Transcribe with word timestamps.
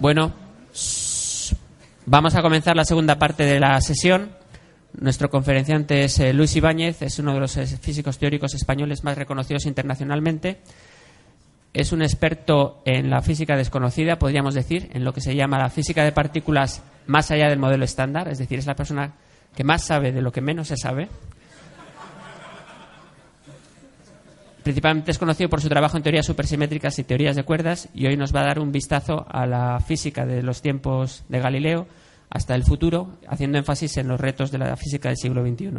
Bueno, 0.00 0.32
vamos 2.06 2.34
a 2.36 2.42
comenzar 2.42 2.76
la 2.76 2.84
segunda 2.84 3.18
parte 3.18 3.42
de 3.42 3.58
la 3.58 3.80
sesión. 3.80 4.30
Nuestro 5.00 5.28
conferenciante 5.28 6.04
es 6.04 6.20
eh, 6.20 6.32
Luis 6.32 6.54
Ibáñez, 6.54 7.02
es 7.02 7.18
uno 7.18 7.34
de 7.34 7.40
los 7.40 7.56
eh, 7.56 7.66
físicos 7.66 8.16
teóricos 8.16 8.54
españoles 8.54 9.02
más 9.02 9.18
reconocidos 9.18 9.66
internacionalmente. 9.66 10.60
Es 11.74 11.90
un 11.90 12.02
experto 12.02 12.80
en 12.84 13.10
la 13.10 13.22
física 13.22 13.56
desconocida, 13.56 14.20
podríamos 14.20 14.54
decir, 14.54 14.88
en 14.92 15.02
lo 15.02 15.12
que 15.12 15.20
se 15.20 15.34
llama 15.34 15.58
la 15.58 15.68
física 15.68 16.04
de 16.04 16.12
partículas 16.12 16.80
más 17.08 17.32
allá 17.32 17.48
del 17.48 17.58
modelo 17.58 17.84
estándar, 17.84 18.28
es 18.28 18.38
decir, 18.38 18.60
es 18.60 18.66
la 18.66 18.76
persona 18.76 19.14
que 19.56 19.64
más 19.64 19.82
sabe 19.82 20.12
de 20.12 20.22
lo 20.22 20.30
que 20.30 20.40
menos 20.40 20.68
se 20.68 20.76
sabe. 20.76 21.08
Principalmente 24.68 25.12
es 25.12 25.18
conocido 25.18 25.48
por 25.48 25.62
su 25.62 25.70
trabajo 25.70 25.96
en 25.96 26.02
teorías 26.02 26.26
supersimétricas 26.26 26.98
y 26.98 27.04
teorías 27.04 27.34
de 27.34 27.42
cuerdas 27.42 27.88
y 27.94 28.06
hoy 28.06 28.18
nos 28.18 28.36
va 28.36 28.42
a 28.42 28.48
dar 28.48 28.58
un 28.58 28.70
vistazo 28.70 29.24
a 29.26 29.46
la 29.46 29.80
física 29.80 30.26
de 30.26 30.42
los 30.42 30.60
tiempos 30.60 31.24
de 31.30 31.40
Galileo 31.40 31.88
hasta 32.28 32.54
el 32.54 32.64
futuro, 32.64 33.18
haciendo 33.26 33.56
énfasis 33.56 33.96
en 33.96 34.08
los 34.08 34.20
retos 34.20 34.50
de 34.50 34.58
la 34.58 34.76
física 34.76 35.08
del 35.08 35.16
siglo 35.16 35.42
XXI. 35.42 35.70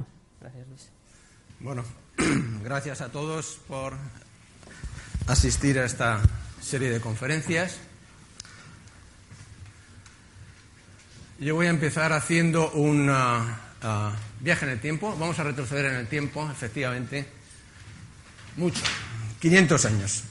Gracias, 0.41 0.67
Luis. 0.67 0.91
Bueno, 1.59 1.83
gracias 2.63 3.01
a 3.01 3.09
todos 3.09 3.59
por 3.67 3.93
asistir 5.27 5.77
a 5.77 5.85
esta 5.85 6.19
serie 6.59 6.89
de 6.89 6.99
conferencias. 6.99 7.77
Yo 11.39 11.53
voy 11.53 11.67
a 11.67 11.69
empezar 11.69 12.11
haciendo 12.11 12.71
un 12.71 13.07
uh, 13.07 13.13
uh, 13.13 14.11
viaje 14.39 14.65
en 14.65 14.71
el 14.71 14.79
tiempo. 14.79 15.15
Vamos 15.19 15.37
a 15.37 15.43
retroceder 15.43 15.85
en 15.85 15.95
el 15.97 16.07
tiempo, 16.07 16.49
efectivamente, 16.51 17.37
mucho, 18.59 18.83
500 19.39 19.85
años. 19.85 20.23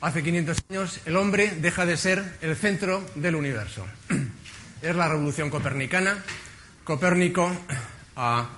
Hace 0.00 0.22
500 0.22 0.58
años 0.70 1.00
el 1.06 1.16
hombre 1.16 1.54
deja 1.60 1.86
de 1.86 1.96
ser 1.96 2.36
el 2.40 2.56
centro 2.56 3.04
del 3.14 3.36
universo. 3.36 3.86
Es 4.82 4.94
la 4.94 5.08
revolución 5.08 5.50
copernicana. 5.50 6.22
Copérnico 6.84 7.50
ah, 8.14 8.48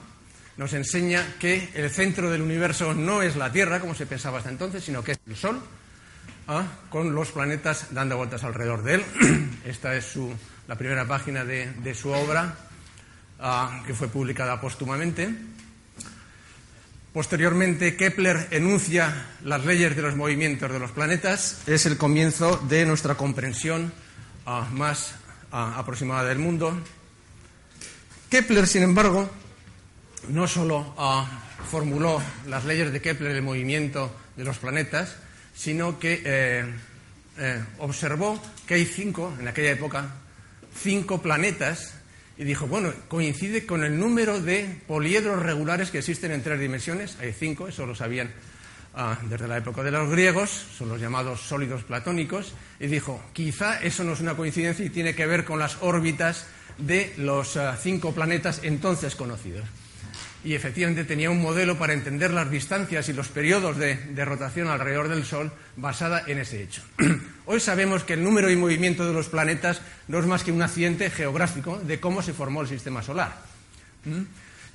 nos 0.58 0.74
enseña 0.74 1.26
que 1.38 1.70
el 1.72 1.88
centro 1.88 2.30
del 2.30 2.42
universo 2.42 2.92
no 2.92 3.22
es 3.22 3.36
la 3.36 3.50
Tierra, 3.50 3.80
como 3.80 3.94
se 3.94 4.04
pensaba 4.04 4.36
hasta 4.36 4.50
entonces, 4.50 4.84
sino 4.84 5.02
que 5.02 5.12
es 5.12 5.20
el 5.26 5.36
Sol, 5.36 5.62
ah, 6.48 6.66
con 6.90 7.14
los 7.14 7.32
planetas 7.32 7.94
dando 7.94 8.18
vueltas 8.18 8.44
alrededor 8.44 8.82
de 8.82 8.96
él. 8.96 9.04
Esta 9.64 9.94
es 9.94 10.04
su, 10.04 10.30
la 10.68 10.76
primera 10.76 11.06
página 11.06 11.46
de, 11.46 11.94
su 11.94 12.10
obra, 12.10 12.54
ah, 13.40 13.82
que 13.86 13.94
fue 13.94 14.08
publicada 14.08 14.60
póstumamente. 14.60 15.34
Posteriormente, 17.12 17.96
Kepler 17.96 18.46
enuncia 18.52 19.26
las 19.42 19.64
leyes 19.64 19.96
de 19.96 20.02
los 20.02 20.14
movimientos 20.14 20.70
de 20.70 20.78
los 20.78 20.92
planetas. 20.92 21.62
Es 21.66 21.84
el 21.86 21.96
comienzo 21.96 22.56
de 22.68 22.86
nuestra 22.86 23.16
comprensión 23.16 23.92
uh, 24.46 24.72
más 24.72 25.14
uh, 25.52 25.56
aproximada 25.56 26.28
del 26.28 26.38
mundo. 26.38 26.80
Kepler, 28.30 28.68
sin 28.68 28.84
embargo, 28.84 29.28
no 30.28 30.46
solo 30.46 30.94
uh, 30.96 31.66
formuló 31.68 32.22
las 32.46 32.64
leyes 32.64 32.92
de 32.92 33.00
Kepler 33.00 33.32
del 33.32 33.42
movimiento 33.42 34.14
de 34.36 34.44
los 34.44 34.58
planetas, 34.58 35.16
sino 35.54 35.98
que 35.98 36.22
eh, 36.24 36.64
eh, 37.38 37.64
observó 37.78 38.40
que 38.66 38.74
hay 38.74 38.86
cinco, 38.86 39.34
en 39.38 39.48
aquella 39.48 39.72
época, 39.72 40.14
cinco 40.80 41.20
planetas 41.20 41.94
y 42.40 42.44
dijo, 42.44 42.66
bueno, 42.66 42.90
coincide 43.08 43.66
con 43.66 43.84
el 43.84 43.98
número 44.00 44.40
de 44.40 44.80
poliedros 44.86 45.42
regulares 45.42 45.90
que 45.90 45.98
existen 45.98 46.32
en 46.32 46.42
tres 46.42 46.58
dimensiones, 46.58 47.18
hay 47.20 47.34
cinco, 47.38 47.68
eso 47.68 47.84
lo 47.84 47.94
sabían 47.94 48.30
ah, 48.94 49.18
desde 49.28 49.46
la 49.46 49.58
época 49.58 49.82
de 49.82 49.90
los 49.90 50.08
griegos, 50.08 50.48
son 50.48 50.88
los 50.88 50.98
llamados 50.98 51.42
sólidos 51.42 51.84
platónicos, 51.84 52.54
y 52.80 52.86
dijo, 52.86 53.22
quizá 53.34 53.82
eso 53.82 54.04
no 54.04 54.14
es 54.14 54.20
una 54.20 54.38
coincidencia 54.38 54.86
y 54.86 54.88
tiene 54.88 55.14
que 55.14 55.26
ver 55.26 55.44
con 55.44 55.58
las 55.58 55.82
órbitas 55.82 56.46
de 56.78 57.12
los 57.18 57.58
ah, 57.58 57.76
cinco 57.78 58.14
planetas 58.14 58.60
entonces 58.62 59.16
conocidos. 59.16 59.66
Y 60.42 60.54
efectivamente 60.54 61.04
tenía 61.04 61.28
un 61.28 61.42
modelo 61.42 61.78
para 61.78 61.92
entender 61.92 62.32
las 62.32 62.50
distancias 62.50 63.10
y 63.10 63.12
los 63.12 63.28
periodos 63.28 63.76
de, 63.76 63.96
de 63.96 64.24
rotación 64.24 64.68
alrededor 64.68 65.08
del 65.08 65.26
Sol 65.26 65.52
basada 65.76 66.24
en 66.26 66.38
ese 66.38 66.62
hecho. 66.62 66.80
Hoy 67.52 67.58
sabemos 67.58 68.04
que 68.04 68.12
el 68.12 68.22
número 68.22 68.48
y 68.48 68.54
movimiento 68.54 69.04
de 69.04 69.12
los 69.12 69.26
planetas 69.26 69.82
no 70.06 70.20
es 70.20 70.26
más 70.26 70.44
que 70.44 70.52
un 70.52 70.62
accidente 70.62 71.10
geográfico 71.10 71.80
de 71.80 71.98
cómo 71.98 72.22
se 72.22 72.32
formó 72.32 72.62
el 72.62 72.68
sistema 72.68 73.02
solar. 73.02 73.42
¿Mm? 74.04 74.22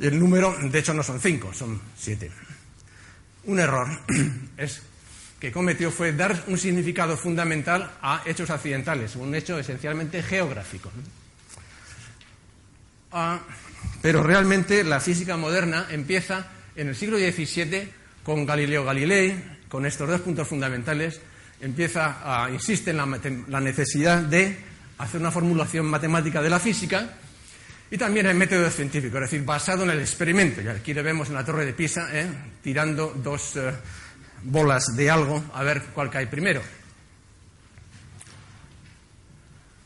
Y 0.03 0.08
el 0.08 0.19
número, 0.19 0.53
de 0.62 0.78
hecho, 0.78 0.94
no 0.94 1.02
son 1.02 1.22
cinco, 1.22 1.53
son 1.53 1.80
siete. 1.97 2.30
Un 3.46 3.62
error 3.62 3.88
es 4.58 4.81
que 5.40 5.53
cometió 5.53 5.90
fue 5.90 6.12
dar 6.12 6.44
un 6.47 6.58
significado 6.58 7.16
fundamental 7.16 7.94
a 8.02 8.24
hechos 8.25 8.50
accidentales, 8.50 9.16
un 9.16 9.34
hecho 9.34 9.57
esencialmente 9.57 10.22
geográfico. 10.22 10.92
Ah, 13.13 13.40
pero 14.02 14.22
realmente 14.22 14.84
la 14.84 15.00
física 15.00 15.38
moderna 15.38 15.88
empieza 15.92 16.47
en 16.75 16.90
el 16.90 16.96
siglo 16.97 17.19
XVII 17.19 17.90
con 18.22 18.46
Galileo 18.46 18.84
Galilei, 18.84 19.62
con 19.69 19.86
estos 19.86 20.09
dos 20.09 20.19
puntos 20.19 20.46
fundamentales, 20.46 21.22
empieza 21.62 22.44
a, 22.44 22.50
insiste 22.50 22.92
en 22.92 22.98
la, 22.98 23.20
la, 23.48 23.60
necesidad 23.62 24.22
de 24.22 24.58
hacer 24.98 25.22
una 25.22 25.32
formulación 25.32 25.86
matemática 25.86 26.42
de 26.42 26.50
la 26.50 26.60
física 26.60 27.18
y 27.90 27.98
también 27.98 28.26
el 28.26 28.36
método 28.36 28.70
científico, 28.70 29.18
es 29.18 29.30
decir, 29.30 29.46
basado 29.46 29.84
en 29.84 29.92
el 29.92 30.00
experimento. 30.00 30.62
Y 30.62 30.68
aquí 30.68 30.94
le 30.94 31.02
vemos 31.02 31.30
en 31.30 31.36
la 31.36 31.46
torre 31.46 31.66
de 31.66 31.74
Pisa, 31.74 32.10
¿eh? 32.12 32.28
tirando 32.62 33.14
dos 33.24 33.56
eh, 33.56 33.72
bolas 34.44 34.96
de 34.96 35.10
algo 35.10 35.44
a 35.54 35.64
ver 35.64 35.84
cuál 35.94 36.10
cae 36.10 36.28
primero. 36.28 36.62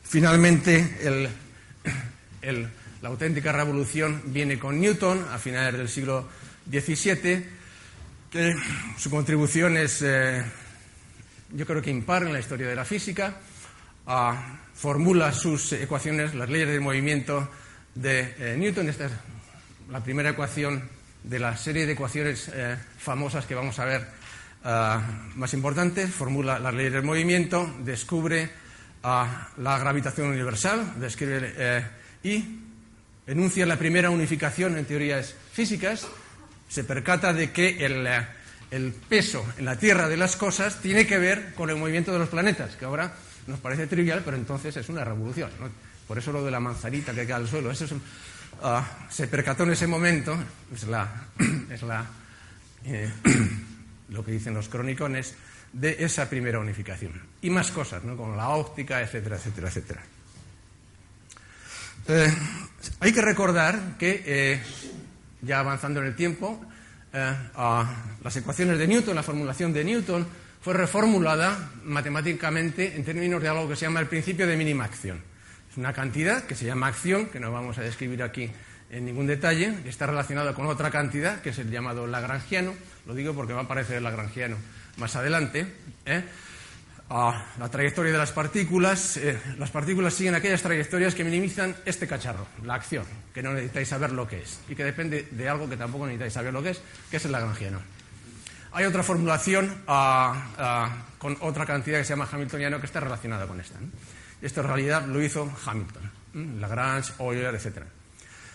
Finalmente, 0.02 0.98
el, 2.42 2.68
la 3.02 3.08
auténtica 3.08 3.52
revolución 3.52 4.22
viene 4.26 4.58
con 4.58 4.80
Newton 4.80 5.24
a 5.30 5.38
finales 5.38 5.78
del 5.78 5.88
siglo 5.88 6.28
XVII, 6.68 7.46
que 8.30 8.54
su 8.98 9.10
contribución 9.10 9.76
es, 9.76 10.02
eh, 10.02 10.42
yo 11.52 11.66
creo 11.66 11.82
que 11.82 11.90
impar 11.90 12.22
en 12.22 12.32
la 12.32 12.40
historia 12.40 12.68
de 12.68 12.74
la 12.74 12.84
física, 12.84 13.36
uh, 14.06 14.34
formula 14.74 15.32
sus 15.32 15.72
ecuaciones, 15.72 16.34
las 16.34 16.48
leyes 16.48 16.68
del 16.68 16.80
movimiento 16.80 17.48
de 17.94 18.34
eh, 18.38 18.56
Newton. 18.56 18.88
Esta 18.88 19.06
es 19.06 19.12
la 19.90 20.02
primera 20.02 20.30
ecuación 20.30 20.88
de 21.22 21.38
la 21.38 21.56
serie 21.56 21.86
de 21.86 21.92
ecuaciones 21.92 22.50
eh, 22.54 22.76
famosas 22.98 23.44
que 23.44 23.54
vamos 23.54 23.78
a 23.78 23.84
ver 23.84 24.06
uh, 24.64 25.38
más 25.38 25.52
importantes. 25.54 26.10
Formula 26.10 26.58
las 26.58 26.72
leyes 26.72 26.92
del 26.92 27.02
movimiento, 27.02 27.70
descubre 27.84 28.50
uh, 29.02 29.60
la 29.60 29.78
gravitación 29.78 30.28
universal, 30.28 30.94
describe 30.98 31.84
y 32.22 32.60
enuncia 33.26 33.66
la 33.66 33.76
primera 33.76 34.10
unificación 34.10 34.76
en 34.76 34.84
teorías 34.84 35.34
físicas, 35.52 36.06
se 36.68 36.84
percata 36.84 37.32
de 37.32 37.50
que 37.50 37.84
el, 37.84 38.06
el, 38.70 38.92
peso 38.92 39.44
en 39.58 39.64
la 39.64 39.76
Tierra 39.76 40.08
de 40.08 40.16
las 40.16 40.36
cosas 40.36 40.80
tiene 40.80 41.06
que 41.06 41.18
ver 41.18 41.54
con 41.54 41.70
el 41.70 41.76
movimiento 41.76 42.12
de 42.12 42.18
los 42.18 42.28
planetas, 42.28 42.76
que 42.76 42.84
ahora 42.84 43.12
nos 43.46 43.60
parece 43.60 43.86
trivial, 43.86 44.22
pero 44.24 44.36
entonces 44.36 44.76
es 44.76 44.88
una 44.88 45.04
revolución. 45.04 45.50
Por 46.06 46.18
eso 46.18 46.32
lo 46.32 46.44
de 46.44 46.50
la 46.50 46.60
manzanita 46.60 47.12
que 47.12 47.26
cae 47.26 47.36
al 47.36 47.48
suelo, 47.48 47.70
eso 47.70 47.84
es, 47.84 47.92
uh, 47.92 47.98
se 49.08 49.28
percató 49.28 49.62
en 49.64 49.72
ese 49.72 49.86
momento, 49.86 50.36
es, 50.74 50.84
la, 50.84 51.26
es 51.70 51.82
la, 51.82 52.06
eh, 52.84 53.10
lo 54.08 54.24
que 54.24 54.32
dicen 54.32 54.54
los 54.54 54.68
cronicones, 54.68 55.34
de 55.72 55.96
esa 56.00 56.28
primera 56.28 56.58
unificación. 56.58 57.12
Y 57.42 57.50
más 57.50 57.70
cosas, 57.70 58.02
¿no? 58.04 58.16
como 58.16 58.34
la 58.34 58.50
óptica, 58.50 59.00
etcétera, 59.00 59.36
etcétera, 59.36 59.68
etcétera. 59.68 60.02
Eh, 62.08 62.34
hay 63.00 63.12
que 63.12 63.20
recordar 63.20 63.96
que, 63.98 64.22
eh, 64.26 64.60
ya 65.42 65.60
avanzando 65.60 66.00
en 66.00 66.06
el 66.06 66.16
tiempo, 66.16 66.60
eh, 67.12 67.34
las 68.22 68.36
ecuaciones 68.36 68.78
de 68.78 68.86
Newton, 68.86 69.14
la 69.14 69.22
formulación 69.22 69.72
de 69.72 69.84
Newton, 69.84 70.26
fue 70.60 70.74
reformulada 70.74 71.70
matemáticamente 71.84 72.94
en 72.96 73.04
términos 73.04 73.42
de 73.42 73.48
algo 73.48 73.68
que 73.68 73.76
se 73.76 73.86
llama 73.86 74.00
el 74.00 74.06
principio 74.06 74.46
de 74.46 74.56
mínima 74.56 74.84
acción, 74.84 75.22
Es 75.70 75.76
una 75.78 75.92
cantidad 75.92 76.44
que 76.44 76.54
se 76.54 76.66
llama 76.66 76.88
acción, 76.88 77.26
que 77.26 77.40
no 77.40 77.50
vamos 77.50 77.78
a 77.78 77.82
describir 77.82 78.22
aquí 78.22 78.50
en 78.90 79.04
ningún 79.04 79.26
detalle, 79.26 79.74
que 79.82 79.88
está 79.88 80.06
relacionada 80.06 80.54
con 80.54 80.66
otra 80.66 80.90
cantidad, 80.90 81.40
que 81.40 81.50
es 81.50 81.58
el 81.58 81.70
llamado 81.70 82.06
lagrangiano. 82.06 82.74
Lo 83.06 83.14
digo 83.14 83.34
porque 83.34 83.52
va 83.52 83.60
a 83.60 83.64
aparecer 83.64 83.96
el 83.96 84.04
lagrangiano 84.04 84.56
más 84.96 85.16
adelante. 85.16 85.66
¿eh? 86.04 86.24
La 87.10 87.68
trayectoria 87.68 88.12
de 88.12 88.18
las 88.18 88.30
partículas. 88.30 89.16
Eh, 89.16 89.36
las 89.58 89.70
partículas 89.70 90.14
siguen 90.14 90.34
aquellas 90.36 90.62
trayectorias 90.62 91.14
que 91.14 91.24
minimizan 91.24 91.74
este 91.84 92.06
cacharro, 92.06 92.46
la 92.64 92.74
acción, 92.74 93.04
que 93.34 93.42
no 93.42 93.52
necesitáis 93.52 93.88
saber 93.88 94.12
lo 94.12 94.28
que 94.28 94.42
es 94.42 94.60
y 94.68 94.76
que 94.76 94.84
depende 94.84 95.26
de 95.30 95.48
algo 95.48 95.68
que 95.68 95.76
tampoco 95.76 96.06
necesitáis 96.06 96.32
saber 96.32 96.52
lo 96.52 96.62
que 96.62 96.70
es, 96.70 96.80
que 97.10 97.16
es 97.16 97.24
el 97.24 97.32
lagrangiano. 97.32 97.80
Hay 98.72 98.84
otra 98.84 99.02
formulación 99.02 99.82
ah, 99.88 100.52
ah, 100.56 100.96
con 101.18 101.36
otra 101.40 101.66
cantidad 101.66 101.98
que 101.98 102.04
se 102.04 102.10
llama 102.10 102.28
hamiltoniano 102.30 102.78
que 102.78 102.86
está 102.86 103.00
relacionada 103.00 103.48
con 103.48 103.60
esta. 103.60 103.78
Esto 104.40 104.60
en 104.60 104.66
realidad 104.68 105.06
lo 105.06 105.20
hizo 105.20 105.52
Hamilton, 105.66 106.60
Lagrange, 106.60 107.12
Euler, 107.18 107.52
etc. 107.56 107.82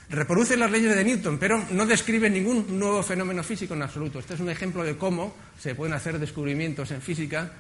Reproduce 0.10 0.56
las 0.56 0.72
leyes 0.72 0.96
de 0.96 1.04
Newton, 1.04 1.38
pero 1.38 1.62
no 1.72 1.86
describe 1.86 2.30
ningún 2.30 2.80
nuevo 2.80 3.04
fenómeno 3.04 3.44
físico 3.44 3.74
en 3.74 3.82
absoluto. 3.82 4.20
Este 4.20 4.36
es 4.36 4.40
un 4.40 4.50
ejemplo 4.50 4.84
de 4.84 4.96
cómo 4.96 5.36
se 5.60 5.76
pueden 5.76 5.94
hacer 5.94 6.18
descubrimientos 6.18 6.92
en 6.92 7.02
física 7.02 7.52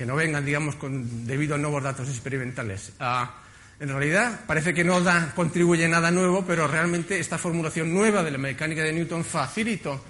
que 0.00 0.06
no 0.06 0.16
vengan, 0.16 0.42
digamos, 0.46 0.76
con, 0.76 1.26
debido 1.26 1.56
a 1.56 1.58
nuevos 1.58 1.82
datos 1.82 2.08
experimentales. 2.08 2.92
Ah, 3.00 3.34
en 3.78 3.90
realidad, 3.90 4.46
parece 4.46 4.72
que 4.72 4.82
no 4.82 4.98
contribuye 5.34 5.86
nada 5.88 6.10
nuevo, 6.10 6.42
pero 6.46 6.66
realmente 6.66 7.20
esta 7.20 7.36
formulación 7.36 7.92
nueva 7.92 8.22
de 8.22 8.30
la 8.30 8.38
mecánica 8.38 8.82
de 8.82 8.94
Newton 8.94 9.22
facilitó 9.22 10.02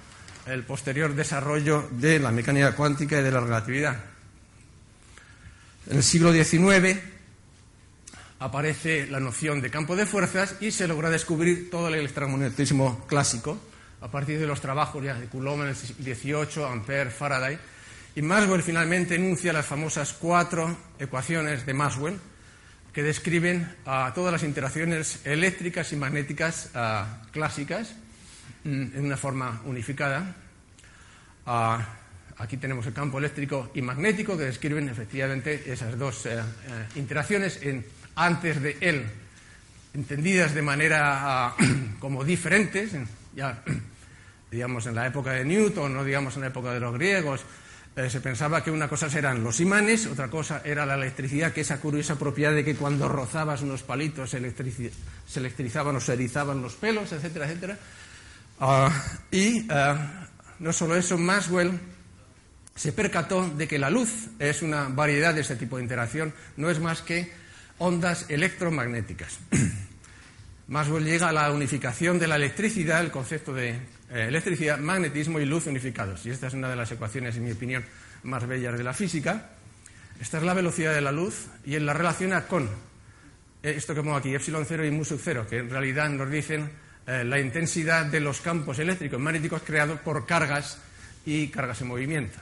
el 0.46 0.62
posterior 0.62 1.12
desarrollo 1.12 1.88
de 1.90 2.20
la 2.20 2.30
mecánica 2.30 2.76
cuántica 2.76 3.18
y 3.18 3.24
de 3.24 3.32
la 3.32 3.40
relatividad. 3.40 3.96
En 5.90 5.96
el 5.96 6.04
siglo 6.04 6.32
XIX 6.32 6.96
aparece 8.38 9.08
la 9.08 9.18
noción 9.18 9.60
de 9.60 9.70
campo 9.70 9.96
de 9.96 10.06
fuerzas 10.06 10.54
y 10.60 10.70
se 10.70 10.86
logra 10.86 11.10
descubrir 11.10 11.68
todo 11.68 11.88
el 11.88 11.94
electromagnetismo 11.94 13.08
clásico 13.08 13.58
a 14.00 14.08
partir 14.08 14.38
de 14.38 14.46
los 14.46 14.60
trabajos 14.60 15.02
de 15.02 15.26
Coulomb 15.26 15.62
en 15.62 15.70
el 15.70 15.76
18, 15.98 16.68
Ampère, 16.68 17.10
Faraday. 17.10 17.58
Y 18.14 18.22
Maxwell 18.22 18.62
finalmente 18.62 19.14
enuncia 19.14 19.52
las 19.52 19.66
famosas 19.66 20.12
cuatro 20.12 20.76
ecuaciones 20.98 21.64
de 21.64 21.74
Maxwell 21.74 22.18
que 22.92 23.02
describen 23.02 23.76
todas 24.14 24.32
las 24.32 24.42
interacciones 24.42 25.20
eléctricas 25.24 25.92
y 25.92 25.96
magnéticas 25.96 26.70
clásicas 27.30 27.94
Mm, 28.64 28.94
en 28.94 29.04
una 29.06 29.16
forma 29.16 29.62
unificada. 29.64 30.36
Aquí 32.36 32.56
tenemos 32.58 32.86
el 32.86 32.92
campo 32.92 33.18
eléctrico 33.18 33.70
y 33.74 33.82
magnético 33.82 34.36
que 34.36 34.44
describen 34.44 34.88
efectivamente 34.88 35.72
esas 35.72 35.98
dos 35.98 36.26
eh, 36.26 36.38
eh, 36.38 36.42
interacciones 36.96 37.60
antes 38.14 38.60
de 38.60 38.76
él, 38.80 39.06
entendidas 39.94 40.54
de 40.54 40.62
manera 40.62 41.48
ah, 41.48 41.56
como 41.98 42.22
diferentes, 42.22 42.92
ya 43.34 43.62
digamos 44.50 44.86
en 44.86 44.94
la 44.94 45.06
época 45.06 45.32
de 45.32 45.44
Newton, 45.44 45.94
no 45.94 46.04
digamos 46.04 46.34
en 46.36 46.42
la 46.42 46.48
época 46.48 46.72
de 46.72 46.80
los 46.80 46.94
griegos, 46.94 47.42
eh, 48.00 48.08
se 48.08 48.20
pensaba 48.20 48.64
que 48.64 48.70
una 48.70 48.88
cosa 48.88 49.06
eran 49.18 49.44
los 49.44 49.60
imanes, 49.60 50.06
otra 50.06 50.28
cosa 50.28 50.62
era 50.64 50.86
la 50.86 50.94
electricidad, 50.94 51.52
que 51.52 51.60
esa 51.60 51.80
curiosa 51.80 52.18
propiedad 52.18 52.52
de 52.54 52.64
que 52.64 52.74
cuando 52.74 53.08
rozabas 53.08 53.60
unos 53.60 53.82
palitos 53.82 54.30
se, 54.30 54.38
electrizaban 54.38 55.96
o 55.96 56.00
se 56.00 56.14
erizaban 56.14 56.62
los 56.62 56.76
pelos, 56.76 57.12
etcétera, 57.12 57.46
etcétera. 57.46 57.78
Ah, 58.58 58.90
y 59.30 59.66
ah, 59.70 60.28
no 60.60 60.72
solo 60.72 60.96
eso, 60.96 61.18
Maxwell 61.18 61.78
se 62.74 62.92
percató 62.92 63.46
de 63.50 63.68
que 63.68 63.78
la 63.78 63.90
luz 63.90 64.28
es 64.38 64.62
una 64.62 64.88
variedad 64.88 65.34
de 65.34 65.42
este 65.42 65.56
tipo 65.56 65.76
de 65.76 65.82
interacción, 65.82 66.32
no 66.56 66.70
es 66.70 66.80
más 66.80 67.02
que 67.02 67.30
ondas 67.76 68.26
electromagnéticas. 68.30 69.38
Maxwell 70.68 71.04
llega 71.04 71.28
a 71.28 71.32
la 71.32 71.52
unificación 71.52 72.18
de 72.18 72.28
la 72.28 72.36
electricidad, 72.36 73.00
el 73.00 73.10
concepto 73.10 73.52
de 73.52 73.78
eh, 74.10 74.26
electricidad, 74.28 74.78
magnetismo 74.78 75.40
y 75.40 75.46
luz 75.46 75.66
unificados. 75.66 76.24
Y 76.26 76.30
esta 76.30 76.48
es 76.48 76.54
una 76.54 76.68
de 76.68 76.76
las 76.76 76.90
ecuaciones, 76.92 77.36
en 77.36 77.44
mi 77.44 77.52
opinión, 77.52 77.84
más 78.22 78.46
bellas 78.46 78.76
de 78.76 78.84
la 78.84 78.92
física. 78.92 79.50
Esta 80.20 80.38
es 80.38 80.44
la 80.44 80.54
velocidad 80.54 80.94
de 80.94 81.00
la 81.00 81.12
luz 81.12 81.46
y 81.64 81.74
él 81.74 81.86
la 81.86 81.94
relaciona 81.94 82.46
con 82.46 82.68
eh, 83.62 83.74
esto 83.76 83.94
que 83.94 84.02
pongo 84.02 84.16
aquí, 84.16 84.34
epsilon 84.34 84.64
0 84.66 84.86
y 84.86 84.90
mu 84.90 85.04
sub 85.04 85.20
0, 85.22 85.46
que 85.48 85.58
en 85.58 85.70
realidad 85.70 86.08
nos 86.08 86.30
dicen 86.30 86.70
eh, 87.06 87.24
la 87.24 87.38
intensidad 87.38 88.06
de 88.06 88.20
los 88.20 88.40
campos 88.40 88.78
eléctricos 88.78 89.20
magnéticos 89.20 89.62
creados 89.62 90.00
por 90.00 90.26
cargas 90.26 90.78
y 91.26 91.48
cargas 91.48 91.80
en 91.80 91.88
movimiento. 91.88 92.38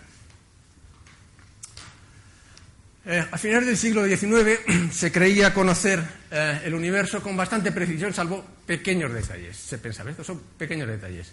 Eh, 3.06 3.24
a 3.30 3.38
finales 3.38 3.66
del 3.66 3.76
siglo 3.76 4.04
XIX 4.04 4.92
se 4.92 5.10
creía 5.10 5.54
conocer 5.54 6.02
el 6.30 6.74
universo 6.74 7.22
con 7.22 7.36
bastante 7.36 7.72
precisión, 7.72 8.12
salvo 8.12 8.44
pequeños 8.66 9.12
detalles. 9.12 9.56
Se 9.56 9.78
pensaba, 9.78 10.10
estos 10.10 10.26
son 10.26 10.40
pequeños 10.58 10.86
detalles. 10.86 11.32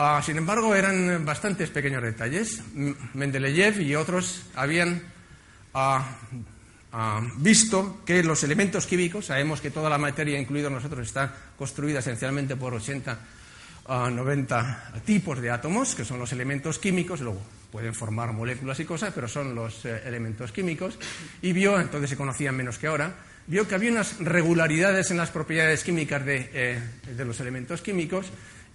Ah, 0.00 0.22
sin 0.24 0.36
embargo, 0.36 0.76
eran 0.76 1.24
bastantes 1.24 1.70
pequeños 1.70 2.00
detalles. 2.04 2.62
Mendeleev 3.14 3.80
y 3.80 3.96
otros 3.96 4.44
habían 4.54 5.02
ah, 5.74 6.06
visto 7.38 8.00
que 8.06 8.22
los 8.22 8.44
elementos 8.44 8.86
químicos, 8.86 9.26
sabemos 9.26 9.60
que 9.60 9.72
toda 9.72 9.90
la 9.90 9.98
materia, 9.98 10.38
incluido 10.38 10.70
nosotros, 10.70 11.04
está 11.04 11.34
construida 11.58 11.98
esencialmente 11.98 12.54
por 12.54 12.74
80 12.74 13.18
a 13.88 14.08
90 14.08 14.92
tipos 15.04 15.40
de 15.40 15.50
átomos, 15.50 15.96
que 15.96 16.04
son 16.04 16.20
los 16.20 16.30
elementos 16.30 16.78
químicos, 16.78 17.20
luego 17.20 17.42
pueden 17.72 17.92
formar 17.92 18.32
moléculas 18.32 18.78
y 18.78 18.84
cosas, 18.84 19.12
pero 19.12 19.26
son 19.26 19.52
los 19.52 19.84
eh, 19.84 20.02
elementos 20.04 20.52
químicos, 20.52 20.96
y 21.42 21.52
vio, 21.52 21.80
entonces 21.80 22.10
se 22.10 22.16
conocían 22.16 22.54
menos 22.54 22.78
que 22.78 22.86
ahora, 22.86 23.16
vio 23.48 23.66
que 23.66 23.74
había 23.74 23.90
unas 23.90 24.20
regularidades 24.20 25.10
en 25.10 25.16
las 25.16 25.30
propiedades 25.30 25.82
químicas 25.82 26.24
de, 26.24 26.50
eh, 26.52 26.80
los 27.16 27.40
elementos 27.40 27.80
químicos 27.80 28.26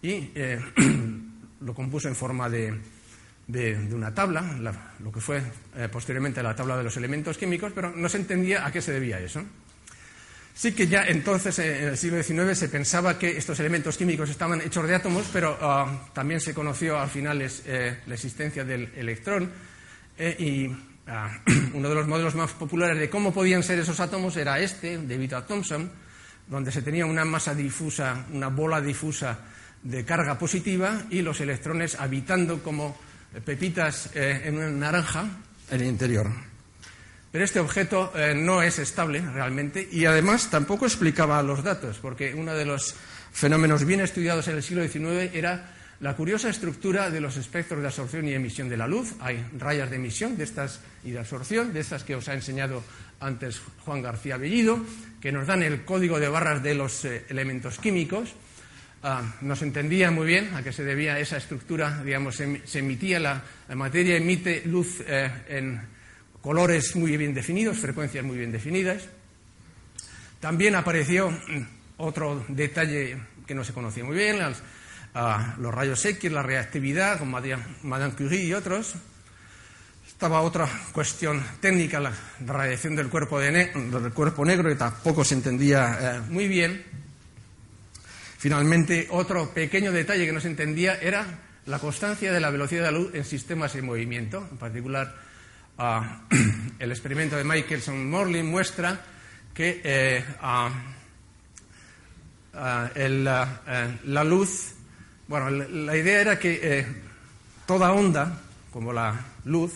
y 0.04 0.32
eh, 0.36 0.60
lo 1.62 1.74
compuso 1.74 2.10
en 2.10 2.16
forma 2.16 2.50
de, 2.50 2.78
de, 3.48 3.76
una 3.94 4.14
tabla, 4.14 4.42
lo 5.00 5.12
que 5.12 5.20
fue 5.20 5.42
eh, 5.76 5.90
posteriormente 5.92 6.44
la 6.44 6.56
tabla 6.56 6.78
de 6.78 6.84
los 6.84 6.96
elementos 6.98 7.38
químicos, 7.38 7.72
pero 7.74 7.92
no 7.92 8.08
se 8.10 8.18
entendía 8.18 8.66
a 8.66 8.72
qué 8.72 8.82
se 8.82 8.92
debía 8.92 9.20
eso. 9.20 9.44
Sí 10.56 10.74
que 10.74 10.88
ya 10.88 11.06
entonces, 11.06 11.58
eh, 11.60 11.84
en 11.84 11.90
el 11.90 11.98
siglo 11.98 12.22
XIX, 12.22 12.58
se 12.58 12.70
pensaba 12.70 13.18
que 13.18 13.38
estos 13.38 13.60
elementos 13.60 13.98
químicos 13.98 14.30
estaban 14.30 14.62
hechos 14.62 14.88
de 14.88 14.96
átomos, 14.96 15.28
pero 15.34 15.58
ah, 15.60 16.10
también 16.14 16.40
se 16.40 16.54
conoció 16.54 17.00
al 17.00 17.10
final 17.10 17.42
eh, 17.42 18.00
la 18.06 18.14
existencia 18.14 18.64
del 18.64 18.92
electrón 18.96 19.52
y 20.38 20.70
ah, 21.08 21.40
uno 21.74 21.90
de 21.90 21.96
los 21.96 22.08
modelos 22.08 22.36
más 22.36 22.52
populares 22.52 23.00
de 23.00 23.10
cómo 23.10 23.34
podían 23.34 23.64
ser 23.64 23.80
esos 23.80 24.00
átomos 24.00 24.38
era 24.38 24.60
este, 24.60 25.00
de 25.00 25.18
Vita 25.18 25.46
Thompson, 25.46 25.90
donde 26.48 26.72
se 26.72 26.82
tenía 26.82 27.06
una 27.06 27.26
masa 27.26 27.56
difusa, 27.56 28.26
una 28.32 28.50
bola 28.50 28.80
difusa 28.80 29.40
de 29.84 30.06
carga 30.06 30.40
positiva 30.40 31.04
y 31.10 31.22
los 31.22 31.42
electrones 31.42 31.96
habitando 32.00 32.64
como 32.64 32.98
pepitas 33.46 34.10
eh, 34.16 34.44
en 34.46 34.58
una 34.58 34.70
naranja 34.70 35.26
en 35.70 35.82
el 35.82 35.88
interior. 35.88 36.30
Pero 37.32 37.46
este 37.46 37.60
objeto 37.60 38.14
eh, 38.16 38.36
no 38.36 38.62
es 38.62 38.78
estable 38.78 39.20
realmente 39.20 39.88
y 39.92 40.06
además 40.06 40.50
tampoco 40.52 40.86
explicaba 40.86 41.42
los 41.42 41.64
datos, 41.64 41.98
porque 42.00 42.34
uno 42.36 42.54
de 42.54 42.66
los 42.66 42.96
fenómenos 43.32 43.86
bien 43.86 44.02
estudiados 44.02 44.48
en 44.48 44.58
el 44.58 44.64
siglo 44.64 44.88
XIX 44.88 45.34
era 45.34 45.74
la 46.00 46.16
curiosa 46.16 46.50
estructura 46.50 47.10
de 47.10 47.22
los 47.22 47.38
espectros 47.38 47.82
de 47.82 47.88
absorción 47.88 48.28
y 48.28 48.34
emisión 48.34 48.70
de 48.70 48.78
la 48.78 48.88
luz. 48.88 49.16
Hay 49.20 49.44
rayas 49.58 49.90
de 49.90 49.96
emisión 49.96 50.38
de 50.38 50.44
estas 50.44 50.82
y 51.04 51.12
de 51.12 51.20
absorción, 51.20 51.74
de 51.74 51.80
estas 51.80 52.04
que 52.04 52.16
os 52.16 52.28
ha 52.28 52.34
enseñado 52.34 52.84
antes 53.20 53.62
Juan 53.86 54.02
García 54.02 54.38
Bellido, 54.38 54.80
que 55.22 55.32
nos 55.32 55.48
dan 55.48 55.64
el 55.64 55.86
código 55.86 56.20
de 56.20 56.28
barras 56.28 56.62
de 56.62 56.76
los 56.76 57.06
eh, 57.06 57.26
elementos 57.30 57.80
químicos. 57.80 58.36
Ah, 59.06 59.22
no 59.42 59.54
se 59.54 59.66
entendía 59.66 60.12
muy 60.12 60.26
bien 60.26 60.56
a 60.56 60.64
qué 60.64 60.72
se 60.72 60.86
debía 60.86 61.20
esa 61.20 61.36
estructura, 61.36 62.02
digamos, 62.06 62.38
se, 62.38 62.80
emitía 62.80 63.20
la, 63.20 63.44
materia 63.76 64.16
emite 64.16 64.64
luz 64.66 65.04
eh, 65.06 65.30
en 65.50 65.82
colores 66.42 66.96
muy 66.96 67.18
bien 67.18 67.34
definidos, 67.34 67.80
frecuencias 67.80 68.24
muy 68.24 68.38
bien 68.38 68.54
definidas. 68.54 69.04
También 70.40 70.76
apareció 70.76 71.30
mm, 71.30 71.66
otro 71.98 72.46
detalle 72.48 73.18
que 73.46 73.54
no 73.54 73.66
se 73.66 73.74
conocía 73.74 74.06
muy 74.06 74.16
bien, 74.16 74.40
ah, 75.16 75.56
los 75.60 75.74
rayos 75.74 76.06
X, 76.06 76.32
la 76.32 76.42
reactividad 76.42 77.20
con 77.20 77.30
Madame 77.30 78.14
Curie 78.16 78.46
y 78.46 78.54
otros. 78.54 78.96
Estaba 80.08 80.40
otra 80.40 80.66
cuestión 80.94 81.44
técnica, 81.60 82.00
la 82.00 82.14
radiación 82.46 82.96
del 82.96 83.10
cuerpo, 83.10 83.38
del 83.38 84.14
cuerpo 84.14 84.46
negro, 84.46 84.70
que 84.70 84.76
tampoco 84.76 85.26
se 85.26 85.36
entendía 85.36 85.98
eh, 86.00 86.22
muy 86.30 86.48
bien. 86.48 87.03
Finalmente, 88.44 89.08
otro 89.12 89.54
pequeño 89.54 89.94
detalle 89.94 90.26
que 90.26 90.34
no 90.34 90.42
se 90.42 90.50
entendía 90.50 90.96
era 90.96 91.26
la 91.66 91.80
constancia 91.80 92.34
de 92.34 92.42
la 92.42 92.50
velocidad 92.50 92.84
de 92.84 92.92
la 92.92 92.98
luz 92.98 93.16
en 93.16 93.24
sistemas 93.24 93.74
en 93.76 93.86
movimiento. 93.86 94.46
En 94.52 94.58
particular, 94.58 95.16
ah, 95.78 96.24
el 96.80 96.92
experimento 96.92 97.38
de 97.38 97.46
Michelson-Morley 97.46 98.44
muestra 98.44 99.00
que 99.54 99.80
eh, 99.86 100.26
ah, 100.42 100.70
ah, 102.56 102.92
eh, 102.94 103.98
la 104.04 104.24
luz, 104.26 104.74
bueno, 105.26 105.50
la 105.50 105.96
idea 105.96 106.20
era 106.20 106.38
que 106.38 106.60
eh, 106.62 106.86
toda 107.66 107.94
onda, 107.94 108.42
como 108.74 108.92
la 108.92 109.26
luz, 109.46 109.72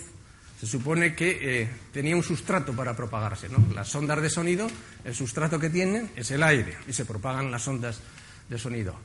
Se 0.59 0.65
supone 0.65 1.13
que 1.13 1.69
tenía 1.93 2.15
un 2.15 2.23
sustrato 2.23 2.73
para 2.73 2.95
propagarse. 2.95 3.47
¿no? 3.47 3.63
Las 3.75 3.93
ondas 3.93 4.19
de 4.19 4.29
sonido, 4.29 4.67
el 5.05 5.13
sustrato 5.13 5.59
que 5.59 5.69
tienen 5.69 6.09
es 6.15 6.31
el 6.31 6.41
aire 6.41 6.75
y 6.87 6.93
se 6.93 7.05
propagan 7.05 7.51
las 7.51 7.67
ondas 7.67 8.01
de 8.49 8.57
sonido. 8.57 8.95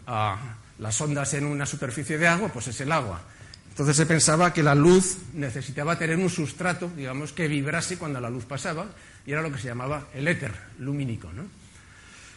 Las 0.79 1.01
ondas 1.01 1.35
en 1.35 1.45
una 1.45 1.67
superficie 1.67 2.19
de 2.19 2.27
agua, 2.27 2.49
pues 2.49 2.69
es 2.69 2.81
el 2.81 2.93
agua. 2.93 3.21
Entonces 3.71 3.97
se 3.97 4.05
pensaba 4.05 4.53
que 4.53 4.63
la 4.63 4.75
luz 4.75 5.17
necesitaba 5.33 5.99
tener 5.99 6.17
un 6.17 6.29
sustrato, 6.29 6.91
digamos, 6.95 7.33
que 7.33 7.49
vibrase 7.49 7.97
cuando 7.97 8.21
la 8.21 8.29
luz 8.29 8.45
pasaba, 8.45 8.87
y 9.25 9.33
era 9.33 9.41
lo 9.41 9.51
que 9.51 9.59
se 9.59 9.69
llamaba 9.69 10.09
el 10.15 10.29
éter 10.29 10.53
lumínico. 10.79 11.33
¿no? 11.33 11.45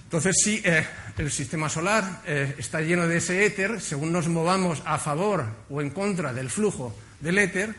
Entonces, 0.06 0.36
si 0.42 0.62
eh, 0.64 0.86
el 1.18 1.32
sistema 1.32 1.68
solar 1.68 2.22
eh, 2.26 2.56
está 2.58 2.80
lleno 2.80 3.08
de 3.08 3.18
ese 3.18 3.46
éter, 3.46 3.82
según 3.82 4.14
nos 4.14 4.28
movamos 4.28 4.82
a 4.86 4.98
favor 4.98 5.46
o 5.70 5.82
en 5.82 5.90
contra 5.90 6.32
del 6.32 6.50
flujo 6.50 6.96
del 7.20 7.40
éter 7.40 7.76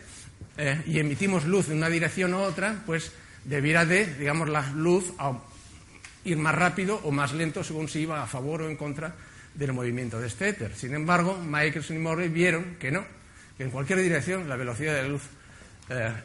eh, 0.59 0.83
y 0.87 0.99
emitimos 0.99 1.47
luz 1.47 1.69
en 1.69 1.79
una 1.79 1.89
dirección 1.89 2.35
u 2.35 2.39
otra, 2.39 2.83
pues 2.85 3.13
debiera 3.45 3.87
de, 3.87 4.07
digamos, 4.17 4.49
la 4.49 4.69
luz 4.73 5.13
ir 6.27 6.37
más 6.37 6.55
rápido 6.55 7.01
o 7.05 7.11
más 7.11 7.33
lento 7.33 7.65
según 7.65 7.89
si 7.89 8.01
iba 8.01 8.23
a 8.23 8.27
favor 8.27 8.63
o 8.63 8.69
en 8.69 8.77
contra 8.77 9.15
del 9.55 9.73
movimiento 9.73 10.21
de 10.21 10.27
este 10.27 10.49
éter. 10.49 10.75
Sin 10.75 10.95
embargo, 10.95 11.39
Michelson 11.39 11.97
y 11.97 12.01
Morley 12.01 12.29
vieron 12.29 12.77
que 12.79 12.91
no, 12.91 13.05
que 13.57 13.65
en 13.65 13.71
cualquier 13.71 14.01
dirección 14.01 14.49
la 14.49 14.57
velocidad 14.57 14.95
de 14.95 15.03
la 15.03 15.09
luz 15.09 15.23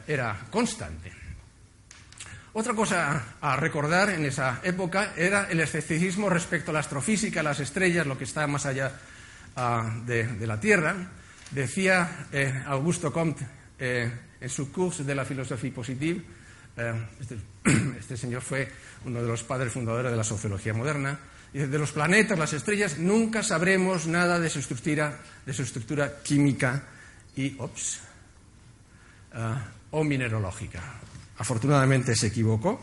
era 0.06 0.38
constante. 0.50 1.22
Otra 2.54 2.74
cosa 2.74 3.36
a 3.40 3.56
recordar 3.56 4.10
en 4.10 4.26
esa 4.26 4.60
época 4.62 5.14
era 5.16 5.48
el 5.48 5.60
escepticismo 5.60 6.28
respecto 6.28 6.70
a 6.70 6.74
la 6.74 6.80
astrofísica, 6.80 7.42
las 7.42 7.60
estrellas, 7.60 8.06
lo 8.06 8.18
que 8.18 8.24
está 8.24 8.46
más 8.46 8.66
allá 8.66 8.92
ah, 9.56 9.90
de, 10.04 10.46
la 10.46 10.60
Tierra. 10.60 10.94
Decía 11.50 12.26
eh, 12.30 12.62
Augusto 12.66 13.10
Comte 13.10 13.46
eh, 13.78 14.10
en 14.38 14.48
su 14.50 14.70
curso 14.70 15.02
de 15.02 15.14
la 15.14 15.24
filosofía 15.24 15.72
positiva, 15.72 16.20
eh, 16.20 16.24
este, 16.76 17.36
este, 17.98 18.16
señor 18.16 18.42
fue 18.42 18.68
uno 19.04 19.20
de 19.20 19.28
los 19.28 19.42
padres 19.42 19.72
fundadores 19.72 20.10
de 20.10 20.16
la 20.16 20.24
sociología 20.24 20.72
moderna, 20.72 21.18
dice, 21.52 21.68
de 21.68 21.78
los 21.78 21.92
planetas, 21.92 22.38
las 22.38 22.52
estrellas, 22.52 22.98
nunca 22.98 23.42
sabremos 23.42 24.06
nada 24.06 24.38
de 24.38 24.48
su 24.48 24.58
estructura, 24.58 25.18
de 25.44 25.52
su 25.52 25.62
estructura 25.62 26.22
química 26.22 26.82
y, 27.36 27.54
ops, 27.58 28.00
ah, 29.34 29.64
o 29.90 30.04
mineralógica. 30.04 30.80
Afortunadamente 31.38 32.14
se 32.14 32.28
equivocó. 32.28 32.80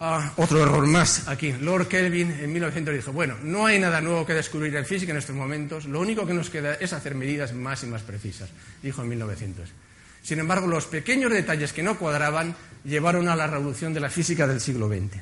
Ah, 0.00 0.32
otro 0.36 0.62
error 0.62 0.86
más 0.86 1.26
aquí. 1.26 1.52
Lord 1.60 1.88
Kelvin 1.88 2.30
en 2.30 2.52
1900 2.52 2.94
dijo, 2.94 3.12
bueno, 3.12 3.36
no 3.42 3.66
hay 3.66 3.80
nada 3.80 4.00
nuevo 4.00 4.24
que 4.24 4.32
descubrir 4.32 4.76
en 4.76 4.86
física 4.86 5.10
en 5.10 5.18
estos 5.18 5.34
momentos, 5.34 5.86
lo 5.86 5.98
único 5.98 6.24
que 6.24 6.34
nos 6.34 6.50
queda 6.50 6.74
es 6.74 6.92
hacer 6.92 7.16
medidas 7.16 7.52
más 7.52 7.82
y 7.82 7.86
más 7.86 8.02
precisas, 8.02 8.48
dijo 8.80 9.02
en 9.02 9.08
1900. 9.08 9.68
Sin 10.28 10.40
embargo, 10.40 10.66
los 10.66 10.84
pequeños 10.84 11.32
detalles 11.32 11.72
que 11.72 11.82
no 11.82 11.98
cuadraban 11.98 12.54
llevaron 12.84 13.30
a 13.30 13.34
la 13.34 13.46
revolución 13.46 13.94
de 13.94 14.00
la 14.00 14.10
física 14.10 14.46
del 14.46 14.60
siglo 14.60 14.86
XX. 14.86 15.16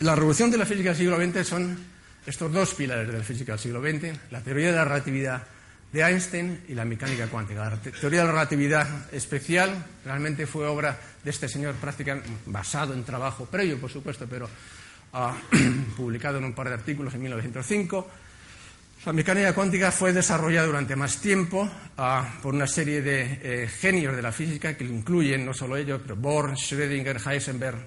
La 0.00 0.14
revolución 0.14 0.50
de 0.50 0.58
la 0.58 0.66
física 0.66 0.90
del 0.90 0.98
siglo 0.98 1.16
XX 1.16 1.48
son 1.48 1.78
estos 2.26 2.52
dos 2.52 2.74
pilares 2.74 3.08
de 3.08 3.16
la 3.16 3.24
física 3.24 3.52
del 3.52 3.58
siglo 3.58 3.80
XX, 3.80 4.18
la 4.30 4.42
teoría 4.42 4.66
de 4.66 4.76
la 4.76 4.84
relatividad 4.84 5.46
de 5.90 6.02
Einstein 6.02 6.60
y 6.68 6.74
la 6.74 6.84
mecánica 6.84 7.26
cuántica. 7.28 7.70
La 7.70 7.78
teoría 7.78 8.20
de 8.20 8.26
la 8.26 8.32
relatividad 8.32 8.86
especial 9.14 9.82
realmente 10.04 10.46
fue 10.46 10.66
obra 10.66 11.00
de 11.24 11.30
este 11.30 11.48
señor 11.48 11.74
prácticamente 11.76 12.28
basado 12.44 12.92
en 12.92 13.02
trabajo 13.02 13.46
previo, 13.46 13.80
por 13.80 13.90
supuesto, 13.90 14.26
pero 14.28 14.46
ah, 15.14 15.34
publicado 15.96 16.36
en 16.36 16.44
un 16.44 16.52
par 16.52 16.68
de 16.68 16.74
artículos 16.74 17.14
en 17.14 17.22
1905. 17.22 18.10
La 19.04 19.12
mecánica 19.12 19.52
cuántica 19.52 19.90
fue 19.90 20.12
desarrollada 20.12 20.68
durante 20.68 20.94
más 20.94 21.20
tiempo 21.20 21.68
ah, 21.96 22.38
por 22.40 22.54
una 22.54 22.68
serie 22.68 23.02
de 23.02 23.40
eh, 23.42 23.66
genios 23.66 24.14
de 24.14 24.22
la 24.22 24.30
física 24.30 24.76
que 24.76 24.84
incluyen 24.84 25.44
no 25.44 25.52
solo 25.52 25.76
ellos, 25.76 26.00
pero 26.02 26.14
Born, 26.14 26.54
Schrödinger, 26.54 27.20
Heisenberg, 27.20 27.84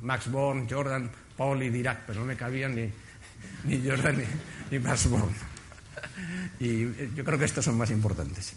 Max 0.00 0.30
Born, 0.30 0.66
Jordan, 0.66 1.10
Pauli, 1.36 1.68
Dirac, 1.68 2.06
pero 2.06 2.20
no 2.20 2.26
me 2.26 2.34
cabían 2.34 2.74
ni, 2.74 2.90
Jordan 3.86 4.16
ni, 4.16 4.24
ni 4.70 4.82
Max 4.82 5.06
Born. 5.10 5.34
Y 6.60 6.84
eh, 6.84 7.10
yo 7.14 7.24
creo 7.24 7.38
que 7.38 7.44
estos 7.44 7.62
son 7.62 7.76
más 7.76 7.90
importantes. 7.90 8.54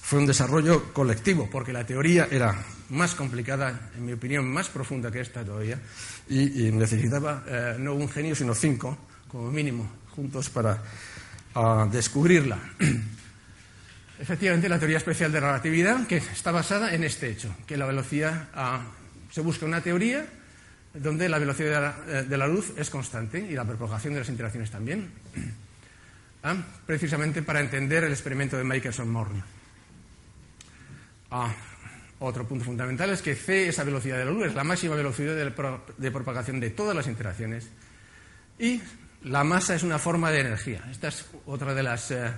Fue 0.00 0.20
un 0.20 0.26
desarrollo 0.26 0.92
colectivo, 0.92 1.50
porque 1.50 1.72
la 1.72 1.84
teoría 1.84 2.28
era 2.30 2.54
más 2.90 3.16
complicada, 3.16 3.90
en 3.96 4.06
mi 4.06 4.12
opinión, 4.12 4.48
más 4.48 4.68
profunda 4.68 5.10
que 5.10 5.22
esta 5.22 5.44
todavía, 5.44 5.80
y, 6.28 6.70
necesitaba 6.70 7.42
eh, 7.48 7.76
no 7.80 7.94
un 7.94 8.08
genio, 8.08 8.36
sino 8.36 8.54
cinco, 8.54 8.96
como 9.26 9.50
mínimo, 9.50 9.97
juntos 10.18 10.50
para 10.50 10.82
descubrirla. 11.92 12.58
Efectivamente, 14.18 14.68
la 14.68 14.80
teoría 14.80 14.96
especial 14.96 15.30
de 15.30 15.38
relatividad, 15.38 16.08
que 16.08 16.16
está 16.16 16.50
basada 16.50 16.92
en 16.92 17.04
este 17.04 17.30
hecho, 17.30 17.54
que 17.68 17.76
la 17.76 17.86
velocidad, 17.86 18.48
ah, 18.52 18.82
se 19.30 19.42
busca 19.42 19.64
una 19.64 19.80
teoría 19.80 20.26
donde 20.92 21.28
la 21.28 21.38
velocidad 21.38 21.94
de 22.06 22.12
la, 22.12 22.22
de 22.24 22.36
la 22.36 22.48
luz 22.48 22.72
es 22.76 22.90
constante 22.90 23.38
y 23.38 23.52
la 23.52 23.64
propagación 23.64 24.14
de 24.14 24.18
las 24.18 24.28
interacciones 24.28 24.72
también. 24.72 25.08
¿ah? 26.42 26.56
precisamente 26.84 27.42
para 27.42 27.60
entender 27.60 28.02
el 28.02 28.10
experimento 28.10 28.56
de 28.56 28.64
Michelson-Morley. 28.64 29.42
Ah, 31.30 31.54
otro 32.18 32.44
punto 32.44 32.64
fundamental 32.64 33.10
es 33.10 33.22
que 33.22 33.36
c, 33.36 33.68
esa 33.68 33.84
velocidad 33.84 34.18
de 34.18 34.24
la 34.24 34.32
luz, 34.32 34.46
es 34.46 34.54
la 34.56 34.64
máxima 34.64 34.96
velocidad 34.96 35.36
de, 35.36 36.10
propagación 36.10 36.58
de 36.58 36.70
todas 36.70 36.96
las 36.96 37.06
interacciones 37.06 37.68
y 38.58 38.82
la 39.24 39.44
masa 39.44 39.74
es 39.74 39.82
una 39.82 39.98
forma 39.98 40.30
de 40.30 40.40
energía. 40.40 40.82
Esta 40.90 41.08
es 41.08 41.26
otra 41.46 41.74
de 41.74 41.82
las... 41.82 42.10
Eh, 42.10 42.30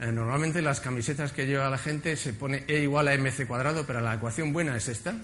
eh, 0.00 0.12
normalmente 0.12 0.62
las 0.62 0.80
camisetas 0.80 1.32
que 1.32 1.46
lleva 1.46 1.68
la 1.68 1.78
gente 1.78 2.14
se 2.16 2.32
pone 2.32 2.62
E 2.68 2.82
igual 2.82 3.08
a 3.08 3.14
mc 3.14 3.46
cuadrado, 3.46 3.84
pero 3.84 4.00
la 4.00 4.14
ecuación 4.14 4.52
buena 4.52 4.76
es 4.76 4.88
esta. 4.88 5.14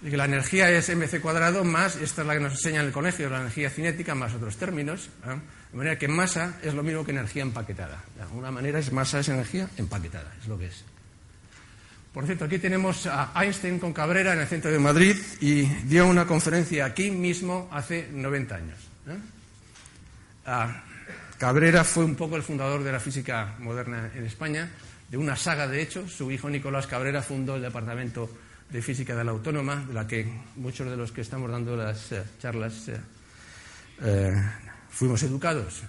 Y 0.00 0.10
que 0.10 0.16
la 0.16 0.24
energía 0.24 0.70
es 0.70 0.88
mc 0.88 1.20
cuadrado 1.20 1.64
más, 1.64 1.96
esta 1.96 2.22
es 2.22 2.28
la 2.28 2.34
que 2.34 2.40
nos 2.40 2.52
enseña 2.52 2.80
en 2.80 2.86
el 2.86 2.92
colegio, 2.92 3.28
la 3.28 3.40
energía 3.40 3.68
cinética 3.68 4.14
más 4.14 4.32
otros 4.34 4.56
términos. 4.56 5.10
De 5.24 5.76
manera 5.76 5.98
que 5.98 6.08
masa 6.08 6.56
es 6.62 6.72
lo 6.72 6.82
mismo 6.82 7.04
que 7.04 7.10
energía 7.10 7.42
empaquetada. 7.42 8.02
De 8.16 8.22
alguna 8.22 8.50
manera 8.50 8.78
es 8.78 8.90
masa 8.90 9.18
es 9.18 9.28
energía 9.28 9.68
empaquetada, 9.76 10.32
es 10.40 10.48
lo 10.48 10.58
que 10.58 10.66
es. 10.66 10.84
Por 12.14 12.24
cierto, 12.24 12.46
aquí 12.46 12.58
tenemos 12.58 13.06
a 13.06 13.32
Einstein 13.36 13.78
con 13.78 13.92
Cabrera 13.92 14.32
en 14.32 14.40
el 14.40 14.46
centro 14.46 14.70
de 14.70 14.78
Madrid 14.78 15.14
y 15.40 15.62
dio 15.84 16.06
una 16.06 16.26
conferencia 16.26 16.86
aquí 16.86 17.10
mismo 17.10 17.68
hace 17.70 18.08
90 18.10 18.54
años. 18.54 18.87
¿Eh? 19.08 19.18
Ah, 20.46 20.82
Cabrera 21.38 21.84
fue 21.84 22.04
un 22.04 22.14
poco 22.14 22.36
el 22.36 22.42
fundador 22.42 22.82
de 22.82 22.92
la 22.92 23.00
física 23.00 23.54
moderna 23.58 24.10
en 24.14 24.24
España, 24.24 24.70
de 25.08 25.16
una 25.16 25.36
saga 25.36 25.68
de 25.68 25.82
hecho. 25.82 26.08
Su 26.08 26.30
hijo 26.30 26.48
Nicolás 26.48 26.86
Cabrera 26.86 27.22
fundó 27.22 27.56
el 27.56 27.62
Departamento 27.62 28.30
de 28.70 28.82
Física 28.82 29.14
de 29.14 29.24
la 29.24 29.30
Autónoma, 29.30 29.84
de 29.86 29.94
la 29.94 30.06
que 30.06 30.26
muchos 30.56 30.90
de 30.90 30.96
los 30.96 31.12
que 31.12 31.22
estamos 31.22 31.50
dando 31.50 31.76
las 31.76 32.12
eh, 32.12 32.22
charlas 32.40 32.90
eh, 34.02 34.42
fuimos 34.90 35.22
educados. 35.22 35.82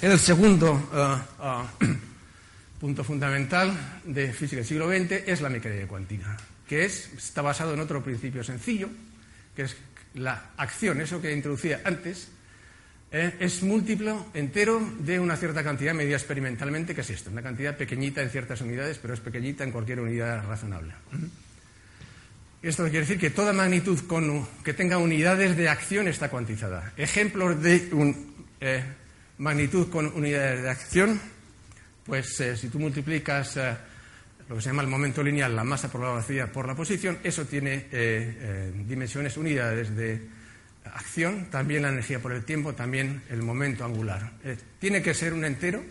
En 0.00 0.10
el 0.10 0.18
segundo 0.18 0.90
eh, 0.92 1.16
eh, 1.82 1.96
punto 2.80 3.04
fundamental 3.04 4.02
de 4.04 4.32
física 4.32 4.60
del 4.60 4.66
siglo 4.66 4.88
XX 4.88 5.26
es 5.26 5.40
la 5.40 5.48
mecánica 5.48 5.86
cuántica, 5.86 6.36
que 6.68 6.84
es, 6.84 7.10
está 7.16 7.42
basado 7.42 7.74
en 7.74 7.80
otro 7.80 8.02
principio 8.02 8.44
sencillo, 8.44 8.88
que 9.54 9.62
es 9.62 9.76
la 10.14 10.50
acción, 10.56 11.00
eso 11.00 11.20
que 11.20 11.32
introducía 11.32 11.80
antes, 11.84 12.28
eh, 13.10 13.36
es 13.38 13.62
múltiplo 13.62 14.26
entero 14.34 14.82
de 14.98 15.20
una 15.20 15.36
cierta 15.36 15.62
cantidad 15.62 15.94
medida 15.94 16.16
experimentalmente, 16.16 16.94
que 16.94 17.02
es 17.02 17.10
esto, 17.10 17.30
una 17.30 17.42
cantidad 17.42 17.76
pequeñita 17.76 18.22
en 18.22 18.30
ciertas 18.30 18.60
unidades, 18.60 18.98
pero 18.98 19.14
es 19.14 19.20
pequeñita 19.20 19.62
en 19.62 19.70
cualquier 19.70 20.00
unidad 20.00 20.44
razonable. 20.46 20.94
Esto 22.62 22.84
quiere 22.84 23.00
decir 23.00 23.18
que 23.18 23.30
toda 23.30 23.52
magnitud 23.52 24.00
que 24.64 24.72
tenga 24.72 24.98
unidades 24.98 25.56
de 25.56 25.68
acción 25.68 26.08
está 26.08 26.30
cuantizada. 26.30 26.92
Ejemplos 26.96 27.62
de 27.62 27.88
eh, 28.60 28.82
magnitud 29.38 29.90
con 29.90 30.06
unidades 30.06 30.62
de 30.62 30.70
acción, 30.70 31.20
pues 32.06 32.40
eh, 32.40 32.56
si 32.56 32.68
tú 32.68 32.78
multiplicas 32.78 33.58
lo 34.48 34.56
que 34.56 34.62
se 34.62 34.68
llama 34.68 34.82
el 34.82 34.88
momento 34.88 35.22
lineal, 35.22 35.54
la 35.54 35.64
masa 35.64 35.90
por 35.90 36.00
la 36.00 36.08
velocidad 36.08 36.52
por 36.52 36.66
la 36.66 36.74
posición, 36.74 37.18
eso 37.24 37.44
tiene 37.46 37.86
dimensiones, 38.86 39.36
unidades 39.36 39.94
de 39.96 40.28
acción, 40.84 41.46
también 41.50 41.82
la 41.82 41.88
energía 41.88 42.20
por 42.20 42.32
el 42.32 42.44
tiempo, 42.44 42.74
también 42.74 43.22
el 43.30 43.42
momento 43.42 43.84
angular. 43.84 44.32
tiene 44.78 45.02
que 45.02 45.14
ser 45.14 45.32
un 45.32 45.44
entero 45.44 45.82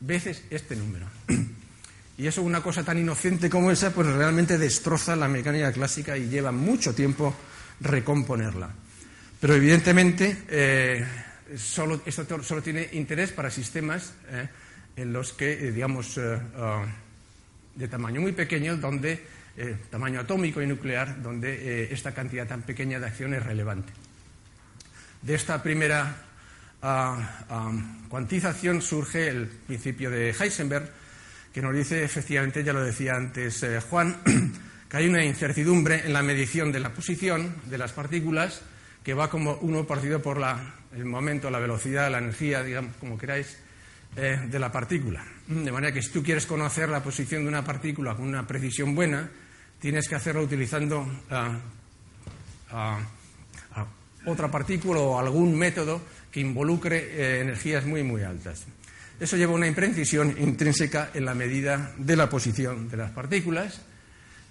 veces 0.00 0.44
este 0.50 0.76
número. 0.76 1.06
Y 2.20 2.26
eso, 2.26 2.42
una 2.42 2.62
cosa 2.62 2.84
tan 2.84 2.98
inocente 2.98 3.48
como 3.48 3.70
esa, 3.70 3.94
pues 3.94 4.06
realmente 4.06 4.58
destroza 4.58 5.16
la 5.16 5.26
mecánica 5.26 5.72
clásica 5.72 6.18
y 6.18 6.28
lleva 6.28 6.52
mucho 6.52 6.94
tiempo 6.94 7.34
recomponerla. 7.80 8.68
Pero 9.40 9.54
evidentemente, 9.54 10.36
eh, 10.48 11.02
solo, 11.56 12.02
esto 12.04 12.42
solo 12.42 12.62
tiene 12.62 12.90
interés 12.92 13.32
para 13.32 13.50
sistemas 13.50 14.12
eh, 14.28 14.48
en 14.96 15.14
los 15.14 15.32
que, 15.32 15.50
eh, 15.50 15.72
digamos, 15.72 16.20
ah, 16.58 16.84
de 17.80 17.88
tamaño 17.88 18.20
muy 18.20 18.32
pequeño, 18.32 18.76
donde, 18.76 19.24
tamaño 19.90 20.20
atómico 20.20 20.62
y 20.62 20.66
nuclear, 20.66 21.22
donde 21.22 21.92
esta 21.92 22.12
cantidad 22.12 22.46
tan 22.46 22.62
pequeña 22.62 23.00
de 23.00 23.06
acción 23.06 23.34
es 23.34 23.42
relevante. 23.42 23.92
De 25.22 25.34
esta 25.34 25.62
primera 25.62 26.14
cuantización 28.08 28.80
surge 28.80 29.28
el 29.28 29.46
principio 29.46 30.10
de 30.10 30.30
Heisenberg, 30.30 30.90
que 31.52 31.62
nos 31.62 31.74
dice, 31.74 32.04
efectivamente, 32.04 32.62
ya 32.62 32.72
lo 32.72 32.82
decía 32.82 33.16
antes 33.16 33.62
eh, 33.62 33.80
Juan, 33.80 34.16
que 34.88 34.96
hay 34.96 35.08
una 35.08 35.24
incertidumbre 35.24 36.06
en 36.06 36.12
la 36.12 36.22
medición 36.22 36.70
de 36.72 36.80
la 36.80 36.94
posición 36.94 37.56
de 37.66 37.78
las 37.78 37.92
partículas 37.92 38.62
que 39.02 39.14
va 39.14 39.30
como 39.30 39.54
uno 39.62 39.86
partido 39.86 40.22
por 40.22 40.40
el 40.94 41.04
momento, 41.04 41.50
la 41.50 41.58
velocidad, 41.58 42.10
la 42.10 42.18
energía, 42.18 42.62
digamos, 42.62 42.94
como 42.96 43.18
queráis, 43.18 43.56
eh, 44.16 44.40
de 44.48 44.58
la 44.58 44.72
partícula. 44.72 45.24
De 45.46 45.72
manera 45.72 45.92
que 45.92 46.02
si 46.02 46.10
tú 46.10 46.22
quieres 46.22 46.46
conocer 46.46 46.88
la 46.88 47.02
posición 47.02 47.42
de 47.42 47.48
una 47.48 47.64
partícula 47.64 48.14
con 48.14 48.26
una 48.26 48.46
precisión 48.46 48.94
buena, 48.94 49.28
tienes 49.78 50.08
que 50.08 50.14
hacerlo 50.14 50.42
utilizando 50.42 51.06
otra 54.26 54.50
partícula 54.50 55.00
o 55.00 55.18
algún 55.18 55.56
método 55.56 56.02
que 56.30 56.40
involucre 56.40 56.98
eh, 56.98 57.40
energías 57.40 57.84
muy, 57.84 58.02
muy 58.02 58.22
altas. 58.22 58.66
Eso 59.18 59.36
lleva 59.36 59.52
a 59.52 59.56
una 59.56 59.66
imprecisión 59.66 60.34
intrínseca 60.38 61.10
en 61.12 61.24
la 61.24 61.34
medida 61.34 61.92
de 61.98 62.16
la 62.16 62.28
posición 62.30 62.88
de 62.88 62.96
las 62.96 63.10
partículas. 63.10 63.82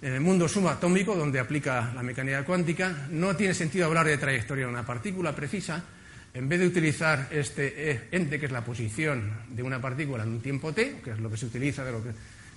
En 0.02 0.14
el 0.14 0.20
mundo 0.20 0.48
subatómico, 0.48 1.14
donde 1.14 1.40
aplica 1.40 1.92
la 1.94 2.02
mecánica 2.02 2.44
cuántica, 2.44 3.08
no 3.10 3.36
tiene 3.36 3.52
sentido 3.52 3.86
hablar 3.86 4.06
de 4.06 4.16
trayectoria 4.16 4.66
de 4.66 4.70
una 4.70 4.86
partícula 4.86 5.34
precisa. 5.34 5.84
En 6.32 6.48
vez 6.48 6.60
de 6.60 6.66
utilizar 6.66 7.28
este 7.30 8.08
ente, 8.12 8.38
que 8.38 8.46
es 8.46 8.52
la 8.52 8.64
posición 8.64 9.32
de 9.48 9.62
una 9.62 9.80
partícula 9.80 10.22
en 10.22 10.30
un 10.30 10.40
tiempo 10.40 10.72
t, 10.72 11.00
que 11.02 11.10
es 11.10 11.18
lo 11.18 11.30
que 11.30 11.36
se 11.36 11.46
utiliza 11.46 11.84
de 11.84 11.92
lo 11.92 12.02
que 12.02 12.10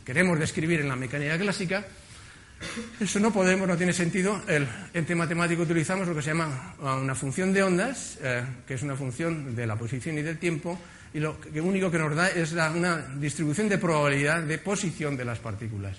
queremos 0.05 0.37
describir 0.37 0.81
en 0.81 0.89
la 0.89 0.95
mecánica 0.95 1.37
clásica, 1.37 1.85
eso 2.99 3.19
no 3.19 3.33
podemos, 3.33 3.67
no 3.67 3.75
tiene 3.75 3.93
sentido. 3.93 4.41
El 4.47 4.67
ente 4.93 5.15
matemático 5.15 5.63
utilizamos 5.63 6.07
lo 6.07 6.15
que 6.15 6.21
se 6.21 6.29
llama 6.29 6.75
una 6.79 7.15
función 7.15 7.51
de 7.51 7.63
ondas, 7.63 8.19
eh, 8.21 8.43
que 8.67 8.75
es 8.75 8.83
una 8.83 8.95
función 8.95 9.55
de 9.55 9.67
la 9.67 9.75
posición 9.75 10.17
y 10.17 10.21
del 10.21 10.37
tiempo, 10.37 10.79
y 11.13 11.19
lo 11.19 11.37
único 11.55 11.91
que 11.91 11.99
nos 11.99 12.15
da 12.15 12.29
es 12.29 12.53
una 12.53 12.97
distribución 13.15 13.69
de 13.69 13.77
probabilidad 13.77 14.43
de 14.43 14.57
posición 14.57 15.17
de 15.17 15.25
las 15.25 15.39
partículas. 15.39 15.97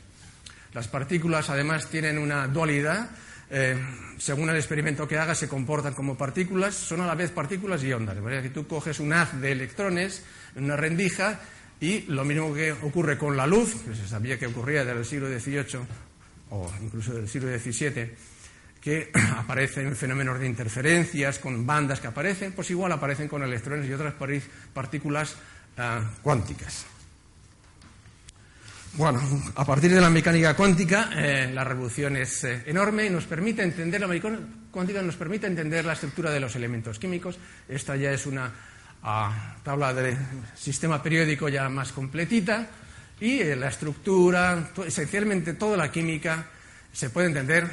Las 0.75 0.89
partículas, 0.89 1.51
además, 1.51 1.89
tienen 1.89 2.19
una 2.19 2.49
dualidad. 2.49 3.11
Eh, 3.51 3.77
según 4.19 4.49
el 4.51 4.57
experimento 4.57 5.07
que 5.07 5.19
hagas, 5.19 5.39
se 5.39 5.49
comportan 5.49 5.95
como 5.95 6.17
partículas, 6.17 6.75
son 6.75 7.01
a 7.01 7.07
la 7.07 7.15
vez 7.15 7.31
partículas 7.31 7.83
y 7.83 7.93
ondas. 7.93 8.15
De 8.15 8.23
manera 8.23 8.43
que 8.43 8.51
tú 8.51 8.67
coges 8.67 9.01
un 9.01 9.13
haz 9.13 9.41
de 9.41 9.53
electrones 9.53 10.25
en 10.57 10.65
una 10.65 10.77
rendija 10.77 11.41
y 11.81 12.03
lo 12.03 12.25
mismo 12.25 12.55
que 12.55 12.73
ocurre 12.73 13.19
con 13.19 13.37
la 13.37 13.47
luz, 13.47 13.75
que 13.87 13.95
se 13.95 14.09
sabía 14.09 14.39
que 14.39 14.47
ocurría 14.47 14.85
desde 14.85 14.99
el 14.99 15.05
siglo 15.05 15.29
XVIII 15.29 15.81
o 16.51 16.73
incluso 16.83 17.15
del 17.15 17.29
siglo 17.29 17.57
XVII, 17.59 18.11
que 18.81 19.11
aparecen 19.37 19.95
fenómenos 19.97 20.39
de 20.39 20.47
interferencias 20.47 21.39
con 21.39 21.67
bandas 21.67 22.01
que 22.01 22.07
aparecen, 22.07 22.53
pues 22.53 22.71
igual 22.71 22.93
aparecen 22.93 23.29
con 23.29 23.43
electrones 23.43 23.89
y 23.89 23.93
otras 23.93 24.15
partículas 24.73 25.37
ah, 25.79 26.03
cuánticas. 26.23 26.87
Bueno, 28.97 29.21
a 29.57 29.65
partir 29.65 29.93
de 29.93 30.01
la 30.01 30.09
mecánica 30.09 30.55
cuántica, 30.55 31.11
eh, 31.17 31.51
la 31.53 31.65
revolución 31.65 32.17
es 32.17 32.45
eh, 32.45 32.63
enorme 32.67 33.07
y 33.07 33.11
nos 33.11 33.25
permite 33.25 33.65
entender, 33.65 34.01
la 34.01 34.07
mecánica 34.07 34.41
cuántica 34.71 35.03
nos 35.03 35.17
permite 35.17 35.49
entender 35.49 35.85
la 35.85 35.95
estructura 35.95 36.31
de 36.31 36.39
los 36.39 36.55
elementos 36.55 37.01
químicos. 37.01 37.37
Esta 37.69 37.97
ya 37.97 38.13
es 38.13 38.25
una 38.25 38.53
ah, 39.03 39.57
tabla 39.65 39.93
de 39.93 40.17
sistema 40.55 41.03
periódico 41.03 41.49
ya 41.49 41.69
más 41.69 41.91
completita, 41.91 42.69
y 43.19 43.41
eh, 43.41 43.57
la 43.57 43.67
estructura, 43.67 44.71
esencialmente 44.87 45.55
toda 45.55 45.77
la 45.77 45.91
química, 45.91 46.47
se 46.93 47.11
puede 47.11 47.27
entender, 47.27 47.69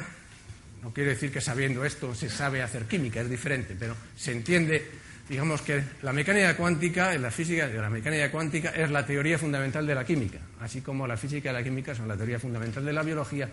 no 0.82 0.92
quiero 0.92 1.10
decir 1.10 1.30
que 1.30 1.40
sabiendo 1.40 1.84
esto 1.84 2.16
se 2.16 2.28
sabe 2.28 2.62
hacer 2.62 2.86
química, 2.86 3.20
es 3.20 3.30
diferente, 3.30 3.76
pero 3.78 3.94
se 4.16 4.32
entiende, 4.32 4.90
digamos 5.28 5.62
que 5.62 5.82
la 6.02 6.12
mecánica 6.12 6.56
cuántica, 6.56 7.16
la 7.18 7.30
física 7.30 7.68
de 7.68 7.78
la 7.78 7.88
mecánica 7.90 8.30
cuántica 8.30 8.70
es 8.70 8.90
la 8.90 9.06
teoría 9.06 9.38
fundamental 9.38 9.86
de 9.86 9.94
la 9.94 10.04
química, 10.04 10.38
así 10.60 10.80
como 10.80 11.06
la 11.06 11.16
física 11.16 11.50
y 11.50 11.52
la 11.52 11.62
química 11.62 11.94
son 11.94 12.08
la 12.08 12.16
teoría 12.16 12.38
fundamental 12.38 12.84
de 12.84 12.92
la 12.92 13.02
biología, 13.02 13.48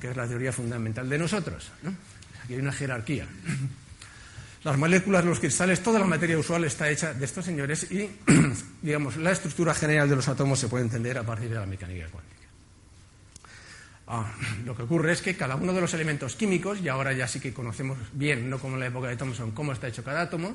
que 0.00 0.10
es 0.10 0.16
la 0.16 0.26
teoría 0.26 0.52
fundamental 0.52 1.08
de 1.08 1.18
nosotros. 1.18 1.70
Aquí 2.44 2.54
hay 2.54 2.60
una 2.60 2.72
jerarquía. 2.72 3.26
Las 4.62 4.76
moléculas, 4.76 5.24
los 5.24 5.40
cristales, 5.40 5.82
toda 5.82 5.98
la 5.98 6.04
materia 6.04 6.36
usual 6.36 6.64
está 6.64 6.90
hecha 6.90 7.14
de 7.14 7.24
estos 7.24 7.46
señores 7.46 7.90
y, 7.90 8.10
digamos, 8.82 9.16
la 9.16 9.30
estructura 9.30 9.72
general 9.72 10.06
de 10.06 10.16
los 10.16 10.28
átomos 10.28 10.58
se 10.58 10.68
puede 10.68 10.84
entender 10.84 11.16
a 11.16 11.22
partir 11.22 11.48
de 11.48 11.54
la 11.54 11.64
mecánica 11.64 12.06
cuántica. 12.08 12.40
Ah, 14.06 14.30
lo 14.66 14.76
que 14.76 14.82
ocurre 14.82 15.12
es 15.12 15.22
que 15.22 15.34
cada 15.34 15.54
uno 15.54 15.72
de 15.72 15.80
los 15.80 15.94
elementos 15.94 16.36
químicos, 16.36 16.80
y 16.80 16.88
ahora 16.88 17.14
ya 17.14 17.26
sí 17.26 17.40
que 17.40 17.54
conocemos 17.54 17.96
bien, 18.12 18.50
no 18.50 18.58
como 18.58 18.74
en 18.74 18.80
la 18.80 18.86
época 18.88 19.08
de 19.08 19.16
Thomson, 19.16 19.52
cómo 19.52 19.72
está 19.72 19.88
hecho 19.88 20.04
cada 20.04 20.22
átomo, 20.22 20.54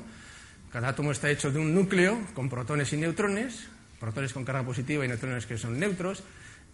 cada 0.76 0.88
átomo 0.88 1.10
está 1.10 1.30
hecho 1.30 1.50
de 1.50 1.58
un 1.58 1.74
núcleo 1.74 2.20
con 2.34 2.50
protones 2.50 2.92
y 2.92 2.98
neutrones, 2.98 3.64
protones 3.98 4.34
con 4.34 4.44
carga 4.44 4.62
positiva 4.62 5.06
y 5.06 5.08
neutrones 5.08 5.46
que 5.46 5.56
son 5.56 5.80
neutros, 5.80 6.22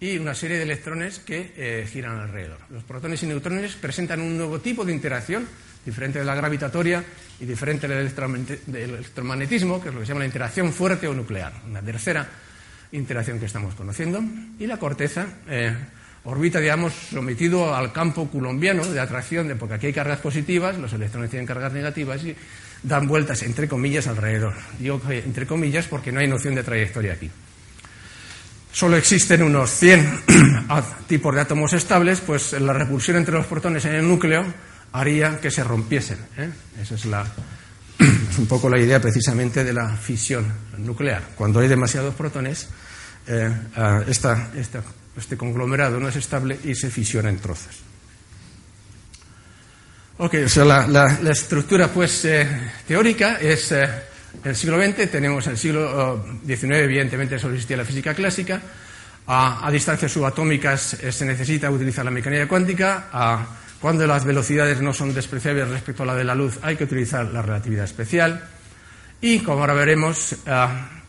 y 0.01 0.19
una 0.19 0.35
serie 0.35 0.57
de 0.57 0.65
electrones 0.65 1.21
que 1.21 1.53
eh, 1.57 1.89
giran 1.89 2.19
alrededor. 2.19 2.59
Los 2.71 2.83
protones 2.83 3.23
y 3.23 3.27
neutrones 3.27 3.77
presentan 3.77 4.21
un 4.21 4.37
nuevo 4.37 4.59
tipo 4.59 4.85
de 4.85 4.93
interacción 4.93 5.47
diferente 5.87 6.19
de 6.19 6.25
la 6.25 6.35
gravitatoria 6.35 7.05
y 7.39 7.47
diferente 7.47 7.87
del 7.87 8.91
electromagnetismo, 8.91 9.81
que 9.81 9.91
es 9.91 9.95
lo 9.95 10.01
que 10.01 10.07
se 10.07 10.11
llama 10.11 10.23
la 10.23 10.27
interacción 10.27 10.73
fuerte 10.73 11.07
o 11.07 11.15
nuclear, 11.15 11.53
una 11.65 11.81
tercera 11.81 12.27
interacción 12.91 13.39
que 13.39 13.47
estamos 13.47 13.77
conociendo. 13.77 14.21
Y 14.59 14.67
la 14.67 14.79
corteza 14.79 15.29
eh, 15.49 15.77
orbita, 16.25 16.59
digamos, 16.59 16.93
sometido 16.93 17.73
al 17.73 17.93
campo 17.93 18.29
colombiano 18.29 18.85
de 18.85 18.99
atracción, 18.99 19.57
porque 19.61 19.75
aquí 19.75 19.87
hay 19.87 19.93
cargas 19.93 20.19
positivas, 20.19 20.77
los 20.77 20.93
electrones 20.93 21.31
tienen 21.31 21.47
cargas 21.47 21.73
negativas 21.73 22.25
y 22.25 22.35
dan 22.83 23.07
vueltas, 23.07 23.43
entre 23.43 23.69
comillas, 23.69 24.07
alrededor. 24.07 24.55
Digo 24.79 25.01
entre 25.09 25.47
comillas 25.47 25.87
porque 25.87 26.13
no 26.13 26.21
hay 26.21 26.29
noción 26.29 26.55
de 26.55 26.63
trayectoria 26.63 27.15
aquí. 27.15 27.31
Solo 28.73 28.97
existen 28.97 29.43
unos 29.43 29.71
100 29.71 30.21
tipos 31.07 31.35
de 31.35 31.41
átomos 31.43 31.73
estables, 31.75 32.21
pues 32.21 32.53
la 32.55 32.73
repulsión 32.73 33.19
entre 33.19 33.35
los 33.35 33.47
protones 33.47 33.85
en 33.85 33.95
el 33.95 34.09
núcleo 34.09 34.45
haría 34.93 35.39
que 35.41 35.51
se 35.51 35.63
rompiesen. 35.63 36.19
¿eh? 36.39 36.51
Esa 36.81 36.95
es, 36.95 37.05
la, 37.05 37.25
un 38.39 38.47
poco 38.47 38.71
la 38.71 38.79
idea 38.79 39.01
precisamente 39.01 39.63
de 39.63 39.75
la 39.75 39.91
fisión 39.91 40.51
nuclear. 40.79 41.23
Cuando 41.35 41.61
hay 41.61 41.69
demasiados 41.69 42.15
protones, 42.15 42.69
eh, 43.27 43.53
este 45.17 45.37
conglomerado 45.37 46.01
no 46.01 46.09
es 46.09 46.17
estable 46.17 46.59
y 46.65 46.75
se 46.75 46.91
fisiona 46.91 47.29
en 47.29 47.39
trozos. 47.39 47.92
Ok, 50.19 50.35
o 50.45 50.49
sea, 50.49 50.65
la, 50.65 51.19
estructura 51.31 51.89
pues 51.89 52.25
eh, 52.25 52.47
teórica 52.87 53.39
es 53.41 53.73
el 53.73 54.55
siglo 54.55 54.81
XX, 54.81 55.11
tenemos 55.11 55.47
el 55.47 55.57
siglo 55.57 56.25
XIX, 56.47 56.77
evidentemente 56.77 57.39
solo 57.39 57.55
existía 57.55 57.77
la 57.77 57.85
física 57.85 58.15
clásica. 58.15 58.61
A, 59.27 59.69
distancias 59.71 60.13
subatómicas 60.13 60.99
se 61.11 61.25
necesita 61.25 61.71
utilizar 61.71 62.05
la 62.05 62.11
mecánica 62.11 62.47
cuántica. 62.49 63.09
A, 63.13 63.47
cuando 63.83 64.07
las 64.07 64.25
velocidades 64.25 64.81
no 64.81 64.93
son 64.95 65.13
despreciables 65.13 65.69
respecto 65.69 66.05
a 66.05 66.07
la 66.07 66.15
de 66.15 66.23
la 66.23 66.37
luz, 66.37 66.61
hay 66.63 66.77
que 66.77 66.85
utilizar 66.85 67.27
la 67.27 67.43
relatividad 67.43 67.85
especial. 67.85 68.41
Y, 69.21 69.41
como 69.41 69.61
ahora 69.61 69.75
veremos, 69.75 70.35
eh, 70.47 70.67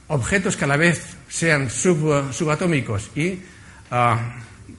objetos 0.08 0.58
que 0.58 0.66
a 0.66 0.68
la 0.68 0.78
vez 0.78 1.16
sean 1.30 1.70
subatómicos 1.70 3.12
y 3.16 3.28
eh, 3.28 3.42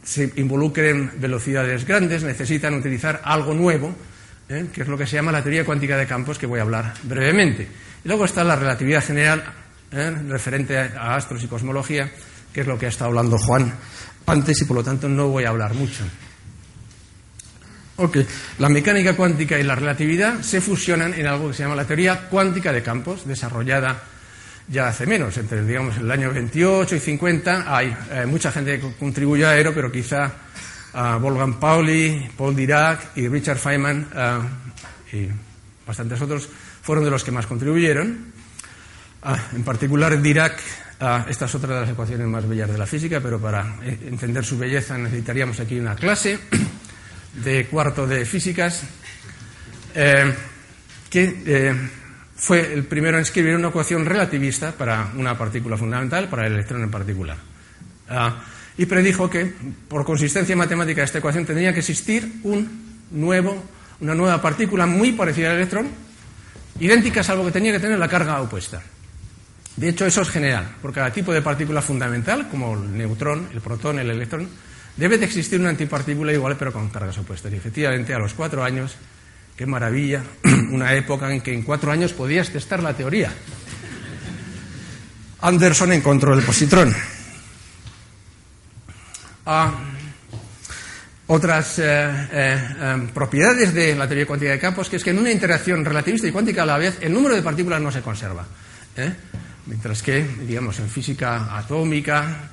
se 0.02 0.32
involucren 0.36 1.12
velocidades 1.18 1.84
grandes 1.86 2.24
necesitan 2.24 2.74
utilizar 2.74 3.20
algo 3.24 3.54
nuevo, 3.54 3.94
eh, 4.54 4.66
que 4.72 4.82
es 4.82 4.88
lo 4.88 4.96
que 4.96 5.06
se 5.06 5.16
llama 5.16 5.32
la 5.32 5.42
teoría 5.42 5.64
cuántica 5.64 5.96
de 5.96 6.06
campos, 6.06 6.38
que 6.38 6.46
voy 6.46 6.60
a 6.60 6.62
hablar 6.62 6.94
brevemente. 7.02 7.68
Y 8.04 8.08
luego 8.08 8.24
está 8.24 8.44
la 8.44 8.56
relatividad 8.56 9.04
general, 9.04 9.44
referente 10.28 10.76
a 10.76 11.14
astros 11.14 11.42
y 11.44 11.46
cosmología, 11.46 12.10
que 12.52 12.62
es 12.62 12.66
lo 12.66 12.78
que 12.78 12.86
ha 12.86 12.88
estado 12.88 13.10
hablando 13.10 13.38
Juan 13.38 13.72
antes 14.26 14.60
y 14.62 14.64
por 14.64 14.76
lo 14.76 14.84
tanto 14.84 15.08
no 15.08 15.28
voy 15.28 15.44
a 15.44 15.50
hablar 15.50 15.74
mucho. 15.74 16.04
Ok, 17.96 18.18
la 18.58 18.68
mecánica 18.68 19.14
cuántica 19.14 19.58
y 19.58 19.62
la 19.62 19.76
relatividad 19.76 20.40
se 20.40 20.60
fusionan 20.60 21.14
en 21.14 21.26
algo 21.26 21.48
que 21.48 21.54
se 21.54 21.62
llama 21.62 21.76
la 21.76 21.84
teoría 21.84 22.28
cuántica 22.28 22.72
de 22.72 22.82
campos, 22.82 23.26
desarrollada 23.26 24.02
ya 24.66 24.88
hace 24.88 25.06
menos, 25.06 25.36
entre 25.36 25.64
digamos, 25.64 25.98
el 25.98 26.10
año 26.10 26.32
28 26.32 26.96
y 26.96 26.98
50. 26.98 27.76
Hay 27.76 27.96
eh, 28.10 28.26
mucha 28.26 28.50
gente 28.50 28.80
que 28.80 28.94
contribuyó 28.98 29.48
a 29.48 29.56
ello, 29.56 29.72
pero 29.74 29.92
quizá 29.92 30.32
Wolfgang 30.94 31.58
Pauli, 31.58 32.30
Paul 32.36 32.54
Dirac 32.54 33.16
y 33.16 33.28
Richard 33.28 33.58
Feynman 33.58 34.08
uh, 34.14 35.16
y 35.16 35.28
bastantes 35.86 36.20
otros 36.22 36.48
fueron 36.82 37.04
de 37.04 37.10
los 37.10 37.24
que 37.24 37.32
más 37.32 37.46
contribuyeron. 37.46 38.32
Uh, 39.24 39.56
en 39.56 39.64
particular, 39.64 40.20
Dirac, 40.20 40.60
esta 41.28 41.44
es 41.44 41.54
otra 41.54 41.74
de 41.74 41.80
las 41.82 41.90
ecuaciones 41.90 42.26
más 42.26 42.48
bellas 42.48 42.70
de 42.70 42.78
la 42.78 42.86
física, 42.86 43.20
pero 43.20 43.38
para 43.38 43.76
eh, 43.82 43.98
entender 44.06 44.44
su 44.44 44.56
belleza 44.56 44.96
necesitaríamos 44.96 45.60
aquí 45.60 45.78
una 45.78 45.94
clase 45.94 46.38
de 47.44 47.66
cuarto 47.66 48.06
de 48.06 48.24
físicas, 48.24 48.84
eh, 49.94 50.34
que 51.10 51.42
eh, 51.46 51.90
fue 52.36 52.72
el 52.72 52.84
primero 52.84 53.18
en 53.18 53.22
escribir 53.22 53.54
una 53.56 53.68
ecuación 53.68 54.06
relativista 54.06 54.72
para 54.72 55.10
una 55.16 55.36
partícula 55.36 55.76
fundamental, 55.76 56.28
para 56.28 56.46
el 56.46 56.54
electrón 56.54 56.82
en 56.82 56.90
particular. 56.90 57.36
Ah, 58.08 58.42
y 58.76 58.86
predijo 58.86 59.30
que, 59.30 59.52
por 59.88 60.04
consistencia 60.04 60.56
matemática 60.56 61.00
de 61.00 61.06
esta 61.06 61.18
ecuación, 61.18 61.46
tendría 61.46 61.72
que 61.72 61.80
existir 61.80 62.40
un 62.42 63.02
nuevo, 63.12 63.62
una 64.00 64.14
nueva 64.14 64.42
partícula 64.42 64.86
muy 64.86 65.12
parecida 65.12 65.50
al 65.50 65.56
electrón, 65.56 65.88
idéntica 66.80 67.22
salvo 67.22 67.44
que 67.44 67.52
tenía 67.52 67.72
que 67.72 67.80
tener 67.80 67.98
la 67.98 68.08
carga 68.08 68.40
opuesta. 68.40 68.82
De 69.76 69.88
hecho, 69.88 70.06
eso 70.06 70.22
es 70.22 70.28
general. 70.28 70.76
Por 70.80 70.92
cada 70.92 71.12
tipo 71.12 71.32
de 71.32 71.42
partícula 71.42 71.82
fundamental, 71.82 72.48
como 72.48 72.74
el 72.74 72.96
neutrón, 72.96 73.48
el 73.52 73.60
protón, 73.60 73.98
el 73.98 74.10
electrón, 74.10 74.48
debe 74.96 75.18
de 75.18 75.24
existir 75.24 75.58
una 75.58 75.70
antipartícula 75.70 76.32
igual 76.32 76.56
pero 76.56 76.72
con 76.72 76.88
cargas 76.90 77.18
opuestas. 77.18 77.52
Y 77.52 77.56
efectivamente, 77.56 78.14
a 78.14 78.18
los 78.18 78.34
cuatro 78.34 78.62
años, 78.62 78.96
qué 79.56 79.66
maravilla, 79.66 80.22
una 80.70 80.94
época 80.94 81.32
en 81.32 81.40
que 81.40 81.52
en 81.52 81.62
cuatro 81.62 81.90
años 81.90 82.12
podías 82.12 82.50
testar 82.50 82.82
la 82.82 82.94
teoría. 82.94 83.32
Anderson 85.40 85.92
encontró 85.92 86.34
el 86.34 86.42
positrón. 86.42 86.94
Ah, 89.46 89.74
otras 91.26 91.78
eh, 91.78 92.28
eh, 92.32 92.58
em, 92.80 93.08
propiedades 93.08 93.74
de 93.74 93.94
la 93.94 94.06
teoría 94.06 94.26
cuántica 94.26 94.52
de 94.52 94.58
campos, 94.58 94.88
que 94.88 94.96
es 94.96 95.04
que 95.04 95.10
en 95.10 95.18
una 95.18 95.30
interacción 95.30 95.84
relativista 95.84 96.26
y 96.26 96.32
cuántica 96.32 96.62
a 96.62 96.66
la 96.66 96.78
vez, 96.78 96.98
el 97.00 97.12
número 97.12 97.34
de 97.34 97.42
partículas 97.42 97.80
no 97.80 97.90
se 97.90 98.00
conserva. 98.00 98.46
¿eh? 98.96 99.12
Mientras 99.66 100.02
que, 100.02 100.22
digamos, 100.46 100.78
en 100.78 100.88
física 100.88 101.56
atómica, 101.56 102.50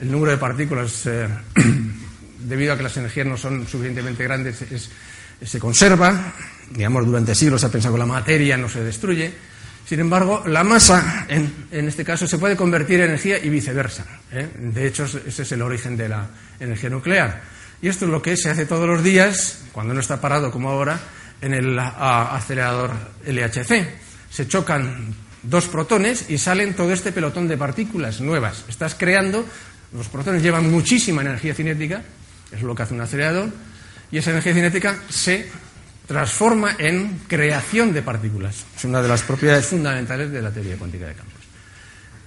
el 0.00 0.10
número 0.10 0.32
de 0.32 0.38
partículas, 0.38 1.08
debido 2.38 2.72
a 2.72 2.76
que 2.76 2.82
las 2.82 2.96
energías 2.96 3.26
no 3.26 3.36
son 3.36 3.66
suficientemente 3.66 4.24
grandes, 4.24 4.64
se 5.40 5.58
conserva. 5.60 6.32
Digamos, 6.70 7.06
durante 7.06 7.36
siglos 7.36 7.60
se 7.60 7.68
ha 7.68 7.70
pensado 7.70 7.94
que 7.94 8.00
la 8.00 8.06
materia 8.06 8.56
no 8.56 8.68
se 8.68 8.82
destruye. 8.82 9.32
Sin 9.86 10.00
embargo, 10.00 10.44
la 10.46 10.64
masa, 10.64 11.26
en, 11.28 11.88
este 11.88 12.04
caso, 12.04 12.26
se 12.26 12.38
puede 12.38 12.56
convertir 12.56 13.00
en 13.00 13.06
energía 13.06 13.38
y 13.38 13.48
viceversa. 13.48 14.06
De 14.30 14.86
hecho, 14.86 15.04
ese 15.04 15.42
es 15.42 15.52
el 15.52 15.62
origen 15.62 15.96
de 15.96 16.08
la 16.08 16.28
energía 16.60 16.88
nuclear. 16.88 17.42
Y 17.82 17.88
esto 17.88 18.04
es 18.04 18.10
lo 18.10 18.22
que 18.22 18.36
se 18.36 18.48
hace 18.48 18.64
todos 18.64 18.88
los 18.88 19.02
días, 19.02 19.64
cuando 19.72 19.92
no 19.92 20.00
está 20.00 20.20
parado 20.20 20.50
como 20.50 20.70
ahora, 20.70 21.00
en 21.40 21.52
el 21.52 21.78
acelerador 21.78 22.92
LHC. 23.26 23.88
Se 24.30 24.46
chocan 24.46 25.14
dos 25.42 25.66
protones 25.66 26.30
y 26.30 26.38
salen 26.38 26.74
todo 26.74 26.92
este 26.92 27.12
pelotón 27.12 27.48
de 27.48 27.56
partículas 27.56 28.20
nuevas. 28.20 28.64
Estás 28.68 28.94
creando, 28.94 29.44
los 29.92 30.08
protones 30.08 30.42
llevan 30.42 30.70
muchísima 30.70 31.22
energía 31.22 31.54
cinética, 31.54 32.02
es 32.52 32.62
lo 32.62 32.74
que 32.74 32.84
hace 32.84 32.94
un 32.94 33.00
acelerador, 33.00 33.50
y 34.10 34.18
esa 34.18 34.30
energía 34.30 34.54
cinética 34.54 34.96
se 35.08 35.50
transforma 36.12 36.76
en 36.78 37.20
creación 37.26 37.94
de 37.94 38.02
partículas. 38.02 38.66
Es 38.76 38.84
una 38.84 39.00
de 39.00 39.08
las 39.08 39.22
propiedades 39.22 39.64
fundamentales 39.64 40.30
de 40.30 40.42
la 40.42 40.50
teoría 40.50 40.76
cuántica 40.76 41.06
de 41.06 41.14
campos. 41.14 41.40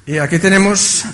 Y 0.08 0.18
aquí 0.18 0.40
tenemos, 0.40 1.06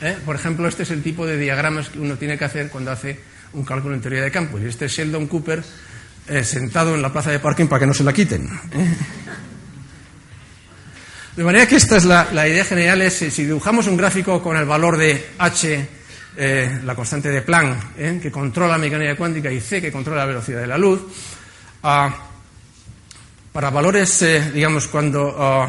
¿eh? 0.00 0.16
por 0.24 0.34
ejemplo, 0.34 0.66
este 0.66 0.84
es 0.84 0.90
el 0.90 1.02
tipo 1.02 1.26
de 1.26 1.36
diagramas 1.36 1.90
que 1.90 1.98
uno 1.98 2.16
tiene 2.16 2.38
que 2.38 2.44
hacer 2.46 2.70
cuando 2.70 2.92
hace 2.92 3.20
un 3.52 3.62
cálculo 3.64 3.94
en 3.94 4.00
teoría 4.00 4.22
de 4.22 4.30
campos. 4.30 4.62
Y 4.62 4.66
este 4.66 4.86
es 4.86 4.92
Sheldon 4.92 5.26
Cooper 5.26 5.62
eh, 6.28 6.44
sentado 6.44 6.94
en 6.94 7.02
la 7.02 7.12
plaza 7.12 7.30
de 7.30 7.40
parking 7.40 7.66
para 7.66 7.80
que 7.80 7.86
no 7.86 7.94
se 7.94 8.04
la 8.04 8.12
quiten. 8.14 8.46
¿eh? 8.72 8.94
De 11.36 11.44
manera 11.44 11.66
que 11.66 11.76
esta 11.76 11.98
es 11.98 12.06
la, 12.06 12.48
idea 12.48 12.64
general, 12.64 13.02
es 13.02 13.14
si 13.14 13.44
dibujamos 13.44 13.86
un 13.86 13.98
gráfico 13.98 14.42
con 14.42 14.56
el 14.56 14.64
valor 14.64 14.96
de 14.96 15.30
h, 15.36 15.88
eh, 16.36 16.80
la 16.84 16.94
constante 16.94 17.28
de 17.28 17.42
Planck, 17.42 18.20
que 18.22 18.30
controla 18.30 18.72
la 18.72 18.78
mecánica 18.78 19.14
cuántica, 19.14 19.52
y 19.52 19.60
c, 19.60 19.82
que 19.82 19.92
controla 19.92 20.20
la 20.20 20.26
velocidad 20.26 20.60
de 20.60 20.66
la 20.68 20.78
luz, 20.78 21.02
ah, 21.84 22.14
para 23.52 23.70
valores, 23.70 24.52
digamos, 24.52 24.88
cuando 24.88 25.36
ah, 25.38 25.68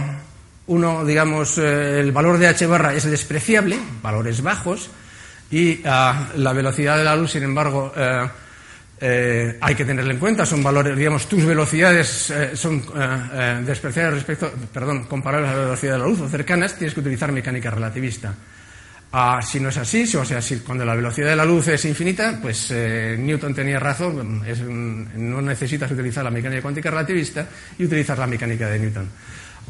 uno, 0.68 1.06
digamos, 1.06 1.60
el 1.60 2.12
valor 2.12 2.40
de 2.40 2.48
h 2.48 2.66
barra 2.66 2.96
es 2.96 3.04
despreciable, 3.04 3.78
valores 4.02 4.42
bajos, 4.42 4.90
y 5.52 5.82
ah, 5.86 6.30
la 6.38 6.54
velocidad 6.54 6.98
de 6.98 7.04
la 7.04 7.16
luz, 7.16 7.32
sin 7.32 7.44
embargo, 7.44 7.94
eh, 7.96 8.28
eh, 9.00 9.58
hay 9.62 9.76
que 9.76 9.86
tenerla 9.86 10.14
en 10.14 10.20
cuenta. 10.20 10.46
Son 10.46 10.64
valores, 10.64 10.98
digamos, 10.98 11.28
tus 11.28 11.46
velocidades 11.46 12.32
eh, 12.32 12.56
son 12.56 12.84
despreciables 13.66 14.16
respecto, 14.16 14.52
perdón, 14.74 15.04
comparables 15.04 15.52
a 15.52 15.56
la 15.56 15.64
velocidad 15.66 15.94
de 15.94 16.00
la 16.00 16.08
luz 16.08 16.22
o 16.22 16.30
cercanas, 16.30 16.76
tienes 16.76 16.94
que 16.94 17.02
utilizar 17.02 17.32
mecánica 17.32 17.70
relativista. 17.70 18.34
Ah, 19.18 19.40
si 19.42 19.62
no 19.62 19.70
es 19.70 19.78
así, 19.78 20.04
o 20.18 20.26
sea, 20.26 20.42
si 20.42 20.58
cuando 20.58 20.84
la 20.84 20.94
velocidad 20.94 21.30
de 21.30 21.38
la 21.38 21.46
luz 21.46 21.70
es 21.70 21.86
infinita, 21.86 22.38
pues 22.42 22.70
Newton 22.72 23.56
tenía 23.56 23.80
razón, 23.80 24.42
no 25.16 25.42
necesitas 25.42 25.90
utilizar 25.90 26.22
la 26.22 26.32
mecánica 26.32 26.62
cuántica 26.62 26.90
relativista 26.92 27.48
y 27.80 27.86
utilizar 27.86 28.20
la 28.20 28.28
mecánica 28.28 28.68
de 28.68 28.80
Newton. 28.80 29.10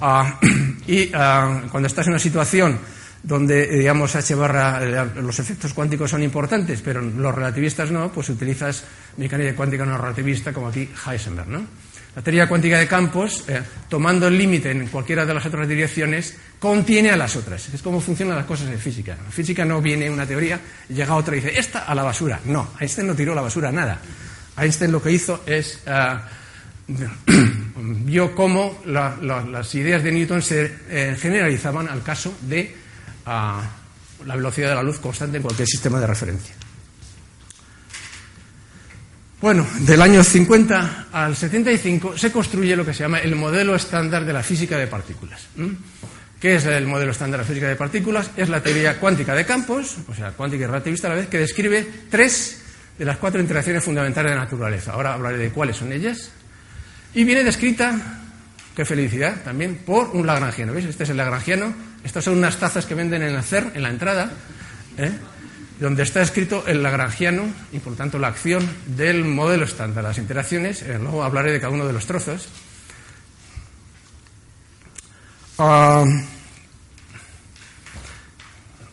Ah, 0.02 0.40
y 0.88 1.10
cuando 1.10 1.86
estás 1.86 2.08
en 2.08 2.14
una 2.14 2.20
situación 2.20 2.80
donde, 3.26 3.64
eh, 3.64 3.80
digamos, 3.80 4.16
H 4.16 4.36
barra, 4.36 4.80
eh, 4.84 5.22
los 5.22 5.40
efectos 5.40 5.74
cuánticos 5.74 6.12
son 6.12 6.22
importantes, 6.22 6.82
pero 6.82 7.02
los 7.02 7.34
relativistas 7.34 7.92
no, 7.92 8.12
pues 8.12 8.30
utilizas 8.30 8.84
mecánica 9.18 9.56
cuántica 9.56 9.86
no 9.86 9.98
relativista, 9.98 10.54
como 10.54 10.68
aquí 10.68 10.90
Heisenberg, 11.06 11.48
¿no? 11.48 11.66
La 12.16 12.22
teoría 12.22 12.48
cuántica 12.48 12.80
de 12.80 12.88
campos, 12.88 13.44
eh, 13.48 13.62
tomando 13.90 14.28
el 14.28 14.38
límite 14.38 14.72
en 14.72 14.88
cualquiera 14.88 15.26
de 15.26 15.34
las 15.34 15.46
otras 15.46 15.68
direcciones, 15.68 16.36
contiene 16.60 17.12
a 17.12 17.18
las 17.18 17.36
otras. 17.36 17.68
Es 17.74 17.82
como 17.82 18.00
funcionan 18.00 18.38
las 18.38 18.46
cosas 18.46 18.70
en 18.70 18.80
física. 18.80 19.18
En 19.26 19.32
física 19.32 19.66
no 19.66 19.82
viene 19.82 20.10
una 20.10 20.26
teoría, 20.26 20.60
llega 20.88 21.14
otra 21.14 21.36
y 21.36 21.42
dice, 21.42 21.60
esta 21.60 21.80
a 21.80 21.94
la 21.94 22.04
basura. 22.04 22.40
No, 22.46 22.70
Einstein 22.80 23.08
no 23.08 23.16
tiró 23.16 23.34
a 23.34 23.36
la 23.36 23.42
basura 23.42 23.72
nada. 23.72 24.00
Einstein 24.58 24.92
lo 24.92 25.02
que 25.02 25.12
hizo 25.12 25.44
es... 25.46 25.82
vio 27.78 28.36
cómo 28.36 28.82
las 28.86 29.74
ideas 29.74 30.04
de 30.04 30.12
Newton 30.12 30.42
se 30.44 31.16
generalizaban 31.20 31.90
al 31.90 32.04
caso 32.04 32.38
de 32.42 32.76
a 33.26 33.62
la 34.26 34.36
velocidad 34.36 34.70
de 34.70 34.76
la 34.76 34.84
luz 34.84 35.00
constante 35.00 35.38
en 35.38 35.44
cualquier 35.44 35.68
sistema 35.68 36.00
de 36.00 36.08
referencia. 36.08 36.54
Bueno, 39.42 39.68
del 39.80 40.02
año 40.02 40.24
50 40.24 41.08
al 41.12 41.36
75 41.36 42.18
se 42.18 42.32
construye 42.32 42.76
lo 42.76 42.86
que 42.86 42.94
se 42.94 43.04
llama 43.04 43.20
el 43.20 43.36
modelo 43.36 43.76
estándar 43.76 44.26
de 44.26 44.34
la 44.34 44.44
física 44.44 44.78
de 44.78 44.88
partículas. 44.88 45.48
¿Qué 46.40 46.56
es 46.56 46.66
el 46.66 46.88
modelo 46.88 47.12
estándar 47.12 47.40
de 47.40 47.44
la 47.44 47.48
física 47.48 47.68
de 47.68 47.76
partículas? 47.76 48.32
Es 48.38 48.50
la 48.50 48.62
teoría 48.62 49.00
cuántica 49.00 49.36
de 49.36 49.46
campos, 49.46 49.98
o 50.08 50.14
sea, 50.14 50.32
cuántica 50.32 50.64
y 50.64 50.68
relativista 50.68 51.08
a 51.08 51.12
la 51.12 51.18
vez, 51.18 51.28
que 51.28 51.40
describe 51.40 51.88
tres 52.10 52.62
de 52.98 53.06
las 53.06 53.18
cuatro 53.18 53.42
interacciones 53.42 53.84
fundamentales 53.84 54.32
de 54.32 54.36
la 54.38 54.44
naturaleza. 54.44 54.94
Ahora 54.94 55.14
hablaré 55.14 55.38
de 55.38 55.50
cuáles 55.50 55.78
son 55.78 55.92
ellas. 55.92 56.32
Y 57.14 57.24
viene 57.24 57.44
descrita, 57.44 58.22
qué 58.76 58.86
felicidad, 58.86 59.44
también 59.44 59.76
por 59.86 60.10
un 60.14 60.26
lagrangiano. 60.26 60.74
¿Veis? 60.74 60.86
Este 60.86 61.04
es 61.04 61.10
el 61.10 61.18
lagrangiano 61.18 61.74
estas 62.06 62.24
son 62.24 62.38
unas 62.38 62.58
tazas 62.58 62.86
que 62.86 62.94
venden 62.94 63.24
en 63.24 63.34
la 63.34 63.42
CER, 63.42 63.72
en 63.74 63.82
la 63.82 63.90
entrada, 63.90 64.32
¿eh? 65.00 65.12
Donde 65.80 66.04
está 66.04 66.22
escrito 66.22 66.64
el 66.68 66.82
lagrangiano 66.82 67.44
y, 67.72 67.80
por 67.80 67.96
tanto, 67.96 68.20
la 68.20 68.28
acción 68.28 68.68
del 68.86 69.26
modelo 69.26 69.66
estándar, 69.66 70.04
las 70.04 70.18
interacciones. 70.18 70.82
Eh, 70.82 70.98
luego 71.00 71.24
hablaré 71.24 71.52
de 71.52 71.60
cada 71.60 71.74
uno 71.74 71.86
de 71.86 71.94
los 71.94 72.06
trozos. 72.06 72.48
Ah, 75.58 76.06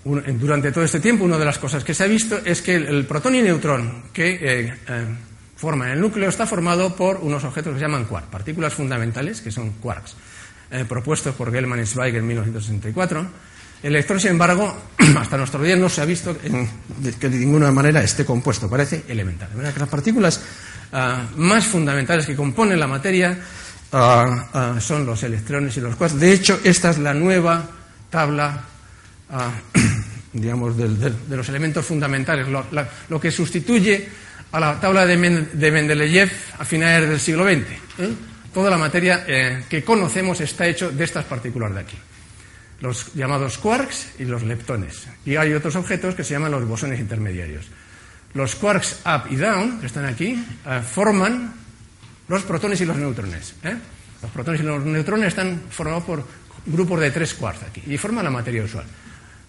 durante 0.05 0.73
todo 0.73 0.85
este 0.85 1.01
tiempo, 1.01 1.25
una 1.25 1.39
de 1.39 1.45
las 1.45 1.59
cosas 1.59 1.85
que 1.85 1.95
se 1.95 2.05
ha 2.05 2.09
visto 2.09 2.41
es 2.45 2.63
que 2.63 2.75
el, 2.75 3.07
protón 3.07 3.37
y 3.37 3.43
neutrón 3.43 4.05
que 4.13 4.39
eh, 4.41 4.75
forman 5.57 5.91
el 5.91 6.01
núcleo 6.01 6.29
está 6.29 6.45
formado 6.45 6.97
por 6.97 7.19
unos 7.19 7.45
objetos 7.45 7.73
que 7.73 7.79
se 7.79 7.85
llaman 7.85 8.05
quarks, 8.05 8.29
partículas 8.29 8.75
fundamentales, 8.75 9.41
que 9.41 9.53
son 9.53 9.71
quarks. 9.75 10.17
Eh, 10.73 10.87
propuestos 10.89 11.35
por 11.35 11.53
Gelman 11.53 11.81
y 11.81 11.87
Zweig 11.87 12.17
en 12.17 12.27
1964. 12.27 13.27
El 13.83 13.95
electrón, 13.97 14.21
sin 14.21 14.31
embargo, 14.31 14.75
hasta 15.19 15.37
nuestro 15.37 15.63
día 15.63 15.77
no 15.77 15.89
se 15.89 16.01
ha 16.01 16.05
visto 16.05 16.37
que 16.39 17.29
de 17.29 17.37
ninguna 17.37 17.73
manera 17.73 18.03
esté 18.03 18.25
compuesto, 18.25 18.71
parece 18.71 19.05
elemental. 19.09 19.49
De 19.51 19.57
manera 19.57 19.75
que 19.75 19.81
las 19.81 19.89
partículas 19.89 20.41
ah, 20.93 21.27
más 21.37 21.67
fundamentales 21.67 22.27
que 22.27 22.37
componen 22.37 22.79
la 22.79 22.87
materia 22.87 23.39
ah, 23.93 24.49
ah, 24.53 24.81
son 24.81 25.05
los 25.05 25.23
electrones 25.25 25.77
y 25.77 25.81
los 25.81 25.97
quarks. 25.97 26.19
De 26.19 26.33
hecho, 26.33 26.61
esta 26.63 26.91
es 26.91 26.99
la 26.99 27.13
nueva 27.13 27.69
tabla, 28.09 28.63
digamos, 30.33 30.77
de 30.77 31.37
los 31.37 31.49
elementos 31.49 31.85
fundamentales, 31.85 32.47
lo, 33.09 33.21
que 33.21 33.31
sustituye 33.31 34.09
a 34.53 34.61
la 34.61 34.79
tabla 34.79 35.07
de, 35.07 35.17
Mendeleev 35.17 36.31
a 36.59 36.65
finales 36.65 37.09
del 37.09 37.19
siglo 37.19 37.45
XX. 37.45 37.67
¿eh? 37.99 38.15
toda 38.53 38.71
la 38.71 38.79
materia 38.79 39.25
eh, 39.27 39.65
que 39.69 39.83
conocemos 39.83 40.41
está 40.41 40.67
hecho 40.67 40.91
de 40.91 41.05
estas 41.05 41.25
partículas 41.25 41.75
de 41.75 41.81
aquí, 41.81 41.97
los 42.83 43.15
llamados 43.15 43.59
quarks 43.59 44.19
y 44.19 44.25
los 44.25 44.43
leptones. 44.43 45.07
Y 45.25 45.37
hay 45.37 45.55
otros 45.55 45.77
objetos 45.77 46.17
que 46.17 46.25
se 46.25 46.35
llaman 46.35 46.51
los 46.51 46.67
bosones 46.67 46.99
intermediarios. 46.99 47.67
Los 48.35 48.57
quarks 48.57 49.03
up 49.07 49.31
y 49.31 49.37
down, 49.37 49.79
que 49.81 49.87
están 49.87 50.05
aquí, 50.05 50.45
eh, 50.67 50.83
forman 50.83 51.55
los 52.27 52.43
protones 52.43 52.81
y 52.81 52.85
los 52.85 52.97
neutrones. 52.97 53.55
¿eh? 53.63 53.77
Los 54.21 54.31
protones 54.33 54.61
y 54.61 54.65
los 54.65 54.85
neutrones 54.85 55.29
están 55.29 55.63
formados 55.71 56.03
por 56.03 56.27
grupos 56.67 57.01
de 57.01 57.13
tres 57.13 57.35
quarks 57.35 57.63
aquí 57.63 57.83
y 57.87 57.97
forman 57.99 58.25
la 58.25 58.31
materia 58.31 58.65
usual. 58.65 58.85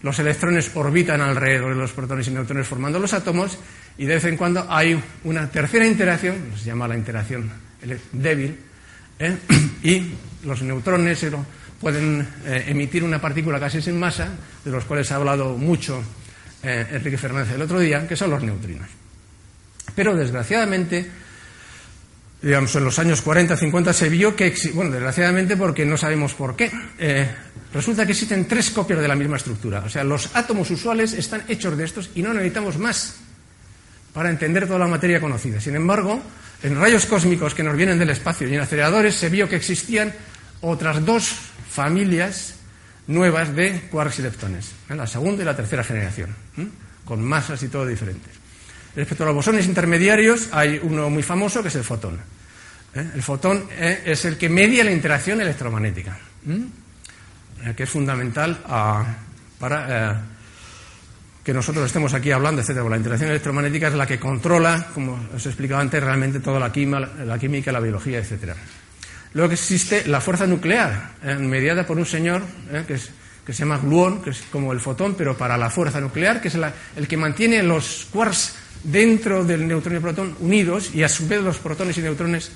Los 0.04 0.20
electrones 0.20 0.70
orbitan 0.76 1.22
alrededor 1.22 1.74
de 1.74 1.80
los 1.80 1.92
protones 1.92 2.28
y 2.28 2.32
neutrones 2.32 2.68
formando 2.68 3.00
los 3.00 3.14
átomos 3.14 3.58
y 3.98 4.06
de 4.06 4.16
vez 4.16 4.26
en 4.26 4.38
cuando 4.38 4.68
hay 4.70 5.02
una 5.24 5.50
tercera 5.50 5.88
interacción, 5.88 6.36
se 6.56 6.66
llama 6.66 6.88
la 6.88 6.98
interacción 6.98 7.50
débil, 8.12 8.60
¿eh? 9.18 9.38
y 9.84 10.14
los 10.44 10.62
neutrones 10.62 11.24
pueden 11.84 12.26
eh, 12.46 12.64
emitir 12.70 13.04
una 13.04 13.20
partícula 13.20 13.60
casi 13.60 13.82
sin 13.82 14.00
masa, 14.00 14.30
de 14.64 14.72
los 14.72 14.86
cuales 14.86 15.12
ha 15.12 15.18
hablado 15.18 15.58
mucho 15.58 16.02
eh, 16.64 16.88
Enrique 16.92 17.18
Fernández 17.18 17.54
el 17.54 17.62
otro 17.62 17.78
día, 17.78 18.08
que 18.08 18.16
son 18.16 18.32
los 18.32 18.42
neutrinos. 18.42 18.88
Pero 19.94 20.16
desgraciadamente, 20.16 21.06
digamos, 22.42 22.74
en 22.78 22.86
los 22.86 22.98
años 23.00 23.22
40, 23.22 23.58
50 23.58 23.92
se 23.92 24.08
vio 24.08 24.34
que, 24.34 24.56
bueno, 24.74 24.92
desgraciadamente 24.92 25.58
porque 25.58 25.86
no 25.86 25.98
sabemos 25.98 26.34
por 26.34 26.56
qué, 26.56 26.72
eh, 26.98 27.28
resulta 27.74 28.06
que 28.06 28.14
existen 28.14 28.48
tres 28.48 28.70
copias 28.70 29.02
de 29.02 29.08
la 29.10 29.16
misma 29.16 29.36
estructura. 29.36 29.84
O 29.86 29.90
sea, 29.90 30.06
los 30.06 30.34
átomos 30.36 30.72
usuales 30.72 31.12
están 31.12 31.44
hechos 31.50 31.78
de 31.78 31.84
estos 31.84 32.12
y 32.16 32.22
no 32.22 32.34
necesitamos 32.34 32.78
más 32.78 33.18
para 34.14 34.30
entender 34.30 34.68
toda 34.68 34.80
la 34.80 34.88
materia 34.88 35.20
conocida. 35.20 35.60
Sin 35.60 35.76
embargo, 35.76 36.22
en 36.64 36.80
rayos 36.80 37.06
cósmicos 37.08 37.54
que 37.54 37.64
nos 37.64 37.76
vienen 37.76 38.00
del 38.00 38.12
espacio 38.12 38.48
y 38.48 38.56
en 38.56 38.62
aceleradores 38.62 39.16
se 39.16 39.28
vio 39.28 39.50
que 39.50 39.58
existían 39.58 40.14
otras 40.62 41.06
dos 41.06 41.53
familias 41.74 42.56
nuevas 43.08 43.56
de 43.56 43.82
quarks 43.92 44.20
y 44.20 44.22
leptones, 44.22 44.72
¿eh? 44.90 44.96
la 44.96 45.08
segunda 45.08 45.42
y 45.42 45.46
la 45.46 45.56
tercera 45.56 45.84
generación, 45.84 46.30
con 47.04 47.22
masas 47.22 47.62
y 47.64 47.68
todo 47.68 47.86
diferentes. 47.86 48.32
Respecto 48.96 49.24
a 49.24 49.28
los 49.28 49.36
bosones 49.36 49.66
intermediarios, 49.66 50.50
hay 50.52 50.80
uno 50.82 51.10
muy 51.10 51.24
famoso 51.24 51.62
que 51.62 51.70
es 51.70 51.76
el 51.76 51.84
fotón. 51.84 52.20
¿eh? 52.94 53.10
El 53.16 53.24
fotón 53.24 53.66
¿eh? 53.72 54.04
es 54.06 54.24
el 54.26 54.38
que 54.38 54.50
media 54.50 54.84
la 54.84 54.92
interacción 54.92 55.42
electromagnética, 55.42 56.18
eh, 56.48 57.74
que 57.76 57.84
es 57.84 57.90
fundamental 57.90 58.62
ah, 58.68 59.04
para 59.58 60.22
que 61.44 61.54
nosotros 61.54 61.88
estemos 61.88 62.14
aquí 62.14 62.32
hablando, 62.32 62.62
etc. 62.62 62.88
La 62.88 62.98
interacción 62.98 63.32
electromagnética 63.32 63.88
es 63.88 63.96
la 63.96 64.06
que 64.06 64.20
controla, 64.20 64.88
como 64.94 65.28
os 65.36 65.46
he 65.46 65.50
explicado 65.50 65.82
antes, 65.82 66.02
realmente 66.02 66.40
toda 66.40 66.60
la, 66.60 66.72
la 67.26 67.40
química, 67.40 67.72
la 67.72 67.80
biología, 67.80 68.20
etc. 68.20 68.54
Luego 69.34 69.54
existe 69.54 70.08
la 70.08 70.22
fuerza 70.22 70.46
nuclear, 70.46 71.12
mediada 71.40 71.86
por 71.86 71.98
un 71.98 72.06
señor 72.06 72.44
que, 72.88 72.98
se 72.98 73.60
llama 73.60 73.80
gluón, 73.80 74.22
que 74.22 74.30
es 74.30 74.44
como 74.52 74.72
el 74.74 74.80
fotón, 74.80 75.16
pero 75.16 75.36
para 75.36 75.58
la 75.58 75.70
fuerza 75.70 76.00
nuclear, 76.00 76.40
que 76.40 76.50
es 76.50 76.56
el 76.96 77.08
que 77.08 77.18
mantiene 77.18 77.64
los 77.64 78.08
quarks 78.12 78.56
dentro 78.84 79.44
del 79.44 79.68
neutrón 79.68 79.94
y 79.94 79.98
el 79.98 80.02
protón 80.02 80.36
unidos 80.40 80.94
y 80.94 81.04
a 81.04 81.10
su 81.10 81.28
vez 81.28 81.42
los 81.42 81.58
protones 81.58 81.98
y 81.98 82.02
neutrones 82.02 82.52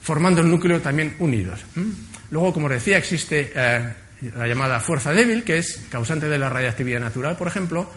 formando 0.00 0.40
el 0.40 0.50
núcleo 0.50 0.80
también 0.80 1.16
unidos. 1.18 1.64
Luego, 2.30 2.52
como 2.52 2.68
decía, 2.68 2.98
existe 2.98 3.52
eh, 3.54 3.92
la 4.36 4.46
llamada 4.46 4.80
fuerza 4.80 5.12
débil, 5.12 5.44
que 5.44 5.58
es 5.58 5.82
causante 5.90 6.28
de 6.28 6.38
la 6.38 6.48
radiactividad 6.48 7.00
natural, 7.00 7.36
por 7.36 7.48
ejemplo, 7.48 7.90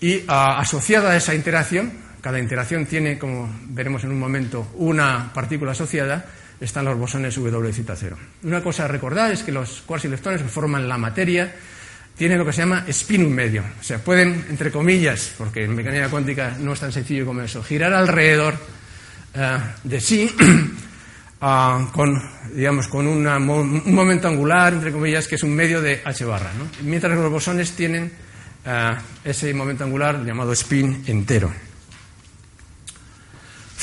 y 0.00 0.22
ah, 0.28 0.58
asociada 0.58 1.12
a 1.12 1.16
esa 1.16 1.34
interacción, 1.34 1.92
cada 2.20 2.38
interacción 2.38 2.86
tiene, 2.86 3.18
como 3.18 3.54
veremos 3.68 4.04
en 4.04 4.10
un 4.10 4.18
momento, 4.18 4.72
una 4.74 5.32
partícula 5.32 5.72
asociada, 5.72 6.26
están 6.60 6.84
los 6.84 6.98
bosones 6.98 7.34
W 7.34 7.72
0. 7.72 8.16
Una 8.44 8.62
cosa 8.62 8.84
a 8.84 8.88
recordar 8.88 9.32
es 9.32 9.42
que 9.42 9.52
los 9.52 9.82
quarks 9.82 10.06
y 10.06 10.08
leptones 10.08 10.42
forman 10.42 10.88
la 10.88 10.98
materia 10.98 11.52
tiene 12.16 12.36
lo 12.36 12.46
que 12.46 12.52
se 12.52 12.62
llama 12.62 12.84
spin 12.88 13.32
medio. 13.32 13.62
O 13.78 13.82
sea, 13.82 13.98
pueden, 13.98 14.46
entre 14.48 14.70
comillas, 14.70 15.34
porque 15.36 15.64
en 15.64 15.74
mecánica 15.74 16.08
cuántica 16.08 16.56
no 16.58 16.72
es 16.72 16.80
tan 16.80 16.92
sencillo 16.92 17.26
como 17.26 17.42
eso, 17.42 17.62
girar 17.62 17.92
alrededor 17.92 18.54
eh, 19.34 19.58
de 19.84 20.00
sí 20.00 20.30
ah, 21.42 21.88
con, 21.92 22.22
digamos, 22.54 22.88
con 22.88 23.06
un 23.06 23.94
momento 23.94 24.28
angular, 24.28 24.72
entre 24.72 24.92
comillas, 24.92 25.28
que 25.28 25.34
es 25.34 25.42
un 25.42 25.54
medio 25.54 25.82
de 25.82 26.00
h 26.04 26.24
barra. 26.24 26.50
Mientras 26.82 27.16
los 27.18 27.30
bosones 27.30 27.72
tienen 27.72 28.10
eh, 28.64 28.94
ese 29.24 29.52
momento 29.52 29.84
angular 29.84 30.24
llamado 30.24 30.52
spin 30.52 31.04
entero. 31.06 31.65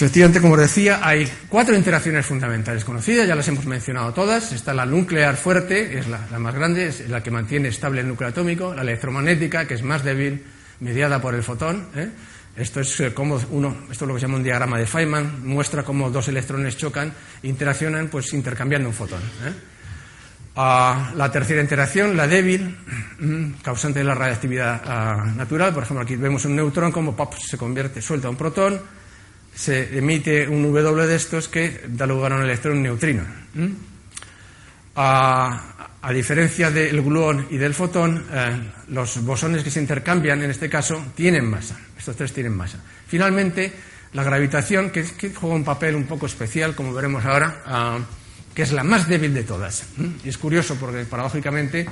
Efectivamente, 0.04 0.42
como 0.42 0.58
decía, 0.58 1.00
hay 1.02 1.32
cuatro 1.48 1.74
interacciones 1.78 2.26
fundamentales 2.26 2.84
conocidas, 2.84 3.26
ya 3.26 3.36
las 3.36 3.48
hemos 3.48 3.66
mencionado 3.66 4.14
todas. 4.14 4.52
Está 4.52 4.74
la 4.74 4.86
nuclear 4.86 5.38
fuerte, 5.38 5.98
es 5.98 6.10
la, 6.10 6.28
más 6.40 6.54
grande, 6.54 6.88
es 6.88 7.10
la 7.10 7.24
que 7.24 7.32
mantiene 7.32 7.70
estable 7.70 8.02
el 8.02 8.10
núcleo 8.10 8.30
atómico, 8.30 8.76
la 8.76 8.82
electromagnética, 8.82 9.66
que 9.66 9.76
es 9.76 9.82
más 9.82 10.04
débil, 10.04 10.44
mediada 10.82 11.22
por 11.22 11.36
el 11.36 11.42
fotón. 11.42 11.88
¿eh? 11.96 12.10
Esto 12.58 12.82
es 12.82 13.00
eh, 13.00 13.14
como 13.14 13.40
uno, 13.52 13.78
esto 13.90 14.04
es 14.04 14.08
lo 14.10 14.14
que 14.14 14.20
se 14.20 14.26
llama 14.26 14.40
un 14.40 14.44
diagrama 14.44 14.78
de 14.78 14.86
Feynman, 14.86 15.48
muestra 15.48 15.84
cómo 15.84 16.10
dos 16.10 16.28
electrones 16.28 16.76
chocan, 16.76 17.14
interaccionan, 17.44 18.10
pues 18.10 18.34
intercambiando 18.34 18.90
un 18.90 18.96
fotón. 18.96 19.22
¿eh? 19.22 19.54
Ah, 20.58 21.14
la 21.16 21.32
tercera 21.32 21.62
interacción, 21.62 22.18
la 22.18 22.28
débil, 22.28 22.78
mm, 23.20 23.62
causante 23.64 24.00
de 24.00 24.06
la 24.06 24.16
radiactividad 24.16 24.82
ah, 24.86 25.34
natural, 25.34 25.74
por 25.74 25.84
ejemplo, 25.84 26.04
aquí 26.04 26.18
vemos 26.18 26.44
un 26.44 26.58
neutrón 26.58 26.92
como 26.92 27.16
se 27.40 27.58
convierte, 27.58 28.02
suelta 28.02 28.30
un 28.30 28.36
protón, 28.36 28.82
se 29.56 29.98
emite 29.98 30.48
un 30.48 30.64
W 30.64 31.08
de 31.08 31.16
estos 31.16 31.48
que 31.48 31.86
da 31.88 32.06
lugar 32.06 32.34
a 32.34 32.36
un 32.38 32.44
electrón 32.44 32.82
neutrino. 32.82 33.24
A, 34.96 35.70
diferencia 36.14 36.70
del 36.70 37.02
gluón 37.02 37.48
y 37.50 37.58
del 37.58 37.74
fotón, 37.74 38.26
eh, 38.32 38.60
los 38.90 39.24
bosones 39.24 39.64
que 39.64 39.72
se 39.72 39.80
intercambian 39.80 40.42
en 40.44 40.52
este 40.52 40.70
caso 40.70 41.02
tienen 41.16 41.46
masa. 41.46 41.80
Estos 41.98 42.16
tres 42.16 42.34
tienen 42.34 42.54
masa. 42.54 42.78
Finalmente, 43.08 43.72
la 44.14 44.24
gravitación, 44.24 44.90
que, 44.92 45.06
juega 45.34 45.56
un 45.56 45.64
papel 45.64 45.96
un 45.96 46.04
poco 46.04 46.26
especial, 46.26 46.76
como 46.76 46.94
veremos 46.94 47.24
ahora, 47.26 47.64
ah, 47.66 48.00
que 48.54 48.64
es 48.64 48.72
la 48.72 48.84
más 48.84 49.08
débil 49.08 49.34
de 49.34 49.44
todas. 49.44 49.86
Y 50.24 50.30
es 50.30 50.38
curioso 50.38 50.76
porque 50.80 51.06
paradójicamente 51.06 51.88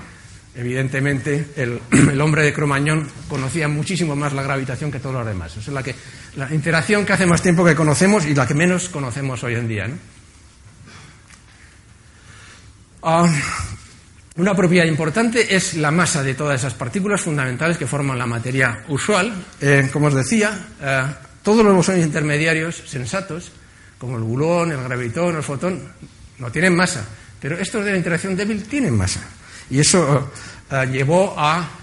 Evidentemente, 0.56 1.48
el, 1.56 2.22
hombre 2.22 2.44
de 2.44 2.54
Cromañón 2.54 3.08
conocía 3.28 3.68
muchísimo 3.68 4.16
más 4.16 4.34
la 4.34 4.44
gravitación 4.44 4.92
que 4.92 5.00
todos 5.00 5.16
los 5.16 5.26
demás. 5.26 5.56
es 5.58 5.68
la, 5.68 5.82
que, 5.82 5.96
la 6.36 6.54
interacción 6.54 7.06
que 7.06 7.14
hace 7.14 7.26
más 7.26 7.42
tiempo 7.42 7.64
que 7.64 7.76
conocemos 7.76 8.26
y 8.26 8.36
la 8.36 8.48
que 8.48 8.54
menos 8.54 8.90
conocemos 8.90 9.44
hoy 9.44 9.56
en 9.56 9.68
día. 9.68 9.90
Ah, 13.04 13.28
una 14.36 14.56
propiedad 14.56 14.86
importante 14.86 15.56
es 15.56 15.76
la 15.76 15.92
masa 15.92 16.24
de 16.24 16.36
todas 16.36 16.60
esas 16.60 16.74
partículas 16.74 17.22
fundamentales 17.22 17.78
que 17.78 17.88
forman 17.88 18.18
la 18.18 18.26
materia 18.26 18.84
usual. 18.90 19.34
Eh, 19.60 19.90
como 19.92 20.08
os 20.08 20.14
decía, 20.14 20.68
eh, 20.82 21.04
todos 21.44 21.66
los 21.66 21.74
bosones 21.74 22.06
intermediarios 22.06 22.84
sensatos, 22.86 23.52
como 23.98 24.18
el 24.18 24.24
gluón, 24.24 24.72
el 24.72 24.84
gravitón, 24.84 25.36
el 25.36 25.44
fotón, 25.44 25.82
no 26.40 26.52
tienen 26.52 26.76
masa, 26.76 27.06
pero 27.40 27.58
estos 27.58 27.84
de 27.84 27.92
la 27.92 27.98
interacción 27.98 28.36
débil 28.36 28.64
tienen 28.64 28.96
masa. 28.96 29.22
Y 29.72 29.80
eso 29.80 30.30
eh, 30.70 30.88
llevó 30.92 31.34
a, 31.38 31.78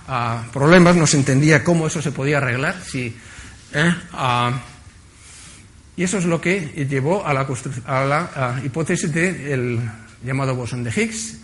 problemas, 0.53 0.94
no 0.94 1.07
se 1.07 1.16
entendía 1.16 1.64
cómo 1.64 1.87
eso 1.87 2.01
se 2.01 2.12
podía 2.12 2.38
arreglar. 2.38 2.81
Si, 2.83 3.16
eh, 3.72 3.94
y 5.96 6.03
eso 6.03 6.18
es 6.18 6.27
lo 6.27 6.40
que 6.40 6.87
llevó 6.88 7.27
a 7.27 7.33
la, 7.33 8.31
a 8.37 8.61
hipótesis 8.64 9.12
del 9.12 9.81
llamado 10.22 10.55
bosón 10.55 10.85
de 10.85 10.90
Higgs. 10.90 11.38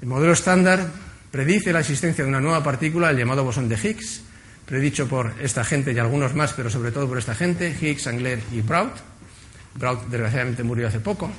El 0.00 0.08
modelo 0.08 0.32
estándar 0.32 0.86
predice 1.30 1.72
la 1.72 1.80
existencia 1.80 2.22
de 2.22 2.30
una 2.30 2.40
nueva 2.40 2.62
partícula, 2.62 3.10
el 3.10 3.16
llamado 3.16 3.44
bosón 3.44 3.68
de 3.68 3.76
Higgs, 3.76 4.22
predicho 4.66 5.08
por 5.08 5.32
esta 5.40 5.64
gente 5.64 5.92
y 5.92 5.98
algunos 5.98 6.34
más, 6.34 6.52
pero 6.52 6.70
sobre 6.70 6.92
todo 6.92 7.08
por 7.08 7.18
esta 7.18 7.34
gente, 7.34 7.74
Higgs, 7.80 8.06
Angler 8.06 8.40
y 8.52 8.60
Braut. 8.60 8.92
Braut, 9.74 10.06
desgraciadamente, 10.08 10.62
murió 10.62 10.88
hace 10.88 11.00
poco. 11.00 11.30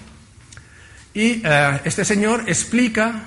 Y 1.13 1.41
eh, 1.43 1.81
este 1.85 2.03
señor 2.03 2.43
explica 2.47 3.23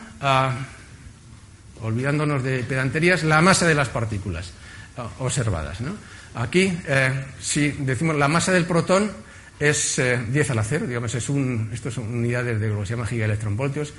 olvidándonos 1.83 2.42
de 2.42 2.64
pedanterías, 2.64 3.23
la 3.25 3.40
masa 3.40 3.66
de 3.66 3.75
las 3.75 3.88
partículas 3.88 4.53
ah, 4.97 5.09
observadas. 5.18 5.79
Aquí, 6.35 6.73
eh, 6.87 7.25
si 7.40 7.71
decimos 7.71 8.16
la 8.16 8.29
masa 8.29 8.53
del 8.53 8.64
protón 8.64 9.11
es 9.59 9.97
10 9.97 10.49
eh, 10.49 10.53
a 10.53 10.55
la 10.55 10.64
0, 10.64 10.87
digamos, 10.87 11.14
es 11.14 11.29
un, 11.29 11.71
esto 11.73 11.90
son 11.90 12.05
unidades 12.05 12.59
de 12.59 12.68
lo 12.68 12.81
que 12.81 12.87
se 12.87 12.95
llama 12.95 13.07
gigaelectronvoltios, 13.07 13.92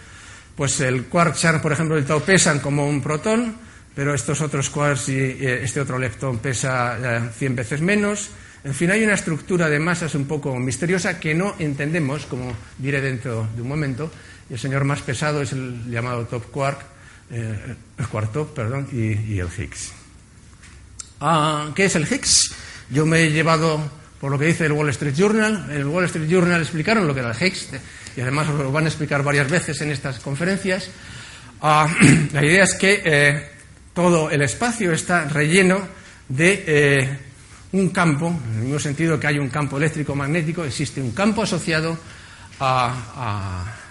pues 0.55 0.79
el 0.81 1.05
quark 1.05 1.35
char, 1.35 1.61
por 1.61 1.71
ejemplo, 1.71 1.97
el 1.97 2.05
tau 2.05 2.21
pesan 2.21 2.59
como 2.59 2.87
un 2.87 3.01
protón, 3.01 3.55
pero 3.95 4.13
estos 4.13 4.41
otros 4.41 4.69
quarks 4.69 5.09
y 5.09 5.17
eh, 5.17 5.63
este 5.63 5.81
otro 5.81 5.97
leptón 5.97 6.39
pesa 6.39 7.29
100 7.37 7.55
veces 7.55 7.81
menos. 7.81 8.29
En 8.63 8.73
fin, 8.73 8.91
hay 8.91 9.03
una 9.03 9.13
estructura 9.13 9.67
de 9.67 9.79
masas 9.79 10.15
un 10.15 10.25
poco 10.25 10.57
misteriosa 10.57 11.19
que 11.19 11.33
no 11.33 11.55
entendemos, 11.59 12.25
como 12.25 12.55
diré 12.77 13.01
dentro 13.01 13.47
de 13.55 13.61
un 13.61 13.67
momento. 13.67 14.09
El 14.49 14.57
señor 14.57 14.85
más 14.85 15.01
pesado 15.01 15.41
es 15.41 15.51
el 15.51 15.89
llamado 15.89 16.25
top 16.25 16.49
quark, 16.49 16.92
eh, 17.31 17.75
el 17.97 18.07
cuarto, 18.07 18.47
perdón, 18.53 18.87
y, 18.91 19.39
el 19.39 19.47
Higgs. 19.47 19.91
Ah, 21.19 21.71
¿Qué 21.75 21.85
es 21.85 21.95
el 21.95 22.03
Higgs? 22.03 22.53
Yo 22.89 23.05
me 23.05 23.23
he 23.23 23.31
llevado, 23.31 23.79
por 24.19 24.31
lo 24.31 24.37
que 24.37 24.45
dice 24.45 24.65
el 24.65 24.73
Wall 24.73 24.89
Street 24.89 25.15
Journal, 25.15 25.71
el 25.71 25.85
Wall 25.85 26.05
Street 26.05 26.29
Journal 26.29 26.61
explicaron 26.61 27.07
lo 27.07 27.13
que 27.13 27.21
era 27.21 27.31
el 27.31 27.41
Higgs, 27.41 27.69
y 28.15 28.21
además 28.21 28.47
lo 28.49 28.71
van 28.71 28.85
a 28.85 28.87
explicar 28.87 29.23
varias 29.23 29.49
veces 29.49 29.79
en 29.81 29.91
estas 29.91 30.19
conferencias. 30.19 30.89
Ah, 31.61 31.87
la 32.33 32.45
idea 32.45 32.63
es 32.63 32.75
que 32.75 33.01
eh, 33.05 33.49
todo 33.93 34.29
el 34.29 34.41
espacio 34.41 34.91
está 34.91 35.27
relleno 35.29 35.87
de 36.27 36.63
eh, 36.67 37.19
un 37.71 37.89
campo, 37.89 38.27
en 38.27 38.57
el 38.57 38.63
mismo 38.63 38.79
sentido 38.79 39.19
que 39.19 39.27
hay 39.27 39.39
un 39.39 39.49
campo 39.49 39.77
eléctrico 39.77 40.15
magnético, 40.15 40.63
existe 40.63 41.01
un 41.01 41.11
campo 41.11 41.43
asociado 41.43 41.97
a 42.59 43.82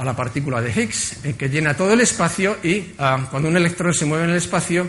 a 0.00 0.04
la 0.04 0.16
partícula 0.16 0.62
de 0.62 0.70
Higgs, 0.70 1.26
eh, 1.26 1.34
que 1.36 1.50
llena 1.50 1.76
todo 1.76 1.92
el 1.92 2.00
espacio 2.00 2.56
y 2.62 2.94
ah, 2.98 3.28
cuando 3.30 3.50
un 3.50 3.56
electrón 3.58 3.92
se 3.92 4.06
mueve 4.06 4.24
en 4.24 4.30
el 4.30 4.36
espacio 4.36 4.88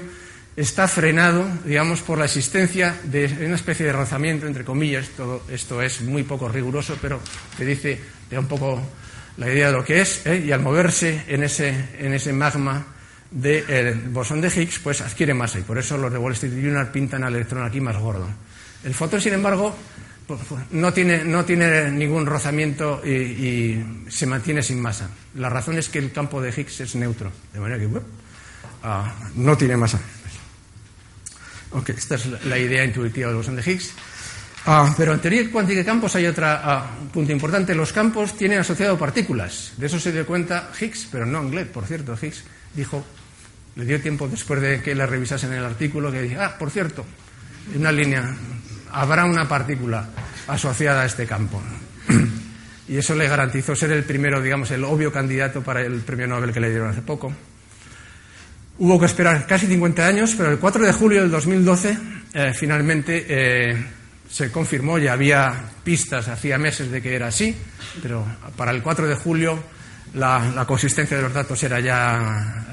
está 0.56 0.88
frenado, 0.88 1.46
digamos, 1.66 2.02
por 2.02 2.18
la 2.18 2.26
existencia 2.26 2.98
de 3.04 3.26
una 3.46 3.56
especie 3.56 3.86
de 3.86 3.92
rozamiento, 3.92 4.48
entre 4.48 4.64
comillas. 4.64 5.10
Todo 5.10 5.44
esto 5.52 5.82
es 5.82 6.00
muy 6.02 6.24
poco 6.24 6.48
riguroso, 6.48 6.98
pero 7.02 7.20
te 7.58 7.66
dice, 7.66 8.00
te 8.30 8.36
da 8.36 8.40
un 8.40 8.48
poco 8.48 8.82
la 9.36 9.52
idea 9.52 9.68
de 9.68 9.74
lo 9.74 9.84
que 9.84 10.00
es, 10.00 10.26
¿eh? 10.26 10.44
y 10.46 10.52
al 10.54 10.62
moverse 10.62 11.26
en 11.28 11.44
ese, 11.44 11.74
en 12.00 12.14
ese 12.14 12.32
magma 12.32 12.86
del 13.32 13.66
de, 13.68 13.94
bosón 14.12 14.40
de 14.40 14.48
Higgs, 14.48 14.80
pues 14.80 15.02
adquiere 15.02 15.34
masa, 15.34 15.60
y 15.60 15.64
por 15.64 15.78
eso 15.78 15.98
los 15.98 16.12
de 16.12 16.20
Wall 16.20 16.34
Street 16.34 16.54
Journal 16.54 16.90
pintan 16.90 17.26
al 17.26 17.36
electrón 17.36 17.66
aquí 17.66 17.82
más 17.82 17.98
gordo. 17.98 18.30
El 18.86 18.94
fotón, 18.94 19.20
sin 19.20 19.34
embargo, 19.34 19.76
no 20.72 20.94
tiene, 20.94 21.24
no 21.24 21.46
tiene 21.46 21.92
ningún 21.92 22.26
rozamiento 22.26 23.02
y, 23.06 23.84
se 24.10 24.26
mantiene 24.26 24.62
sin 24.62 24.82
masa. 24.82 25.10
La 25.36 25.50
razón 25.50 25.78
es 25.78 25.90
que 25.90 26.00
el 26.00 26.12
campo 26.12 26.42
de 26.42 26.50
Higgs 26.50 26.82
es 26.82 26.96
neutro, 26.96 27.32
de 27.54 27.60
manera 27.60 27.80
que 27.80 27.90
ah, 28.84 29.14
no 29.36 29.58
tiene 29.58 29.78
masa. 29.78 30.00
esta 31.88 32.16
es 32.16 32.46
la 32.46 32.58
idea 32.58 32.84
intuitiva 32.84 33.28
del 33.28 33.38
bosón 33.38 33.56
de 33.56 33.72
Higgs. 33.72 33.94
Ah, 34.66 34.94
pero 34.96 35.14
en 35.14 35.20
teoría 35.20 35.50
cuántica 35.52 35.80
de 35.80 35.86
campos 35.86 36.16
hay 36.16 36.28
otro 36.28 36.46
ah, 36.46 36.88
punto 37.12 37.32
importante. 37.32 37.74
Los 37.74 37.92
campos 37.92 38.38
tienen 38.38 38.60
asociado 38.60 38.98
partículas. 38.98 39.74
De 39.78 39.88
eso 39.88 40.00
se 40.00 40.12
dio 40.12 40.26
cuenta 40.26 40.72
Higgs, 40.80 41.08
pero 41.12 41.26
no 41.26 41.40
Anglet, 41.40 41.72
por 41.72 41.86
cierto. 41.86 42.16
Higgs 42.22 42.44
dijo, 42.76 43.04
le 43.76 43.86
dio 43.86 44.00
tiempo 44.02 44.28
después 44.28 44.62
de 44.62 44.82
que 44.82 44.94
la 44.94 45.08
revisasen 45.08 45.54
el 45.54 45.66
artículo, 45.66 46.12
que 46.12 46.22
dijo, 46.22 46.42
ah, 46.42 46.58
por 46.60 46.70
cierto, 46.70 47.06
una 47.76 47.92
línea, 47.92 48.36
habrá 48.92 49.26
una 49.26 49.48
partícula 49.48 50.10
asociada 50.48 51.02
a 51.02 51.06
este 51.06 51.26
campo. 51.26 51.62
Y 52.88 52.98
eso 52.98 53.16
le 53.16 53.26
garantizó 53.26 53.74
ser 53.74 53.94
el 53.94 54.04
primero, 54.04 54.42
digamos, 54.42 54.70
el 54.72 54.84
obvio 54.84 55.14
candidato 55.14 55.62
para 55.62 55.80
el 55.80 56.02
premio 56.02 56.28
Nobel 56.28 56.52
que 56.52 56.60
le 56.60 56.72
dieron 56.72 56.90
hace 56.90 57.02
poco. 57.02 57.32
Hubo 58.80 59.00
que 59.00 59.06
esperar 59.06 59.48
casi 59.48 59.66
50 59.68 60.06
años, 60.06 60.36
pero 60.36 60.52
el 60.52 60.60
4 60.60 60.86
de 60.86 60.92
julio 60.92 61.22
del 61.22 61.32
2012 61.32 61.98
eh, 62.34 62.52
finalmente 62.54 63.26
eh, 63.30 63.86
se 64.30 64.52
confirmó, 64.52 64.98
ya 64.98 65.14
había 65.14 65.54
pistas 65.86 66.28
hacía 66.28 66.58
meses 66.58 66.92
de 66.92 67.02
que 67.02 67.16
era 67.16 67.28
así, 67.28 67.56
pero 68.02 68.26
para 68.58 68.72
el 68.72 68.82
4 68.82 69.08
de 69.08 69.16
julio 69.16 69.64
la, 70.14 70.66
consistencia 70.68 71.18
de 71.18 71.24
los 71.24 71.34
datos 71.34 71.62
era 71.64 71.80
ya 71.80 72.18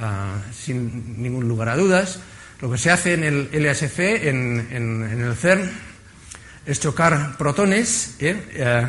ah, 0.00 0.36
sin 0.52 1.22
ningún 1.22 1.46
lugar 1.46 1.68
a 1.68 1.76
dudas. 1.76 2.20
Lo 2.60 2.70
que 2.70 2.78
se 2.78 2.90
hace 2.90 3.14
en 3.14 3.22
el 3.22 3.48
LSC, 3.52 4.26
en, 4.26 4.66
el 4.72 5.36
CERN, 5.36 5.70
es 6.68 6.78
chocar 6.78 7.36
protones. 7.38 8.16
¿eh? 8.20 8.36
Eh, 8.52 8.86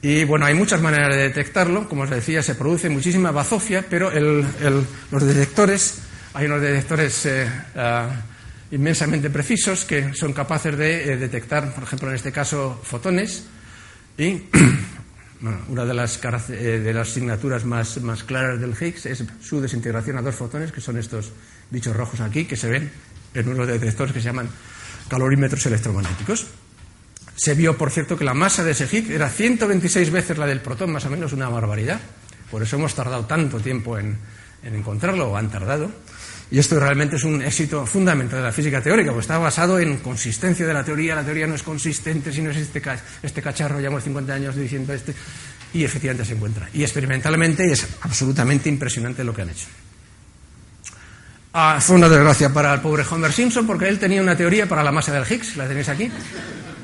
y 0.02 0.24
bueno, 0.24 0.46
hay 0.46 0.54
muchas 0.54 0.80
maneras 0.80 1.14
de 1.14 1.22
detectarlo. 1.22 1.88
Como 1.88 2.02
os 2.02 2.10
decía, 2.10 2.42
se 2.42 2.54
produce 2.54 2.88
muchísima 2.88 3.32
bazofia, 3.32 3.84
pero 3.90 4.10
los 5.10 5.26
detectores, 5.26 6.02
hay 6.32 6.46
unos 6.46 6.62
detectores 6.62 7.26
eh, 7.26 7.48
inmensamente 8.70 9.28
precisos 9.28 9.84
que 9.84 10.14
son 10.14 10.32
capaces 10.32 10.78
de 10.78 11.16
detectar, 11.16 11.74
por 11.74 11.82
ejemplo, 11.82 12.08
en 12.08 12.14
este 12.14 12.30
caso, 12.30 12.80
fotones. 12.80 13.46
Y 14.16 14.44
una 15.68 15.84
de 15.84 15.94
las, 15.94 16.20
de 16.48 16.92
las 16.94 17.08
asignaturas 17.08 17.64
más, 17.64 18.00
más 18.02 18.22
claras 18.22 18.60
del 18.60 18.76
Higgs 18.80 19.06
es 19.06 19.24
su 19.42 19.60
desintegración 19.60 20.16
a 20.16 20.22
dos 20.22 20.36
fotones, 20.36 20.70
que 20.70 20.80
son 20.80 20.96
estos 20.96 21.32
bichos 21.70 21.96
rojos 21.96 22.20
aquí, 22.20 22.44
que 22.44 22.56
se 22.56 22.68
ven 22.68 22.88
en 23.34 23.48
unos 23.48 23.66
detectores 23.66 24.12
que 24.12 24.20
se 24.20 24.26
llaman 24.26 24.48
calorímetros 25.10 25.66
electromagnéticos. 25.66 26.46
Se 27.34 27.54
vio, 27.54 27.76
por 27.76 27.90
cierto, 27.90 28.16
que 28.16 28.24
la 28.24 28.34
masa 28.34 28.64
de 28.64 28.72
ese 28.72 28.84
Higgs 28.84 29.10
era 29.10 29.28
126 29.28 30.10
veces 30.10 30.38
la 30.38 30.46
del 30.46 30.60
protón, 30.60 30.92
más 30.92 31.04
o 31.04 31.10
menos 31.10 31.32
una 31.32 31.48
barbaridad. 31.48 32.00
Por 32.50 32.62
eso 32.62 32.76
hemos 32.76 32.94
tardado 32.94 33.26
tanto 33.26 33.58
tiempo 33.60 33.98
en, 33.98 34.18
encontrarlo, 34.62 35.30
o 35.30 35.36
han 35.36 35.50
tardado. 35.50 35.90
Y 36.50 36.58
esto 36.58 36.78
realmente 36.78 37.16
es 37.16 37.24
un 37.24 37.42
éxito 37.42 37.86
fundamental 37.86 38.40
de 38.40 38.44
la 38.44 38.52
física 38.52 38.82
teórica, 38.82 39.10
porque 39.10 39.22
está 39.22 39.38
basado 39.38 39.78
en 39.78 39.98
consistencia 39.98 40.66
de 40.66 40.74
la 40.74 40.84
teoría. 40.84 41.14
La 41.14 41.24
teoría 41.24 41.46
no 41.46 41.54
es 41.54 41.62
consistente 41.62 42.32
si 42.32 42.42
no 42.42 42.50
es 42.50 42.56
este, 42.56 42.82
este 43.22 43.42
cacharro, 43.42 43.78
llevamos 43.78 44.04
50 44.04 44.32
años 44.32 44.56
diciendo 44.56 44.92
este. 44.92 45.14
Y 45.72 45.84
efectivamente 45.84 46.24
se 46.24 46.34
encuentra. 46.34 46.68
Y 46.72 46.82
experimentalmente 46.82 47.70
es 47.70 47.86
absolutamente 48.02 48.68
impresionante 48.68 49.24
lo 49.24 49.32
que 49.32 49.42
han 49.42 49.50
hecho. 49.50 49.66
Ah, 51.52 51.78
fue 51.80 51.96
una 51.96 52.08
desgracia 52.08 52.52
para 52.52 52.74
el 52.74 52.80
pobre 52.80 53.04
Homer 53.10 53.32
Simpson 53.32 53.66
porque 53.66 53.88
él 53.88 53.98
tenía 53.98 54.22
una 54.22 54.36
teoría 54.36 54.68
para 54.68 54.84
la 54.84 54.92
masa 54.92 55.12
del 55.12 55.24
Higgs, 55.28 55.56
la 55.56 55.66
tenéis 55.66 55.88
aquí. 55.88 56.08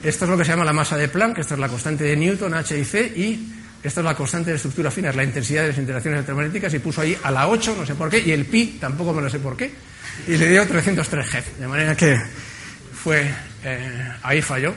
Esto 0.03 0.25
es 0.25 0.31
lo 0.31 0.37
que 0.37 0.45
se 0.45 0.51
llama 0.51 0.65
la 0.65 0.73
masa 0.73 0.97
de 0.97 1.07
Planck, 1.07 1.39
esto 1.39 1.55
es 1.55 1.61
la 1.61 1.69
constante 1.69 2.03
de 2.03 2.17
Newton, 2.17 2.53
H 2.53 2.77
y 2.77 2.85
C, 2.85 3.13
y 3.15 3.53
esto 3.81 4.01
es 4.01 4.05
la 4.05 4.17
constante 4.17 4.51
de 4.51 4.57
estructura 4.57 4.91
fina, 4.91 5.11
es 5.11 5.17
la 5.17 5.23
intensidad 5.23 5.63
de 5.63 5.69
las 5.69 5.79
interacciones 5.79 6.19
electromagnéticas, 6.19 6.75
y 6.75 6.79
puso 6.81 7.01
ahí 7.01 7.17
a 7.23 7.31
la 7.31 7.49
8, 7.49 7.77
no 7.79 7.87
sé 7.87 7.95
por 7.95 8.11
qué, 8.11 8.19
y 8.19 8.33
el 8.33 8.45
pi 8.45 8.79
tampoco 8.81 9.13
me 9.13 9.23
lo 9.23 9.31
sé 9.31 9.39
por 9.39 9.57
qué, 9.57 9.73
y 10.27 10.37
le 10.37 10.49
dio 10.49 10.67
303 10.67 11.27
G, 11.27 11.45
de 11.61 11.69
manera 11.69 11.95
que 11.97 12.21
fue, 12.93 13.31
eh, 13.63 14.13
ahí 14.23 14.43
falló. 14.43 14.75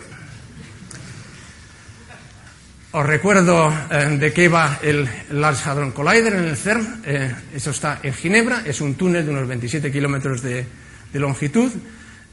Os 2.91 3.06
recuerdo 3.06 3.71
eh, 3.91 4.17
de 4.17 4.34
qué 4.34 4.49
va 4.49 4.80
el 4.82 5.08
Large 5.30 5.69
Hadron 5.69 5.91
Collider 5.91 6.34
en 6.34 6.45
el 6.45 6.58
CERN. 6.58 7.02
Eh, 7.06 7.36
eso 7.54 7.69
está 7.69 7.99
en 8.02 8.13
Ginebra, 8.15 8.63
es 8.65 8.82
un 8.82 8.95
túnel 8.95 9.23
de 9.23 9.32
unos 9.32 9.47
27 9.47 9.91
kilómetros 9.91 10.41
de, 10.41 10.65
longitud 11.13 11.71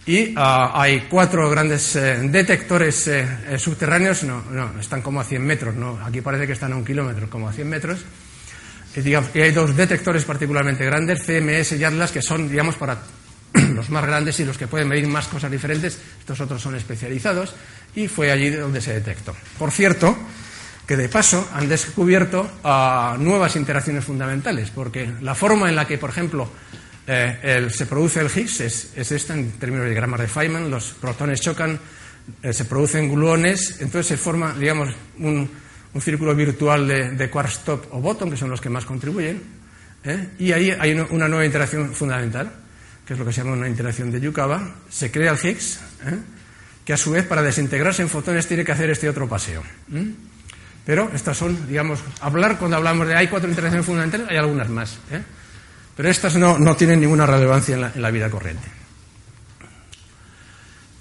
y 0.06 0.32
ah, 0.34 0.72
hay 0.74 1.08
cuatro 1.10 1.50
grandes 1.50 1.96
eh, 1.96 2.20
detectores 2.30 3.10
subterráneos, 3.58 4.22
no, 4.22 4.42
no, 4.50 4.80
están 4.80 5.02
como 5.02 5.20
a 5.20 5.24
100 5.24 5.44
metros, 5.44 5.74
no, 5.74 5.98
aquí 6.02 6.22
parece 6.22 6.46
que 6.46 6.54
están 6.54 6.72
a 6.72 6.76
un 6.76 6.86
kilómetro, 6.86 7.28
como 7.28 7.48
a 7.48 7.52
100 7.52 7.68
metros. 7.68 8.04
Digamos, 8.94 9.28
hay 9.34 9.52
dos 9.52 9.76
detectores 9.76 10.24
particularmente 10.24 10.86
grandes, 10.86 11.22
CMS 11.22 11.72
y 11.72 11.84
Atlas, 11.84 12.12
que 12.12 12.22
son, 12.22 12.48
digamos, 12.48 12.76
para 12.76 12.96
los 13.74 13.90
más 13.90 14.04
grandes 14.04 14.38
y 14.40 14.44
los 14.44 14.58
que 14.58 14.66
pueden 14.66 14.88
medir 14.88 15.06
más 15.06 15.28
cosas 15.28 15.50
diferentes. 15.50 15.98
Estos 16.18 16.40
otros 16.40 16.60
son 16.60 16.74
especializados 16.74 17.54
y 17.94 18.08
fue 18.08 18.30
allí 18.30 18.50
donde 18.50 18.80
se 18.80 18.92
detectó. 18.92 19.34
Por 19.58 19.70
cierto, 19.70 20.16
que 20.86 20.96
de 20.96 21.08
paso 21.08 21.48
han 21.52 21.68
descubierto 21.68 22.48
ah, 22.62 23.16
nuevas 23.18 23.56
interacciones 23.56 24.04
fundamentales, 24.04 24.70
porque 24.70 25.10
la 25.20 25.34
forma 25.34 25.68
en 25.68 25.76
la 25.76 25.86
que, 25.86 25.98
por 25.98 26.10
ejemplo, 26.10 26.48
eh, 27.06 27.68
se 27.70 27.86
produce 27.86 28.20
el 28.20 28.26
Higgs 28.26 28.60
es, 28.60 29.12
esta 29.12 29.34
en 29.34 29.52
términos 29.52 29.84
de 29.84 29.90
diagramas 29.90 30.20
de 30.20 30.28
Feynman, 30.28 30.70
los 30.70 30.92
protones 31.00 31.40
chocan, 31.40 31.78
eh, 32.42 32.52
se 32.52 32.64
producen 32.64 33.12
gluones, 33.12 33.80
entonces 33.80 34.06
se 34.06 34.16
forma, 34.16 34.54
digamos, 34.54 34.94
un, 35.18 35.48
círculo 36.00 36.34
virtual 36.34 36.86
de, 36.86 37.30
quarks 37.30 37.64
top 37.64 37.86
o 37.92 38.00
bottom, 38.00 38.28
que 38.28 38.36
son 38.36 38.50
los 38.50 38.60
que 38.60 38.68
más 38.68 38.84
contribuyen, 38.84 39.40
¿eh? 40.04 40.28
y 40.38 40.52
ahí 40.52 40.70
hay 40.70 40.92
una, 40.92 41.26
nueva 41.26 41.46
interacción 41.46 41.94
fundamental, 41.94 42.52
que 43.06 43.12
es 43.12 43.18
lo 43.18 43.24
que 43.24 43.32
se 43.32 43.42
llama 43.42 43.52
una 43.52 43.68
interacción 43.68 44.10
de 44.10 44.20
Yukawa, 44.20 44.74
se 44.90 45.12
crea 45.12 45.32
el 45.32 45.38
Higgs, 45.38 45.78
que 46.84 46.92
a 46.92 46.96
su 46.96 47.12
vez 47.12 47.24
para 47.24 47.40
desintegrarse 47.40 48.02
en 48.02 48.08
fotones 48.08 48.48
tiene 48.48 48.64
que 48.64 48.72
hacer 48.72 48.90
este 48.90 49.08
otro 49.08 49.28
paseo. 49.28 49.62
Pero 50.84 51.10
estas 51.14 51.36
son, 51.36 51.68
digamos, 51.68 52.00
hablar 52.20 52.58
cuando 52.58 52.76
hablamos 52.76 53.06
de 53.06 53.16
hay 53.16 53.28
cuatro 53.28 53.48
interacciones 53.48 53.86
fundamentales, 53.86 54.28
hay 54.28 54.36
algunas 54.36 54.68
más. 54.68 54.98
¿eh? 55.10 55.22
Pero 55.96 56.08
estas 56.08 56.36
no, 56.36 56.58
no, 56.58 56.76
tienen 56.76 57.00
ninguna 57.00 57.26
relevancia 57.26 57.74
en 57.74 57.80
la, 57.80 57.92
en 57.94 58.02
la, 58.02 58.10
vida 58.10 58.28
corriente. 58.28 58.68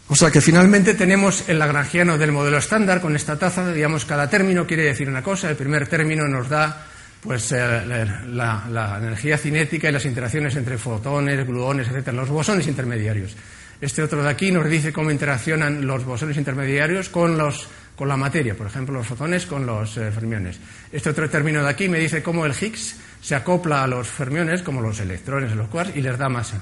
O 0.08 0.16
sea 0.16 0.30
que 0.30 0.42
finalmente 0.42 0.94
tenemos 0.94 1.50
el 1.50 1.58
lagrangiano 1.58 2.18
del 2.18 2.32
modelo 2.32 2.58
estándar 2.58 3.02
con 3.02 3.16
esta 3.16 3.38
taza, 3.38 3.72
digamos, 3.72 4.06
cada 4.06 4.30
término 4.30 4.68
quiere 4.68 4.84
decir 4.84 5.10
una 5.10 5.24
cosa. 5.24 5.50
El 5.50 5.56
primer 5.56 5.88
término 5.88 6.28
nos 6.28 6.50
da 6.50 6.86
pues 7.26 7.52
eh, 7.52 8.06
la, 8.28 8.66
la, 8.70 8.98
energía 9.00 9.38
cinética 9.38 9.90
y 9.90 9.92
las 9.92 10.06
interacciones 10.06 10.56
entre 10.56 10.78
fotones, 10.78 11.46
gluones, 11.46 11.88
etcétera, 11.88 12.16
los 12.16 12.30
bosones 12.30 12.68
intermediarios. 12.68 13.36
Este 13.82 14.04
otro 14.04 14.24
de 14.24 14.30
aquí 14.30 14.52
nos 14.52 14.70
dice 14.70 14.94
cómo 14.94 15.10
interaccionan 15.10 15.86
los 15.86 16.06
bosones 16.06 16.38
intermediarios 16.38 17.10
con 17.10 17.38
los 17.38 17.68
con 17.96 18.10
la 18.10 18.18
materia, 18.18 18.56
por 18.56 18.68
ejemplo, 18.68 18.94
los 18.94 19.08
fotones 19.08 19.46
con 19.46 19.66
los 19.66 19.98
eh, 19.98 20.12
fermiones. 20.12 20.60
Este 20.92 21.10
otro 21.10 21.30
término 21.30 21.64
de 21.64 21.70
aquí 21.70 21.88
me 21.88 21.98
dice 21.98 22.22
cómo 22.22 22.46
el 22.46 22.52
Higgs 22.52 22.98
se 23.22 23.36
acopla 23.36 23.84
a 23.84 23.88
los 23.88 24.08
fermiones, 24.08 24.62
como 24.62 24.82
los 24.82 25.00
electrones, 25.00 25.56
los 25.56 25.70
quarks, 25.70 25.96
y 25.96 26.02
les 26.02 26.18
da 26.18 26.30
masa. 26.30 26.62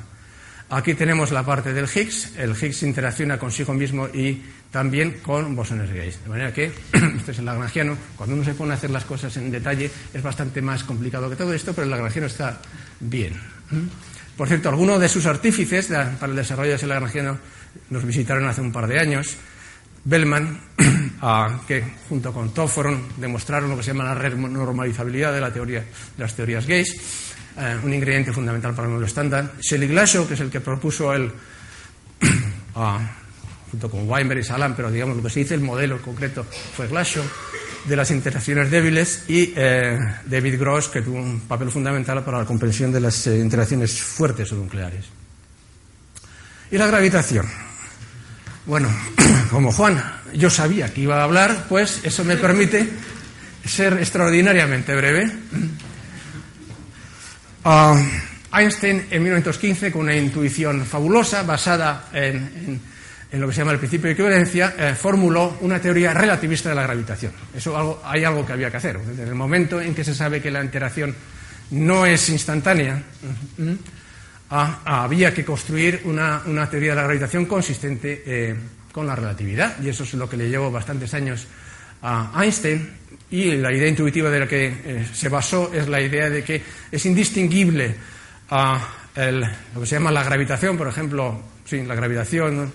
Aquí 0.73 0.95
tenemos 0.95 1.29
la 1.29 1.45
parte 1.45 1.71
del 1.71 1.86
Higgs. 1.86 2.36
El 2.36 2.51
Higgs 2.51 2.81
interacciona 2.81 3.38
consigo 3.38 3.75
mismo 3.75 4.07
y 4.07 4.41
también 4.71 5.19
con 5.21 5.55
bosones 5.55 5.93
gays. 5.93 6.23
De 6.23 6.29
manera 6.29 6.51
que, 6.51 6.65
este 7.15 7.31
es 7.31 7.38
el 7.38 7.45
lagrangiano, 7.45 7.95
cuando 8.15 8.36
uno 8.36 8.43
se 8.43 8.55
pone 8.55 8.71
a 8.71 8.75
hacer 8.75 8.89
las 8.89 9.05
cosas 9.05 9.38
en 9.38 9.51
detalle 9.51 9.91
es 10.12 10.23
bastante 10.23 10.63
más 10.63 10.83
complicado 10.83 11.29
que 11.29 11.36
todo 11.36 11.53
esto, 11.53 11.73
pero 11.73 11.86
el 11.86 11.91
lagrangiano 11.91 12.25
está 12.25 12.59
bien. 12.99 13.39
Por 14.36 14.47
cierto, 14.47 14.69
algunos 14.69 14.99
de 14.99 15.09
sus 15.09 15.27
artífices 15.27 15.89
para 16.19 16.31
el 16.31 16.36
desarrollo 16.36 16.71
de 16.71 16.77
ese 16.77 16.88
lagrangiano 16.88 17.38
nos 17.91 18.03
visitaron 18.03 18.47
hace 18.47 18.62
un 18.62 18.71
par 18.71 18.88
de 18.88 18.99
años. 18.99 19.38
Bellman, 20.05 20.59
que 21.67 21.83
junto 22.09 22.33
con 22.33 22.51
Tofron 22.51 23.09
demostraron 23.17 23.69
lo 23.69 23.77
que 23.77 23.83
se 23.83 23.91
llama 23.91 24.05
la 24.05 24.15
renormalizabilidad 24.15 25.33
de, 25.33 25.39
de 25.65 25.86
las 26.17 26.36
teorías 26.36 26.65
gays, 26.65 27.33
eh, 27.57 27.77
un 27.83 27.93
ingrediente 27.93 28.33
fundamental 28.33 28.73
para 28.73 28.87
el 28.87 28.91
modelo 28.91 29.07
estándar. 29.07 29.53
Shelley 29.61 29.87
Glashow, 29.87 30.27
que 30.27 30.33
es 30.33 30.39
el 30.39 30.49
que 30.49 30.59
propuso 30.59 31.13
el, 31.13 31.31
junto 33.71 33.89
con 33.89 34.10
Weinberg 34.10 34.39
y 34.39 34.43
Salam, 34.43 34.75
pero 34.75 34.89
digamos 34.91 35.17
lo 35.17 35.23
que 35.23 35.29
se 35.29 35.41
dice, 35.41 35.56
el 35.56 35.62
modelo 35.62 36.01
concreto 36.01 36.43
fue 36.43 36.87
Glashow, 36.87 37.23
de 37.85 37.95
las 37.95 38.12
interacciones 38.12 38.71
débiles, 38.71 39.25
y 39.27 39.54
eh, 39.56 39.97
David 40.25 40.60
Gross, 40.60 40.87
que 40.89 41.01
tuvo 41.01 41.17
un 41.17 41.41
papel 41.41 41.69
fundamental 41.69 42.23
para 42.23 42.39
la 42.39 42.45
comprensión 42.45 42.91
de 42.91 43.01
las 43.01 43.27
eh, 43.27 43.37
interacciones 43.37 44.01
fuertes 44.01 44.51
o 44.51 44.56
nucleares. 44.56 45.06
Y 46.71 46.77
la 46.77 46.87
gravitación. 46.87 47.45
Bueno, 48.65 48.89
como 49.51 49.71
Juan, 49.71 50.01
yo 50.33 50.49
sabía 50.49 50.93
que 50.93 51.01
iba 51.01 51.19
a 51.19 51.23
hablar, 51.23 51.65
pues 51.69 51.99
eso 52.04 52.23
me 52.23 52.37
permite 52.37 52.89
ser 53.65 53.93
extraordinariamente 53.93 54.95
breve. 54.95 55.31
Ah, 57.65 57.97
Einstein 58.51 59.07
en 59.09 59.23
1915, 59.23 59.91
con 59.91 60.01
una 60.01 60.15
intuición 60.15 60.85
fabulosa 60.85 61.43
basada 61.43 62.09
en, 62.13 62.79
lo 63.31 63.47
que 63.47 63.53
se 63.53 63.61
llama 63.61 63.71
el 63.71 63.79
principio 63.79 64.07
de 64.07 64.13
equivalencia, 64.13 64.75
eh, 64.77 64.95
formuló 64.95 65.57
una 65.61 65.79
teoría 65.79 66.13
relativista 66.13 66.69
de 66.69 66.75
la 66.75 66.83
gravitación. 66.83 67.31
Eso 67.55 67.75
algo, 67.77 68.01
hay 68.03 68.23
algo 68.25 68.45
que 68.45 68.53
había 68.53 68.69
que 68.69 68.77
hacer. 68.77 68.97
En 68.97 69.27
el 69.27 69.33
momento 69.33 69.79
en 69.81 69.95
que 69.95 70.03
se 70.03 70.13
sabe 70.13 70.41
que 70.41 70.51
la 70.51 70.63
interacción 70.63 71.15
no 71.71 72.05
es 72.05 72.29
instantánea, 72.29 73.01
ah, 74.49 74.81
había 74.85 75.33
que 75.33 75.45
construir 75.45 76.01
una, 76.03 76.69
teoría 76.69 76.91
de 76.91 76.95
la 76.97 77.03
gravitación 77.03 77.45
consistente 77.45 78.23
eh, 78.25 78.55
con 78.91 79.07
la 79.07 79.15
relatividad. 79.15 79.81
Y 79.81 79.89
eso 79.89 80.03
es 80.03 80.13
lo 80.13 80.29
que 80.29 80.37
le 80.37 80.49
llevó 80.49 80.69
bastantes 80.69 81.13
años 81.13 81.47
a 82.01 82.43
Einstein. 82.43 83.02
Y 83.34 83.58
la 83.58 83.73
idea 83.73 83.88
intuitiva 83.88 84.29
de 84.29 84.40
la 84.42 84.48
que 84.48 84.67
eh, 84.67 85.08
se 85.12 85.27
basó 85.27 85.73
es 85.73 85.88
la 85.88 86.00
idea 86.00 86.29
de 86.29 86.44
que 86.44 86.62
es 86.92 87.04
indistinguible 87.08 87.96
a 88.52 88.79
lo 89.73 89.81
que 89.81 89.88
se 89.88 89.96
llama 89.96 90.12
la 90.12 90.23
gravitación, 90.23 90.77
por 90.77 90.88
ejemplo, 90.88 91.42
sí, 91.65 91.81
la 91.81 91.96
gravitación, 91.96 92.71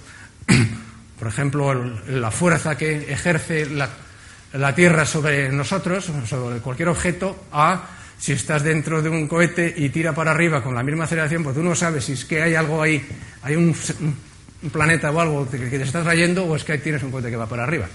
por 1.19 1.29
ejemplo, 1.29 1.75
la 2.09 2.33
fuerza 2.33 2.77
que 2.77 3.13
ejerce 3.13 3.67
la, 3.67 4.75
Tierra 4.75 5.07
sobre 5.07 5.49
nosotros, 5.51 6.11
sobre 6.27 6.59
cualquier 6.59 6.89
objeto, 6.89 7.45
a 7.53 7.91
si 8.19 8.33
estás 8.33 8.65
dentro 8.65 9.01
de 9.01 9.11
un 9.11 9.29
cohete 9.29 9.73
y 9.77 9.91
tira 9.91 10.13
para 10.13 10.33
arriba 10.33 10.61
con 10.61 10.75
la 10.75 10.83
misma 10.83 11.05
aceleración, 11.05 11.45
pues 11.45 11.55
tú 11.55 11.63
no 11.63 11.77
sabes 11.77 12.05
si 12.05 12.15
es 12.15 12.25
que 12.25 12.43
hay 12.43 12.57
algo 12.57 12.83
ahí, 12.83 13.07
hay 13.43 13.55
un, 13.55 13.77
planeta 14.73 15.13
o 15.13 15.21
algo 15.21 15.49
que, 15.49 15.59
te 15.59 15.83
estás 15.83 16.03
trayendo 16.03 16.47
o 16.47 16.57
es 16.57 16.65
que 16.65 16.73
ahí 16.73 16.79
tienes 16.81 17.05
un 17.05 17.13
cohete 17.13 17.31
que 17.31 17.37
va 17.37 17.47
para 17.47 17.63
arriba. 17.63 17.87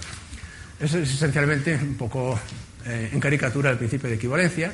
Es 0.84 0.92
esencialmente 0.92 1.74
un 1.74 1.94
poco 1.94 2.38
eh, 2.84 3.08
en 3.10 3.18
caricatura 3.18 3.70
el 3.70 3.78
principio 3.78 4.10
de 4.10 4.16
equivalencia. 4.16 4.70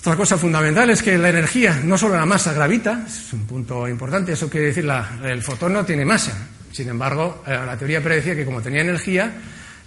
Otra 0.00 0.16
cosa 0.16 0.38
fundamental 0.38 0.88
es 0.88 1.02
que 1.02 1.18
la 1.18 1.28
energía, 1.28 1.80
no 1.84 1.98
solo 1.98 2.16
la 2.16 2.24
masa 2.24 2.54
gravita, 2.54 3.04
es 3.06 3.30
un 3.34 3.46
punto 3.46 3.86
importante, 3.86 4.32
eso 4.32 4.48
quiere 4.48 4.68
decir 4.68 4.84
la, 4.84 5.20
el 5.22 5.42
fotón 5.42 5.74
no 5.74 5.84
tiene 5.84 6.06
masa. 6.06 6.48
Sin 6.72 6.88
embargo, 6.88 7.44
eh, 7.46 7.50
la 7.50 7.76
teoría 7.76 8.02
predecía 8.02 8.34
que 8.34 8.46
como 8.46 8.62
tenía 8.62 8.80
energía, 8.80 9.30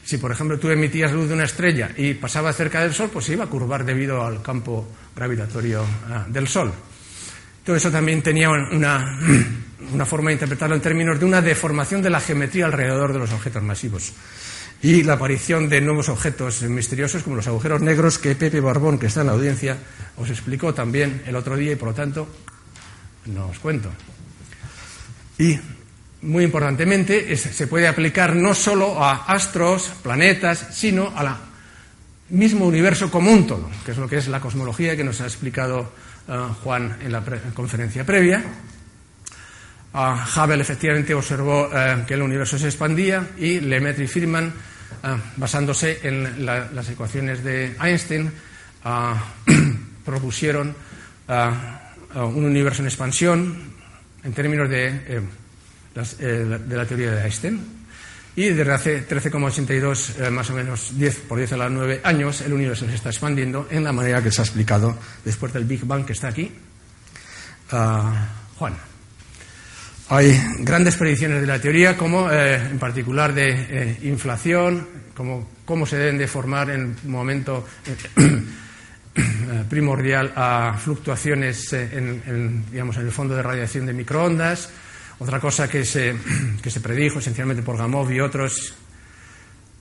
si, 0.04 0.20
por 0.20 0.32
ejemplo, 0.32 0.60
tú 0.60 0.70
emitías 0.70 1.12
luz 1.12 1.28
de 1.28 1.34
una 1.34 1.46
estrella 1.46 1.90
y 1.98 2.14
pasaba 2.14 2.54
cerca 2.54 2.82
del 2.82 2.94
Sol, 2.94 3.10
pues 3.12 3.26
se 3.26 3.34
iba 3.34 3.46
a 3.46 3.48
curvar 3.48 3.84
debido 3.84 4.24
al 4.24 4.44
campo 4.44 4.88
gravitatorio 5.16 5.84
ah, 6.08 6.28
del 6.30 6.48
Sol. 6.48 6.72
Todo 7.66 7.76
eso 7.76 7.90
también 7.90 8.22
tenía 8.22 8.52
una, 8.52 9.20
una, 9.92 10.06
forma 10.06 10.30
de 10.30 10.34
interpretarlo 10.34 10.76
en 10.76 10.82
términos 10.82 11.20
de 11.20 11.26
una 11.26 11.42
deformación 11.42 12.04
de 12.04 12.12
la 12.12 12.20
geometría 12.20 12.68
alrededor 12.68 13.12
de 13.12 13.18
los 13.18 13.32
objetos 13.32 13.64
masivos. 13.64 14.14
Y 14.86 15.02
la 15.02 15.14
aparición 15.14 15.68
de 15.68 15.82
nuevos 15.82 16.10
objetos 16.10 16.62
misteriosos 16.62 17.24
como 17.24 17.36
los 17.36 17.48
agujeros 17.48 17.82
negros 17.82 18.20
que 18.20 18.36
Pepe 18.36 18.60
Barbón, 18.60 19.00
que 19.00 19.08
está 19.08 19.22
en 19.22 19.28
la 19.28 19.34
audiencia, 19.34 19.78
os 20.16 20.30
explicó 20.30 20.76
también 20.76 21.24
el 21.26 21.36
otro 21.36 21.58
día 21.58 21.72
y 21.72 21.76
por 21.76 21.88
lo 21.88 21.96
tanto 21.96 22.28
no 23.26 23.48
os 23.48 23.58
cuento. 23.58 23.90
Y 25.40 25.60
muy 26.22 26.44
importantemente, 26.44 27.36
se 27.36 27.66
puede 27.66 27.88
aplicar 27.88 28.36
no 28.36 28.54
solo 28.54 29.04
a 29.04 29.26
astros, 29.26 29.92
planetas, 30.04 30.68
sino 30.70 31.12
al 31.16 31.36
mismo 32.30 32.68
universo 32.68 33.10
común 33.10 33.48
todo, 33.48 33.68
que 33.84 33.90
es 33.90 33.98
lo 33.98 34.08
que 34.08 34.18
es 34.18 34.28
la 34.28 34.40
cosmología 34.40 34.96
que 34.96 35.04
nos 35.04 35.20
ha 35.20 35.26
explicado 35.26 35.94
eh, 36.28 36.38
Juan 36.64 36.98
en 37.02 37.12
la 37.12 37.24
conferencia 37.56 38.06
previa. 38.06 38.44
Uh, 39.96 40.40
Hubble 40.40 40.62
efectivamente 40.62 41.16
observó 41.16 41.72
eh, 41.74 42.04
que 42.06 42.14
el 42.14 42.22
universo 42.22 42.60
se 42.60 42.68
expandía 42.68 43.30
y 43.40 43.62
Lemaitre 43.62 44.04
y 44.04 44.08
Friedman, 44.08 44.54
eh, 45.04 45.18
basándose 45.38 46.00
en 46.04 46.46
las 46.46 46.90
ecuaciones 46.90 47.44
de 47.44 47.76
Einstein, 47.82 48.32
propusieron 50.06 50.76
un 51.28 52.46
universo 52.46 52.82
en 52.82 52.88
expansión 52.88 53.74
en 54.24 54.34
términos 54.34 54.70
de 54.70 55.24
eh, 55.96 56.60
de 56.60 56.76
la 56.76 56.86
teoría 56.86 57.12
de 57.12 57.24
Einstein. 57.24 57.62
Y 58.36 58.50
desde 58.50 58.74
hace 58.74 59.08
13,82, 59.08 60.20
eh, 60.20 60.30
más 60.30 60.50
o 60.50 60.54
menos 60.54 60.92
10 60.98 61.20
por 61.20 61.38
10 61.38 61.54
a 61.54 61.58
las 61.58 61.72
9 61.72 62.02
años, 62.04 62.42
el 62.42 62.52
universo 62.52 62.86
se 62.86 62.96
está 62.96 63.10
expandiendo 63.10 63.66
en 63.72 63.86
la 63.86 63.94
manera 63.94 64.22
que 64.22 64.30
se 64.30 64.42
ha 64.42 64.44
explicado 64.44 64.98
después 65.24 65.54
del 65.54 65.64
Big 65.64 65.86
Bang 65.86 66.04
que 66.06 66.12
está 66.12 66.28
aquí. 66.28 66.52
Ah, 67.72 68.28
Juan. 68.58 68.76
Hay 70.08 70.40
grandes 70.60 70.98
predicciones 70.98 71.42
de 71.42 71.48
la 71.48 71.60
teoría, 71.60 71.98
como 71.98 72.32
eh, 72.32 72.56
en 72.56 72.78
particular 72.78 73.34
de 73.34 73.98
inflación, 74.04 74.88
como 75.16 75.50
cómo 75.66 75.88
se 75.88 75.98
deben 75.98 76.20
de 76.20 76.28
formar 76.28 76.70
en 76.70 76.96
un 77.04 77.12
momento 77.12 77.66
primordial 79.70 80.32
a 80.36 80.78
fluctuaciones 80.78 81.74
en, 81.74 82.66
digamos, 82.72 82.98
en 82.98 83.06
el 83.08 83.12
fondo 83.12 83.36
de 83.36 83.42
radiación 83.42 83.88
de 83.88 83.94
microondas, 83.94 84.70
otra 85.18 85.40
cosa 85.40 85.68
que 85.68 85.84
se, 85.84 86.16
que 86.62 86.70
se 86.70 86.82
predijo 86.82 87.18
esencialmente 87.18 87.64
por 87.64 87.76
Gamov 87.76 88.12
y 88.12 88.20
otros 88.20 88.76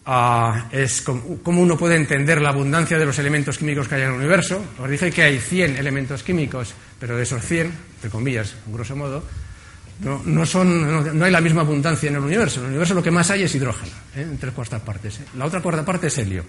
ah, 0.07 0.69
es 0.73 1.03
cómo 1.03 1.61
uno 1.61 1.77
puede 1.77 1.97
entender 1.97 2.41
la 2.41 2.49
abundancia 2.49 2.97
de 2.97 3.05
los 3.05 3.19
elementos 3.19 3.59
químicos 3.59 3.89
que 3.89 3.97
hay 3.97 4.03
en 4.03 4.09
el 4.09 4.15
universo. 4.15 4.65
Os 4.79 4.89
dije 4.89 5.11
que 5.11 5.23
hay 5.23 5.39
100 5.39 5.77
elementos 5.77 6.23
químicos, 6.23 6.73
pero 6.99 7.15
de 7.15 7.25
esos 7.25 7.45
100, 7.45 7.73
entre 7.97 8.09
comillas, 8.09 8.55
grosso 8.67 8.97
modo, 8.97 9.23
no, 10.01 10.47
son, 10.47 11.19
no, 11.19 11.25
hay 11.25 11.31
la 11.31 11.41
misma 11.41 11.63
abundancia 11.63 12.09
en 12.09 12.17
el 12.17 12.23
universo. 12.23 12.61
En 12.61 12.67
el 12.67 12.71
universo 12.71 12.95
lo 12.95 13.03
que 13.03 13.11
más 13.11 13.31
hay 13.31 13.43
es 13.43 13.55
hidrógeno, 13.55 13.93
¿eh? 14.17 14.23
en 14.23 14.39
tres 14.39 14.53
cuartas 14.53 14.81
partes. 14.83 15.21
¿eh? 15.21 15.25
La 15.37 15.47
otra 15.47 15.61
cuarta 15.61 15.85
parte 15.85 16.09
es 16.09 16.19
helio. 16.19 16.45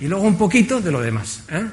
Y 0.00 0.08
luego 0.08 0.24
un 0.24 0.36
poquito 0.36 0.80
de 0.80 0.90
lo 0.90 1.00
demás. 1.00 1.44
¿eh? 1.50 1.64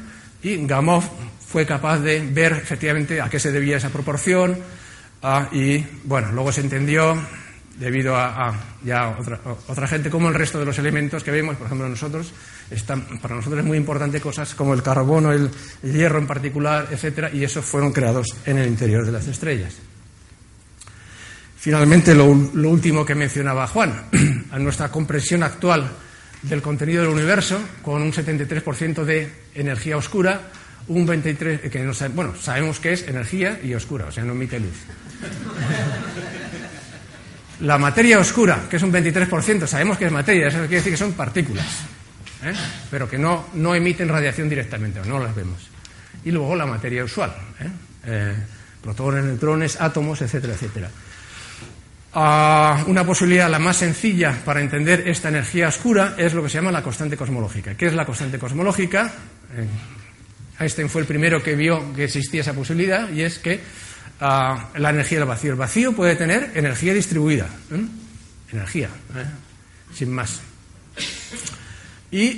Y 0.44 0.66
Gamov 0.66 1.04
fue 1.46 1.66
capaz 1.66 2.00
de 2.00 2.20
ver 2.20 2.54
efectivamente 2.54 3.20
a 3.20 3.30
qué 3.30 3.40
se 3.40 3.52
debía 3.52 3.78
esa 3.78 3.90
proporción, 3.90 4.58
Ah, 5.24 5.50
y 5.52 5.86
bueno, 6.04 6.32
luego 6.32 6.52
se 6.52 6.62
entendió, 6.62 7.16
debido 7.78 8.16
a, 8.16 8.54
ya 8.84 9.16
otra, 9.20 9.40
otra, 9.68 9.88
gente, 9.88 10.10
como 10.10 10.30
el 10.30 10.34
resto 10.34 10.58
de 10.58 10.66
los 10.66 10.80
elementos 10.80 11.24
que 11.24 11.30
vemos, 11.30 11.58
por 11.58 11.68
ejemplo, 11.68 11.88
nosotros, 11.88 12.34
están, 12.72 13.20
para 13.20 13.36
nosotros 13.36 13.60
es 13.60 13.66
muy 13.66 13.78
importante 13.78 14.20
cosas 14.20 14.56
como 14.56 14.74
el 14.74 14.82
carbono, 14.82 15.32
el, 15.32 15.52
hierro 15.84 16.18
en 16.18 16.26
particular, 16.26 16.88
etcétera, 16.90 17.30
y 17.32 17.44
esos 17.44 17.64
fueron 17.64 17.94
creados 17.94 18.36
en 18.46 18.58
el 18.58 18.68
interior 18.68 19.06
de 19.06 19.12
las 19.12 19.28
estrellas. 19.28 19.76
Finalmente, 21.62 22.14
lo, 22.16 22.26
último 22.26 23.06
que 23.06 23.14
mencionaba 23.14 23.68
Juan, 23.68 24.06
a 24.52 24.58
nuestra 24.58 24.90
comprensión 24.90 25.44
actual 25.44 25.88
del 26.42 26.60
contenido 26.60 27.04
del 27.04 27.12
universo, 27.12 27.62
con 27.84 28.02
un 28.02 28.12
73% 28.12 29.04
de 29.04 29.32
energía 29.54 29.96
oscura, 29.96 30.42
un 30.88 31.08
23%, 31.08 31.70
que 31.70 31.84
no 31.84 31.94
bueno, 32.16 32.34
sabemos 32.36 32.80
que 32.80 32.94
es 32.94 33.08
energía 33.08 33.60
y 33.64 33.76
oscura, 33.76 34.06
o 34.06 34.12
sea, 34.12 34.24
no 34.24 34.34
emite 34.34 34.60
luz. 34.60 34.74
La 37.60 37.78
materia 37.78 38.18
oscura, 38.18 38.66
que 38.68 38.78
es 38.78 38.82
un 38.82 38.92
23%, 38.92 39.68
sabemos 39.68 40.00
que 40.00 40.08
es 40.08 40.12
materia, 40.12 40.48
eso 40.48 40.58
quiere 40.62 40.78
decir 40.78 40.94
que 40.94 40.98
son 40.98 41.14
partículas, 41.14 41.68
¿eh? 42.44 42.54
pero 42.90 43.08
que 43.08 43.20
no, 43.20 43.50
no, 43.54 43.76
emiten 43.76 44.10
radiación 44.10 44.50
directamente, 44.50 45.00
no 45.06 45.20
las 45.20 45.36
vemos. 45.36 45.70
Y 46.26 46.32
luego 46.32 46.56
la 46.56 46.66
materia 46.66 47.04
usual, 47.04 47.32
¿eh? 47.60 47.70
Eh, 48.08 48.36
protones, 48.82 49.24
neutrones, 49.24 49.80
átomos, 49.80 50.24
etcétera, 50.24 50.56
etcétera. 50.56 50.90
Ah, 52.14 52.84
una 52.88 53.06
posibilidad, 53.06 53.50
la 53.50 53.60
más 53.60 53.78
sencilla 53.78 54.38
para 54.44 54.62
entender 54.62 55.08
esta 55.08 55.30
energía 55.30 55.70
oscura, 55.70 56.16
es 56.18 56.34
lo 56.34 56.44
que 56.44 56.50
se 56.50 56.56
llama 56.56 56.72
la 56.72 56.84
constante 56.84 57.16
cosmológica. 57.16 57.76
¿Qué 57.76 57.88
es 57.88 57.94
la 57.94 58.06
constante 58.06 58.38
cosmológica? 58.38 59.14
Einstein 60.60 60.90
fue 60.90 61.02
el 61.02 61.08
primero 61.08 61.42
que 61.42 61.56
vio 61.56 61.94
que 61.94 62.04
existía 62.06 62.42
esa 62.42 62.54
posibilidad 62.54 63.10
y 63.10 63.22
es 63.22 63.40
que 63.40 63.62
la 64.20 64.90
energía 64.90 65.20
del 65.20 65.28
vacío. 65.28 65.52
El 65.52 65.58
vacío 65.58 65.94
puede 65.94 66.16
tener 66.16 66.52
energía 66.54 66.94
distribuida, 66.94 67.48
¿eh? 67.72 67.86
energía, 68.52 68.90
¿eh? 69.16 69.26
sin 69.94 70.12
más. 70.12 70.42
Y 72.12 72.38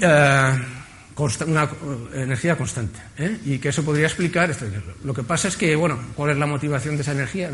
eh, 1.18 1.45
una 1.45 1.70
energía 2.14 2.57
constante. 2.57 2.99
Y 3.45 3.59
que 3.59 3.70
eso 3.70 3.84
podría 3.84 4.07
explicar. 4.07 4.49
Esto. 4.49 4.66
Lo 5.03 5.14
que 5.14 5.24
pasa 5.24 5.47
es 5.47 5.57
que, 5.57 5.76
bueno, 5.76 5.99
¿cuál 6.16 6.32
es 6.32 6.38
la 6.38 6.45
motivación 6.45 6.95
de 6.95 7.01
esa 7.01 7.11
energía? 7.11 7.49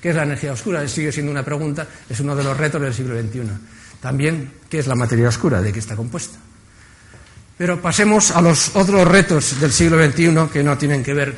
¿Qué 0.00 0.10
es 0.10 0.16
la 0.16 0.24
energía 0.24 0.52
oscura? 0.52 0.86
Sigue 0.88 1.12
siendo 1.12 1.30
una 1.30 1.44
pregunta, 1.44 1.86
es 2.08 2.20
uno 2.20 2.34
de 2.34 2.44
los 2.44 2.56
retos 2.56 2.80
del 2.80 2.94
siglo 2.94 3.20
XXI. 3.20 3.42
También, 4.00 4.52
¿qué 4.68 4.78
es 4.78 4.86
la 4.86 4.94
materia 4.94 5.28
oscura? 5.28 5.62
¿De 5.62 5.72
qué 5.72 5.78
está 5.78 5.94
compuesta? 5.94 6.38
Pero 7.56 7.80
pasemos 7.80 8.30
a 8.32 8.40
los 8.40 8.74
otros 8.74 9.06
retos 9.06 9.60
del 9.60 9.70
siglo 9.72 10.02
XXI 10.02 10.48
que 10.52 10.64
no 10.64 10.76
tienen 10.76 11.04
que 11.04 11.14
ver, 11.14 11.34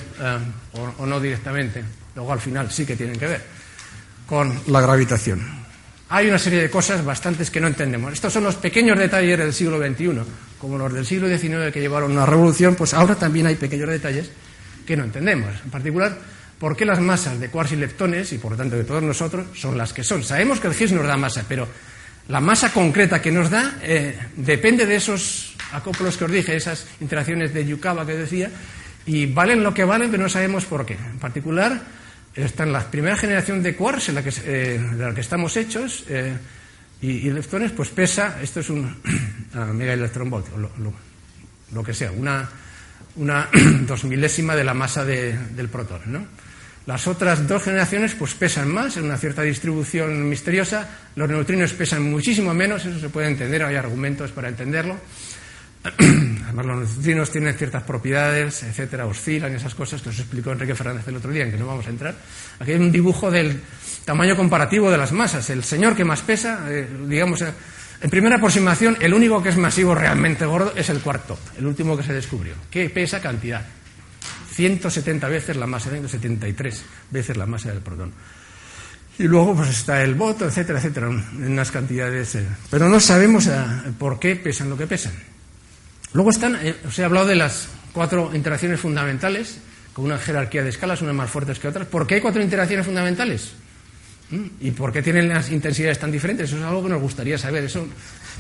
o 0.99 1.05
no 1.05 1.21
directamente, 1.21 1.85
luego 2.15 2.33
al 2.33 2.41
final 2.41 2.71
sí 2.71 2.87
que 2.87 2.97
tienen 2.97 3.19
que 3.19 3.27
ver, 3.27 3.45
con 4.27 4.59
la 4.69 4.81
gravitación. 4.81 5.64
Hay 6.15 6.29
una 6.29 6.39
serie 6.39 6.63
de 6.63 6.71
cosas 6.71 7.05
bastantes 7.05 7.51
que 7.51 7.61
no 7.61 7.67
entendemos. 7.67 8.13
Estos 8.13 8.33
son 8.33 8.45
los 8.45 8.55
pequeños 8.55 8.97
detalles 8.97 9.37
del 9.37 9.53
siglo 9.53 9.85
XXI, 9.85 10.21
como 10.61 10.79
los 10.79 10.93
del 10.93 11.05
siglo 11.05 11.27
XIX 11.27 11.73
que 11.73 11.81
llevaron 11.81 12.13
una 12.13 12.25
revolución, 12.25 12.77
pues 12.77 12.95
ahora 12.95 13.17
también 13.17 13.49
hay 13.49 13.57
pequeños 13.57 13.89
detalles 13.89 14.31
que 14.87 14.97
no 14.97 15.03
entendemos. 15.03 15.51
En 15.65 15.73
particular, 15.73 16.17
por 16.57 16.77
qué 16.77 16.85
las 16.85 17.01
masas 17.01 17.41
de 17.41 17.49
quarks 17.49 17.73
y 17.73 17.77
leptones, 17.77 18.33
y 18.33 18.39
por 18.39 18.53
lo 18.53 18.57
tanto 18.57 18.77
de 18.77 18.85
todos 18.85 19.03
nosotros, 19.03 19.47
son 19.59 19.77
las 19.77 19.93
que 19.93 20.05
son. 20.05 20.23
Sabemos 20.23 20.61
que 20.61 20.69
el 20.69 20.75
Higgs 20.75 20.93
nos 20.93 21.05
da 21.05 21.17
masa, 21.17 21.45
pero 21.49 21.67
la 22.29 22.39
masa 22.41 22.73
concreta 22.73 23.21
que 23.21 23.33
nos 23.33 23.51
da 23.51 23.79
eh, 23.83 24.17
depende 24.37 24.87
de 24.87 24.95
esos 24.95 25.57
acoplos 25.73 26.17
que 26.17 26.27
os 26.27 26.31
dije, 26.31 26.55
esas 26.55 26.87
interacciones 27.01 27.53
de 27.53 27.67
Yukawa 27.67 28.07
que 28.07 28.15
decía, 28.15 28.53
y 29.05 29.27
valen 29.27 29.65
lo 29.65 29.75
que 29.75 29.83
valen, 29.83 30.13
pero 30.13 30.23
no 30.23 30.29
sabemos 30.29 30.65
por 30.65 30.87
qué. 30.87 30.95
En 30.95 31.19
particular, 31.19 32.04
está 32.35 32.65
en 32.65 32.73
la 32.73 32.91
primera 32.91 33.17
generación 33.17 33.63
de 33.63 33.75
quarks 33.75 34.09
en 34.09 34.15
la 34.17 34.23
que, 34.23 34.33
eh, 34.45 34.79
de 34.79 35.05
la 35.05 35.15
que 35.15 35.21
estamos 35.21 35.57
hechos 35.57 36.05
eh, 36.09 36.37
y, 37.01 37.11
y, 37.11 37.31
leptones, 37.31 37.73
pues 37.73 37.91
pesa, 37.91 38.39
esto 38.43 38.61
es 38.61 38.71
un 38.71 38.97
mega 39.75 39.93
electronvolt, 39.93 40.47
o 40.55 40.59
lo, 41.73 41.83
que 41.83 41.93
sea, 41.93 42.11
una, 42.13 42.49
una 43.17 43.49
dos 43.87 44.05
milésima 44.05 44.57
de 44.57 44.65
la 44.65 44.75
masa 44.75 45.05
de, 45.05 45.37
del 45.37 45.69
protón. 45.69 46.01
¿no? 46.07 46.27
Las 46.87 47.07
otras 47.07 47.49
dos 47.49 47.63
generaciones 47.63 48.15
pues 48.15 48.35
pesan 48.35 48.69
más, 48.69 48.97
en 48.97 49.05
una 49.05 49.17
cierta 49.17 49.43
distribución 49.43 50.29
misteriosa. 50.29 50.89
Los 51.17 51.29
neutrinos 51.29 51.73
pesan 51.73 52.11
muchísimo 52.11 52.53
menos, 52.53 52.85
eso 52.85 53.01
se 53.01 53.09
puede 53.09 53.29
entender, 53.29 53.63
hay 53.63 53.77
argumentos 53.77 54.33
para 54.33 54.49
entenderlo. 54.49 54.97
Además, 56.45 56.67
los 56.67 56.79
neutrinos 56.79 57.31
tienen 57.31 57.55
ciertas 57.55 57.83
propiedades, 57.83 58.63
etcétera, 58.63 59.07
oscilan, 59.07 59.55
esas 59.55 59.75
cosas 59.75 60.01
que 60.01 60.09
os 60.09 60.19
explicó 60.19 60.51
Enrique 60.53 60.75
Fernández 60.75 61.07
el 61.09 61.17
otro 61.17 61.31
día, 61.31 61.45
en 61.45 61.51
que 61.51 61.59
no 61.59 61.67
vamos 61.67 61.87
a 61.87 61.91
entrar. 61.91 62.15
Aquí 62.59 62.73
hay 62.73 62.79
un 62.79 62.91
dibujo 62.91 63.31
del 63.31 63.61
tamaño 64.05 64.35
comparativo 64.35 64.91
de 64.91 64.97
las 64.97 65.13
masas. 65.13 65.49
El 65.51 65.63
señor 65.63 65.95
que 65.95 66.05
más 66.05 66.23
pesa, 66.23 66.65
eh, 66.71 66.89
digamos, 67.07 67.43
eh, 67.43 67.53
en 68.01 68.11
primera 68.11 68.37
aproximación, 68.37 68.97
el 69.01 69.13
único 69.13 69.43
que 69.43 69.51
es 69.51 69.59
masivo 69.59 69.95
realmente 69.95 70.47
gordo 70.47 70.73
es 70.75 70.89
el 70.89 71.01
cuarto, 71.01 71.39
el 71.59 71.67
último 71.67 71.97
que 71.97 72.03
se 72.03 72.15
descubrió, 72.15 72.55
que 72.71 72.89
pesa 72.89 73.21
cantidad. 73.21 73.65
170 74.53 75.29
veces 75.29 75.57
la 75.57 75.67
masa, 75.67 75.91
173 75.91 76.85
veces 77.11 77.37
la 77.37 77.45
masa 77.45 77.71
del 77.71 77.81
protón. 77.81 78.13
Y 79.19 79.25
luego 79.25 79.55
pues 79.55 79.69
está 79.69 80.03
el 80.03 80.15
voto, 80.15 80.47
etcétera, 80.47 80.79
etcétera, 80.79 81.09
unas 81.09 81.71
cantidades. 81.71 82.37
Eh, 82.37 82.47
pero 82.71 82.89
no 82.89 83.01
sabemos 83.01 83.51
por 83.99 84.19
qué 84.19 84.37
pesan 84.37 84.71
lo 84.71 84.79
que 84.79 84.87
pesan. 84.87 85.13
Luego 86.15 86.31
están, 86.31 86.57
eh, 86.63 86.77
os 86.87 86.97
he 86.99 87.05
hablado 87.05 87.27
de 87.27 87.35
las 87.35 87.69
cuatro 87.93 88.31
interacciones 88.35 88.81
fundamentales, 88.81 89.59
con 89.93 90.07
una 90.07 90.17
jerarquía 90.17 90.63
de 90.63 90.71
escalas, 90.71 91.03
unas 91.03 91.15
más 91.15 91.29
fuertes 91.29 91.59
que 91.59 91.69
otras. 91.69 91.87
¿Por 91.87 92.07
qué 92.07 92.15
hay 92.15 92.21
cuatro 92.21 92.41
interacciones 92.41 92.87
fundamentales? 92.87 93.53
¿Mm? 94.31 94.47
¿Y 94.61 94.71
por 94.71 94.93
qué 94.93 95.03
tienen 95.03 95.29
las 95.29 95.51
intensidades 95.51 95.99
tan 95.99 96.13
diferentes? 96.13 96.49
Eso 96.49 96.59
es 96.59 96.65
algo 96.65 96.85
que 96.85 96.89
nos 96.89 97.03
gustaría 97.03 97.37
saber. 97.37 97.65
Eso 97.65 97.87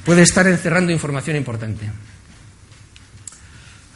puede 0.04 0.22
estar 0.22 0.46
encerrando 0.46 0.92
información 0.92 1.36
importante. 1.36 1.90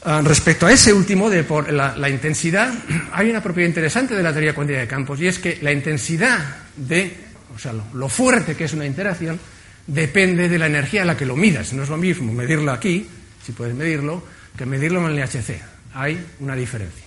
Uh, 0.04 0.22
respecto 0.22 0.66
a 0.66 0.72
ese 0.72 0.92
último, 0.92 1.30
de 1.30 1.44
por 1.44 1.72
la, 1.72 2.08
intensidad, 2.08 2.74
hay 3.12 3.30
una 3.30 3.42
propiedad 3.42 3.68
interesante 3.68 4.14
de 4.16 4.22
la 4.24 4.32
teoría 4.32 4.54
cuántica 4.54 4.80
de 4.80 4.88
campos 4.88 5.20
y 5.20 5.28
es 5.28 5.38
que 5.38 5.58
la 5.62 5.70
intensidad 5.70 6.38
de, 6.76 7.16
o 7.54 7.58
sea, 7.58 7.72
lo, 7.72 7.84
lo, 7.94 8.08
fuerte 8.08 8.56
que 8.56 8.64
es 8.64 8.72
una 8.72 8.86
interacción 8.86 9.38
depende 9.86 10.48
de 10.48 10.58
la 10.58 10.66
energía 10.66 11.02
a 11.02 11.04
la 11.04 11.16
que 11.16 11.26
lo 11.26 11.36
midas. 11.36 11.72
No 11.72 11.84
es 11.84 11.88
lo 11.88 11.96
mismo 11.96 12.32
medirlo 12.32 12.72
aquí, 12.72 13.06
si 13.48 13.52
puedes 13.52 13.74
medirlo, 13.74 14.22
que 14.58 14.66
medirlo 14.66 15.00
en 15.00 15.16
el 15.16 15.24
LHC. 15.24 15.62
Hay 15.94 16.22
una 16.40 16.54
diferencia. 16.54 17.06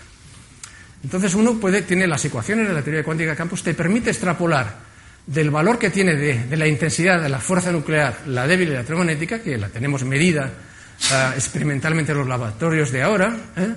Entonces 1.04 1.36
uno 1.36 1.60
puede, 1.60 1.84
tiene 1.84 2.08
las 2.08 2.26
ecuaciones 2.26 2.68
de 2.68 2.74
la 2.74 2.82
teoría 2.82 3.04
cuántica 3.04 3.30
de 3.30 3.38
campos, 3.38 3.62
te 3.62 3.76
permite 3.76 4.10
extrapolar 4.10 4.80
del 5.28 5.52
valor 5.52 5.78
que 5.78 5.92
tiene 5.92 6.16
de, 6.16 6.58
la 6.58 6.66
intensidad 6.66 7.22
de 7.22 7.30
la 7.30 7.40
fuerza 7.40 7.72
nuclear, 7.72 8.22
la 8.26 8.48
débil 8.48 8.72
electromagnética, 8.72 9.44
que 9.44 9.56
la 9.56 9.70
tenemos 9.70 10.04
medida 10.04 10.52
Uh, 11.10 11.34
experimentalmente 11.34 12.12
en 12.12 12.20
los 12.20 12.28
laboratorios 12.28 12.92
de 12.92 13.02
ahora 13.02 13.36
¿eh? 13.58 13.74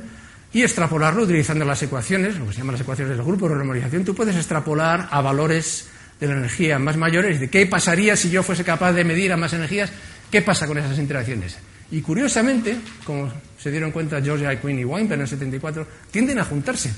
y 0.53 0.63
extrapolarlo 0.63 1.23
utilizando 1.23 1.65
las 1.65 1.83
ecuaciones, 1.83 2.37
lo 2.37 2.47
que 2.47 2.53
se 2.53 2.59
llaman 2.59 2.75
las 2.75 2.83
ecuaciones 2.83 3.17
del 3.17 3.25
grupo 3.25 3.49
de 3.49 3.55
memorización, 3.55 4.05
tú 4.05 4.15
puedes 4.15 4.37
extrapolar 4.37 5.09
a 5.11 5.23
valores 5.23 5.89
de 6.21 6.27
la 6.27 6.35
energía 6.35 6.79
más 6.79 6.99
mayores 6.99 7.41
de 7.41 7.49
qué 7.49 7.65
pasaría 7.65 8.15
si 8.15 8.29
yo 8.29 8.43
fuese 8.43 8.63
capaz 8.63 8.93
de 8.93 9.05
medir 9.05 9.33
a 9.33 9.39
más 9.39 9.55
energías, 9.55 9.91
qué 10.31 10.43
pasa 10.43 10.67
con 10.67 10.77
esas 10.77 10.99
interacciones. 10.99 11.57
Y 11.91 12.01
curiosamente, 12.01 12.77
como 13.05 13.33
se 13.59 13.71
dieron 13.71 13.93
cuenta 13.93 14.21
George 14.21 14.53
I. 14.53 14.57
Quinn 14.59 14.79
y 14.79 14.85
Weinberg 14.85 15.19
en 15.19 15.23
el 15.23 15.29
74, 15.29 15.87
tienden 16.11 16.39
a 16.39 16.45
juntarse. 16.45 16.93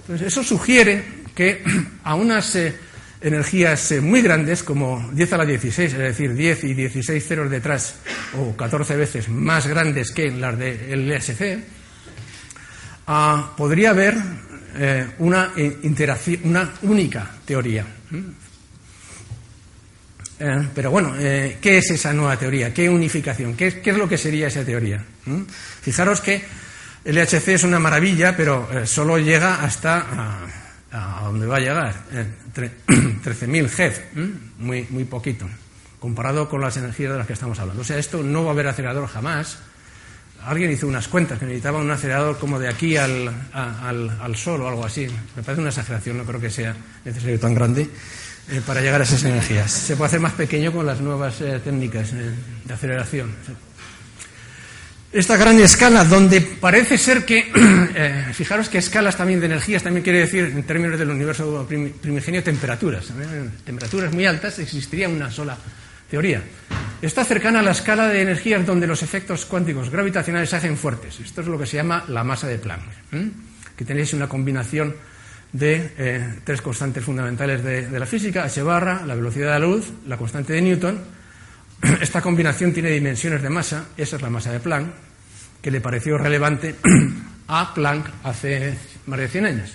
Entonces, 0.00 0.26
eso 0.26 0.42
sugiere 0.42 1.04
que 1.34 1.62
a 2.04 2.14
unas 2.14 2.54
eh, 2.56 2.74
energías 3.20 3.92
eh, 3.92 4.00
muy 4.00 4.22
grandes, 4.22 4.62
como 4.62 5.10
10 5.12 5.32
a 5.32 5.38
la 5.38 5.46
16, 5.46 5.92
es 5.92 5.98
decir, 5.98 6.34
10 6.34 6.64
y 6.64 6.74
16 6.74 7.26
ceros 7.26 7.50
detrás, 7.50 7.96
o 8.36 8.56
14 8.56 8.96
veces 8.96 9.28
más 9.28 9.66
grandes 9.66 10.10
que 10.12 10.30
las 10.30 10.58
del 10.58 11.08
LSC, 11.08 11.58
ah, 13.06 13.52
podría 13.56 13.90
haber 13.90 14.16
eh, 14.76 15.06
una, 15.18 15.52
interacción, 15.56 16.40
una 16.44 16.72
única 16.82 17.30
teoría. 17.44 17.86
Eh, 20.44 20.68
pero 20.74 20.90
bueno, 20.90 21.14
eh, 21.20 21.58
¿qué 21.60 21.78
es 21.78 21.92
esa 21.92 22.12
nueva 22.12 22.36
teoría? 22.36 22.74
¿Qué 22.74 22.88
unificación? 22.88 23.54
¿Qué, 23.54 23.80
¿Qué, 23.80 23.90
es 23.90 23.96
lo 23.96 24.08
que 24.08 24.18
sería 24.18 24.48
esa 24.48 24.64
teoría? 24.64 25.00
¿Mm? 25.24 25.42
Fijaros 25.46 26.20
que 26.20 26.42
el 27.04 27.14
LHC 27.14 27.48
es 27.50 27.62
una 27.62 27.78
maravilla, 27.78 28.36
pero 28.36 28.68
eh, 28.72 28.84
solo 28.84 29.18
llega 29.18 29.62
hasta 29.62 30.48
a, 30.90 31.20
a 31.20 31.24
donde 31.26 31.46
va 31.46 31.58
a 31.58 31.60
llegar, 31.60 31.94
13.000 32.54 33.68
GeV, 33.68 33.92
muy, 34.58 34.84
muy 34.90 35.04
poquito, 35.04 35.48
comparado 36.00 36.48
con 36.48 36.60
las 36.60 36.76
energías 36.76 37.12
de 37.12 37.18
las 37.18 37.26
que 37.28 37.34
estamos 37.34 37.60
hablando. 37.60 37.82
O 37.82 37.84
sea, 37.84 37.98
esto 37.98 38.24
no 38.24 38.42
va 38.42 38.50
a 38.50 38.52
haber 38.54 38.66
acelerador 38.66 39.06
jamás. 39.06 39.58
Alguien 40.44 40.72
hizo 40.72 40.88
unas 40.88 41.06
cuentas 41.06 41.38
que 41.38 41.44
necesitaba 41.44 41.78
un 41.78 41.90
acelerador 41.92 42.36
como 42.36 42.58
de 42.58 42.68
aquí 42.68 42.96
al, 42.96 43.32
al, 43.52 44.10
al, 44.20 44.34
Sol 44.34 44.60
o 44.62 44.68
algo 44.68 44.84
así. 44.84 45.06
Me 45.36 45.44
parece 45.44 45.60
una 45.60 45.70
exageración, 45.70 46.18
no 46.18 46.24
creo 46.24 46.40
que 46.40 46.50
sea 46.50 46.74
necesario 47.04 47.38
tan 47.38 47.54
grande 47.54 47.88
eh, 48.50 48.60
para 48.66 48.80
llegar 48.80 49.00
a 49.00 49.04
esas 49.04 49.24
energías. 49.24 49.70
Se 49.70 49.96
puede 49.96 50.08
hacer 50.08 50.20
más 50.20 50.32
pequeño 50.32 50.72
con 50.72 50.86
las 50.86 51.00
nuevas 51.00 51.40
eh, 51.40 51.60
técnicas 51.62 52.12
eh, 52.12 52.30
de 52.64 52.74
aceleración 52.74 53.34
esta 55.12 55.36
gran 55.36 55.60
escala 55.60 56.04
donde 56.04 56.40
parece 56.40 56.96
ser 56.96 57.24
que, 57.26 57.52
fijaros 58.32 58.68
que 58.68 58.78
escalas 58.78 59.16
también 59.16 59.40
de 59.40 59.46
energías 59.46 59.82
también 59.82 60.02
quiere 60.02 60.20
decir, 60.20 60.44
en 60.44 60.62
términos 60.62 60.98
del 60.98 61.10
universo 61.10 61.66
primigenio, 62.00 62.42
temperaturas. 62.42 63.12
Temperaturas 63.64 64.12
muy 64.12 64.24
altas 64.26 64.58
existiría 64.58 65.08
una 65.08 65.30
sola 65.30 65.56
teoría. 66.10 66.42
Está 67.02 67.24
cercana 67.24 67.60
a 67.60 67.62
la 67.62 67.72
escala 67.72 68.08
de 68.08 68.22
energías 68.22 68.64
donde 68.64 68.86
los 68.86 69.02
efectos 69.02 69.44
cuánticos 69.44 69.90
gravitacionales 69.90 70.48
se 70.48 70.56
hacen 70.56 70.78
fuertes. 70.78 71.20
Esto 71.20 71.42
es 71.42 71.46
lo 71.46 71.58
que 71.58 71.66
se 71.66 71.76
llama 71.76 72.04
la 72.08 72.24
masa 72.24 72.46
de 72.46 72.58
Planck. 72.58 72.82
Que 73.76 73.84
tenéis 73.84 74.14
una 74.14 74.28
combinación 74.28 74.94
de 75.52 75.92
eh, 75.98 76.34
tres 76.44 76.62
constantes 76.62 77.04
fundamentales 77.04 77.62
de, 77.62 77.88
de 77.88 77.98
la 78.00 78.06
física, 78.06 78.44
h 78.44 78.62
barra, 78.62 79.04
la 79.04 79.14
velocidad 79.14 79.52
de 79.54 79.60
la 79.60 79.66
luz, 79.66 79.92
la 80.06 80.16
constante 80.16 80.54
de 80.54 80.62
Newton, 80.62 81.00
esta 82.00 82.22
combinación 82.22 82.72
tiene 82.72 82.90
dimensiones 82.90 83.42
de 83.42 83.50
masa, 83.50 83.86
esa 83.96 84.16
es 84.16 84.22
la 84.22 84.30
masa 84.30 84.52
de 84.52 84.60
Planck, 84.60 84.88
que 85.60 85.70
le 85.70 85.80
pareció 85.80 86.16
relevante 86.16 86.74
a 87.48 87.74
Planck 87.74 88.08
hace 88.24 88.76
más 89.06 89.18
de 89.18 89.28
100 89.28 89.46
años. 89.46 89.72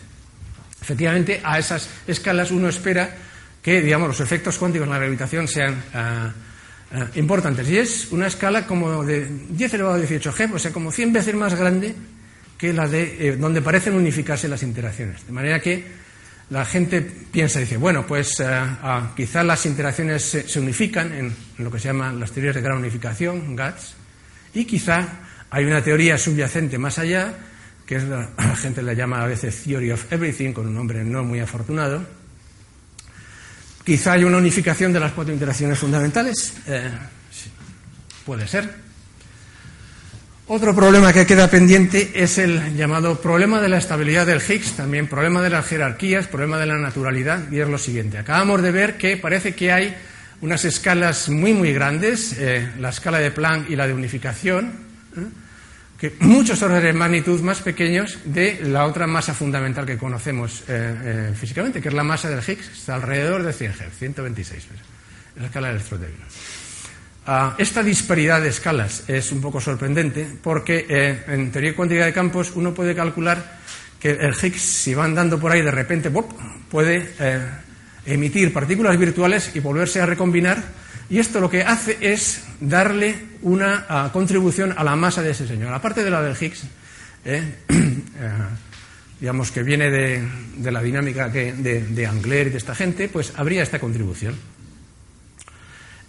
Efectivamente, 0.82 1.42
a 1.44 1.60
esas 1.60 1.90
escalas 2.08 2.52
uno 2.52 2.70
espera 2.70 3.16
que, 3.62 3.82
digamos, 3.82 4.08
los 4.08 4.20
efectos 4.22 4.58
cuánticos 4.58 4.88
en 4.88 4.94
la 4.94 5.00
gravitación 5.00 5.48
sean 5.48 5.74
uh, 5.74 6.98
uh, 6.98 7.06
importantes. 7.16 7.68
Y 7.70 7.78
es 7.78 8.08
una 8.12 8.28
escala 8.28 8.66
como 8.66 9.04
de 9.04 9.28
10 9.50 9.74
elevado 9.74 9.96
a 9.96 9.98
18 9.98 10.34
G, 10.34 10.54
o 10.54 10.60
sea, 10.60 10.72
como 10.72 10.92
100 10.92 11.14
veces 11.14 11.36
más 11.36 11.56
grande 11.56 11.94
que 12.58 12.74
la 12.74 12.88
de 12.88 13.30
eh, 13.30 13.38
donde 13.38 13.62
parecen 13.62 13.94
unificarse 13.94 14.48
las 14.48 14.64
interacciones. 14.64 15.26
De 15.26 15.32
manera 15.32 15.60
que 15.60 15.84
la 16.50 16.66
gente 16.66 17.02
piensa 17.02 17.60
y 17.60 17.64
dice, 17.64 17.78
bueno, 17.78 18.08
pues 18.08 18.40
uh, 18.40 19.16
quizá 19.16 19.44
las 19.44 19.66
interacciones 19.66 20.24
se, 20.24 20.60
unifican 20.60 21.14
en, 21.14 21.36
lo 21.58 21.70
que 21.70 21.80
se 21.80 21.90
llaman 21.90 22.20
las 22.20 22.32
teorías 22.32 22.56
de 22.56 22.62
gran 22.62 22.78
unificación, 22.78 23.56
GATS, 23.56 23.96
y 24.54 24.66
quizá 24.66 25.08
hay 25.50 25.66
una 25.66 25.84
teoría 25.84 26.18
subyacente 26.18 26.78
más 26.78 27.00
allá, 27.00 27.34
que 27.86 27.98
es 27.98 28.04
la, 28.08 28.30
gente 28.56 28.82
la 28.82 28.94
llama 28.94 29.24
a 29.24 29.28
veces 29.28 29.64
Theory 29.64 29.92
of 29.92 30.12
Everything, 30.12 30.54
con 30.54 30.68
un 30.68 30.76
nombre 30.76 31.04
no 31.04 31.24
muy 31.24 31.40
afortunado. 31.40 32.06
Quizá 33.84 34.14
hay 34.14 34.24
una 34.24 34.38
unificación 34.38 34.92
de 34.92 35.00
las 35.00 35.14
cuatro 35.14 35.34
interacciones 35.34 35.78
fundamentales, 35.80 36.54
eh, 36.68 36.92
puede 38.26 38.48
ser, 38.48 38.87
otro 40.48 40.74
problema 40.74 41.12
que 41.12 41.26
queda 41.26 41.50
pendiente 41.50 42.12
es 42.16 42.38
el 42.38 42.76
llamado 42.76 43.20
problema 43.20 43.62
de 43.62 43.70
la 43.70 43.78
estabilidad 43.78 44.26
del 44.26 44.42
Higgs, 44.42 44.78
también 44.78 45.08
problema 45.08 45.42
de 45.42 45.50
las 45.50 45.66
jerarquías, 45.66 46.28
problema 46.28 46.58
de 46.58 46.66
la 46.66 46.78
naturalidad, 46.78 47.52
y 47.52 47.60
es 47.60 47.68
lo 47.68 47.78
siguiente. 47.78 48.18
Acabamos 48.18 48.62
de 48.62 48.72
ver 48.72 48.98
que 48.98 49.18
parece 49.18 49.56
que 49.56 49.72
hay 49.72 49.96
unas 50.42 50.64
escalas 50.66 51.30
muy, 51.30 51.54
muy 51.54 51.74
grandes, 51.74 52.38
eh, 52.38 52.70
la 52.80 52.90
escala 52.90 53.20
de 53.20 53.32
Planck 53.32 53.70
y 53.70 53.76
la 53.76 53.88
de 53.88 53.94
unificación, 53.94 54.72
¿eh? 55.18 55.28
que 55.98 56.16
muchos 56.20 56.62
órdenes 56.62 56.84
de 56.84 56.94
magnitud 56.94 57.42
más 57.42 57.60
pequeños 57.62 58.20
de 58.24 58.60
la 58.64 58.86
otra 58.86 59.08
masa 59.08 59.34
fundamental 59.34 59.86
que 59.86 59.98
conocemos 59.98 60.64
eh, 60.68 61.34
físicamente, 61.36 61.82
que 61.82 61.90
es 61.90 61.94
la 61.94 62.04
masa 62.04 62.30
del 62.30 62.40
Higgs, 62.40 62.88
alrededor 62.88 63.44
de 63.44 63.52
100 63.52 63.72
Hz, 63.74 63.98
126, 63.98 64.64
es 64.64 65.42
la 65.42 65.48
escala 65.48 65.72
electrodébil. 65.72 66.18
Esta 67.58 67.84
disparidad 67.84 68.42
de 68.42 68.48
escalas 68.48 69.04
es 69.10 69.34
un 69.34 69.42
poco 69.42 69.60
sorprendente 69.60 70.26
porque 70.42 70.86
eh, 70.88 71.24
en 71.28 71.52
teoría 71.52 71.76
cuántica 71.76 72.06
de 72.06 72.14
campos 72.14 72.54
uno 72.56 72.74
puede 72.74 72.96
calcular 72.96 73.60
que 74.00 74.12
el 74.12 74.34
Higgs, 74.34 74.62
si 74.62 74.94
va 74.94 75.04
andando 75.04 75.38
por 75.38 75.52
ahí 75.52 75.62
de 75.62 75.72
repente, 75.72 76.10
puede 76.72 77.10
eh, 77.20 77.42
emitir 78.06 78.54
partículas 78.54 78.98
virtuales 78.98 79.52
y 79.56 79.60
volverse 79.60 80.00
a 80.00 80.06
recombinar. 80.06 80.64
Y 81.10 81.20
esto 81.20 81.42
lo 81.42 81.50
que 81.50 81.64
hace 81.64 81.98
es 82.00 82.44
darle 82.62 83.16
una 83.42 83.86
uh, 83.90 84.12
contribución 84.12 84.74
a 84.78 84.84
la 84.86 84.96
masa 84.96 85.22
de 85.22 85.32
ese 85.32 85.48
señor. 85.48 85.74
Aparte 85.74 86.06
de 86.06 86.10
la 86.10 86.22
del 86.22 86.36
Higgs, 86.40 86.64
eh, 87.26 87.56
digamos 89.20 89.52
que 89.52 89.64
viene 89.64 89.90
de, 89.90 90.72
la 90.72 90.82
dinámica 90.82 91.28
de 91.28 92.08
Angler 92.10 92.48
y 92.48 92.50
de 92.52 92.58
esta 92.58 92.76
gente, 92.76 93.10
pues 93.10 93.34
habría 93.36 93.64
esta 93.64 93.80
contribución. 93.80 94.36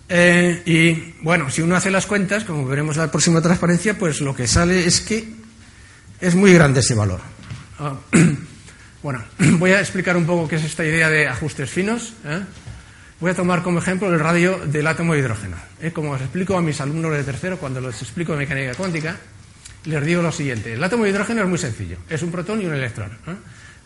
Eh, 0.08 0.62
y 0.64 1.22
bueno, 1.22 1.50
si 1.50 1.60
uno 1.60 1.76
hace 1.76 1.90
las 1.90 2.06
cuentas, 2.06 2.44
como 2.44 2.66
veremos 2.66 2.96
en 2.96 3.02
la 3.02 3.10
próxima 3.10 3.42
transparencia, 3.42 3.98
pues 3.98 4.20
lo 4.20 4.34
que 4.34 4.46
sale 4.46 4.86
es 4.86 5.00
que 5.00 5.28
es 6.20 6.34
muy 6.34 6.52
grande 6.52 6.80
ese 6.80 6.94
valor. 6.94 7.20
Ah, 7.78 7.94
bueno, 9.02 9.22
voy 9.58 9.72
a 9.72 9.80
explicar 9.80 10.16
un 10.16 10.26
poco 10.26 10.48
qué 10.48 10.56
es 10.56 10.64
esta 10.64 10.84
idea 10.84 11.08
de 11.10 11.28
ajustes 11.28 11.70
finos. 11.70 12.14
¿eh? 12.24 12.40
Voy 13.20 13.32
a 13.32 13.34
tomar 13.34 13.62
como 13.62 13.80
ejemplo 13.80 14.08
el 14.08 14.18
radio 14.18 14.58
del 14.66 14.86
átomo 14.86 15.12
de 15.12 15.20
hidrógeno. 15.20 15.56
¿eh? 15.80 15.90
Como 15.92 16.12
os 16.12 16.20
explico 16.20 16.56
a 16.56 16.62
mis 16.62 16.80
alumnos 16.80 17.12
de 17.12 17.24
tercero 17.24 17.58
cuando 17.58 17.80
les 17.80 18.00
explico 18.00 18.34
mecánica 18.34 18.74
cuántica, 18.74 19.16
les 19.84 20.04
digo 20.04 20.22
lo 20.22 20.32
siguiente. 20.32 20.72
El 20.72 20.82
átomo 20.82 21.04
de 21.04 21.10
hidrógeno 21.10 21.42
es 21.42 21.48
muy 21.48 21.58
sencillo. 21.58 21.98
Es 22.08 22.22
un 22.22 22.30
protón 22.30 22.62
y 22.62 22.66
un 22.66 22.74
electrón. 22.74 23.10
El 23.26 23.36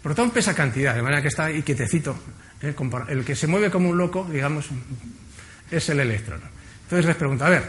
protón 0.02 0.30
pesa 0.30 0.54
cantidad, 0.54 0.94
de 0.94 1.02
manera 1.02 1.20
que 1.20 1.28
está 1.28 1.46
ahí 1.46 1.62
quietecito. 1.62 2.16
El 2.60 3.24
que 3.24 3.34
se 3.34 3.46
mueve 3.48 3.70
como 3.70 3.88
un 3.88 3.98
loco, 3.98 4.28
digamos, 4.30 4.66
es 5.72 5.88
el 5.88 6.00
electrón. 6.00 6.40
Entonces 6.84 7.06
les 7.06 7.16
pregunto, 7.16 7.44
a 7.44 7.48
ver, 7.48 7.62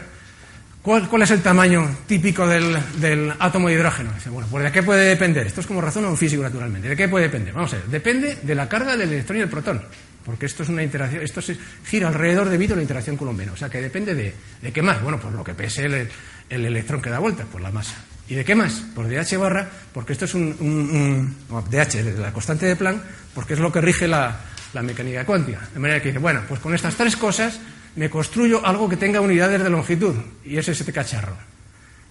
¿cuál, 0.82 1.22
es 1.22 1.30
el 1.30 1.40
tamaño 1.40 1.98
típico 2.06 2.46
del, 2.46 3.32
átomo 3.38 3.68
de 3.68 3.74
hidrógeno? 3.74 4.12
Dice, 4.12 4.28
bueno, 4.28 4.46
pues 4.50 4.64
¿de 4.64 4.70
qué 4.70 4.82
puede 4.82 5.08
depender? 5.08 5.46
Esto 5.46 5.62
es 5.62 5.66
como 5.66 5.80
razón 5.80 6.04
un 6.04 6.16
físico 6.16 6.42
naturalmente. 6.42 6.88
¿De 6.88 6.96
qué 6.96 7.08
puede 7.08 7.24
depender? 7.24 7.54
Vamos 7.54 7.72
a 7.72 7.76
ver, 7.76 7.86
depende 7.86 8.36
de 8.42 8.54
la 8.54 8.68
carga 8.68 8.96
del 8.96 9.12
electrón 9.12 9.38
y 9.38 9.42
el 9.42 9.48
protón. 9.48 9.82
Porque 10.24 10.46
esto 10.46 10.62
es 10.62 10.68
una 10.68 10.82
interacción, 10.82 11.22
esto 11.22 11.42
se 11.42 11.56
gira 11.86 12.08
alrededor 12.08 12.48
debido 12.48 12.74
a 12.74 12.76
la 12.76 12.82
interacción 12.82 13.16
colombina. 13.16 13.52
O 13.52 13.56
sea 13.56 13.68
que 13.68 13.80
depende 13.80 14.14
de, 14.14 14.34
de 14.60 14.72
qué 14.72 14.82
más. 14.82 15.02
Bueno, 15.02 15.18
pues 15.18 15.34
lo 15.34 15.44
que 15.44 15.54
pese 15.54 15.84
el, 15.86 16.08
electrón 16.48 17.02
que 17.02 17.10
da 17.10 17.18
vuelta, 17.18 17.44
pues 17.50 17.62
la 17.62 17.70
masa. 17.70 17.96
¿Y 18.28 18.34
de 18.34 18.44
qué 18.44 18.54
más? 18.54 18.72
Por 18.94 19.06
DH 19.06 19.36
barra, 19.36 19.68
porque 19.92 20.14
esto 20.14 20.24
es 20.24 20.34
un, 20.34 20.56
un, 20.60 21.36
DH, 21.70 22.18
la 22.18 22.32
constante 22.32 22.64
de 22.64 22.76
Planck, 22.76 23.02
porque 23.34 23.52
es 23.52 23.60
lo 23.60 23.70
que 23.70 23.82
rige 23.82 24.08
la, 24.08 24.40
la 24.72 24.82
mecánica 24.82 25.26
cuántica. 25.26 25.60
De 25.72 25.78
manera 25.78 26.00
que 26.00 26.08
dice, 26.08 26.18
bueno, 26.18 26.42
pues 26.48 26.58
con 26.60 26.74
estas 26.74 26.94
tres 26.94 27.16
cosas 27.16 27.60
me 27.96 28.10
construyo 28.10 28.64
algo 28.64 28.88
que 28.88 28.96
tenga 28.96 29.20
unidades 29.20 29.62
de 29.62 29.70
longitud, 29.70 30.14
y 30.44 30.56
ese 30.58 30.72
es 30.72 30.80
este 30.80 30.92
cacharro. 30.92 31.36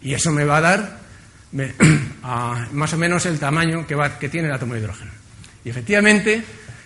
Y 0.02 0.14
eso 0.14 0.32
me 0.32 0.46
va 0.46 0.58
a 0.58 0.62
dar 0.62 1.00
más 2.72 2.94
o 2.94 2.98
menos 2.98 3.26
el 3.26 3.40
tamaño 3.40 3.86
que, 3.86 3.96
va, 3.96 4.18
que 4.18 4.30
tiene 4.30 4.48
el 4.48 4.54
átomo 4.54 4.74
de 4.74 4.82
hidrógeno. 4.82 5.12
Y 5.64 5.70
efectivamente, 5.70 6.44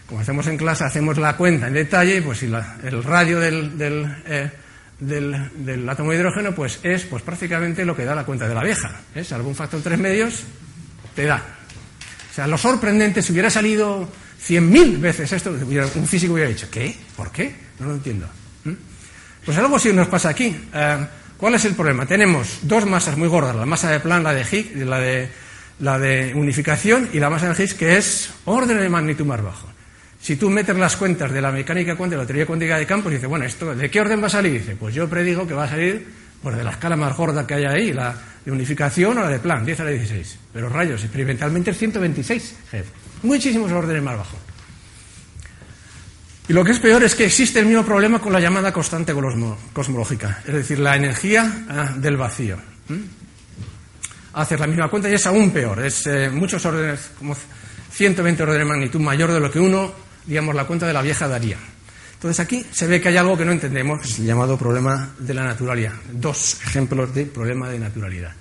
como 0.08 0.22
hacemos 0.22 0.48
en 0.48 0.58
clase, 0.58 0.84
hacemos 0.84 1.18
la 1.18 1.36
cuenta 1.36 1.68
en 1.68 1.74
detalle, 1.74 2.22
pues 2.22 2.40
si 2.40 2.46
el 2.46 3.04
radio 3.04 3.40
del, 3.40 3.72
eh, 4.28 4.52
del, 5.00 5.50
del, 5.56 5.90
átomo 5.90 6.12
de 6.12 6.18
hidrógeno 6.18 6.54
pues 6.54 6.80
es 6.84 7.04
pues 7.06 7.24
prácticamente 7.24 7.86
lo 7.86 7.96
que 7.96 8.06
da 8.06 8.14
la 8.14 8.26
cuenta 8.26 8.48
de 8.48 8.56
la 8.56 8.64
vieja. 8.64 9.02
¿eh? 9.16 9.24
Si 9.24 9.34
algún 9.34 9.56
factor 9.56 9.82
tres 9.82 10.00
medios, 10.00 10.44
te 11.16 11.26
da. 11.26 11.44
O 12.32 12.34
sea, 12.34 12.46
lo 12.46 12.58
sorprendente, 12.58 13.22
si 13.22 13.32
hubiera 13.32 13.50
salido 13.50 14.08
cien 14.40 14.70
mil 14.70 14.98
veces 14.98 15.32
esto, 15.32 15.52
un 15.52 16.08
físico 16.08 16.34
hubiera 16.34 16.50
dicho, 16.50 16.68
¿qué? 16.70 16.96
¿Por 17.16 17.32
qué? 17.32 17.56
No 17.80 17.88
lo 17.88 17.94
entiendo. 17.96 18.28
Pues 19.48 19.58
algo 19.60 19.78
así 19.78 19.94
nos 19.94 20.10
pasa 20.10 20.28
aquí. 20.28 20.54
Eh, 20.74 21.08
¿Cuál 21.38 21.56
es 21.56 21.64
el 21.64 21.74
problema? 21.74 22.06
Tenemos 22.06 22.60
dos 22.64 22.86
masas 22.86 23.16
muy 23.16 23.30
gordas, 23.30 23.56
la 23.56 23.66
masa 23.66 23.90
de 23.90 24.02
Planck, 24.02 24.26
la 24.26 24.34
de 24.34 24.42
Higgs, 24.42 24.76
la 24.86 25.00
de, 25.00 25.30
la 25.80 25.98
de 25.98 26.34
unificación, 26.36 27.08
y 27.14 27.20
la 27.22 27.30
masa 27.30 27.54
de 27.54 27.64
Higgs 27.64 27.74
que 27.76 27.96
es 27.96 28.30
orden 28.44 28.78
de 28.78 28.90
magnitud 28.90 29.26
más 29.26 29.42
bajo. 29.42 29.70
Si 30.20 30.36
tú 30.36 30.50
metes 30.50 30.76
las 30.76 30.98
cuentas 30.98 31.32
de 31.32 31.42
la 31.42 31.54
mecánica 31.54 31.96
cuántica, 31.96 32.18
de 32.18 32.24
la 32.24 32.28
teoría 32.28 32.46
cuántica 32.46 32.78
de 32.78 32.86
campos, 32.86 33.10
dices, 33.10 33.30
bueno, 33.30 33.46
¿esto 33.46 33.74
de 33.74 33.90
qué 33.90 34.02
orden 34.02 34.22
va 34.22 34.28
a 34.28 34.32
salir? 34.32 34.52
Dice, 34.52 34.76
pues 34.76 34.94
yo 34.94 35.08
predigo 35.08 35.48
que 35.48 35.54
va 35.54 35.64
a 35.64 35.70
salir 35.70 36.06
pues, 36.44 36.58
de 36.58 36.66
la 36.66 36.72
escala 36.72 36.98
más 36.98 37.16
gorda 37.16 37.48
que 37.48 37.54
hay 37.54 37.64
ahí, 37.64 37.94
la 37.94 38.14
de 38.44 38.52
unificación 38.52 39.18
o 39.18 39.22
la 39.22 39.30
de 39.30 39.40
Planck, 39.40 39.64
10 39.64 39.80
a 39.80 39.84
la 39.86 39.92
16. 39.92 40.40
Pero 40.52 40.68
rayos, 40.68 41.02
experimentalmente 41.02 41.72
es 41.72 41.78
126 41.78 42.56
Muchísimos 43.24 43.72
órdenes 43.72 44.04
más 44.04 44.18
bajos. 44.18 44.40
Y 46.50 46.54
lo 46.54 46.64
que 46.64 46.72
es 46.72 46.80
peor 46.80 47.04
es 47.04 47.14
que 47.14 47.26
existe 47.26 47.60
el 47.60 47.66
mismo 47.66 47.84
problema 47.84 48.20
con 48.20 48.32
la 48.32 48.40
llamada 48.40 48.72
constante 48.72 49.14
cosmológica, 49.74 50.42
es 50.48 50.54
decir, 50.54 50.80
la 50.80 50.96
energía 50.96 51.66
ah, 51.70 51.94
del 51.98 52.16
vacío. 52.16 52.58
Hacer 54.34 54.60
la 54.60 54.68
misma 54.68 54.88
cuenta 54.88 55.10
y 55.10 55.14
es 55.14 55.26
aún 55.28 55.52
peor, 55.52 55.86
es 55.86 56.08
eh, 56.08 56.30
muchos 56.30 56.66
órdenes, 56.66 57.12
como 57.18 57.36
120 57.92 58.44
órdenes 58.44 58.60
de 58.60 58.66
magnitud 58.66 59.00
mayor 59.02 59.34
de 59.34 59.42
lo 59.42 59.52
que 59.52 59.60
uno, 59.60 59.92
digamos, 60.26 60.56
la 60.56 60.64
cuenta 60.66 60.88
de 60.88 60.94
la 60.94 61.02
vieja 61.02 61.28
daría. 61.28 61.58
Entonces 62.14 62.40
aquí 62.40 62.66
se 62.72 62.88
ve 62.88 63.02
que 63.02 63.10
hay 63.10 63.18
algo 63.18 63.38
que 63.38 63.44
no 63.44 63.52
entendemos, 63.52 64.06
es 64.06 64.20
el 64.20 64.26
llamado 64.26 64.58
problema 64.58 65.10
de 65.20 65.34
la 65.34 65.44
naturalidad. 65.44 65.94
Dos 66.14 66.62
ejemplos 66.66 67.14
de 67.14 67.26
problema 67.26 67.70
de 67.70 67.80
naturalidad. 67.80 68.32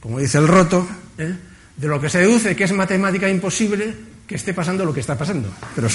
Como 0.00 0.20
dice 0.20 0.38
el 0.38 0.46
roto, 0.46 0.88
¿eh? 1.18 1.34
de 1.76 1.88
lo 1.88 2.00
que 2.00 2.08
se 2.08 2.20
deduce 2.20 2.54
que 2.54 2.64
es 2.64 2.72
matemática 2.72 3.28
imposible 3.28 3.94
que 4.26 4.36
esté 4.36 4.54
pasando 4.54 4.84
lo 4.84 4.94
que 4.94 5.00
está 5.00 5.18
pasando. 5.18 5.52
Pero 5.74 5.88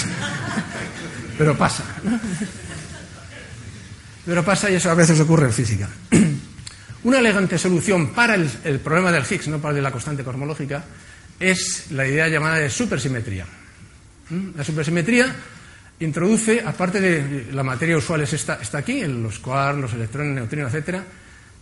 pero 1.38 1.56
pasa. 1.56 1.84
Pero 4.26 4.44
pasa 4.44 4.70
y 4.70 4.74
eso 4.74 4.90
a 4.90 4.94
veces 4.94 5.18
ocurre 5.20 5.46
en 5.46 5.52
física. 5.52 5.88
Una 7.04 7.20
elegante 7.20 7.56
solución 7.56 8.08
para 8.12 8.34
el, 8.34 8.80
problema 8.80 9.12
del 9.12 9.22
Higgs, 9.22 9.48
no 9.48 9.60
para 9.60 9.74
de 9.74 9.80
la 9.80 9.92
constante 9.92 10.24
cosmológica, 10.24 10.84
es 11.38 11.92
la 11.92 12.06
idea 12.06 12.28
llamada 12.28 12.56
de 12.56 12.68
supersimetría. 12.68 13.46
¿Mm? 14.28 14.50
La 14.56 14.64
supersimetría 14.64 15.34
introduce, 16.00 16.60
aparte 16.60 17.00
de 17.00 17.52
la 17.52 17.62
materia 17.62 17.96
usual 17.96 18.20
está, 18.22 18.58
está 18.60 18.78
aquí, 18.78 19.00
en 19.00 19.22
los 19.22 19.38
quarks, 19.38 19.80
los 19.80 19.92
electrones, 19.94 20.34
neutrinos, 20.34 20.74
etc., 20.74 21.00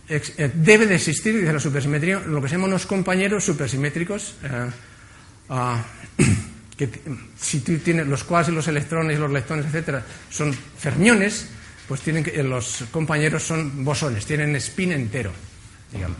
eh, 0.09 0.51
debe 0.55 0.87
de 0.87 0.95
existir, 0.95 1.37
dice 1.37 1.53
la 1.53 1.59
supersimetría, 1.59 2.19
lo 2.19 2.41
que 2.41 2.47
se 2.47 2.55
llaman 2.55 2.71
los 2.71 2.85
compañeros 2.85 3.43
supersimétricos. 3.43 4.35
Eh, 4.43 4.69
ah, 5.49 5.83
que 6.77 6.89
si 7.39 7.61
tú 7.61 7.77
tienes 7.79 8.07
los 8.07 8.23
quarks 8.23 8.49
y 8.49 8.51
los 8.51 8.67
electrones 8.67 9.17
y 9.17 9.19
los 9.19 9.31
leptones, 9.31 9.65
etcétera, 9.65 10.05
son 10.29 10.53
fermiones, 10.53 11.47
pues 11.87 12.01
tienen 12.01 12.23
que, 12.23 12.43
los 12.43 12.85
compañeros 12.91 13.43
son 13.43 13.83
bosones, 13.83 14.25
tienen 14.25 14.55
spin 14.57 14.91
entero, 14.91 15.31
digamos. 15.91 16.19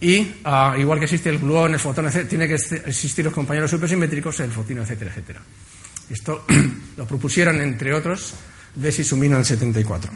Y 0.00 0.40
ah, 0.44 0.74
igual 0.78 0.98
que 0.98 1.04
existe 1.04 1.30
el 1.30 1.38
gluón, 1.38 1.74
el 1.74 1.80
fotón, 1.80 2.06
etc., 2.06 2.28
tiene 2.28 2.48
que 2.48 2.54
existir 2.54 3.24
los 3.24 3.32
compañeros 3.32 3.70
supersimétricos, 3.70 4.40
el 4.40 4.50
fotino, 4.50 4.82
etcétera, 4.82 5.10
etcétera. 5.10 5.40
Esto 6.10 6.44
lo 6.96 7.06
propusieron, 7.06 7.60
entre 7.60 7.94
otros, 7.94 8.34
Desi 8.74 9.04
Sumino 9.04 9.36
en 9.36 9.40
el 9.40 9.46
74. 9.46 10.10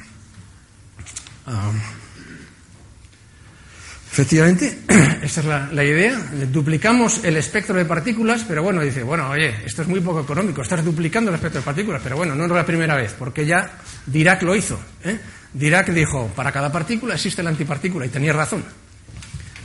Efectivamente, 4.12 4.80
esta 5.22 5.40
es 5.40 5.46
la, 5.72 5.84
idea. 5.84 6.18
Duplicamos 6.50 7.24
el 7.24 7.36
espectro 7.36 7.76
de 7.76 7.84
partículas, 7.84 8.44
pero 8.46 8.62
bueno, 8.62 8.80
dice, 8.80 9.04
bueno, 9.04 9.30
oye, 9.30 9.54
esto 9.64 9.82
es 9.82 9.88
muy 9.88 10.00
poco 10.00 10.20
económico, 10.20 10.62
estás 10.62 10.84
duplicando 10.84 11.30
el 11.30 11.36
espectro 11.36 11.61
de 11.61 11.64
partículas, 11.64 12.00
pero 12.02 12.16
bueno, 12.16 12.34
no 12.34 12.44
es 12.44 12.50
la 12.50 12.66
primera 12.66 12.96
vez, 12.96 13.14
porque 13.16 13.46
ya 13.46 13.78
Dirac 14.06 14.42
lo 14.42 14.56
hizo. 14.56 14.80
¿eh? 15.04 15.18
Dirac 15.52 15.90
dijo, 15.90 16.28
para 16.34 16.50
cada 16.50 16.72
partícula 16.72 17.14
existe 17.14 17.42
la 17.42 17.50
antipartícula, 17.50 18.06
y 18.06 18.08
tenía 18.08 18.32
razón. 18.32 18.64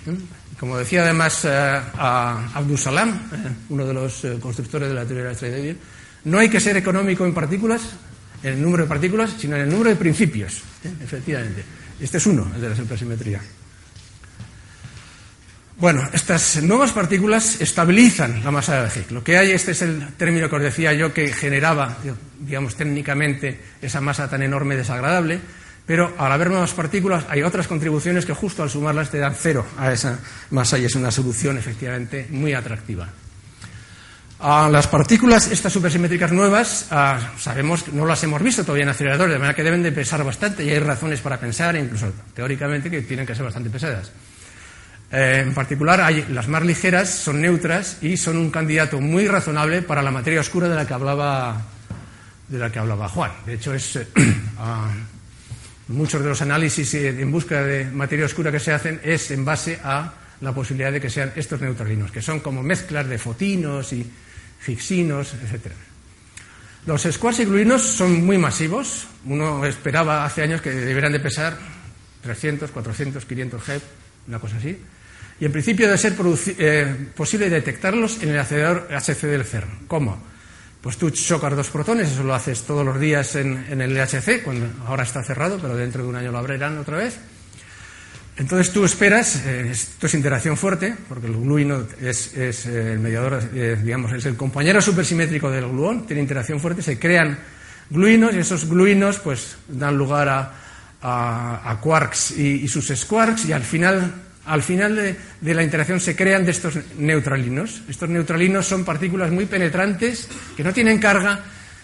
¿Eh? 0.05 0.15
Como 0.59 0.77
decía 0.77 1.01
además 1.01 1.43
eh, 1.45 1.49
a 1.49 2.51
Abdus 2.53 2.83
Salam, 2.83 3.09
eh, 3.09 3.49
uno 3.69 3.85
de 3.85 3.93
los 3.93 4.25
constructores 4.39 4.89
de 4.89 4.95
la 4.95 5.05
teoría 5.05 5.23
de 5.23 5.29
la 5.29 5.33
estrella 5.33 5.75
no 6.25 6.39
hay 6.39 6.49
que 6.49 6.59
ser 6.59 6.77
económico 6.77 7.25
en 7.25 7.33
partículas, 7.33 7.81
en 8.41 8.53
el 8.53 8.61
número 8.61 8.83
de 8.83 8.89
partículas, 8.89 9.35
sino 9.37 9.55
en 9.55 9.63
el 9.63 9.69
número 9.69 9.89
de 9.89 9.95
principios, 9.95 10.61
efectivamente. 11.03 11.63
Este 11.99 12.17
es 12.17 12.25
uno, 12.25 12.51
el 12.55 12.61
de 12.61 12.69
la 12.69 12.75
supersimetría. 12.75 13.41
Bueno, 15.77 16.07
estas 16.13 16.63
nuevas 16.63 16.93
partículas 16.93 17.59
estabilizan 17.59 18.45
la 18.45 18.51
masa 18.51 18.81
de 18.81 18.87
Higgs. 18.87 19.11
Lo 19.11 19.25
que 19.25 19.37
hay, 19.37 19.51
este 19.51 19.71
es 19.71 19.81
el 19.81 20.07
término 20.13 20.49
que 20.49 20.55
os 20.55 20.61
decía 20.61 20.93
yo 20.93 21.13
que 21.13 21.33
generaba, 21.33 21.97
digamos, 22.39 22.75
técnicamente 22.75 23.59
esa 23.81 23.99
masa 23.99 24.29
tan 24.29 24.41
enorme 24.41 24.77
desagradable, 24.77 25.41
pero 25.85 26.13
al 26.17 26.31
haber 26.31 26.49
nuevas 26.49 26.71
partículas 26.71 27.25
hay 27.27 27.43
otras 27.43 27.67
contribuciones 27.67 28.25
que 28.25 28.33
justo 28.33 28.63
al 28.63 28.69
sumarlas 28.69 29.11
te 29.11 29.17
dan 29.17 29.35
cero 29.35 29.65
a 29.77 29.91
esa 29.91 30.17
masa 30.51 30.79
y 30.79 30.85
es 30.85 30.95
una 30.95 31.11
solución 31.11 31.57
efectivamente 31.57 32.25
muy 32.29 32.53
atractiva. 32.53 33.09
Las 34.39 34.87
partículas, 34.87 35.51
estas 35.51 35.73
supersimétricas 35.73 36.31
nuevas, 36.31 36.87
ah, 36.91 37.33
sabemos 37.37 37.83
que 37.83 37.91
no 37.91 38.05
las 38.05 38.23
hemos 38.23 38.41
visto 38.41 38.63
todavía 38.63 38.83
en 38.83 38.89
aceleradores, 38.89 39.33
de 39.33 39.39
manera 39.39 39.55
que 39.55 39.63
deben 39.63 39.83
de 39.83 39.91
pesar 39.91 40.23
bastante 40.23 40.63
y 40.63 40.69
hay 40.69 40.79
razones 40.79 41.19
para 41.19 41.37
pensar, 41.37 41.75
incluso 41.75 42.13
teóricamente, 42.33 42.89
que 42.89 43.01
tienen 43.01 43.25
que 43.25 43.35
ser 43.35 43.43
bastante 43.43 43.69
pesadas. 43.69 44.11
Eh, 45.15 45.39
en 45.39 45.53
particular, 45.53 46.01
hay, 46.01 46.25
las 46.29 46.49
más 46.49 46.65
ligeras 46.65 47.09
son 47.09 47.39
neutras 47.39 47.99
y 48.01 48.17
son 48.17 48.35
un 48.35 48.51
candidato 48.51 48.99
muy 48.99 49.29
razonable 49.29 49.81
para 49.81 50.01
la 50.01 50.11
materia 50.11 50.41
oscura 50.41 50.67
de 50.67 50.75
la 50.75 50.85
que 50.85 50.93
hablaba, 50.93 51.61
de 52.49 52.57
la 52.57 52.69
que 52.69 52.79
hablaba 52.79 53.07
Juan. 53.07 53.31
De 53.45 53.53
hecho, 53.53 53.73
es, 53.73 53.95
eh, 53.95 54.07
muchos 55.87 56.21
de 56.21 56.27
los 56.27 56.41
análisis 56.41 56.95
en 56.95 57.31
búsqueda 57.31 57.63
de 57.63 57.85
materia 57.85 58.25
oscura 58.25 58.51
que 58.51 58.59
se 58.59 58.73
hacen 58.73 58.99
es 59.05 59.31
en 59.31 59.45
base 59.45 59.79
a 59.81 60.11
la 60.41 60.53
posibilidad 60.53 60.91
de 60.91 60.99
que 60.99 61.09
sean 61.09 61.31
estos 61.37 61.61
neutralinos, 61.61 62.11
que 62.11 62.21
son 62.21 62.41
como 62.41 62.61
mezclas 62.61 63.07
de 63.07 63.17
fotinos 63.17 63.93
y 63.93 64.05
fixinos, 64.59 65.33
etc. 65.33 65.71
Los 66.87 67.03
squares 67.03 67.39
y 67.39 67.45
gluinos 67.45 67.83
son 67.83 68.25
muy 68.25 68.37
masivos. 68.37 69.07
Uno 69.23 69.65
esperaba 69.65 70.25
hace 70.25 70.41
años 70.41 70.59
que 70.59 70.71
debieran 70.71 71.13
de 71.13 71.21
pesar 71.21 71.57
300, 72.21 72.69
400, 72.69 73.23
500 73.23 73.63
G, 73.65 73.81
una 74.27 74.39
cosa 74.39 74.57
así. 74.57 74.77
Y 75.39 75.45
en 75.45 75.51
principio 75.51 75.87
debe 75.87 75.97
ser 75.97 76.15
eh, 76.57 76.95
posible 77.15 77.49
detectarlos 77.49 78.21
en 78.23 78.29
el 78.29 78.39
acelerador 78.39 78.87
HC 78.89 79.21
del 79.27 79.43
CERN. 79.43 79.87
¿Cómo? 79.87 80.17
Pues 80.85 80.97
tú 80.97 81.09
chocas 81.09 81.55
dos 81.55 81.71
protones, 81.71 82.11
eso 82.11 82.23
lo 82.23 82.35
haces 82.35 82.61
todos 82.61 82.85
los 82.85 82.99
días 82.99 83.35
en, 83.35 83.81
el 83.81 83.95
LHC, 83.95 84.43
cuando 84.43 84.67
ahora 84.85 85.01
está 85.01 85.23
cerrado, 85.23 85.57
pero 85.59 85.75
dentro 85.75 86.03
de 86.03 86.09
un 86.09 86.15
año 86.15 86.31
lo 86.31 86.37
abrirán 86.37 86.77
otra 86.77 86.97
vez. 86.97 87.17
Entonces 88.37 88.71
tú 88.71 88.85
esperas, 88.85 89.47
eh, 89.47 89.69
esto 89.71 90.05
es 90.05 90.13
interacción 90.13 90.55
fuerte, 90.55 90.93
porque 91.09 91.25
el 91.25 91.33
gluino 91.33 91.87
es, 91.99 92.35
eh, 92.35 92.93
el 92.93 92.99
mediador, 92.99 93.49
eh, 93.55 93.77
digamos, 93.81 94.11
es 94.11 94.27
el 94.27 94.35
compañero 94.35 94.79
supersimétrico 94.79 95.49
del 95.49 95.69
gluón, 95.69 96.05
tiene 96.05 96.21
interacción 96.21 96.59
fuerte, 96.59 96.83
se 96.83 96.99
crean 96.99 97.39
gluinos 97.89 98.35
y 98.35 98.37
esos 98.37 98.69
gluinos 98.69 99.17
pues 99.17 99.57
dan 99.67 99.97
lugar 99.97 100.29
a, 101.01 101.79
quarks 101.81 102.31
y, 102.37 102.67
sus 102.67 102.89
squarks 102.89 103.45
y 103.45 103.53
al 103.53 103.63
final, 103.63 104.13
al 104.45 104.63
final 104.63 104.95
de, 104.95 105.53
la 105.53 105.63
interacción 105.63 105.99
se 105.99 106.15
crean 106.15 106.45
de 106.45 106.51
estos 106.51 106.77
neutralinos. 106.97 107.81
Estos 107.89 108.09
neutralinos 108.09 108.65
son 108.65 108.85
partículas 108.85 109.31
muy 109.31 109.45
penetrantes 109.45 110.27
que 110.55 110.63
no 110.63 110.73
tienen 110.73 110.99
carga, 110.99 111.43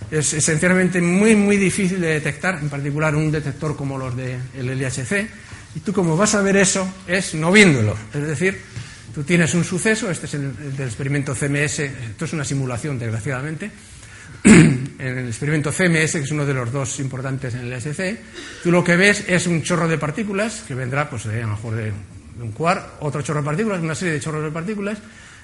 es 0.09 0.33
esencialmente 0.33 1.01
muy, 1.01 1.35
muy 1.35 1.57
difícil 1.57 2.01
de 2.01 2.07
detectar, 2.07 2.59
en 2.61 2.69
particular 2.69 3.15
un 3.15 3.31
detector 3.31 3.75
como 3.75 3.97
los 3.97 4.15
del 4.15 4.41
LHC 4.55 5.29
y 5.75 5.79
tú 5.79 5.93
como 5.93 6.17
vas 6.17 6.35
a 6.35 6.41
ver 6.41 6.57
eso 6.57 6.87
es 7.07 7.33
no 7.35 7.51
viéndolo. 7.51 7.95
Es 8.13 8.27
decir, 8.27 8.59
tú 9.13 9.23
tienes 9.23 9.53
un 9.53 9.63
suceso, 9.63 10.09
este 10.11 10.25
es 10.25 10.33
el, 10.33 10.75
del 10.75 10.87
experimento 10.87 11.33
CMS, 11.33 11.79
esto 11.79 12.25
es 12.25 12.33
una 12.33 12.43
simulación, 12.43 12.99
desgraciadamente. 12.99 13.71
en 14.43 15.17
el 15.17 15.27
experimento 15.27 15.71
CMS, 15.71 16.13
que 16.13 16.19
es 16.19 16.31
uno 16.31 16.45
de 16.45 16.53
los 16.53 16.71
dos 16.71 16.99
importantes 16.99 17.53
en 17.53 17.61
el 17.61 17.73
SC, 17.73 18.17
tú 18.63 18.71
lo 18.71 18.83
que 18.83 18.95
ves 18.95 19.25
es 19.27 19.47
un 19.47 19.61
chorro 19.61 19.87
de 19.87 19.97
partículas, 19.97 20.63
que 20.67 20.75
vendrá, 20.75 21.09
pues, 21.09 21.25
a 21.25 21.33
lo 21.33 21.47
mejor 21.47 21.75
de, 21.75 21.91
un 22.39 22.51
quark, 22.51 23.01
otro 23.01 23.21
chorro 23.21 23.41
de 23.41 23.45
partículas, 23.45 23.81
una 23.81 23.95
serie 23.95 24.13
de 24.13 24.19
chorros 24.19 24.43
de 24.43 24.51
partículas, 24.51 24.97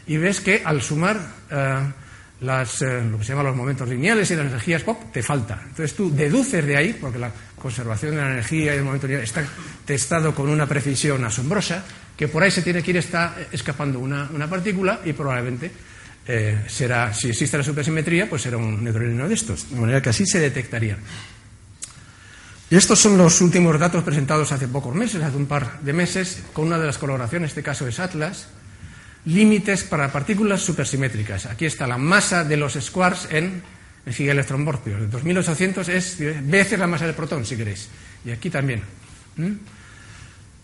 y 0.08 0.18
ves 0.18 0.42
que 0.42 0.62
al 0.64 0.82
sumar 0.82 1.20
eh, 1.52 1.80
las, 2.42 2.82
eh, 2.82 3.04
lo 3.10 3.18
que 3.18 3.24
se 3.24 3.34
llama 3.34 3.44
los 3.44 3.56
momentos 3.56 3.88
lineales 3.90 4.30
y 4.32 4.36
las 4.36 4.48
energías 4.48 4.84
pop, 4.84 5.12
te 5.12 5.24
falta. 5.24 5.62
Entonces 5.64 5.96
tú 5.96 6.14
deduces 6.14 6.66
de 6.66 6.78
ahí, 6.78 6.98
porque 7.00 7.20
la 7.20 7.32
conservación 7.60 8.16
de 8.16 8.22
la 8.22 8.32
energía 8.32 8.74
y 8.74 8.78
el 8.78 8.84
momento 8.84 9.08
lineal 9.08 9.24
está 9.24 9.44
testado 9.86 10.34
con 10.34 10.50
una 10.50 10.66
precisión 10.66 11.24
asombrosa, 11.26 11.84
que 12.16 12.28
por 12.28 12.44
ahí 12.44 12.52
se 12.52 12.62
tiene 12.62 12.82
que 12.82 12.92
ir 12.92 12.98
está 12.98 13.36
escapando 13.52 14.00
una, 14.00 14.50
partícula 14.50 15.02
y 15.06 15.14
probablemente 15.14 15.72
eh, 16.28 16.64
será, 16.68 17.14
si 17.14 17.30
existe 17.30 17.58
la 17.58 17.64
supersimetría, 17.64 18.30
pues 18.30 18.42
será 18.42 18.58
un 18.58 18.84
neutrino 18.84 19.28
de 19.28 19.34
estos, 19.34 19.70
de 19.70 19.80
manera 19.80 20.02
que 20.02 20.10
así 20.10 20.26
se 20.26 20.40
detectaría. 20.40 20.98
Y 22.70 22.76
estos 22.76 23.00
son 23.00 23.18
los 23.18 23.40
últimos 23.40 23.80
datos 23.80 24.04
presentados 24.04 24.52
hace 24.52 24.68
pocos 24.68 24.94
meses, 24.94 25.24
hace 25.24 25.38
un 25.38 25.46
par 25.46 25.80
de 25.80 25.94
meses, 25.94 26.44
con 26.52 26.66
una 26.68 26.78
de 26.78 26.86
las 26.86 26.98
colaboraciones, 26.98 27.52
este 27.52 27.64
caso 27.64 27.88
es 27.88 28.00
Atlas, 28.00 28.48
límites 29.26 29.84
para 29.86 30.12
partículas 30.12 30.62
supersimétricas. 30.62 31.46
Aquí 31.46 31.66
está 31.66 31.88
la 31.88 31.98
masa 31.98 32.44
de 32.44 32.58
los 32.58 32.74
squares 32.74 33.28
en 33.32 33.64
energía 34.06 34.34
electronvoltio. 34.34 35.00
De 35.00 35.08
2800 35.08 35.90
es 35.90 36.18
veces 36.44 36.78
la 36.78 36.88
masa 36.88 37.06
del 37.06 37.16
protón, 37.16 37.46
si 37.46 37.56
queréis. 37.56 37.88
Y 38.26 38.32
aquí 38.32 38.50
también. 38.50 38.82
¿Mm? 39.38 39.52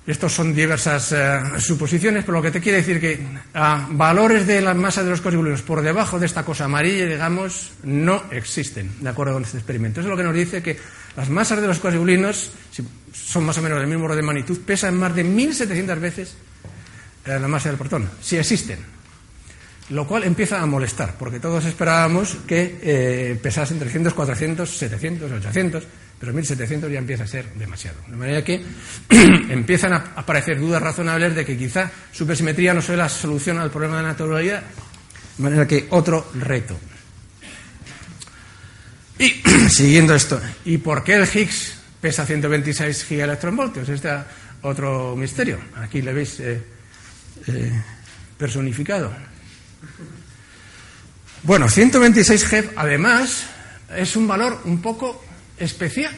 Estos 0.05 0.33
son 0.33 0.53
diversas 0.53 1.13
eh, 1.13 1.39
suposiciones, 1.59 2.25
pero 2.25 2.37
lo 2.37 2.41
que 2.41 2.51
te 2.51 2.59
quiere 2.59 2.79
decir 2.79 2.99
que 2.99 3.25
a 3.53 3.87
valores 3.89 4.45
de 4.45 4.59
la 4.59 4.73
masa 4.73 5.01
de 5.01 5.09
los 5.09 5.21
cosmóleos 5.21 5.61
por 5.61 5.81
debajo 5.81 6.19
de 6.19 6.25
esta 6.25 6.43
cosa 6.43 6.65
amarilla, 6.65 7.05
digamos, 7.05 7.71
no 7.83 8.23
existen, 8.31 8.91
de 8.99 9.09
acuerdo 9.09 9.33
con 9.33 9.43
este 9.43 9.57
experimento. 9.57 10.01
Eso 10.01 10.09
es 10.09 10.11
lo 10.11 10.17
que 10.17 10.23
nos 10.23 10.35
dice 10.35 10.61
que 10.61 10.77
las 11.15 11.29
masas 11.29 11.61
de 11.61 11.67
los 11.67 11.79
cosmóleos, 11.79 12.51
si 12.71 12.83
son 13.13 13.45
más 13.45 13.57
o 13.57 13.61
menos 13.61 13.79
del 13.79 13.87
mismo 13.87 14.03
orden 14.03 14.17
de 14.17 14.23
magnitud, 14.23 14.59
pesan 14.65 14.97
más 14.97 15.15
de 15.15 15.25
1.700 15.25 15.99
veces 15.99 16.35
la 17.25 17.47
masa 17.47 17.69
del 17.69 17.77
protón, 17.77 18.09
si 18.21 18.37
existen. 18.37 18.79
Lo 19.89 20.07
cual 20.07 20.23
empieza 20.23 20.61
a 20.61 20.65
molestar, 20.65 21.15
porque 21.17 21.39
todos 21.39 21.65
esperábamos 21.65 22.37
que 22.47 22.79
eh, 22.81 23.39
pesasen 23.41 23.79
300, 23.79 24.13
400, 24.13 24.69
700, 24.69 25.31
800, 25.31 25.83
pero 26.23 26.31
1700 26.31 26.89
ya 26.89 26.99
empieza 26.99 27.25
a 27.25 27.27
ser 27.27 27.53
demasiado. 27.55 27.97
De 28.07 28.15
manera 28.15 28.41
que 28.45 28.63
empiezan 29.49 29.91
a 29.91 30.13
aparecer 30.15 30.57
dudas 30.57 30.81
razonables 30.81 31.35
de 31.35 31.43
que 31.43 31.57
quizá 31.57 31.91
supersimetría 32.13 32.73
no 32.73 32.81
sea 32.81 32.95
la 32.95 33.09
solución 33.09 33.57
al 33.57 33.69
problema 33.69 33.97
de 33.97 34.03
la 34.03 34.07
naturalidad, 34.07 34.63
de 35.37 35.43
manera 35.43 35.67
que 35.67 35.87
otro 35.89 36.31
reto. 36.35 36.79
Y 39.19 39.31
siguiendo 39.69 40.15
esto, 40.15 40.39
¿y 40.63 40.77
por 40.77 41.03
qué 41.03 41.15
el 41.15 41.27
Higgs 41.27 41.73
pesa 41.99 42.25
126 42.25 43.03
gigaelectronvoltios? 43.03 43.89
Este 43.89 44.07
es 44.07 44.21
otro 44.61 45.17
misterio. 45.17 45.59
Aquí 45.75 46.01
le 46.01 46.13
veis. 46.13 46.39
Eh, 46.39 46.63
eh, 47.47 47.83
personificado. 48.37 49.11
Bueno, 51.43 51.67
126 51.67 52.45
GeV, 52.45 52.71
además, 52.77 53.43
es 53.93 54.15
un 54.15 54.25
valor 54.25 54.61
un 54.63 54.81
poco 54.81 55.22
especial. 55.57 56.13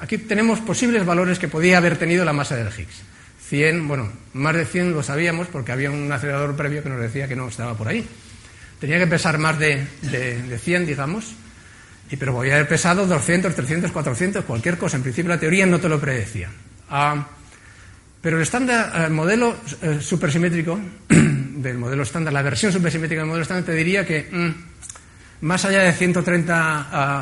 Aquí 0.00 0.18
tenemos 0.18 0.60
posibles 0.60 1.04
valores 1.04 1.38
que 1.38 1.48
podía 1.48 1.78
haber 1.78 1.96
tenido 1.96 2.24
la 2.24 2.32
masa 2.32 2.56
del 2.56 2.68
Higgs. 2.68 3.02
100, 3.48 3.86
bueno, 3.86 4.10
más 4.32 4.54
de 4.54 4.64
100 4.64 4.92
lo 4.92 5.02
sabíamos 5.02 5.46
porque 5.48 5.72
había 5.72 5.90
un 5.90 6.10
acelerador 6.10 6.56
previo 6.56 6.82
que 6.82 6.88
nos 6.88 7.00
decía 7.00 7.28
que 7.28 7.36
no 7.36 7.48
estaba 7.48 7.76
por 7.76 7.88
ahí. 7.88 8.06
Tenía 8.80 8.98
que 8.98 9.06
pesar 9.06 9.38
más 9.38 9.58
de, 9.58 9.86
de, 10.00 10.58
100, 10.58 10.86
digamos, 10.86 11.34
y, 12.10 12.16
pero 12.16 12.32
podía 12.32 12.54
haber 12.54 12.66
pesado 12.66 13.06
200, 13.06 13.54
300, 13.54 13.92
400, 13.92 14.44
cualquier 14.44 14.78
cosa. 14.78 14.96
En 14.96 15.02
principio 15.02 15.28
la 15.28 15.38
teoría 15.38 15.66
no 15.66 15.78
te 15.78 15.88
lo 15.88 16.00
predecía. 16.00 16.48
Ah, 16.88 17.26
pero 18.22 18.36
el 18.36 18.42
estándar, 18.42 19.04
el 19.04 19.10
modelo 19.10 19.56
eh, 19.82 19.98
supersimétrico 20.00 20.80
del 21.08 21.76
modelo 21.76 22.04
estándar, 22.04 22.32
la 22.32 22.42
versión 22.42 22.72
supersimétrica 22.72 23.20
del 23.20 23.28
modelo 23.28 23.42
estándar, 23.42 23.66
te 23.66 23.74
diría 23.74 24.06
que 24.06 24.28
mm, 24.30 25.46
más 25.46 25.64
allá 25.64 25.82
de 25.82 25.92
130 25.92 27.20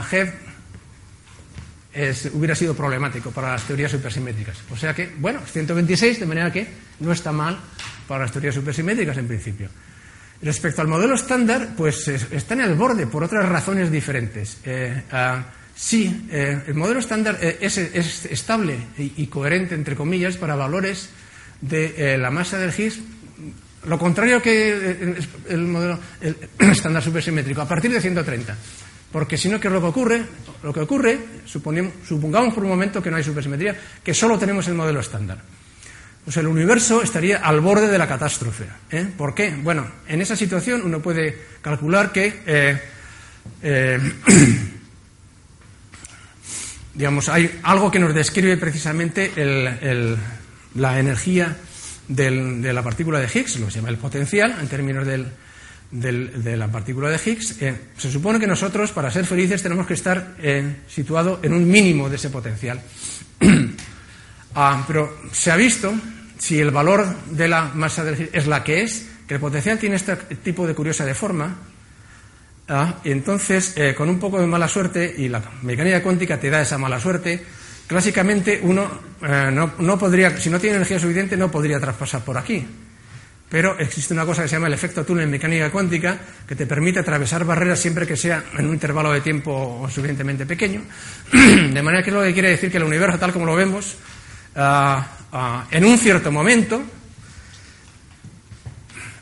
GeV 1.93 2.35
hubiera 2.35 2.55
sido 2.55 2.75
problemático 2.75 3.31
para 3.31 3.53
las 3.53 3.65
teorías 3.65 3.91
supersimétricas. 3.91 4.59
O 4.71 4.77
sea 4.77 4.95
que, 4.95 5.13
bueno, 5.19 5.41
126, 5.45 6.21
de 6.21 6.27
manera 6.27 6.53
que 6.53 6.67
no 7.01 7.13
está 7.13 7.33
mal 7.33 7.59
para 8.07 8.25
las 8.25 8.33
teorías 8.33 8.55
supersimétricas 8.55 9.17
en 9.19 9.27
principio. 9.27 9.69
Respecto 10.43 10.81
al 10.81 10.89
modelo 10.89 11.15
estándar, 11.15 11.71
pues 11.77 12.09
está 12.09 12.55
en 12.55 12.63
el 12.63 12.75
borde 12.75 13.07
por 13.07 13.23
otras 13.23 13.47
razones 13.49 13.91
diferentes. 13.91 14.59
Eh, 14.65 15.03
Sí, 15.81 16.29
eh, 16.31 16.61
el 16.67 16.75
modelo 16.75 17.01
estándar 17.01 17.39
eh, 17.41 17.57
es, 17.59 17.79
estable 17.79 18.77
y, 18.99 19.27
coherente, 19.29 19.75
entre 19.75 19.97
comillas, 19.97 20.37
para 20.37 20.55
valores 20.55 21.09
de 21.63 21.95
eh, 21.97 22.19
la 22.19 22.31
masa 22.31 22.59
del 22.59 22.71
Higgs. 22.71 23.01
Lo 23.87 23.99
contrario 23.99 24.43
que 24.43 25.17
el 25.49 25.63
modelo 25.63 25.99
estándar 26.59 27.03
supersimétrico, 27.03 27.63
a 27.63 27.67
partir 27.67 27.91
de 27.91 27.99
130. 27.99 28.57
Porque 29.13 29.37
si 29.37 29.49
no, 29.49 29.59
¿qué 29.59 29.69
es 29.69 29.73
lo 29.73 29.81
que 29.81 29.87
ocurre? 29.87 30.23
Lo 30.63 30.73
que 30.73 30.81
ocurre, 30.81 31.19
supongamos 31.47 32.55
por 32.55 32.63
un 32.63 32.71
momento 32.71 33.03
que 33.03 33.11
no 33.11 33.17
hay 33.17 33.25
supersimetría, 33.25 33.77
que 34.05 34.15
solo 34.15 34.39
tenemos 34.39 34.69
el 34.69 34.75
modelo 34.75 35.01
estándar. 35.01 35.39
Pues 36.25 36.37
el 36.37 36.47
universo 36.47 37.03
estaría 37.03 37.39
al 37.39 37.61
borde 37.61 37.89
de 37.89 37.99
la 37.99 38.07
catástrofe. 38.07 38.67
¿Por 39.17 39.35
qué? 39.35 39.57
Bueno, 39.63 39.87
en 40.07 40.21
esa 40.21 40.37
situación 40.37 40.83
uno 40.85 41.01
puede 41.01 41.37
calcular 41.63 42.13
que 42.13 42.79
digamos, 46.95 47.29
hay 47.29 47.61
algo 47.63 47.91
que 47.91 47.99
nos 47.99 48.15
describe 48.15 48.57
precisamente 48.59 49.33
la 50.75 51.01
energía 51.01 51.57
de 52.07 52.73
la 52.73 52.83
partícula 52.83 53.19
de 53.21 53.27
Higgs, 53.27 53.59
lo 53.59 53.67
que 53.67 53.73
se 53.73 53.79
llama 53.79 53.91
el 53.91 53.97
potencial 53.97 54.57
en 54.61 54.69
términos 54.69 55.07
de 55.91 56.57
la 56.57 56.69
partícula 56.69 57.09
de 57.11 57.21
Higgs. 57.25 57.61
Eh, 57.63 57.75
se 57.97 58.11
supone 58.11 58.39
que 58.39 58.47
nosotros, 58.47 58.93
para 58.93 59.11
ser 59.11 59.27
felices, 59.27 59.63
tenemos 59.63 59.87
que 59.87 59.95
estar 59.95 60.37
eh, 60.39 60.77
situados 60.89 61.41
en 61.43 61.53
un 61.53 61.69
mínimo 61.69 62.09
de 62.09 62.17
ese 62.17 62.31
potencial. 62.31 62.81
Ah, 64.53 64.83
pero 64.85 65.17
se 65.31 65.53
ha 65.53 65.57
visto, 65.57 65.95
si 66.37 66.59
el 66.59 66.73
valor 66.73 67.07
de 67.31 67.47
la 67.47 67.71
masa 67.73 68.03
del 68.03 68.21
Higgs 68.21 68.31
es 68.33 68.49
la 68.49 68.65
que 68.65 68.83
es, 68.83 69.07
que 69.29 69.35
el 69.35 69.41
potencial 69.41 69.79
tiene 69.79 69.95
este 69.95 70.17
tipo 70.43 70.67
de 70.67 70.75
curiosa 70.75 71.05
deforma, 71.05 71.57
¿ah? 72.69 72.97
y 73.05 73.13
entonces, 73.13 73.75
eh, 73.77 73.95
con 73.95 74.09
un 74.09 74.19
poco 74.19 74.41
de 74.41 74.47
mala 74.49 74.67
suerte, 74.67 75.15
y 75.19 75.29
la 75.29 75.41
mecánica 75.63 76.03
cuántica 76.03 76.41
te 76.41 76.51
da 76.51 76.63
esa 76.63 76.79
mala 76.79 76.99
suerte, 76.99 77.41
clásicamente 77.87 78.61
uno 78.63 78.91
eh, 79.23 79.53
no, 79.53 79.99
podría, 79.99 80.37
si 80.37 80.51
no 80.51 80.59
tiene 80.59 80.77
energía 80.77 80.99
suficiente, 80.99 81.37
no 81.37 81.51
podría 81.51 81.79
traspasar 81.79 82.25
por 82.25 82.39
aquí. 82.39 82.67
Pero 83.51 83.77
existe 83.81 84.15
una 84.15 84.25
cosa 84.25 84.43
que 84.43 84.49
se 84.49 84.55
llama 84.55 84.69
el 84.69 84.75
efecto 84.75 85.05
túnel 85.05 85.25
en 85.25 85.31
mecánica 85.33 85.71
cuántica, 85.73 86.17
que 86.47 86.55
te 86.55 86.67
permite 86.67 87.01
atravesar 87.01 87.45
barreras 87.45 87.81
siempre 87.81 88.07
que 88.07 88.17
sea 88.17 88.45
en 88.57 88.67
un 88.67 88.75
intervalo 88.75 89.13
de 89.13 89.21
tiempo 89.21 89.89
suficientemente 89.89 90.47
pequeño. 90.47 90.83
De 91.33 91.83
manera 91.83 92.05
que 92.05 92.11
es 92.11 92.15
lo 92.15 92.23
que 92.23 92.33
quiere 92.33 92.51
decir 92.51 92.71
que 92.71 92.77
el 92.77 92.85
universo, 92.85 93.19
tal 93.19 93.33
como 93.33 93.47
lo 93.47 93.57
vemos, 93.57 93.97
ah, 94.55 95.05
ah, 95.33 95.67
en 95.69 95.85
un 95.85 95.99
cierto 95.99 96.31
momento, 96.31 96.81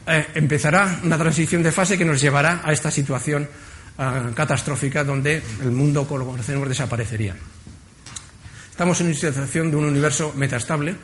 eh, 0.07 0.27
empezará 0.35 1.01
una 1.05 1.17
transición 1.17 1.63
de 1.63 1.73
fase 1.73 1.97
que 1.97 2.05
nos 2.05 2.21
llevará 2.21 2.61
a 2.63 2.73
esta 2.73 2.91
situación 2.91 3.49
eh, 3.99 4.31
catastrófica 4.35 5.05
donde 5.05 5.43
el 5.63 5.71
mundo 5.71 6.07
como 6.07 6.19
lo 6.19 6.27
conocemos 6.27 6.69
desaparecería. 6.69 7.35
Estamos 8.71 9.01
en 9.01 9.07
una 9.07 9.17
situación 9.17 9.71
de 9.71 9.77
un 9.77 9.87
universo 9.87 10.33
metastable, 10.37 10.95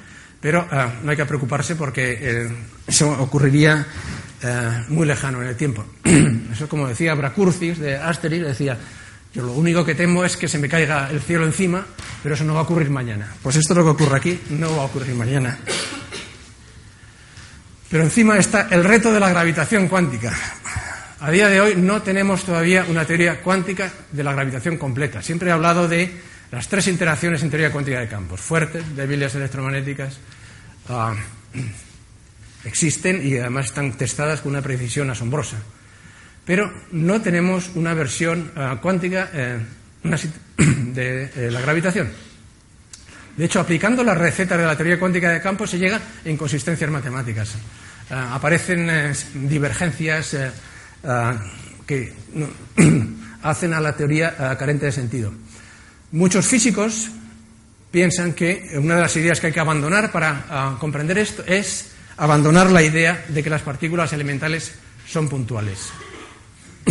Pero 0.44 0.68
no 1.02 1.10
hay 1.10 1.16
que 1.16 1.24
preocuparse 1.24 1.74
porque 1.74 2.50
eso 2.86 3.10
ocurriría 3.18 3.86
muy 4.88 5.06
lejano 5.06 5.40
en 5.40 5.48
el 5.48 5.56
tiempo. 5.56 5.86
Eso, 6.52 6.68
como 6.68 6.86
decía 6.86 7.14
Bracurcis 7.14 7.78
de 7.78 7.96
Asterix, 7.96 8.44
decía, 8.44 8.76
yo 9.32 9.42
lo 9.42 9.52
único 9.52 9.86
que 9.86 9.94
temo 9.94 10.22
es 10.22 10.36
que 10.36 10.46
se 10.46 10.58
me 10.58 10.68
caiga 10.68 11.08
el 11.10 11.22
cielo 11.22 11.46
encima, 11.46 11.86
pero 12.22 12.34
eso 12.34 12.44
no 12.44 12.52
va 12.52 12.60
a 12.60 12.64
ocurrir 12.64 12.90
mañana. 12.90 13.26
Pues 13.42 13.56
esto 13.56 13.72
es 13.72 13.78
lo 13.78 13.84
que 13.84 14.02
ocurre 14.02 14.18
aquí, 14.18 14.38
no 14.50 14.76
va 14.76 14.82
a 14.82 14.84
ocurrir 14.84 15.14
mañana. 15.14 15.56
Pero 17.88 18.04
encima 18.04 18.36
está 18.36 18.68
el 18.70 18.84
reto 18.84 19.10
de 19.14 19.20
la 19.20 19.30
gravitación 19.30 19.88
cuántica. 19.88 20.30
A 21.20 21.30
día 21.30 21.48
de 21.48 21.62
hoy 21.62 21.74
no 21.76 22.02
tenemos 22.02 22.44
todavía 22.44 22.84
una 22.86 23.06
teoría 23.06 23.40
cuántica 23.40 23.90
de 24.12 24.22
la 24.22 24.34
gravitación 24.34 24.76
completa. 24.76 25.22
Siempre 25.22 25.48
he 25.48 25.52
hablado 25.52 25.88
de 25.88 26.12
las 26.52 26.68
tres 26.68 26.86
interacciones 26.86 27.42
en 27.42 27.50
teoría 27.50 27.72
cuántica 27.72 27.98
de 27.98 28.08
campos, 28.08 28.40
fuertes, 28.40 28.94
débiles 28.94 29.34
electromagnéticas, 29.34 30.18
ah, 30.88 31.14
existen 32.64 33.26
y 33.26 33.36
además 33.36 33.66
están 33.66 33.92
testadas 33.92 34.40
con 34.40 34.52
una 34.52 34.62
precisión 34.62 35.10
asombrosa 35.10 35.58
pero 36.44 36.70
no 36.92 37.20
tenemos 37.20 37.70
una 37.74 37.94
versión 37.94 38.52
eh, 38.54 38.76
cuántica 38.80 39.30
eh, 39.32 39.58
de 40.58 41.30
eh, 41.34 41.50
la 41.50 41.60
gravitación. 41.60 42.10
De 43.36 43.46
hecho, 43.46 43.60
aplicando 43.60 44.04
las 44.04 44.16
recetas 44.16 44.58
de 44.58 44.66
la 44.66 44.76
teoría 44.76 44.98
cuántica 44.98 45.30
de 45.30 45.40
campo 45.40 45.66
se 45.66 45.78
llega 45.78 46.00
a 46.24 46.28
inconsistencias 46.28 46.88
matemáticas. 46.88 47.56
aparecen 48.08 49.12
divergencias 49.50 50.36
que 51.84 52.12
hacen 53.42 53.74
a 53.74 53.80
la 53.80 53.96
teoría 53.96 54.56
carente 54.56 54.86
de 54.86 54.92
sentido. 54.92 55.34
Muchos 56.12 56.46
físicos 56.46 57.10
piensan 57.94 58.32
que 58.32 58.70
una 58.74 58.96
de 58.96 59.02
las 59.02 59.16
ideas 59.16 59.38
que 59.38 59.46
hay 59.46 59.52
que 59.52 59.60
abandonar 59.60 60.10
para 60.10 60.76
comprender 60.80 61.16
esto 61.16 61.44
es 61.46 61.92
abandonar 62.16 62.68
la 62.72 62.82
idea 62.82 63.24
de 63.28 63.40
que 63.40 63.48
las 63.48 63.62
partículas 63.62 64.12
elementales 64.12 64.74
son 65.06 65.28
puntuales. 65.28 65.90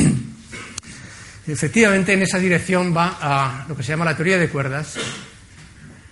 Efectivamente, 1.48 2.14
en 2.14 2.22
esa 2.22 2.40
dirección 2.40 2.96
va 2.96 3.18
a 3.20 3.66
lo 3.68 3.76
que 3.76 3.84
se 3.84 3.90
llama 3.90 4.06
la 4.06 4.16
teoría 4.16 4.38
de 4.38 4.48
cuerdas. 4.48 4.96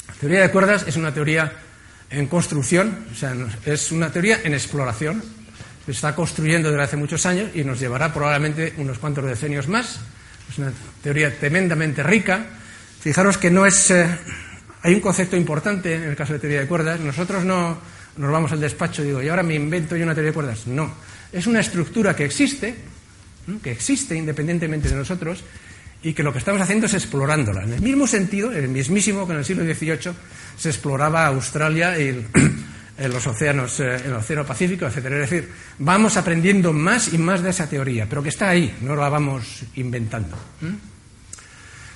La 0.10 0.14
teoría 0.16 0.42
de 0.42 0.52
cuerdas 0.52 0.84
es 0.86 0.98
una 0.98 1.14
teoría 1.14 1.54
en 2.10 2.28
construcción, 2.28 3.06
o 3.14 3.16
sea, 3.16 3.34
es 3.66 3.94
una 3.94 4.12
teoría 4.12 4.42
en 4.44 4.54
exploración. 4.54 5.24
Se 5.86 5.92
está 5.94 6.14
construyendo 6.14 6.70
desde 6.70 6.84
hace 6.84 6.98
muchos 6.98 7.26
años 7.26 7.52
y 7.56 7.64
nos 7.64 7.80
llevará 7.80 8.14
probablemente 8.14 8.74
unos 8.76 9.00
cuantos 9.00 9.24
decenios 9.24 9.70
más. 9.70 10.02
Es 10.50 10.58
una 10.58 10.74
teoría 11.02 11.34
tremendamente 11.40 12.04
rica. 12.04 12.46
Fijaros 13.00 13.38
que 13.38 13.50
no 13.50 13.66
es. 13.66 13.90
Eh, 13.90 14.06
hay 14.84 14.94
un 14.94 15.00
concepto 15.00 15.38
importante 15.38 15.96
en 15.96 16.04
el 16.04 16.16
caso 16.16 16.34
de 16.34 16.40
teoría 16.40 16.62
de 16.62 16.68
cuerdas. 16.68 17.00
Nosotros 17.00 17.44
no 17.44 17.78
nos 18.18 18.32
vamos 18.32 18.52
al 18.52 18.60
despacho 18.60 19.04
y 19.04 19.08
digo, 19.08 19.22
y 19.22 19.30
ahora 19.30 19.44
me 19.44 19.56
invento 19.56 19.96
yo 19.96 20.04
una 20.04 20.14
teoría 20.14 20.32
de 20.32 20.34
cuerdas. 20.34 20.68
No. 20.68 20.94
Es 21.32 21.48
una 21.48 21.60
estructura 21.60 22.16
que 22.16 22.26
existe, 22.26 22.76
que 23.64 23.72
existe 23.72 24.16
independientemente 24.16 24.90
de 24.90 24.96
nosotros 24.96 25.44
y 26.04 26.14
que 26.14 26.24
lo 26.24 26.34
que 26.34 26.40
estamos 26.40 26.62
haciendo 26.62 26.88
es 26.88 26.94
explorándola. 26.94 27.64
En 27.64 27.74
el 27.74 27.82
mismo 27.82 28.08
sentido, 28.08 28.52
en 28.52 28.64
el 28.64 28.70
mismísimo 28.70 29.26
que 29.28 29.34
en 29.34 29.40
el 29.40 29.46
siglo 29.46 29.64
XVIII 29.64 30.14
se 30.58 30.70
exploraba 30.70 31.28
Australia 31.28 32.00
y 32.00 32.26
los 33.08 33.26
océanos, 33.28 33.80
eh, 33.80 33.98
el 34.06 34.14
Océano 34.14 34.46
Pacífico, 34.46 34.86
etc. 34.86 34.98
Es 34.98 35.30
decir, 35.30 35.50
vamos 35.80 36.18
aprendiendo 36.18 36.74
más 36.74 37.14
y 37.14 37.18
más 37.18 37.42
de 37.44 37.52
esa 37.52 37.70
teoría, 37.70 38.08
pero 38.10 38.24
que 38.24 38.30
está 38.30 38.50
ahí, 38.50 38.76
no 38.82 38.96
la 38.96 39.10
vamos 39.10 39.64
inventando. 39.76 40.38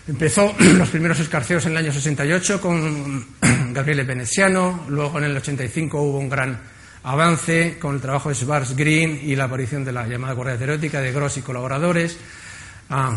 Empezó 0.08 0.53
los 0.78 0.89
primeros 0.89 1.20
escarceos 1.20 1.66
en 1.66 1.72
el 1.72 1.78
año 1.78 1.91
68 1.91 2.62
con 2.62 3.26
Gabriele 3.74 4.03
Veneziano, 4.03 4.86
luego 4.88 5.18
en 5.18 5.26
el 5.26 5.38
85 5.38 5.99
hubo 5.99 6.20
un 6.20 6.30
gran 6.30 6.60
avance 7.03 7.78
con 7.80 7.95
el 7.95 8.01
trabajo 8.01 8.30
de 8.30 8.36
Schwarz 8.36 8.76
Green 8.76 9.20
y 9.24 9.36
la 9.36 9.45
aparición 9.45 9.84
de 9.84 9.91
la 9.91 10.08
llamada 10.08 10.36
correa 10.36 10.58
teórica 10.58 11.01
de 11.01 11.12
Gross 11.12 11.38
y 11.38 11.41
colaboradores. 11.41 12.18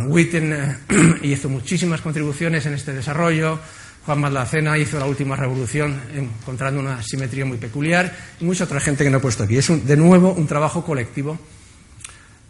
Witten 0.07 0.78
hizo 1.22 1.51
muchísimas 1.51 2.01
contribuciones 2.01 2.64
en 2.64 2.74
este 2.74 2.95
desarrollo. 2.95 3.59
Juan 4.07 4.20
Maldacena 4.20 4.78
hizo 4.78 4.99
la 4.99 5.05
última 5.05 5.36
revolución 5.36 6.01
encontrando 6.14 6.80
una 6.80 7.03
simetría 7.03 7.45
muy 7.45 7.59
peculiar 7.59 8.11
y 8.41 8.45
mucha 8.47 8.64
otra 8.64 8.80
gente 8.80 9.05
que 9.05 9.11
no 9.11 9.18
he 9.18 9.20
puesto 9.20 9.45
aquí. 9.45 9.59
Es 9.59 9.86
de 9.86 9.97
nuevo 9.99 10.32
un 10.32 10.47
trabajo 10.47 10.82
colectivo 10.82 11.39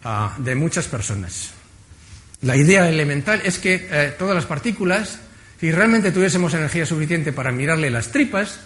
ah, 0.05 0.33
de 0.37 0.55
muchas 0.55 0.87
personas. 0.87 1.58
La 2.41 2.55
idea 2.55 2.87
elemental 2.87 3.41
es 3.43 3.59
que 3.59 3.87
eh, 3.91 4.15
todas 4.17 4.35
las 4.35 4.45
partículas, 4.45 5.19
si 5.59 5.71
realmente 5.71 6.11
tuviésemos 6.11 6.53
energía 6.53 6.85
suficiente 6.85 7.33
para 7.33 7.51
mirarle 7.51 7.89
las 7.89 8.11
tripas, 8.11 8.59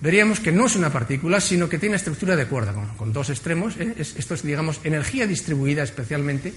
veríamos 0.00 0.40
que 0.40 0.52
no 0.52 0.66
es 0.66 0.76
una 0.76 0.92
partícula, 0.92 1.40
sino 1.40 1.68
que 1.68 1.78
tiene 1.78 1.96
estructura 1.96 2.36
de 2.36 2.46
cuerda, 2.46 2.72
con, 2.96 3.12
dos 3.12 3.30
extremos. 3.30 3.76
¿eh? 3.78 3.94
esto 3.98 4.34
es, 4.34 4.42
digamos, 4.42 4.80
energía 4.84 5.26
distribuida 5.26 5.82
especialmente. 5.82 6.52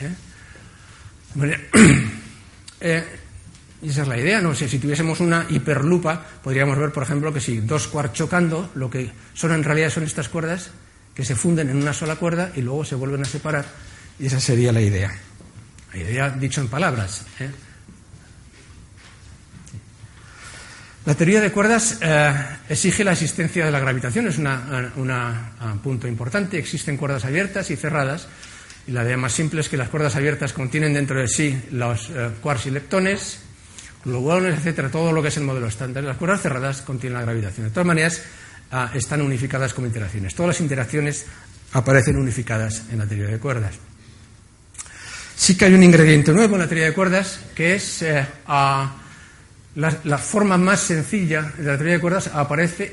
¿eh? 0.00 0.12
Eh, 2.78 3.02
esa 3.82 4.02
es 4.02 4.08
la 4.08 4.18
idea, 4.18 4.42
no 4.42 4.54
sé, 4.54 4.68
si 4.68 4.78
tuviésemos 4.78 5.20
una 5.20 5.46
hiperlupa, 5.48 6.22
podríamos 6.44 6.78
ver, 6.78 6.92
por 6.92 7.02
ejemplo, 7.02 7.32
que 7.32 7.40
si 7.40 7.60
dos 7.60 7.88
quarks 7.88 8.12
chocando, 8.12 8.70
lo 8.74 8.90
que 8.90 9.10
son 9.32 9.52
en 9.52 9.64
realidad 9.64 9.88
son 9.88 10.04
estas 10.04 10.28
cuerdas 10.28 10.70
que 11.14 11.24
se 11.24 11.34
funden 11.34 11.70
en 11.70 11.78
una 11.78 11.94
sola 11.94 12.16
cuerda 12.16 12.52
y 12.54 12.60
luego 12.60 12.84
se 12.84 12.96
vuelven 12.96 13.22
a 13.22 13.24
separar, 13.24 13.64
y 14.18 14.26
esa 14.26 14.40
sería 14.40 14.72
la 14.72 14.82
idea. 14.82 15.10
La 15.92 15.98
idea 15.98 16.30
dicho 16.30 16.60
en 16.60 16.68
palabras. 16.68 17.24
La 21.06 21.14
teoría 21.14 21.40
de 21.40 21.52
cuerdas 21.52 21.98
eh, 22.00 22.34
exige 22.68 23.04
la 23.04 23.12
existencia 23.12 23.64
de 23.64 23.70
la 23.70 23.78
gravitación, 23.78 24.26
es 24.26 24.38
un 24.38 25.78
punto 25.80 26.08
importante. 26.08 26.58
Existen 26.58 26.96
cuerdas 26.96 27.24
abiertas 27.24 27.70
y 27.70 27.76
cerradas. 27.76 28.26
Y 28.88 28.90
la 28.90 29.04
idea 29.04 29.16
más 29.16 29.32
simple 29.32 29.60
es 29.60 29.68
que 29.68 29.76
las 29.76 29.88
cuerdas 29.88 30.16
abiertas 30.16 30.52
contienen 30.52 30.94
dentro 30.94 31.20
de 31.20 31.28
sí 31.28 31.60
los 31.70 32.10
eh, 32.10 32.30
quarks 32.40 32.66
y 32.66 32.70
leptones, 32.70 33.38
gluones, 34.04 34.58
etcétera, 34.58 34.90
todo 34.90 35.12
lo 35.12 35.22
que 35.22 35.28
es 35.28 35.36
el 35.36 35.44
modelo 35.44 35.68
estándar. 35.68 36.02
Las 36.02 36.16
cuerdas 36.16 36.42
cerradas 36.42 36.82
contienen 36.82 37.18
la 37.18 37.24
gravitación. 37.24 37.66
De 37.66 37.72
todas 37.72 37.86
maneras, 37.86 38.22
ah, 38.72 38.90
están 38.92 39.22
unificadas 39.22 39.74
como 39.74 39.86
interacciones. 39.86 40.34
Todas 40.34 40.56
las 40.56 40.60
interacciones 40.60 41.26
aparecen 41.72 42.16
unificadas 42.16 42.82
en 42.90 42.98
la 42.98 43.06
teoría 43.06 43.28
de 43.28 43.38
cuerdas. 43.38 43.74
Sí 45.36 45.54
que 45.54 45.66
hay 45.66 45.74
un 45.74 45.82
ingrediente 45.82 46.32
nuevo 46.32 46.54
en 46.54 46.62
la 46.62 46.66
teoría 46.66 46.86
de 46.86 46.94
cuerdas, 46.94 47.38
que 47.54 47.74
es 47.74 48.00
eh, 48.00 48.26
la, 48.46 50.18
forma 50.18 50.56
más 50.56 50.80
sencilla 50.80 51.52
de 51.58 51.64
la 51.64 51.76
teoría 51.76 51.94
de 51.94 52.00
cuerdas 52.00 52.30
aparece 52.32 52.92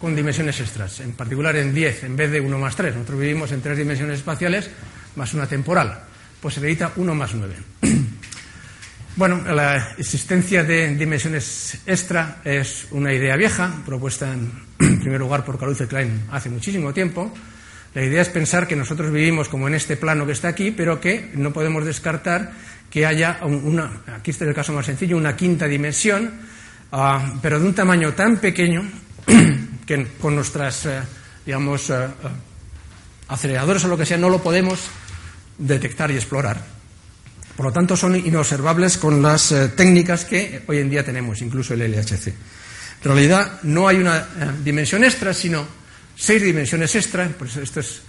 con 0.00 0.16
dimensiones 0.16 0.58
extras, 0.60 1.00
en 1.00 1.12
particular 1.12 1.54
en 1.56 1.74
10 1.74 2.04
en 2.04 2.16
vez 2.16 2.30
de 2.30 2.40
1 2.40 2.58
más 2.58 2.74
3. 2.74 2.94
Nosotros 2.94 3.20
vivimos 3.20 3.52
en 3.52 3.60
tres 3.60 3.76
dimensiones 3.76 4.18
espaciales 4.18 4.70
más 5.14 5.34
una 5.34 5.46
temporal, 5.46 6.00
pues 6.40 6.54
se 6.54 6.60
necesita 6.62 6.92
1 6.96 7.14
más 7.14 7.34
9. 7.34 7.54
Bueno, 9.16 9.42
la 9.52 9.94
existencia 9.98 10.62
de 10.62 10.94
dimensiones 10.94 11.80
extra 11.86 12.40
es 12.44 12.86
una 12.92 13.12
idea 13.12 13.34
vieja, 13.34 13.82
propuesta 13.84 14.32
en 14.32 14.52
primer 15.00 15.18
lugar 15.18 15.44
por 15.44 15.58
Kaluze 15.58 15.88
Klein 15.88 16.22
hace 16.30 16.48
muchísimo 16.48 16.92
tiempo. 16.94 17.34
La 17.98 18.04
idea 18.04 18.22
es 18.22 18.28
pensar 18.28 18.68
que 18.68 18.76
nosotros 18.76 19.10
vivimos 19.10 19.48
como 19.48 19.66
en 19.66 19.74
este 19.74 19.96
plano 19.96 20.24
que 20.24 20.30
está 20.30 20.46
aquí, 20.46 20.70
pero 20.70 21.00
que 21.00 21.32
no 21.34 21.52
podemos 21.52 21.84
descartar 21.84 22.52
que 22.88 23.04
haya 23.04 23.40
una, 23.42 24.02
aquí 24.14 24.30
está 24.30 24.44
el 24.44 24.54
caso 24.54 24.72
más 24.72 24.86
sencillo, 24.86 25.16
una 25.16 25.34
quinta 25.34 25.66
dimensión, 25.66 26.30
ah, 26.92 27.34
pero 27.42 27.58
de 27.58 27.66
un 27.66 27.74
tamaño 27.74 28.14
tan 28.14 28.36
pequeño 28.36 28.88
que 29.84 30.06
con 30.20 30.36
nuestras, 30.36 30.86
eh, 30.86 31.00
digamos, 31.44 31.90
eh, 31.90 32.06
aceleradores 33.26 33.84
o 33.84 33.88
lo 33.88 33.98
que 33.98 34.06
sea, 34.06 34.16
no 34.16 34.30
lo 34.30 34.40
podemos 34.44 34.78
detectar 35.58 36.12
y 36.12 36.14
explorar. 36.14 36.56
Por 37.56 37.66
lo 37.66 37.72
tanto, 37.72 37.96
son 37.96 38.14
inobservables 38.14 38.96
con 38.96 39.20
las 39.20 39.52
técnicas 39.74 40.24
que 40.24 40.62
hoy 40.68 40.78
en 40.78 40.88
día 40.88 41.04
tenemos, 41.04 41.42
incluso 41.42 41.74
el 41.74 41.80
LHC. 41.80 42.28
En 42.28 42.34
realidad, 43.02 43.58
no 43.64 43.88
hay 43.88 43.96
una 43.96 44.24
dimensión 44.62 45.02
extra, 45.02 45.34
sino 45.34 45.66
seis 46.18 46.42
dimensiones 46.42 46.94
extra, 46.96 47.28
por 47.28 47.46
eso 47.46 47.62
esto 47.62 47.80
es 47.80 48.02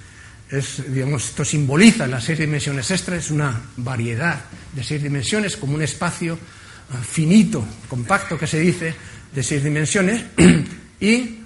digamos, 0.88 1.30
esto 1.30 1.45
simboliza 1.45 2.07
las 2.07 2.24
seis 2.24 2.39
dimensiones 2.39 2.89
extra, 2.89 3.16
es 3.16 3.30
una 3.30 3.62
variedad 3.78 4.41
de 4.74 4.84
seis 4.84 5.01
dimensiones, 5.01 5.55
como 5.55 5.76
un 5.76 5.84
espacio 5.84 6.34
eh, 6.34 6.97
finito, 7.07 7.64
compacto 7.88 8.38
que 8.38 8.47
se 8.47 8.60
dice, 8.60 8.95
de 9.32 9.43
seis 9.43 9.64
dimensiones, 9.64 10.24
y 10.99 11.38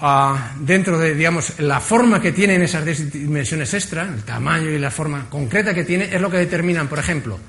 ah, 0.00 0.54
dentro 0.60 0.98
de, 0.98 1.14
digamos, 1.14 1.58
la 1.60 1.80
forma 1.80 2.20
que 2.20 2.32
tienen 2.32 2.60
esas 2.60 2.84
seis 2.84 3.10
dimensiones 3.10 3.72
extra, 3.72 4.02
el 4.02 4.22
tamaño 4.24 4.68
y 4.68 4.78
la 4.78 4.90
forma 4.90 5.30
concreta 5.30 5.72
que 5.72 5.84
tiene, 5.84 6.14
es 6.14 6.20
lo 6.20 6.30
que 6.30 6.36
determinan, 6.36 6.86
por 6.86 6.98
ejemplo, 6.98 7.40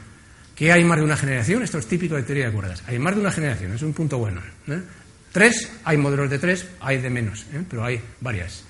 que 0.56 0.72
hay 0.72 0.86
más 0.86 0.98
de 0.98 1.04
una 1.04 1.18
generación, 1.18 1.62
esto 1.62 1.78
es 1.78 1.88
típico 1.88 2.16
de 2.16 2.24
teoría 2.24 2.46
de 2.46 2.54
cuerdas, 2.54 2.84
hay 2.88 3.00
más 3.00 3.16
de 3.16 3.20
una 3.20 3.32
generación, 3.32 3.74
es 3.74 3.82
un 3.82 3.92
punto 3.92 4.18
bueno. 4.18 4.40
¿eh? 4.70 4.80
Tres, 5.36 5.70
hay 5.84 5.98
modelos 5.98 6.30
de 6.30 6.40
tres, 6.40 6.66
hay 6.80 7.00
de 7.00 7.10
menos, 7.10 7.46
¿eh? 7.52 7.62
pero 7.70 7.84
hay 7.84 8.00
varias. 8.22 8.64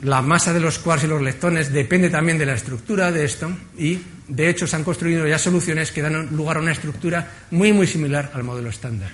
La 0.00 0.22
masa 0.22 0.52
de 0.52 0.58
los 0.58 0.80
quarks 0.80 1.04
y 1.04 1.06
los 1.06 1.22
leptones 1.22 1.72
depende 1.72 2.10
también 2.10 2.36
de 2.36 2.46
la 2.46 2.54
estructura 2.54 3.12
de 3.12 3.24
esto 3.24 3.56
y, 3.78 4.00
de 4.26 4.48
hecho, 4.48 4.66
se 4.66 4.74
han 4.74 4.82
construido 4.82 5.24
ya 5.28 5.38
soluciones 5.38 5.92
que 5.92 6.02
dan 6.02 6.34
lugar 6.34 6.56
a 6.56 6.60
una 6.62 6.72
estructura 6.72 7.30
muy, 7.52 7.72
muy 7.72 7.86
similar 7.86 8.32
al 8.34 8.42
modelo 8.42 8.70
estándar. 8.70 9.08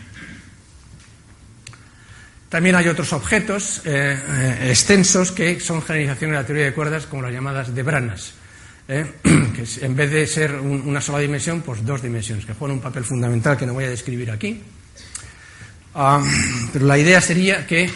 También 2.48 2.76
hay 2.76 2.88
otros 2.88 3.12
objetos 3.12 3.82
eh, 3.84 4.18
eh, 4.26 4.68
extensos 4.70 5.32
que 5.32 5.60
son 5.60 5.82
generalizaciones 5.82 6.32
de 6.32 6.42
la 6.42 6.46
teoría 6.46 6.64
de 6.64 6.72
cuerdas, 6.72 7.04
como 7.04 7.20
las 7.20 7.32
llamadas 7.34 7.74
de 7.74 7.82
Branas, 7.82 8.32
que 8.86 9.84
en 9.84 9.94
vez 9.94 10.10
de 10.10 10.26
ser 10.26 10.54
una 10.54 11.02
sola 11.02 11.18
dimensión, 11.18 11.60
pues 11.60 11.84
dos 11.84 12.00
dimensiones, 12.00 12.46
que 12.46 12.54
juegan 12.54 12.78
un 12.78 12.82
papel 12.82 13.04
fundamental 13.04 13.58
que 13.58 13.66
no 13.66 13.74
voy 13.74 13.84
a 13.84 13.90
describir 13.90 14.30
aquí. 14.30 14.62
Ah, 15.94 16.22
pero 16.72 16.86
la 16.86 16.98
idea 16.98 17.20
sería 17.20 17.66
que 17.66 17.88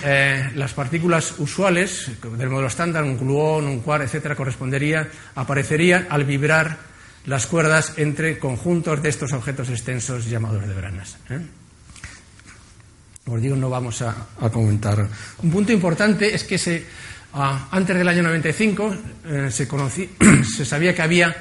las 0.55 0.73
partículas 0.73 1.35
usuales 1.39 2.11
del 2.23 2.49
modelo 2.49 2.69
estándar, 2.69 3.03
un 3.03 3.19
gluón, 3.19 3.67
un 3.67 3.81
quark, 3.81 4.05
etcétera, 4.05 4.37
correspondería, 4.37 5.09
aparecerían 5.35 6.07
al 6.09 6.25
vibrar 6.25 6.79
las 7.27 7.47
cuerdas 7.47 7.95
entre 7.97 8.39
conjuntos 8.39 9.03
de 9.03 9.09
estos 9.09 9.33
objetos 9.33 9.69
extensos 9.69 10.27
llamados 10.27 10.67
de 10.67 10.75
Branas. 10.75 11.19
Por 13.29 13.41
digo, 13.41 13.57
no 13.57 13.69
vamos 13.69 14.01
a, 14.01 14.15
comentar. 14.51 15.07
Un 15.43 15.51
punto 15.51 15.71
importante 15.71 16.35
es 16.35 16.45
que 16.45 16.57
se, 16.57 16.87
ah, 17.35 17.69
antes 17.71 17.95
del 17.95 18.09
año 18.09 18.23
95 18.23 18.95
eh, 19.27 19.51
se, 19.51 19.69
se, 20.45 20.65
sabía 20.65 20.95
que 20.95 21.03
había 21.03 21.37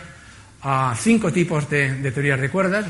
ah, 0.63 0.93
cinco 0.99 1.31
tipos 1.31 1.69
de, 1.69 2.11
teorías 2.11 2.41
de 2.41 2.49
cuerdas, 2.49 2.87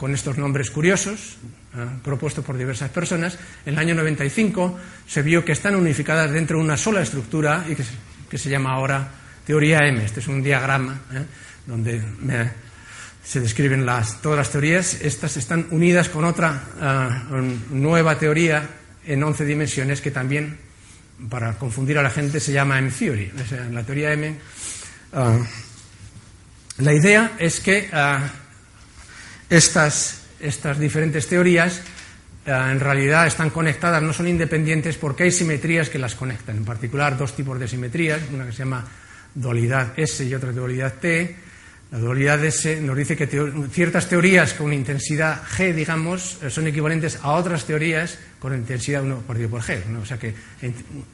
con 0.00 0.14
estos 0.14 0.38
nombres 0.38 0.70
curiosos, 0.70 1.36
ah, 1.74 2.00
propuestos 2.02 2.42
por 2.42 2.56
diversas 2.56 2.88
personas. 2.88 3.36
En 3.66 3.74
el 3.74 3.78
año 3.80 3.94
95 3.94 4.78
se 5.06 5.20
vio 5.20 5.44
que 5.44 5.52
están 5.52 5.76
unificadas 5.76 6.30
dentro 6.30 6.56
de 6.56 6.64
una 6.64 6.78
sola 6.78 7.02
estructura 7.02 7.66
y 7.68 7.74
que 7.74 8.38
se, 8.38 8.48
llama 8.48 8.72
ahora 8.72 9.06
teoría 9.44 9.80
M. 9.80 10.02
Este 10.02 10.20
es 10.20 10.26
un 10.26 10.42
diagrama 10.42 10.98
¿eh? 11.12 11.22
donde 11.66 12.00
se 13.22 13.40
describen 13.40 13.84
todas 14.22 14.38
las 14.38 14.50
teorías. 14.50 15.02
Estas 15.02 15.36
están 15.36 15.66
unidas 15.70 16.08
con 16.08 16.24
otra 16.24 16.64
ah, 16.80 17.42
nueva 17.68 18.18
teoría 18.18 18.70
en 19.04 19.22
11 19.22 19.44
dimensiones 19.44 20.00
que 20.00 20.10
también, 20.10 20.56
para 21.28 21.58
confundir 21.58 21.98
a 21.98 22.02
la 22.02 22.10
gente, 22.10 22.40
se 22.40 22.52
llama 22.52 22.78
M-theory. 22.78 23.32
la 23.70 23.82
teoría 23.82 24.14
M. 24.14 24.34
La 26.78 26.94
idea 26.94 27.32
es 27.38 27.60
que 27.60 27.90
estas, 29.50 30.22
diferentes 30.78 31.26
teorías 31.26 31.82
en 32.46 32.80
realidad 32.80 33.26
están 33.26 33.50
conectadas, 33.50 34.02
no 34.02 34.12
son 34.12 34.26
independientes 34.26 34.96
porque 34.96 35.24
hay 35.24 35.30
simetrías 35.30 35.90
que 35.90 35.98
las 35.98 36.14
conectan. 36.14 36.56
En 36.56 36.64
particular, 36.64 37.16
dos 37.18 37.36
tipos 37.36 37.60
de 37.60 37.68
simetrías, 37.68 38.22
una 38.32 38.46
que 38.46 38.52
se 38.52 38.58
llama 38.58 38.88
dualidad 39.34 39.92
S 39.98 40.24
y 40.24 40.34
otra 40.34 40.50
dualidad 40.50 40.94
T 40.94 41.36
la 41.90 41.98
dualidad 41.98 42.44
S 42.44 42.80
nos 42.80 42.96
dice 42.96 43.16
que 43.16 43.26
ciertas 43.72 44.08
teorías 44.08 44.54
con 44.54 44.72
intensidad 44.72 45.42
G, 45.42 45.74
digamos, 45.74 46.38
eh, 46.40 46.48
son 46.48 46.68
equivalentes 46.68 47.18
a 47.20 47.32
otras 47.32 47.64
teorías 47.64 48.16
con 48.38 48.54
intensidad 48.54 49.02
1 49.02 49.22
por 49.26 49.48
por 49.48 49.60
G. 49.62 50.00
O 50.00 50.06
sea 50.06 50.16
que 50.16 50.32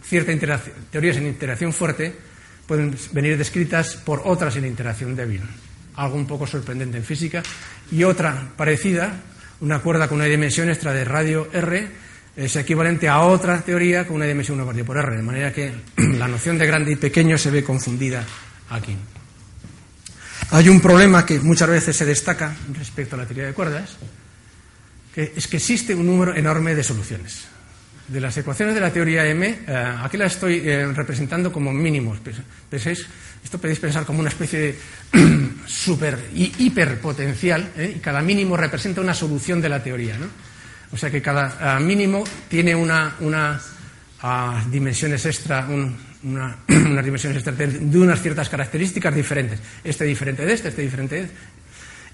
ciertas 0.02 0.60
teorías 0.90 1.16
en 1.16 1.28
interacción 1.28 1.72
fuerte 1.72 2.12
pueden 2.66 2.94
venir 3.12 3.38
descritas 3.38 3.96
por 3.96 4.20
otras 4.26 4.56
en 4.56 4.66
interacción 4.66 5.16
débil. 5.16 5.40
Algo 5.96 6.16
un 6.16 6.26
poco 6.26 6.46
sorprendente 6.46 6.98
en 6.98 7.04
física. 7.04 7.42
Y 7.90 8.04
otra 8.04 8.52
parecida, 8.56 9.20
una 9.60 9.80
cuerda 9.80 10.08
con 10.08 10.18
una 10.18 10.26
dimensión 10.26 10.68
extra 10.68 10.92
de 10.92 11.04
radio 11.04 11.48
R, 11.52 11.88
es 12.36 12.54
equivalente 12.56 13.08
a 13.08 13.20
otra 13.20 13.62
teoría 13.62 14.06
con 14.06 14.16
una 14.16 14.26
dimensión 14.26 14.60
1 14.60 14.84
por 14.84 14.98
R. 14.98 15.16
De 15.16 15.22
manera 15.22 15.52
que 15.52 15.72
la 15.96 16.28
noción 16.28 16.58
de 16.58 16.66
grande 16.66 16.92
y 16.92 16.96
pequeño 16.96 17.38
se 17.38 17.50
ve 17.50 17.64
confundida 17.64 18.24
aquí. 18.70 18.96
Hay 20.50 20.68
un 20.68 20.80
problema 20.80 21.26
que 21.26 21.40
muchas 21.40 21.68
veces 21.68 21.96
se 21.96 22.04
destaca 22.04 22.54
respecto 22.74 23.16
a 23.16 23.18
la 23.18 23.26
teoría 23.26 23.46
de 23.46 23.52
cuerdas, 23.52 23.96
que 25.14 25.32
es 25.34 25.48
que 25.48 25.56
existe 25.56 25.94
un 25.94 26.06
número 26.06 26.36
enorme 26.36 26.74
de 26.74 26.84
soluciones. 26.84 27.46
De 28.06 28.20
las 28.20 28.36
ecuaciones 28.36 28.74
de 28.74 28.80
la 28.80 28.92
teoría 28.92 29.26
M, 29.26 29.48
eh, 29.66 29.94
aquí 30.00 30.16
la 30.16 30.26
estoy 30.26 30.62
eh, 30.64 30.86
representando 30.92 31.50
como 31.50 31.72
mínimos. 31.72 32.20
Esto 33.46 33.58
podéis 33.58 33.78
pensar 33.78 34.04
como 34.04 34.18
una 34.18 34.28
especie 34.28 34.58
de 34.58 34.78
super 35.66 36.18
y 36.34 36.52
hiperpotencial, 36.58 37.70
¿eh? 37.76 37.94
y 37.96 38.00
cada 38.00 38.20
mínimo 38.20 38.56
representa 38.56 39.00
una 39.00 39.14
solución 39.14 39.60
de 39.60 39.68
la 39.68 39.80
teoría. 39.84 40.18
¿no? 40.18 40.26
O 40.90 40.96
sea 40.96 41.12
que 41.12 41.22
cada 41.22 41.78
mínimo 41.78 42.24
tiene 42.48 42.74
una, 42.74 43.14
una 43.20 43.60
dimensiones 44.68 45.24
extra, 45.26 45.64
un, 45.68 45.96
una, 46.24 46.56
unas 46.68 47.04
dimensiones 47.04 47.44
de 47.44 47.98
unas 47.98 48.20
ciertas 48.20 48.48
características 48.48 49.14
diferentes. 49.14 49.60
Este 49.84 50.04
diferente 50.04 50.44
de 50.44 50.52
este, 50.52 50.70
este 50.70 50.82
diferente 50.82 51.14
de 51.14 51.20
este. 51.22 51.36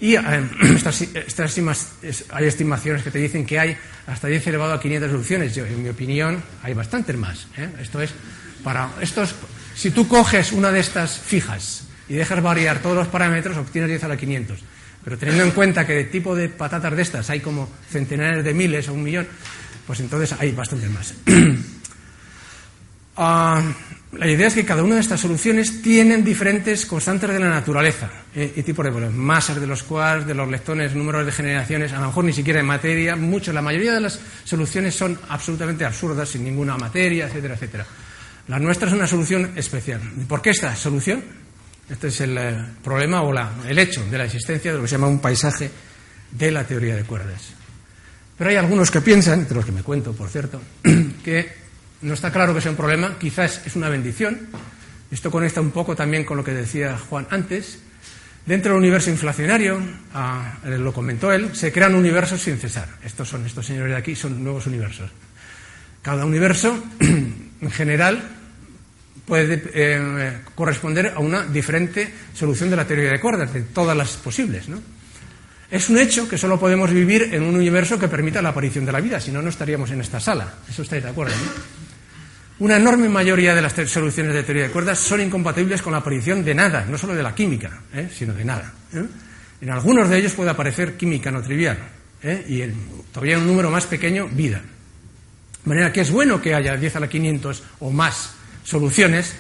Y 0.01 0.17
eh, 0.17 0.21
estas, 0.77 1.97
hay 2.29 2.45
estimaciones 2.45 3.03
que 3.03 3.11
te 3.11 3.19
dicen 3.19 3.47
que 3.47 3.59
hay 3.59 3.75
hasta 4.07 4.29
10 4.29 4.49
elevado 4.49 4.75
a 4.75 4.81
500 4.81 5.11
soluciones. 5.11 5.55
Yo, 5.55 5.65
en 5.65 5.83
mi 5.83 5.89
opinión, 5.89 6.43
hay 6.63 6.75
bastantes 6.75 7.17
más. 7.17 7.47
¿eh? 7.57 7.71
Esto 7.81 8.03
es 8.03 8.13
para 8.63 8.91
estos. 9.01 9.35
Si 9.75 9.91
tú 9.91 10.09
coges 10.09 10.53
una 10.53 10.71
de 10.71 10.81
estas 10.81 11.19
fijas 11.19 11.85
y 12.09 12.15
dejas 12.15 12.43
variar 12.43 12.81
todos 12.81 12.97
los 12.97 13.09
parámetros, 13.09 13.57
obtienes 13.57 13.91
10 13.91 14.05
a 14.05 14.09
la 14.09 14.17
500. 14.17 14.59
Pero 15.05 15.19
teniendo 15.19 15.45
en 15.45 15.51
cuenta 15.51 15.87
que 15.87 15.95
de 15.95 16.05
tipo 16.05 16.35
de 16.37 16.49
patatas 16.49 16.95
de 16.95 17.03
estas 17.03 17.31
hay 17.31 17.41
como 17.41 17.69
centenares 17.91 18.45
de 18.45 18.55
miles 18.55 18.89
o 18.89 18.95
un 18.95 19.03
millón, 19.03 19.27
pues 19.87 20.01
entonces 20.01 20.35
hay 20.39 20.53
bastantes 20.53 20.91
más. 20.91 21.15
Ah, 23.15 23.63
la 24.13 24.27
idea 24.27 24.47
es 24.47 24.55
que 24.55 24.65
cada 24.65 24.83
una 24.83 24.95
de 24.95 25.03
estas 25.03 25.21
soluciones 25.21 25.83
tienen 25.83 26.25
diferentes 26.25 26.87
constantes 26.87 27.29
de 27.31 27.39
la 27.39 27.51
naturaleza 27.51 28.11
eh, 28.35 28.55
y 28.57 28.63
tipos 28.63 28.87
de 28.87 28.91
problemas. 28.91 29.15
Masas 29.15 29.61
de 29.61 29.67
los 29.67 29.83
quarks, 29.83 30.27
de 30.27 30.35
los 30.35 30.49
leptones, 30.49 30.95
números 30.95 31.27
de 31.27 31.33
generaciones, 31.33 31.93
a 31.93 32.01
lo 32.01 32.07
mejor 32.07 32.25
ni 32.25 32.33
siquiera 32.33 32.59
de 32.59 32.65
materia. 32.65 33.17
Mucho, 33.17 33.53
la 33.53 33.61
mayoría 33.61 33.93
de 33.93 34.01
las 34.01 34.19
soluciones 34.45 34.95
son 34.95 35.19
absolutamente 35.29 35.85
absurdas, 35.85 36.31
sin 36.31 36.45
ninguna 36.45 36.77
materia, 36.79 37.27
etcétera, 37.27 37.55
etcétera. 37.55 37.87
La 38.53 38.59
nuestra 38.59 38.87
es 38.87 38.93
una 38.93 39.07
solución 39.07 39.53
especial. 39.57 39.99
¿Por 40.29 40.43
qué 40.43 40.51
esta 40.51 40.77
solución? 40.77 41.25
Este 41.89 42.09
es 42.09 42.21
el 42.21 42.37
eh, 42.37 42.63
problema 42.85 43.23
o 43.23 43.33
el 43.67 43.79
hecho 43.79 44.05
de 44.11 44.19
la 44.19 44.27
existencia 44.27 44.71
de 44.71 44.77
lo 44.77 44.83
que 44.83 44.89
se 44.89 44.97
llama 44.97 45.07
un 45.07 45.21
paisaje 45.21 45.71
de 46.31 46.51
la 46.51 46.63
teoría 46.63 46.95
de 46.95 47.05
cuerdas. 47.05 47.45
Pero 48.37 48.51
hay 48.51 48.57
algunos 48.57 48.91
que 48.91 49.01
piensan, 49.01 49.41
entre 49.41 49.57
los 49.57 49.65
que 49.65 49.73
me 49.73 49.83
cuento, 49.83 50.13
por 50.13 50.29
cierto, 50.29 50.61
que 51.25 51.51
no 52.03 52.13
está 52.13 52.31
claro 52.31 52.55
que 52.55 52.61
sea 52.61 52.73
un 52.73 52.77
problema, 52.77 53.17
quizás 53.19 53.63
es 53.65 53.75
una 53.75 53.89
bendición. 53.89 54.49
Esto 55.11 55.31
conecta 55.31 55.63
un 55.63 55.71
poco 55.71 55.97
también 55.97 56.27
con 56.27 56.37
lo 56.37 56.45
que 56.45 56.53
decía 56.53 56.99
Juan 57.09 57.27
antes. 57.31 57.79
Dentro 58.45 58.73
del 58.73 58.81
universo 58.81 59.09
inflacionario, 59.09 59.81
ah, 60.13 60.59
lo 60.65 60.93
comentó 60.93 61.33
él, 61.33 61.57
se 61.57 61.73
crean 61.73 61.95
universos 61.95 62.43
sin 62.43 62.59
cesar. 62.59 62.87
Estos 63.03 63.31
son, 63.31 63.47
estos 63.47 63.65
señores 63.65 63.93
de 63.93 63.97
aquí, 63.97 64.15
son 64.15 64.45
nuevos 64.45 64.67
universos. 64.67 65.11
Cada 66.03 66.27
universo, 66.27 66.85
en 67.01 67.71
general, 67.71 68.41
puede 69.25 69.63
eh, 69.75 70.39
corresponder 70.55 71.13
a 71.15 71.21
una 71.21 71.45
diferente 71.45 72.13
solución 72.35 72.71
de 72.71 72.77
la 72.77 72.87
teoría 72.87 73.11
de 73.11 73.21
cuerdas, 73.21 73.53
de 73.53 73.63
todas 73.63 73.97
las 73.97 74.17
posibles. 74.17 74.67
Es 75.71 75.89
un 75.89 75.99
hecho 75.99 76.29
que 76.29 76.37
solo 76.37 76.59
podemos 76.59 76.93
vivir 76.93 77.31
en 77.33 77.43
un 77.43 77.55
universo 77.55 77.99
que 77.99 78.09
permita 78.09 78.43
la 78.43 78.51
aparición 78.51 78.85
de 78.85 78.93
la 78.93 79.01
vida, 79.01 79.21
si 79.21 79.31
no, 79.31 79.41
no 79.41 79.49
estaríamos 79.49 79.91
en 79.91 80.01
esta 80.01 80.21
sala. 80.21 80.55
Eso 80.69 80.83
estáis 80.83 81.03
de 81.03 81.11
acuerdo. 81.11 81.35
Una 82.59 82.77
enorme 82.77 83.09
mayoría 83.09 83.55
de 83.55 83.63
las 83.63 83.73
soluciones 83.91 84.35
de 84.35 84.43
teoría 84.43 84.65
de 84.65 84.71
cuerdas 84.71 84.99
son 84.99 85.21
incompatibles 85.21 85.83
con 85.83 85.93
la 85.93 85.99
aparición 85.99 86.45
de 86.45 86.55
nada, 86.55 86.85
no 86.89 86.99
solo 86.99 87.15
de 87.15 87.23
la 87.23 87.35
química, 87.35 87.81
¿eh? 87.95 88.09
sino 88.15 88.35
de 88.35 88.45
nada. 88.45 88.73
¿eh? 88.95 89.05
En 89.63 89.71
algunos 89.71 90.09
de 90.09 90.19
ellos 90.19 90.33
puede 90.33 90.51
aparecer 90.51 90.97
química 90.97 91.31
no 91.31 91.43
trivial 91.43 91.79
y 92.47 92.63
en, 92.63 92.75
todavía 93.11 93.35
en 93.35 93.41
un 93.41 93.49
número 93.49 93.71
más 93.71 93.87
pequeño, 93.87 94.29
vida. 94.29 94.59
De 94.59 95.69
manera 95.69 95.93
que 95.93 96.03
es 96.03 96.11
bueno 96.11 96.41
que 96.41 96.55
haya 96.55 96.77
10 96.77 96.97
a 96.97 97.01
la 97.01 97.09
500 97.09 97.63
o 97.81 97.91
más 97.91 98.35
soluciones 98.65 99.35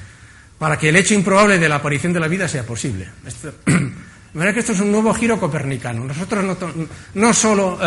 para 0.58 0.78
que 0.78 0.90
el 0.90 0.96
hecho 0.96 1.14
improbable 1.14 1.58
de 1.58 1.68
la 1.68 1.76
aparición 1.76 2.12
de 2.12 2.20
la 2.20 2.28
vida 2.28 2.48
sea 2.48 2.64
posible. 2.64 3.08
de 3.66 3.92
manera 4.32 4.54
que 4.54 4.60
esto 4.60 4.72
es 4.72 4.80
un 4.80 4.92
nuevo 4.92 5.12
giro 5.14 5.38
copernicano. 5.38 6.04
Nosotros 6.04 6.44
no, 6.44 6.56
no 7.14 7.34
solo 7.34 7.78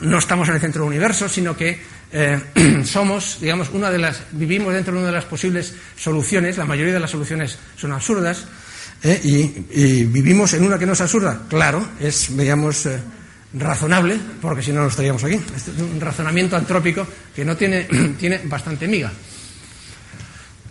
no 0.00 0.18
estamos 0.18 0.48
en 0.48 0.54
el 0.54 0.60
centro 0.60 0.82
del 0.82 0.88
universo, 0.88 1.28
sino 1.28 1.56
que 1.56 1.78
eh, 2.12 2.40
somos, 2.84 3.38
digamos, 3.40 3.70
una 3.70 3.90
de 3.90 3.98
las, 3.98 4.22
vivimos 4.32 4.72
dentro 4.72 4.94
de 4.94 4.98
una 5.00 5.08
de 5.08 5.14
las 5.14 5.24
posibles 5.24 5.74
soluciones, 5.96 6.56
la 6.56 6.64
mayoría 6.64 6.94
de 6.94 7.00
las 7.00 7.10
soluciones 7.10 7.58
son 7.76 7.92
absurdas, 7.92 8.46
y, 9.22 10.04
vivimos 10.04 10.54
en 10.54 10.64
una 10.64 10.78
que 10.78 10.86
no 10.86 10.94
es 10.94 11.00
absurda. 11.00 11.42
Claro, 11.48 11.86
es, 12.00 12.36
digamos, 12.36 12.88
razonable, 13.54 14.18
porque 14.40 14.62
si 14.62 14.72
no, 14.72 14.82
no 14.82 14.88
estaríamos 14.88 15.22
aquí. 15.22 15.34
Es 15.34 15.68
un 15.78 16.00
razonamiento 16.00 16.56
antrópico 16.56 17.06
que 17.34 17.44
no 17.44 17.56
tiene, 17.56 17.86
tiene 18.18 18.40
bastante 18.44 18.88
miga. 18.88 19.12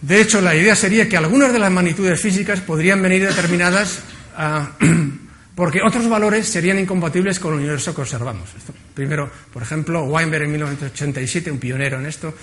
De 0.06 0.22
hecho, 0.22 0.39
la 0.39 0.56
idea 0.56 0.76
sería 0.76 1.10
que 1.10 1.18
algunas 1.18 1.51
de 1.51 1.58
las 1.58 1.72
magnitudes 1.72 2.22
físicas 2.22 2.60
podrían 2.62 3.01
venir 3.01 3.28
determinadas 3.28 3.99
a 4.38 4.70
porque 5.56 5.82
otros 5.82 6.08
valores 6.08 6.47
serían 6.47 6.78
incompatibles 6.78 7.39
con 7.39 7.53
el 7.53 7.60
universo 7.60 7.95
que 7.95 8.01
observamos. 8.01 8.49
primero, 8.93 9.32
por 9.51 9.64
ejemplo, 9.64 10.03
Weinberg 10.03 10.43
en 10.43 10.51
1987, 10.51 11.49
un 11.49 11.58
pionero 11.58 11.97
en 11.97 12.06
esto, 12.06 12.36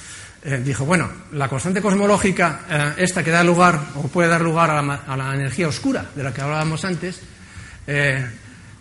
eh, 0.44 0.60
dijo, 0.64 0.84
bueno, 0.86 1.08
la 1.32 1.48
constante 1.48 1.82
cosmológica, 1.82 2.62
eh, 2.68 2.92
esta 3.04 3.22
que 3.22 3.30
da 3.30 3.44
lugar 3.44 3.78
o 3.94 4.08
puede 4.08 4.28
dar 4.28 4.40
lugar 4.40 4.70
a 4.70 5.16
la, 5.16 5.34
energía 5.34 5.68
oscura 5.68 6.06
de 6.16 6.22
la 6.22 6.32
que 6.32 6.40
hablábamos 6.40 6.84
antes, 6.84 7.20
eh, 7.86 8.26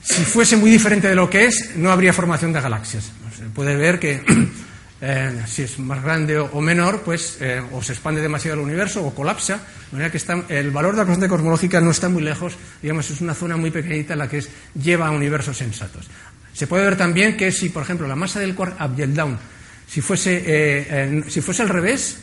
si 0.01 0.23
fuese 0.23 0.57
muy 0.57 0.71
diferente 0.71 1.07
de 1.07 1.15
lo 1.15 1.29
que 1.29 1.45
es, 1.45 1.75
no 1.75 1.91
habría 1.91 2.13
formación 2.13 2.53
de 2.53 2.61
galaxias. 2.61 3.11
Se 3.37 3.43
puede 3.53 3.75
ver 3.75 3.99
que 3.99 4.23
eh, 5.03 5.43
si 5.47 5.63
es 5.63 5.79
más 5.79 6.03
grande 6.03 6.37
o, 6.37 6.61
menor, 6.61 7.01
pues 7.01 7.37
eh, 7.41 7.59
o 7.71 7.81
se 7.81 7.93
expande 7.93 8.21
demasiado 8.21 8.59
el 8.59 8.63
universo 8.63 9.03
o 9.03 9.15
colapsa. 9.15 9.55
De 9.55 9.93
manera 9.93 10.11
que 10.11 10.17
está, 10.17 10.43
el 10.47 10.69
valor 10.69 10.91
de 10.93 10.99
la 10.99 11.05
constante 11.05 11.27
cosmológica 11.27 11.81
no 11.81 11.89
está 11.89 12.07
muy 12.07 12.21
lejos, 12.21 12.55
digamos, 12.83 13.09
es 13.09 13.19
una 13.19 13.33
zona 13.33 13.57
muy 13.57 13.71
pequeñita 13.71 14.15
la 14.15 14.29
que 14.29 14.37
es, 14.37 14.49
lleva 14.75 15.07
a 15.07 15.11
universos 15.11 15.57
sensatos. 15.57 16.07
Se 16.53 16.67
puede 16.67 16.85
ver 16.85 16.97
también 16.97 17.35
que 17.35 17.51
si, 17.51 17.69
por 17.69 17.81
ejemplo, 17.81 18.07
la 18.07 18.15
masa 18.15 18.39
del 18.39 18.53
quark 18.53 18.79
up 18.79 18.93
y 18.95 19.01
el 19.01 19.15
down, 19.15 19.39
si 19.87 20.01
fuese, 20.01 20.43
eh, 20.45 21.23
si 21.27 21.41
fuese 21.41 21.63
al 21.63 21.69
revés, 21.69 22.19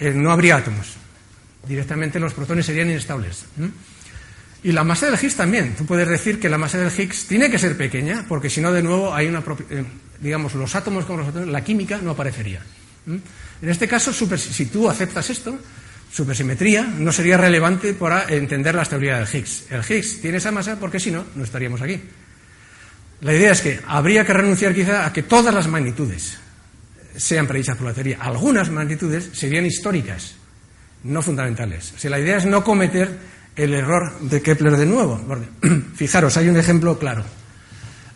no 0.00 0.30
habría 0.30 0.56
átomos. 0.56 0.94
Directamente 1.68 2.18
los 2.18 2.32
protones 2.32 2.64
serían 2.64 2.88
inestables. 2.88 3.44
Y 4.62 4.72
la 4.72 4.82
masa 4.82 5.06
del 5.06 5.22
Higgs 5.22 5.36
también. 5.36 5.74
Tú 5.76 5.84
puedes 5.84 6.08
decir 6.08 6.40
que 6.40 6.48
la 6.48 6.56
masa 6.56 6.78
del 6.78 6.90
Higgs 6.90 7.26
tiene 7.26 7.50
que 7.50 7.58
ser 7.58 7.76
pequeña, 7.76 8.24
porque 8.26 8.48
si 8.48 8.62
no, 8.62 8.72
de 8.72 8.82
nuevo, 8.82 9.14
hay 9.14 9.26
una 9.26 9.42
digamos, 10.20 10.54
los 10.54 10.74
átomos 10.74 11.04
con 11.04 11.18
los 11.18 11.28
átomos, 11.28 11.48
la 11.48 11.62
química 11.62 11.98
no 11.98 12.10
aparecería. 12.12 12.60
En 13.06 13.68
este 13.68 13.86
caso, 13.86 14.12
si 14.12 14.66
tú 14.66 14.88
aceptas 14.88 15.30
esto, 15.30 15.58
supersimetría 16.10 16.82
no 16.82 17.12
sería 17.12 17.36
relevante 17.36 17.94
para 17.94 18.26
entender 18.28 18.74
la 18.74 18.82
estabilidad 18.82 19.18
del 19.18 19.28
Higgs. 19.28 19.66
El 19.70 19.82
Higgs 19.82 20.20
tiene 20.20 20.38
esa 20.38 20.52
masa 20.52 20.78
porque 20.78 21.00
si 21.00 21.10
no, 21.10 21.24
no 21.34 21.44
estaríamos 21.44 21.82
aquí. 21.82 22.00
La 23.20 23.34
idea 23.34 23.52
es 23.52 23.60
que 23.60 23.80
habría 23.86 24.24
que 24.24 24.32
renunciar 24.32 24.74
quizá 24.74 25.06
a 25.06 25.12
que 25.12 25.22
todas 25.22 25.54
las 25.54 25.66
magnitudes 25.66 26.38
sean 27.16 27.46
predichas 27.46 27.76
por 27.76 27.86
la 27.86 27.94
teoría. 27.94 28.18
Algunas 28.20 28.70
magnitudes 28.70 29.30
serían 29.32 29.66
históricas, 29.66 30.34
no 31.04 31.22
fundamentales. 31.22 31.92
O 31.96 31.98
sea, 31.98 32.10
la 32.10 32.20
idea 32.20 32.36
es 32.36 32.46
no 32.46 32.64
cometer 32.64 33.18
el 33.56 33.74
error 33.74 34.18
de 34.20 34.42
Kepler 34.42 34.76
de 34.76 34.86
nuevo. 34.86 35.20
Fijaros, 35.94 36.36
hay 36.36 36.48
un 36.48 36.56
ejemplo 36.56 36.98
claro. 36.98 37.24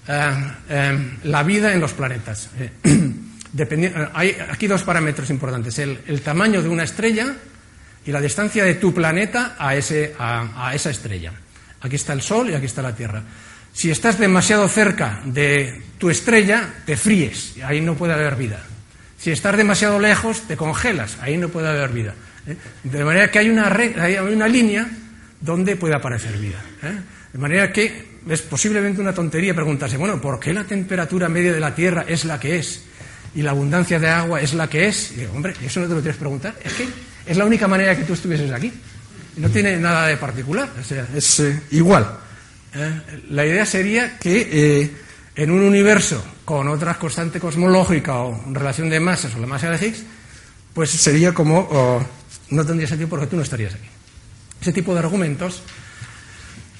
Eh, 0.09 0.52
eh, 0.70 0.98
la 1.24 1.42
vida 1.42 1.74
en 1.74 1.80
los 1.80 1.92
planetas. 1.92 2.48
Eh, 2.59 2.70
hay 4.14 4.36
aquí 4.50 4.66
dos 4.66 4.82
parámetros 4.82 5.28
importantes, 5.28 5.78
el, 5.78 6.22
tamaño 6.22 6.62
de 6.62 6.68
una 6.68 6.84
estrella 6.84 7.34
y 8.06 8.11
la 8.11 8.20
distancia 8.20 8.64
de 8.64 8.76
tu 8.76 8.94
planeta 8.94 9.56
a, 9.59 9.76
ese, 9.76 10.14
a, 10.18 10.72
esa 10.74 10.88
estrella. 10.88 11.32
Aquí 11.82 11.96
está 11.96 12.14
el 12.14 12.22
Sol 12.22 12.48
y 12.48 12.54
aquí 12.54 12.64
está 12.64 12.80
la 12.80 12.96
Tierra. 12.96 13.22
Si 13.72 13.90
estás 13.90 14.18
demasiado 14.18 14.66
cerca 14.66 15.20
de 15.26 15.82
tu 15.98 16.09
estrella, 16.09 16.76
te 16.86 16.96
fríes, 16.96 17.56
ahí 17.62 17.82
no 17.82 17.94
puede 17.94 18.14
haber 18.14 18.36
vida. 18.36 18.61
Si 19.18 19.30
estás 19.30 19.59
demasiado 19.59 20.00
lejos, 20.00 20.42
te 20.48 20.56
congelas, 20.56 21.18
ahí 21.20 21.36
no 21.36 21.50
puede 21.50 21.68
haber 21.68 21.90
vida. 21.90 22.14
De 22.82 23.04
manera 23.04 23.30
que 23.30 23.40
hay 23.40 23.50
una, 23.50 23.66
hay 23.70 24.16
una 24.16 24.48
línea 24.48 24.88
donde 25.40 25.76
puede 25.76 25.94
aparecer 25.94 26.36
vida. 26.38 26.62
De 27.32 27.38
manera 27.38 27.70
que 27.72 28.18
es 28.29 28.43
posiblemente 28.43 29.01
una 29.01 29.14
tontería 29.14 29.55
preguntarse, 29.55 29.97
bueno, 29.97 30.20
¿por 30.20 30.39
qué 30.39 30.53
la 30.53 30.64
temperatura 30.64 31.29
media 31.29 31.53
de 31.53 31.61
la 31.61 31.74
Tierra 31.74 32.05
es 32.07 32.24
la 32.24 32.39
que 32.39 32.59
es? 32.59 32.83
Y 33.35 33.43
la 33.43 33.51
abundancia 33.51 33.99
de 33.99 34.09
agua 34.09 34.41
es 34.41 34.55
la 34.55 34.68
que 34.68 34.89
es. 34.89 35.12
Y 35.16 35.24
hombre, 35.26 35.55
eso 35.62 35.81
no 35.81 35.87
te 35.87 35.95
lo 35.95 36.01
tienes 36.01 36.16
que 36.16 36.20
preguntar. 36.20 36.55
Es 36.62 36.72
que 36.72 36.89
es 37.26 37.37
la 37.37 37.45
única 37.45 37.68
manera 37.68 37.97
que 37.97 38.05
tú 38.05 38.14
estuvieses 38.14 38.51
aquí. 38.53 38.72
No 39.37 39.49
tiene 39.51 39.76
nada 39.76 40.07
de 40.07 40.16
particular. 40.16 40.68
O 40.81 40.83
sea, 40.83 41.07
es 41.14 41.41
eh, 41.41 41.61
igual. 41.70 42.18
¿eh? 42.74 43.01
La 43.31 43.47
idea 43.47 43.64
sería 43.64 44.18
que 44.18 44.49
eh, 44.51 44.91
en 45.37 45.51
un 45.51 45.61
universo 45.61 46.24
con 46.45 46.68
otra 46.68 46.99
constante 46.99 47.39
cosmológica 47.39 48.16
o 48.18 48.43
relación 48.53 48.89
de 48.89 48.99
masas 48.99 49.35
o 49.35 49.39
la 49.39 49.47
masa 49.47 49.70
de 49.70 49.87
Higgs, 49.87 50.03
pues 50.74 50.91
sería 50.91 51.33
como 51.33 52.07
no 52.51 52.64
tendría 52.64 52.89
sentido 52.89 53.09
porque 53.09 53.26
tú 53.26 53.37
no 53.37 53.43
estarías 53.43 53.74
aquí. 53.74 53.89
Ese 54.61 54.72
tipo 54.72 54.93
de 54.95 55.01
argumentos 55.01 55.62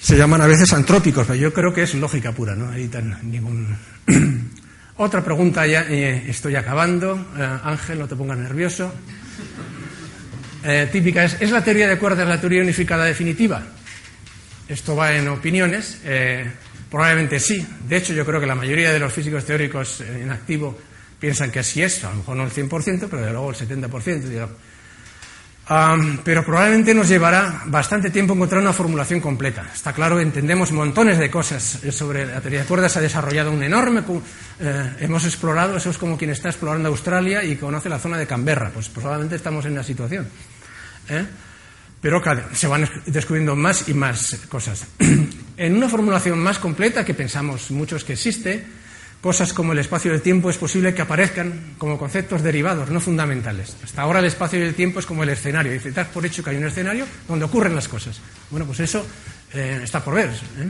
se 0.01 0.16
llaman 0.16 0.40
a 0.40 0.46
veces 0.46 0.72
antrópicos, 0.72 1.26
pero 1.26 1.38
yo 1.38 1.53
creo 1.53 1.72
que 1.72 1.82
es 1.82 1.94
lógica 1.94 2.32
pura, 2.32 2.55
no 2.55 2.70
hay 2.70 2.88
tan 2.88 3.18
ningún. 3.30 3.76
Otra 4.96 5.22
pregunta, 5.22 5.66
ya 5.66 5.86
eh, 5.88 6.24
estoy 6.28 6.57
acabando. 6.57 7.16
Eh, 7.36 7.59
Ángel, 7.64 7.99
no 7.99 8.09
te 8.09 8.16
pongas 8.16 8.38
nervioso. 8.38 8.92
Eh, 10.64 10.88
típica 10.90 11.24
es: 11.24 11.36
¿es 11.40 11.51
la 11.51 11.62
teoría 11.62 11.88
de 11.88 11.99
cuerdas 11.99 12.28
la 12.28 12.40
teoría 12.40 12.62
unificada 12.62 13.05
definitiva? 13.05 13.62
Esto 14.68 14.96
va 14.96 15.14
en 15.14 15.28
opiniones. 15.28 15.99
probablemente 16.90 17.40
sí. 17.40 17.64
De 17.88 17.96
hecho, 17.96 18.12
yo 18.12 18.24
creo 18.24 18.40
que 18.40 18.46
la 18.46 18.55
mayoría 18.55 18.92
de 18.92 18.99
los 18.99 19.12
físicos 19.12 19.44
teóricos 19.44 20.01
en 20.01 20.30
activo 20.30 20.76
piensan 21.18 21.51
que 21.51 21.61
así 21.61 21.82
es. 21.82 22.05
A 22.05 22.11
lo 22.11 22.16
mejor 22.16 22.36
no 22.36 22.44
el 22.44 22.51
100%, 22.51 23.07
pero 23.09 23.22
de 23.22 23.30
luego 23.30 23.51
el 23.51 23.57
70%. 23.57 24.20
Digamos 24.20 24.57
pero 26.24 26.44
probablemente 26.44 26.94
nos 26.94 27.08
llevará 27.08 27.62
bastante 27.66 28.10
tiempo 28.10 28.32
encontrar 28.32 28.62
una 28.62 28.72
formulación 28.72 29.20
completa. 29.20 29.66
Está 29.74 29.92
claro, 29.92 30.18
entendemos 30.18 30.72
montones 30.72 31.18
de 31.18 31.30
cosas 31.30 31.80
sobre 31.90 32.24
la 32.24 32.40
teoría 32.40 32.60
de 32.60 32.66
cuerdas, 32.66 32.96
ha 32.96 33.00
desarrollado 33.02 33.52
un 33.52 33.62
enorme. 33.62 34.02
Eh, 34.60 34.96
hemos 35.00 35.24
explorado, 35.26 35.76
eso 35.76 35.90
es 35.90 35.98
como 35.98 36.16
quien 36.16 36.30
está 36.30 36.48
explorando 36.48 36.88
Australia 36.88 37.44
y 37.44 37.56
conoce 37.56 37.90
la 37.90 37.98
zona 37.98 38.16
de 38.16 38.26
Canberra, 38.26 38.70
pues 38.72 38.88
probablemente 38.88 39.36
estamos 39.36 39.66
en 39.66 39.74
la 39.74 39.82
situación. 39.82 40.26
¿eh? 41.10 41.26
Pero 42.00 42.22
se 42.52 42.66
van 42.66 42.88
descubriendo 43.04 43.54
más 43.54 43.88
y 43.88 43.94
más 43.94 44.38
cosas. 44.48 44.86
en 45.56 45.76
una 45.76 45.88
formulación 45.88 46.38
más 46.38 46.58
completa, 46.58 47.04
que 47.04 47.12
pensamos 47.12 47.70
muchos 47.72 48.04
que 48.04 48.14
existe, 48.14 48.64
Cosas 49.20 49.52
como 49.52 49.72
el 49.72 49.80
espacio 49.80 50.12
y 50.12 50.14
el 50.14 50.22
tiempo 50.22 50.48
es 50.48 50.56
posible 50.56 50.94
que 50.94 51.02
aparezcan 51.02 51.74
como 51.76 51.98
conceptos 51.98 52.40
derivados, 52.40 52.88
no 52.90 53.00
fundamentales. 53.00 53.76
Hasta 53.82 54.02
ahora 54.02 54.20
el 54.20 54.26
espacio 54.26 54.60
y 54.60 54.62
el 54.62 54.74
tiempo 54.74 55.00
es 55.00 55.06
como 55.06 55.24
el 55.24 55.28
escenario. 55.30 55.72
Dice, 55.72 55.90
das 55.90 56.06
por 56.08 56.24
hecho 56.24 56.44
que 56.44 56.50
hay 56.50 56.56
un 56.56 56.66
escenario 56.66 57.04
donde 57.26 57.44
ocurren 57.44 57.74
las 57.74 57.88
cosas. 57.88 58.20
Bueno, 58.48 58.64
pues 58.64 58.78
eso 58.78 59.04
eh, 59.52 59.80
está 59.82 60.04
por 60.04 60.14
ver. 60.14 60.30
¿eh? 60.30 60.68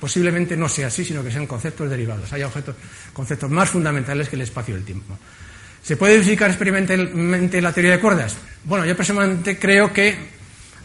Posiblemente 0.00 0.56
no 0.56 0.66
sea 0.66 0.86
así, 0.86 1.04
sino 1.04 1.22
que 1.22 1.30
sean 1.30 1.46
conceptos 1.46 1.90
derivados. 1.90 2.32
Hay 2.32 2.42
objetos, 2.42 2.74
conceptos 3.12 3.50
más 3.50 3.68
fundamentales 3.68 4.30
que 4.30 4.36
el 4.36 4.42
espacio 4.42 4.74
y 4.74 4.78
el 4.78 4.84
tiempo. 4.84 5.18
¿Se 5.82 5.98
puede 5.98 6.14
verificar 6.14 6.48
experimentalmente 6.48 7.60
la 7.60 7.72
teoría 7.72 7.92
de 7.92 8.00
cuerdas? 8.00 8.34
Bueno, 8.64 8.86
yo 8.86 8.96
personalmente 8.96 9.58
creo 9.58 9.92
que 9.92 10.16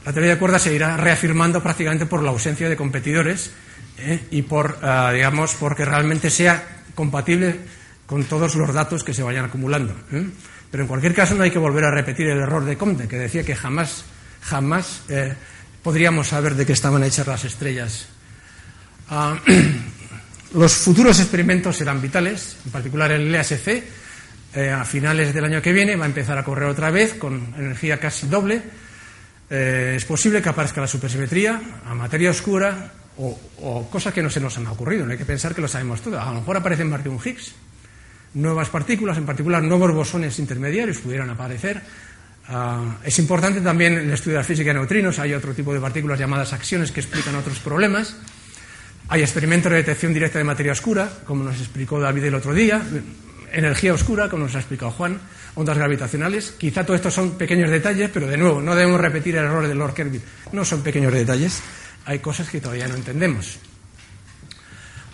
la 0.06 0.12
teoría 0.12 0.32
de 0.32 0.38
cuerdas 0.38 0.64
se 0.64 0.74
irá 0.74 0.98
reafirmando 0.98 1.64
prácticamente 1.64 2.06
por 2.06 2.22
la 2.24 2.32
ausencia 2.32 2.68
de 2.68 2.76
competidores 2.76 3.52
¿eh? 3.98 4.20
y 4.32 4.42
por, 4.42 4.80
ah, 4.82 5.12
digamos, 5.14 5.56
porque 5.56 5.86
realmente 5.86 6.30
sea 6.30 6.79
compatible 7.00 7.56
con 8.06 8.26
todos 8.26 8.56
los 8.56 8.74
datos 8.74 9.06
que 9.06 9.14
se 9.14 9.24
vayan 9.24 9.46
acumulando. 9.46 9.96
¿eh? 10.12 10.26
Pero 10.70 10.84
en 10.84 10.88
cualquier 10.90 11.14
caso 11.14 11.34
no 11.34 11.44
hay 11.44 11.52
que 11.52 11.58
volver 11.58 11.86
a 11.86 11.92
repetir 11.92 12.28
el 12.28 12.40
error 12.40 12.66
de 12.66 12.76
Comte, 12.76 13.08
que 13.08 13.16
decía 13.16 13.42
que 13.42 13.56
jamás, 13.56 14.04
jamás 14.42 15.04
eh, 15.08 15.34
podríamos 15.82 16.28
saber 16.28 16.56
de 16.56 16.66
qué 16.66 16.74
estaban 16.74 17.02
hechas 17.06 17.26
las 17.26 17.46
estrellas. 17.46 18.10
Ah, 19.10 19.40
los 20.54 20.74
futuros 20.74 21.22
experimentos 21.22 21.78
serán 21.78 22.02
vitales, 22.02 22.58
en 22.66 22.72
particular 22.72 23.14
el 23.14 23.32
LHC, 23.32 23.68
eh, 24.56 24.70
a 24.70 24.84
finales 24.84 25.34
del 25.34 25.46
año 25.46 25.62
que 25.62 25.72
viene 25.72 25.96
va 25.96 26.04
a 26.04 26.10
empezar 26.10 26.38
a 26.38 26.44
correr 26.44 26.68
otra 26.68 26.92
vez 26.92 27.14
con 27.14 27.54
energía 27.58 27.98
casi 27.98 28.28
doble. 28.28 28.62
es 29.50 30.04
posible 30.04 30.42
que 30.42 30.50
aparezca 30.50 30.82
la 30.82 30.88
supersimetría 30.88 31.62
a 31.88 31.96
materia 31.96 32.30
oscura 32.30 32.92
o, 33.20 33.88
cosas 33.92 34.14
que 34.14 34.24
no 34.24 34.30
se 34.30 34.40
nos 34.40 34.58
han 34.58 34.68
ocurrido, 34.68 35.06
no 35.06 35.12
hay 35.12 35.18
que 35.18 35.26
pensar 35.26 35.54
que 35.54 35.62
lo 35.62 35.68
sabemos 35.68 36.02
todo. 36.02 36.20
A 36.20 36.26
lo 36.26 36.40
mejor 36.40 36.58
aparecen 36.58 36.90
más 36.90 37.04
de 37.04 37.10
un 37.10 37.20
Higgs. 37.24 37.54
Nuevas 38.34 38.70
partículas, 38.70 39.18
en 39.18 39.26
particular 39.26 39.62
nuevos 39.64 39.92
bosones 39.92 40.40
intermediarios, 40.40 41.00
pudieran 41.00 41.30
aparecer. 41.30 41.82
Ah, 42.48 42.98
es 43.04 43.20
importante 43.20 43.62
también 43.62 43.94
el 43.94 44.12
estudio 44.12 44.38
de 44.38 44.42
la 44.42 44.44
física 44.44 44.70
de 44.70 44.76
neutrinos. 44.76 45.20
Hay 45.20 45.34
otro 45.34 45.54
tipo 45.54 45.74
de 45.74 45.80
partículas 45.80 46.18
llamadas 46.18 46.54
acciones 46.54 46.92
que 46.92 47.02
explican 47.02 47.36
otros 47.36 47.60
problemas. 47.60 48.16
Hay 49.10 49.22
experimentos 49.22 49.72
de 49.72 49.80
detección 49.80 50.14
directa 50.14 50.38
de 50.38 50.46
materia 50.46 50.72
oscura, 50.72 51.10
como 51.26 51.44
nos 51.44 51.60
explicó 51.60 52.00
David 52.00 52.26
el 52.26 52.36
otro 52.36 52.54
día. 52.54 52.82
Energía 53.52 53.94
oscura, 53.94 54.30
como 54.30 54.44
nos 54.44 54.56
ha 54.56 54.60
explicado 54.60 54.92
Juan. 54.92 55.20
Ondas 55.56 55.78
gravitacionales. 55.78 56.52
Quizá 56.52 56.86
todo 56.86 56.96
esto 56.96 57.12
son 57.12 57.32
pequeños 57.32 57.72
detalles, 57.72 58.12
pero 58.14 58.28
de 58.28 58.38
nuevo, 58.38 58.62
no 58.62 58.76
debemos 58.76 59.02
repetir 59.02 59.36
el 59.36 59.46
error 59.46 59.68
de 59.68 59.76
Lord 59.76 59.96
Kelvin. 59.96 60.22
No 60.54 60.64
son 60.64 60.84
pequeños 60.84 61.12
detalles 61.12 61.62
hay 62.06 62.20
cosas 62.20 62.50
que 62.50 62.62
todavía 62.62 62.88
no 62.88 62.96
entendemos. 62.96 63.60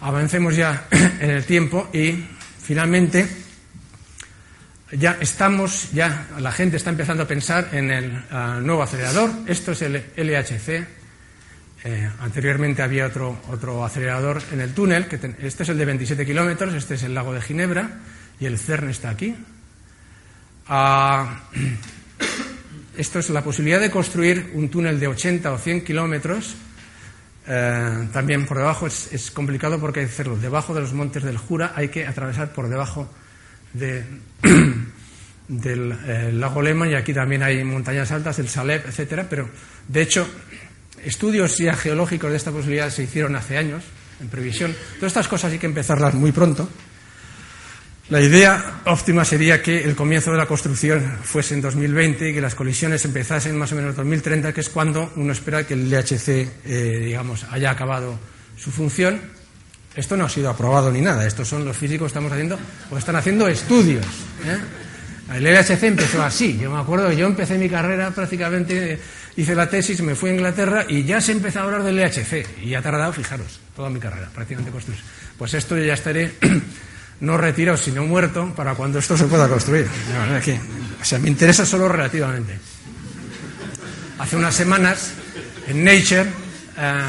Avancemos 0.02 0.56
ya 0.56 0.88
en 0.92 1.30
el 1.30 1.44
tiempo 1.46 1.90
y 1.94 2.24
finalmente 2.62 3.28
ya 4.92 5.18
estamos, 5.20 5.92
ya 5.94 6.28
la 6.40 6.52
gente 6.52 6.78
está 6.78 6.90
empezando 6.90 7.24
a 7.24 7.28
pensar 7.28 7.70
en 7.72 7.92
el 7.92 8.24
ah, 8.32 8.60
nuevo 8.62 8.84
acelerador. 8.84 9.32
Esto 9.48 9.72
es 9.72 9.82
el 9.82 9.96
LHC. 10.16 10.88
Eh, 11.88 12.10
anteriormente 12.20 12.82
había 12.82 13.06
otro, 13.06 13.40
otro 13.50 13.86
acelerador 13.86 14.42
en 14.52 14.62
el 14.62 14.74
túnel, 14.74 15.06
este 15.40 15.64
es 15.64 15.70
el 15.70 15.78
de 15.78 15.86
27 15.86 16.26
kilómetros, 16.26 16.74
este 16.74 16.96
es 16.96 17.04
el 17.04 17.14
lago 17.14 17.32
de 17.32 17.42
Ginebra 17.42 18.00
y 18.40 18.48
el 18.48 18.58
CERN 18.58 18.90
está 18.90 19.12
aquí. 19.12 19.36
Ah, 20.68 21.44
esto 22.98 23.20
es 23.20 23.30
la 23.30 23.44
posibilidad 23.44 23.80
de 23.80 23.92
construir 23.92 24.52
un 24.56 24.70
túnel 24.70 25.00
de 25.00 25.08
80 25.08 25.52
o 25.52 25.58
100 25.60 25.84
kilómetros 25.84 26.56
eh, 27.48 28.08
también 28.12 28.46
por 28.46 28.58
debajo 28.58 28.88
es, 28.88 29.32
complicado 29.32 29.80
porque 29.80 30.02
hay 30.02 30.06
que 30.08 30.12
hacerlo. 30.12 30.38
Debajo 30.38 30.74
de 30.74 30.82
los 30.82 30.94
montes 30.94 31.24
del 31.24 31.38
Jura 31.38 31.74
hay 31.76 31.90
que 31.90 32.08
atravesar 32.08 32.54
por 32.54 32.70
debajo 32.70 33.10
del 33.74 34.04
eh, 35.48 36.32
lago 36.34 36.62
Lehmann 36.62 36.92
y 36.92 36.96
aquí 36.96 37.14
también 37.14 37.44
hay 37.44 37.64
montañas 37.64 38.12
altas, 38.12 38.40
el 38.40 38.50
Salep, 38.50 38.88
etcétera. 38.88 39.28
Pero 39.30 39.50
de 39.88 40.02
hecho, 40.02 40.28
estudios 41.04 41.58
ya 41.58 41.76
geológicos 41.76 42.32
de 42.32 42.38
esta 42.38 42.52
posibilidad 42.52 42.90
se 42.90 43.04
hicieron 43.04 43.36
hace 43.36 43.58
años, 43.58 43.84
en 44.20 44.30
previsión. 44.30 44.76
Todas 44.96 45.12
estas 45.12 45.28
cosas 45.28 45.52
hay 45.52 45.60
que 45.60 45.68
empezarlas 45.68 46.16
muy 46.16 46.32
pronto. 46.32 46.68
La 48.10 48.22
idea 48.22 48.82
óptima 48.86 49.26
sería 49.26 49.64
que 49.64 49.84
el 49.84 49.96
comienzo 49.96 50.32
de 50.32 50.38
la 50.38 50.46
construcción 50.46 51.18
fuese 51.24 51.56
en 51.56 51.62
2020 51.62 52.30
y 52.30 52.34
que 52.36 52.42
las 52.42 52.54
colisiones 52.54 53.04
empezasen 53.04 53.58
más 53.58 53.72
o 53.72 53.76
menos 53.76 53.92
en 53.92 53.96
2030, 53.96 54.54
que 54.54 54.62
es 54.62 54.70
cuando 54.70 55.12
uno 55.16 55.34
espera 55.34 55.66
que 55.66 55.74
el 55.74 55.90
LHC, 55.90 56.28
eh, 56.66 57.00
digamos, 57.04 57.46
haya 57.50 57.72
acabado 57.72 58.20
su 58.58 58.70
función. 58.70 59.20
Esto 59.96 60.16
no 60.16 60.26
ha 60.26 60.30
sido 60.30 60.52
aprobado 60.52 60.92
ni 60.92 61.02
nada. 61.02 61.26
Estos 61.26 61.48
son 61.48 61.66
los 61.66 61.76
físicos 61.76 62.06
que 62.06 62.08
estamos 62.10 62.32
haciendo, 62.32 62.60
o 62.92 62.98
están 62.98 63.16
haciendo 63.16 63.48
estudios. 63.48 64.06
¿eh? 64.46 64.60
El 65.34 65.44
LHC 65.44 65.84
empezó 65.86 66.22
así. 66.22 66.60
Yo 66.60 66.70
me 66.70 66.80
acuerdo 66.80 67.10
que 67.10 67.16
yo 67.16 67.26
empecé 67.26 67.58
mi 67.58 67.70
carrera 67.70 68.12
prácticamente, 68.12 69.00
hice 69.36 69.56
la 69.56 69.68
tesis, 69.68 70.00
me 70.02 70.14
fui 70.14 70.30
a 70.30 70.34
Inglaterra 70.34 70.86
y 70.88 71.06
ya 71.06 71.20
se 71.22 71.32
empezó 71.32 71.62
a 71.62 71.64
hablar 71.64 71.82
del 71.82 71.96
LHC. 71.96 72.62
Y 72.62 72.76
ha 72.76 72.84
tardado, 72.84 73.12
fijaros, 73.14 73.60
toda 73.76 73.90
mi 73.90 74.00
carrera, 74.00 74.30
prácticamente 74.32 74.72
construir. 74.72 75.00
Pues 75.40 75.56
esto 75.56 75.76
ya 75.76 75.96
estaré 75.96 76.34
no 77.22 77.38
retirado, 77.38 77.78
sino 77.78 78.04
muerto, 78.04 78.54
para 78.56 78.76
cuando 78.76 79.00
esto 79.00 79.18
se 79.18 79.26
pueda 79.26 79.48
construir. 79.48 79.88
o 81.02 81.06
sea, 81.06 81.20
me 81.20 81.30
interesa 81.30 81.66
solo 81.66 81.88
relativamente. 81.88 82.58
Hace 84.20 84.36
unas 84.36 84.56
semanas, 84.56 85.14
en 85.68 85.84
Nature, 85.84 86.28
eh, 86.78 87.02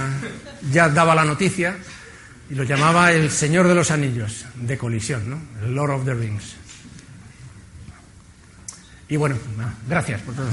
ya 0.70 0.88
daba 0.88 1.14
la 1.14 1.24
noticia 1.24 1.76
y 2.50 2.54
lo 2.54 2.64
llamaba 2.64 3.12
el 3.12 3.30
Señor 3.30 3.68
de 3.68 3.74
los 3.74 3.90
Anillos, 3.90 4.44
de 4.54 4.78
colisión, 4.78 5.28
¿no? 5.28 5.40
El 5.64 5.74
Lord 5.74 5.90
of 5.90 6.04
the 6.04 6.14
Rings. 6.14 6.56
Y 9.08 9.16
bueno, 9.16 9.36
gracias 9.88 10.20
por 10.22 10.34
todo. 10.34 10.48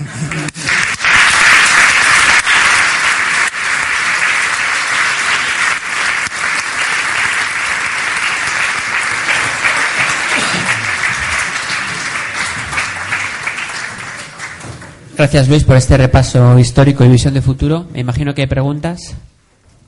Gracias 15.23 15.47
Luis 15.47 15.63
por 15.63 15.77
este 15.77 15.95
repaso 15.95 16.59
histórico 16.59 17.05
y 17.05 17.07
visión 17.07 17.33
de 17.33 17.41
futuro. 17.41 17.87
Me 17.93 18.01
imagino 18.01 18.35
que 18.35 18.41
hay 18.41 18.47
preguntas. 18.47 19.15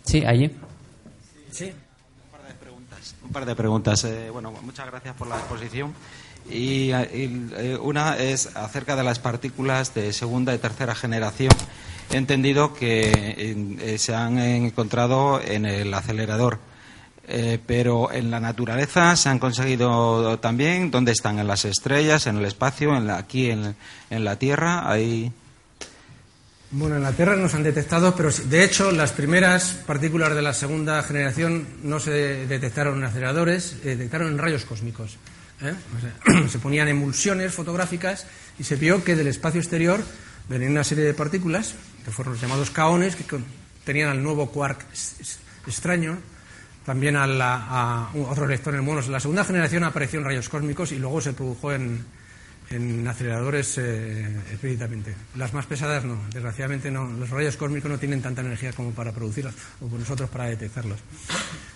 Sí, 0.05 0.23
allí. 0.25 0.49
Sí, 1.51 1.73
un 1.73 2.31
par 2.31 2.47
de 2.47 2.53
preguntas. 2.53 3.15
Un 3.21 3.31
par 3.33 3.45
de 3.45 3.53
preguntas. 3.53 4.03
Eh, 4.05 4.29
bueno, 4.31 4.53
muchas 4.61 4.87
gracias 4.87 5.13
por 5.15 5.27
la 5.27 5.35
exposición. 5.35 5.93
Y, 6.49 6.91
eh, 6.93 7.77
una 7.81 8.15
es 8.17 8.55
acerca 8.55 8.95
de 8.95 9.03
las 9.03 9.19
partículas 9.19 9.93
de 9.93 10.13
segunda 10.13 10.55
y 10.55 10.57
tercera 10.57 10.95
generación. 10.95 11.51
He 12.13 12.15
entendido 12.15 12.73
que 12.73 13.35
eh, 13.37 13.97
se 13.97 14.15
han 14.15 14.39
encontrado 14.39 15.41
en 15.41 15.65
el 15.65 15.93
acelerador. 15.93 16.59
Pero 17.65 18.11
en 18.11 18.29
la 18.29 18.39
naturaleza 18.39 19.15
se 19.15 19.29
han 19.29 19.39
conseguido 19.39 20.39
también. 20.39 20.91
¿Dónde 20.91 21.11
están? 21.11 21.39
¿En 21.39 21.47
las 21.47 21.65
estrellas? 21.65 22.27
¿En 22.27 22.37
el 22.37 22.45
espacio? 22.45 22.95
En 22.95 23.09
aquí 23.09 23.49
en, 23.49 23.75
en 24.09 24.23
la 24.23 24.37
Tierra? 24.37 24.89
Hay 24.91 25.31
bueno, 26.77 26.97
en 26.97 27.03
la 27.03 27.13
Tierra 27.13 27.37
no 27.37 27.47
se 27.47 27.55
han 27.55 27.63
detectado, 27.63 28.15
pero 28.15 28.29
de 28.31 28.63
hecho 28.63 28.91
las 28.91 29.13
primeras 29.13 29.77
partículas 29.85 30.35
de 30.35 30.41
la 30.41 30.53
segunda 30.53 31.01
generación 31.03 31.65
no 31.83 32.01
se 32.01 32.11
detectaron 32.47 32.97
en 32.97 33.05
aceleradores, 33.05 33.77
se 33.81 33.95
detectaron 33.95 34.27
en 34.29 34.37
rayos 34.37 34.65
cósmicos. 34.65 35.17
¿eh? 35.61 35.73
se 36.49 36.59
ponían 36.59 36.89
emulsiones 36.89 37.53
fotográficas 37.53 38.25
y 38.59 38.63
se 38.63 38.75
vio 38.75 39.03
que 39.05 39.15
del 39.15 39.27
espacio 39.27 39.61
exterior 39.61 40.03
venían 40.49 40.71
una 40.71 40.83
serie 40.83 41.05
de 41.05 41.13
partículas, 41.13 41.75
que 42.03 42.11
fueron 42.11 42.33
los 42.33 42.41
llamados 42.41 42.71
caones, 42.71 43.15
que 43.15 43.23
tenían 43.85 44.09
al 44.09 44.21
nuevo 44.21 44.49
quark 44.51 44.85
extraño, 45.67 46.17
también 46.85 47.15
a, 47.15 47.25
a 47.25 48.09
otro 48.29 48.45
electrón 48.45 48.75
en 48.75 48.85
monos. 48.85 49.07
En 49.07 49.13
la 49.13 49.19
segunda 49.19 49.43
generación 49.43 49.83
apareció 49.83 50.19
en 50.19 50.25
rayos 50.25 50.49
cósmicos 50.49 50.91
y 50.91 50.99
luego 50.99 51.19
se 51.19 51.33
produjo 51.33 51.73
en, 51.73 52.05
en 52.69 53.07
aceleradores 53.07 53.77
eh, 53.77 54.25
explícitamente. 54.51 55.13
Las 55.35 55.53
más 55.53 55.65
pesadas 55.65 56.03
no, 56.03 56.19
desgraciadamente 56.33 56.91
no. 56.91 57.05
Los 57.05 57.29
rayos 57.29 57.57
cósmicos 57.57 57.89
no 57.89 57.97
tienen 57.97 58.21
tanta 58.21 58.41
energía 58.41 58.73
como 58.73 58.91
para 58.91 59.11
producirlas, 59.11 59.53
o 59.81 59.97
nosotros 59.97 60.29
para 60.29 60.45
detectarlos. 60.45 60.99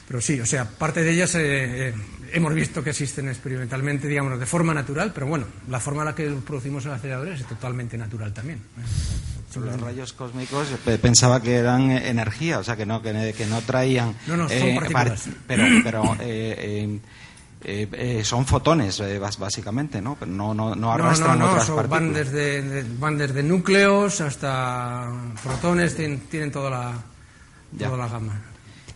Pero 0.08 0.22
sí, 0.22 0.40
o 0.40 0.46
sea, 0.46 0.66
parte 0.66 1.04
de 1.04 1.12
ellas 1.12 1.36
eh, 1.36 1.90
eh, 1.90 1.94
hemos 2.34 2.54
visto 2.54 2.84
que 2.84 2.90
existen 2.90 3.30
experimentalmente, 3.30 4.08
digamos, 4.08 4.40
de 4.40 4.46
forma 4.46 4.74
natural, 4.74 5.12
pero 5.14 5.28
bueno, 5.28 5.46
la 5.70 5.80
forma 5.80 6.02
en 6.02 6.06
la 6.08 6.16
que 6.16 6.28
producimos 6.46 6.86
los 6.86 6.96
aceleradores 6.96 7.42
es 7.42 7.46
totalmente 7.46 7.98
natural 7.98 8.34
también. 8.34 8.60
Sobre 9.54 9.72
los 9.72 9.82
rayos 9.82 10.14
cósmicos 10.14 10.68
pensaba 11.02 11.42
que 11.42 11.56
eran 11.56 11.90
energía, 11.90 12.60
o 12.60 12.64
sea, 12.64 12.76
que 12.76 12.86
no, 12.86 13.02
que, 13.02 13.34
que 13.36 13.46
no 13.48 13.62
traían... 13.62 14.16
No, 14.28 14.38
no, 14.38 14.48
son 14.48 14.76
partículas. 14.76 15.30
Pero, 15.48 15.64
pero 15.84 16.16
eh, 17.62 17.90
eh, 17.92 18.24
son 18.24 18.46
fotones, 18.46 19.02
eh, 19.02 19.20
básicamente, 19.20 20.02
¿no? 20.02 20.18
no, 20.26 20.54
no, 20.54 20.76
no 20.76 20.92
arrastran 20.94 21.38
no, 21.38 21.46
no, 21.46 21.52
otras 21.52 21.68
son, 21.68 21.90
van 21.90 22.14
desde, 22.14 22.86
van 22.98 23.18
desde 23.18 23.44
núcleos 23.44 24.22
hasta 24.22 25.12
protones, 25.44 25.94
tienen, 25.94 26.52
toda, 26.54 26.70
la, 26.70 26.94
toda 27.78 27.98
la 27.98 28.08
gama. 28.08 28.42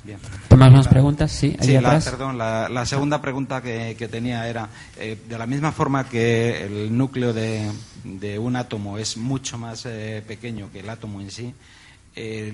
Bien. 0.05 0.17
¿Tomas 0.47 0.71
más 0.71 0.87
preguntas? 0.87 1.31
Sí, 1.31 1.57
sí 1.59 1.73
la, 1.73 1.99
perdón, 1.99 2.37
la, 2.37 2.85
segunda 2.85 3.21
pregunta 3.21 3.61
que, 3.61 3.97
que 3.97 4.07
tenía 4.07 4.47
era, 4.47 4.69
de 4.95 5.37
la 5.37 5.45
misma 5.45 5.73
forma 5.73 6.07
que 6.07 6.63
el 6.65 6.97
núcleo 6.97 7.33
de, 7.33 7.69
de 8.05 8.39
un 8.39 8.55
átomo 8.55 8.97
es 8.97 9.17
mucho 9.17 9.57
más 9.57 9.83
pequeño 9.83 10.69
que 10.71 10.79
el 10.79 10.89
átomo 10.89 11.19
en 11.19 11.31
sí, 11.31 11.53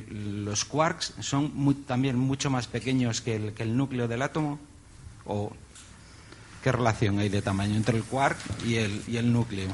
¿los 0.10 0.66
quarks 0.66 1.14
son 1.20 1.84
también 1.86 2.18
mucho 2.18 2.50
más 2.50 2.66
pequeños 2.66 3.22
que 3.22 3.36
el, 3.36 3.54
que 3.54 3.62
el 3.62 3.78
núcleo 3.78 4.08
del 4.08 4.24
átomo? 4.24 4.58
¿O 5.26 5.52
¿Qué 6.64 6.72
relación 6.72 7.20
hay 7.20 7.30
de 7.30 7.42
tamaño 7.42 7.76
entre 7.76 7.98
el 7.98 8.04
quark 8.04 8.38
y 8.66 8.76
el, 8.76 9.02
y 9.08 9.18
el 9.18 9.32
núcleo? 9.32 9.70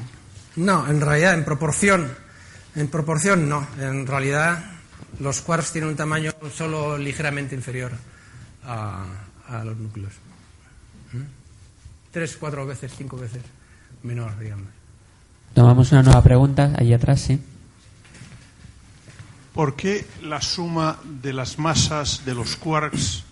No, 0.56 0.88
en 0.88 1.00
realidad, 1.00 1.34
en 1.34 1.44
proporción, 1.44 2.10
en 2.74 2.88
proporción 2.88 3.48
no. 3.48 3.66
En 3.78 4.06
realidad, 4.06 4.64
los 5.20 5.40
quarks 5.40 5.72
tienen 5.72 5.90
un 5.90 5.96
tamaño 5.96 6.32
solo 6.54 6.96
ligeramente 6.96 7.54
inferior 7.54 7.92
a, 8.64 9.04
los 9.64 9.76
núcleos. 9.76 10.12
¿Mm? 11.12 11.22
Tres, 12.10 12.36
cuatro 12.36 12.66
veces, 12.66 12.92
cinco 12.96 13.16
veces 13.16 13.42
menor, 14.02 14.38
digamos. 14.38 14.68
Tomamos 15.54 15.92
una 15.92 16.02
nueva 16.02 16.22
pregunta, 16.22 16.72
ahí 16.78 16.92
atrás, 16.92 17.20
sí. 17.20 17.40
¿Por 19.52 19.74
qué 19.74 20.06
la 20.22 20.40
suma 20.40 20.98
de 21.04 21.32
las 21.32 21.58
masas 21.58 22.24
de 22.26 22.34
los 22.34 22.56
quarks 22.56 23.24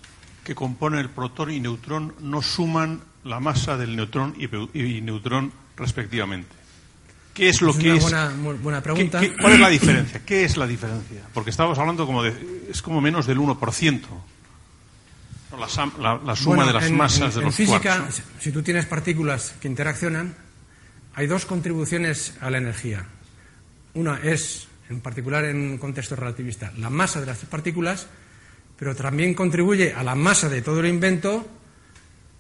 que 0.43 0.55
componen 0.55 1.01
el 1.01 1.11
protón 1.11 1.51
y 1.51 1.61
neutrón 1.61 2.15
no 2.21 2.41
suman 2.41 3.03
la 3.25 3.41
masa 3.41 3.77
del 3.77 3.97
neutrón 3.97 4.35
y, 4.39 5.01
neutrón 5.01 5.53
respectivamente. 5.77 6.55
¿Qué 7.33 7.49
es 7.49 7.63
lo 7.63 7.71
es 7.71 7.77
que 7.77 7.89
una 7.89 7.97
es? 7.97 8.03
Buena, 8.03 8.33
buena 8.63 8.81
pregunta. 8.83 9.21
cuál 9.41 9.55
es 9.55 9.61
la 9.61 9.69
diferencia? 9.69 10.23
¿Qué 10.25 10.45
es 10.45 10.57
la 10.57 10.67
diferencia? 10.67 11.23
Porque 11.33 11.51
estamos 11.51 11.79
hablando 11.79 12.07
como 12.07 12.23
de. 12.23 12.67
es 12.71 12.81
como 12.81 13.01
menos 13.01 13.27
del 13.27 13.39
1%. 13.39 14.01
La, 16.01 16.21
la, 16.25 16.35
suma 16.35 16.67
de 16.67 16.73
las 16.73 16.91
masas 16.91 17.37
de 17.37 17.43
los 17.43 17.59
En 17.59 17.67
física, 17.67 18.09
si 18.41 18.51
tú 18.51 18.63
tienes 18.63 18.87
partículas 18.87 19.55
que 19.61 19.69
interaccionan, 19.69 20.35
hay 21.15 21.29
dos 21.29 21.47
contribuciones 21.47 22.35
a 22.41 22.51
la 22.51 22.59
energía. 22.59 23.07
Una 23.95 24.19
es, 24.19 24.67
en 24.91 25.01
particular 25.01 25.45
en 25.45 25.57
un 25.57 25.79
contexto 25.79 26.17
relativista, 26.17 26.73
la 26.79 26.91
masa 26.91 27.21
de 27.21 27.27
las 27.27 27.39
partículas, 27.45 28.09
pero 28.77 28.97
también 28.97 29.35
contribuye 29.35 29.95
a 29.95 30.03
la 30.03 30.17
masa 30.17 30.49
de 30.49 30.61
todo 30.61 30.81
el 30.81 30.87
invento 30.87 31.49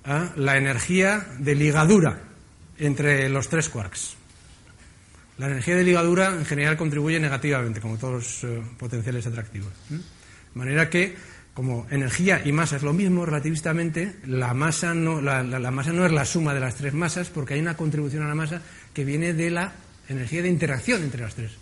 ¿eh? 0.06 0.28
la 0.36 0.56
energía 0.56 1.26
de 1.38 1.54
ligadura 1.54 2.18
entre 2.78 3.28
los 3.28 3.48
tres 3.48 3.68
quarks. 3.68 4.16
La 5.38 5.46
energía 5.46 5.76
de 5.76 5.84
ligadura 5.84 6.28
en 6.28 6.44
general 6.44 6.76
contribuye 6.76 7.18
negativamente, 7.18 7.80
como 7.80 7.96
todos 7.96 8.14
los 8.14 8.44
eh, 8.44 8.62
potenciales 8.78 9.26
atractivos. 9.26 9.72
De 9.88 9.98
manera 10.54 10.88
que, 10.88 11.16
como 11.54 11.86
energía 11.90 12.40
y 12.44 12.52
masa 12.52 12.76
es 12.76 12.82
lo 12.82 12.92
mismo 12.92 13.26
relativistamente, 13.26 14.16
la 14.26 14.54
masa, 14.54 14.94
no, 14.94 15.20
la, 15.20 15.42
masa 15.72 15.92
no 15.92 16.06
es 16.06 16.12
la 16.12 16.24
suma 16.24 16.54
de 16.54 16.60
las 16.60 16.76
tres 16.76 16.94
masas, 16.94 17.30
porque 17.30 17.54
hay 17.54 17.60
una 17.60 17.76
contribución 17.76 18.22
a 18.22 18.28
la 18.28 18.34
masa 18.36 18.62
que 18.92 19.04
viene 19.04 19.32
de 19.32 19.50
la 19.50 19.72
energía 20.08 20.42
de 20.42 20.48
interacción 20.48 21.02
entre 21.02 21.22
las 21.22 21.34
tres. 21.34 21.52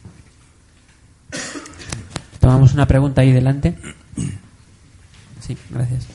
Tomamos 2.41 2.75
una 2.75 2.87
pregunta 2.87 3.23
ahí 3.23 3.33
delante. 3.33 3.75
Sí, 5.41 5.57
gracias. 5.71 6.07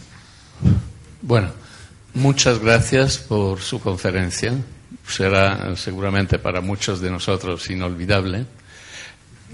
Bueno, 1.24 1.52
Muchas 2.18 2.58
gracias 2.58 3.20
por 3.20 3.62
su 3.62 3.80
conferencia. 3.80 4.52
Será 5.08 5.76
seguramente 5.76 6.40
para 6.40 6.62
muchos 6.62 7.00
de 7.00 7.12
nosotros 7.12 7.70
inolvidable. 7.70 8.44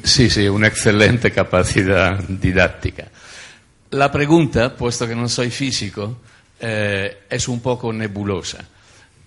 Sí, 0.01 0.29
sí, 0.29 0.47
una 0.47 0.67
excelente 0.67 1.29
capacidad 1.31 2.17
didáctica. 2.23 3.09
La 3.89 4.09
pregunta, 4.09 4.77
puesto 4.77 5.05
que 5.05 5.13
no 5.13 5.27
soy 5.27 5.51
físico, 5.51 6.21
eh, 6.57 7.23
es 7.29 7.49
un 7.49 7.59
poco 7.59 7.91
nebulosa. 7.91 8.65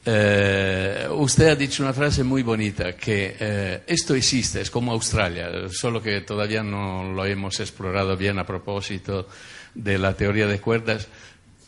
Eh, 0.06 1.06
usted 1.10 1.48
ha 1.48 1.56
dicho 1.56 1.82
una 1.82 1.92
frase 1.92 2.24
muy 2.24 2.42
bonita, 2.42 2.96
que 2.96 3.36
eh, 3.38 3.82
esto 3.86 4.14
existe, 4.14 4.62
es 4.62 4.70
como 4.70 4.92
Australia, 4.92 5.50
solo 5.70 6.02
que 6.02 6.22
todavía 6.22 6.62
no 6.62 7.12
lo 7.12 7.26
hemos 7.26 7.60
explorado 7.60 8.16
bien 8.16 8.38
a 8.38 8.46
propósito 8.46 9.28
de 9.74 9.98
la 9.98 10.14
teoría 10.14 10.46
de 10.46 10.58
cuerdas 10.58 11.06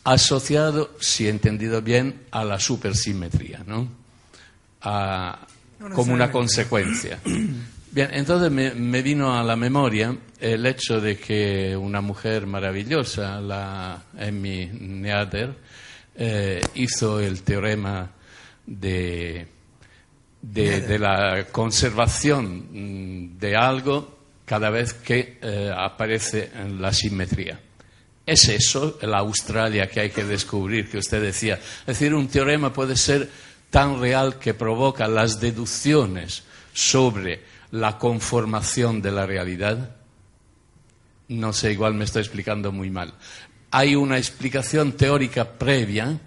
asociado, 0.03 0.91
si 0.99 1.27
he 1.27 1.29
entendido 1.29 1.81
bien, 1.81 2.23
a 2.31 2.43
la 2.43 2.59
supersimetría, 2.59 3.63
¿no? 3.65 3.87
como 5.93 6.13
una 6.13 6.31
consecuencia. 6.31 7.19
Bien, 7.91 8.09
entonces 8.13 8.51
me, 8.51 9.01
vino 9.01 9.33
a 9.35 9.43
la 9.43 9.55
memoria 9.55 10.15
el 10.39 10.63
hecho 10.67 11.01
de 11.01 11.17
que 11.17 11.75
una 11.75 12.01
mujer 12.01 12.45
maravillosa, 12.45 13.41
la 13.41 14.03
Emmy 14.15 14.69
Neader, 14.71 15.55
eh, 16.15 16.61
hizo 16.75 17.19
el 17.19 17.41
teorema 17.41 18.11
de, 18.67 19.47
de, 20.39 20.99
la 20.99 21.47
conservación 21.51 22.67
mm, 22.69 23.39
de 23.39 23.55
algo 23.55 24.19
cada 24.45 24.69
vez 24.69 24.93
que 24.93 25.39
eh, 25.41 25.71
aparece 25.75 26.51
en 26.53 26.79
la 26.79 26.93
simetría. 26.93 27.59
¿Es 28.29 28.47
eso 28.47 28.99
la 29.01 29.17
Australia 29.17 29.89
que 29.89 30.01
hay 30.01 30.09
que 30.11 30.23
descubrir, 30.23 30.87
que 30.87 30.99
usted 30.99 31.19
decía? 31.19 31.55
Es 31.55 31.87
decir, 31.87 32.13
un 32.13 32.27
teorema 32.27 32.71
puede 32.71 32.95
ser 32.95 33.27
tan 33.71 33.99
real 33.99 34.37
que 34.37 34.53
provoca 34.53 35.07
las 35.07 35.39
deducciones 35.39 36.43
sobre 36.71 37.41
la 37.71 37.97
conformación 37.97 39.01
de 39.01 39.11
la 39.11 39.25
realidad. 39.25 39.95
No 41.29 41.53
sé, 41.53 41.71
igual 41.71 41.95
me 41.95 42.03
estoy 42.03 42.21
explicando 42.21 42.71
muy 42.71 42.91
mal. 42.91 43.15
Hay 43.71 43.95
una 43.95 44.19
explicación 44.19 44.91
teórica 44.91 45.53
previa 45.53 46.19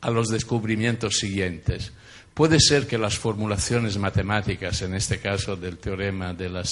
a 0.00 0.10
los 0.10 0.28
descubrimientos 0.28 1.18
siguientes. 1.18 1.92
Puede 2.32 2.58
ser 2.58 2.86
que 2.86 2.96
las 2.96 3.18
formulaciones 3.18 3.98
matemáticas, 3.98 4.80
en 4.80 4.94
este 4.94 5.18
caso 5.18 5.56
del 5.56 5.76
teorema 5.76 6.32
de 6.32 6.48
la, 6.48 6.64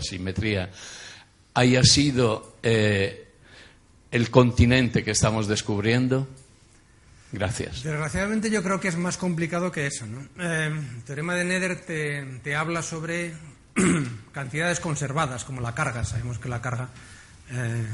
simetría, 0.00 0.70
haya 1.54 1.82
sido 1.82 2.58
eh, 2.62 3.31
el 4.12 4.30
continente 4.30 5.02
que 5.02 5.10
estamos 5.10 5.48
descubriendo. 5.48 6.28
Gracias. 7.32 7.82
Desgraciadamente 7.82 8.50
yo 8.50 8.62
creo 8.62 8.78
que 8.78 8.88
es 8.88 8.96
más 8.96 9.16
complicado 9.16 9.72
que 9.72 9.86
eso. 9.86 10.04
Eh, 10.38 10.70
el 10.70 11.02
teorema 11.04 11.34
de 11.34 11.44
Nether 11.44 11.80
te, 12.42 12.54
habla 12.54 12.82
sobre 12.82 13.32
cantidades 14.32 14.80
conservadas, 14.80 15.44
como 15.44 15.62
la 15.62 15.74
carga. 15.74 16.04
Sabemos 16.04 16.38
que 16.38 16.50
la 16.50 16.60
carga 16.60 16.90
eh, 17.50 17.86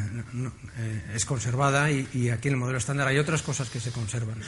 es 1.14 1.24
conservada 1.24 1.88
y, 1.90 2.30
aquí 2.30 2.48
en 2.48 2.54
el 2.54 2.60
modelo 2.60 2.78
estándar 2.78 3.06
hay 3.06 3.18
otras 3.18 3.42
cosas 3.42 3.70
que 3.70 3.78
se 3.78 3.92
conservan. 3.92 4.38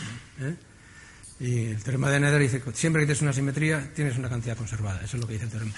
Y 1.40 1.70
el 1.70 1.82
teorema 1.82 2.10
de 2.10 2.20
Nether 2.20 2.38
dice 2.38 2.60
que 2.60 2.70
siempre 2.72 3.00
que 3.00 3.06
tienes 3.06 3.22
una 3.22 3.32
simetría 3.32 3.90
tienes 3.94 4.18
una 4.18 4.28
cantidad 4.28 4.54
conservada. 4.58 5.00
Eso 5.02 5.16
es 5.16 5.22
lo 5.22 5.26
que 5.26 5.32
dice 5.32 5.46
el 5.46 5.50
teorema. 5.50 5.72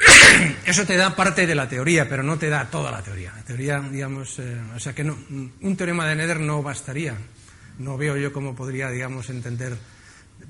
Eso 0.66 0.84
te 0.84 0.94
da 0.94 1.16
parte 1.16 1.46
de 1.46 1.54
la 1.54 1.66
teoría, 1.66 2.06
pero 2.06 2.22
no 2.22 2.38
te 2.38 2.50
da 2.50 2.68
toda 2.68 2.90
la 2.90 3.02
teoría. 3.02 3.32
Teoría, 3.46 3.80
digamos, 3.80 4.38
eh, 4.38 4.60
o 4.76 4.78
sea 4.78 4.92
que 4.92 5.02
no, 5.02 5.16
un 5.62 5.76
teorema 5.76 6.06
de 6.06 6.16
Nether 6.16 6.38
no 6.38 6.62
bastaría. 6.62 7.16
No 7.78 7.96
veo 7.96 8.18
yo 8.18 8.30
cómo 8.30 8.54
podría, 8.54 8.90
digamos, 8.90 9.30
entender, 9.30 9.74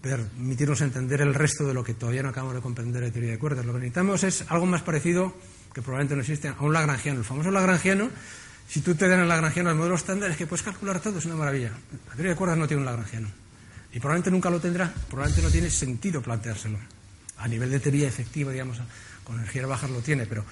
permitirnos 0.03 0.81
entender 0.81 1.21
el 1.21 1.33
resto 1.33 1.65
de 1.65 1.73
lo 1.73 1.85
que 1.85 1.95
todavía 1.95 2.25
no 2.25 2.31
acabamos 2.31 2.57
de 2.57 2.61
comprender 2.61 3.05
de 3.05 3.13
teoría 3.13 3.31
de 3.31 3.39
cuerdas. 3.39 3.65
Lo 3.65 3.73
que 3.73 3.79
necesitamos 3.79 4.25
es 4.25 4.45
algo 4.49 4.67
más 4.67 4.83
parecido, 4.83 5.33
que 5.73 5.81
probablemente 5.81 6.17
no 6.17 6.23
existe, 6.23 6.49
a 6.49 6.57
un 6.59 6.73
lagrangiano. 6.73 7.21
El 7.21 7.25
famoso 7.25 7.53
lagrangiano, 7.53 8.11
si 8.69 8.81
tú 8.81 8.97
te 8.97 9.07
dan 9.07 9.21
el 9.21 9.29
lagrangiano 9.29 9.71
al 9.71 9.77
modelo 9.77 9.95
estándar, 9.95 10.33
es 10.33 10.37
que 10.37 10.49
puedes 10.49 10.65
calcular 10.65 10.99
todo, 10.99 11.21
es 11.21 11.25
una 11.27 11.37
maravilla. 11.37 11.71
La 12.09 12.15
teoría 12.15 12.33
de 12.33 12.37
cuerdas 12.37 12.59
no 12.59 12.67
tiene 12.67 12.81
un 12.81 12.87
lagrangiano. 12.87 13.29
Y 13.93 13.99
probablemente 13.99 14.31
nunca 14.31 14.51
lo 14.51 14.61
tendrá, 14.61 14.93
probablemente 15.09 15.43
no 15.43 15.51
tiene 15.51 15.71
sentido 15.71 16.23
planteárselo. 16.23 16.79
A 17.39 17.49
nivel 17.49 17.71
de 17.71 17.81
teoría 17.81 18.09
efectiva, 18.09 18.53
digamos, 18.53 18.79
con 19.25 19.37
energías 19.37 19.67
bajas 19.67 19.91
lo 19.91 20.01
tiene, 20.01 20.27
pero 20.27 20.45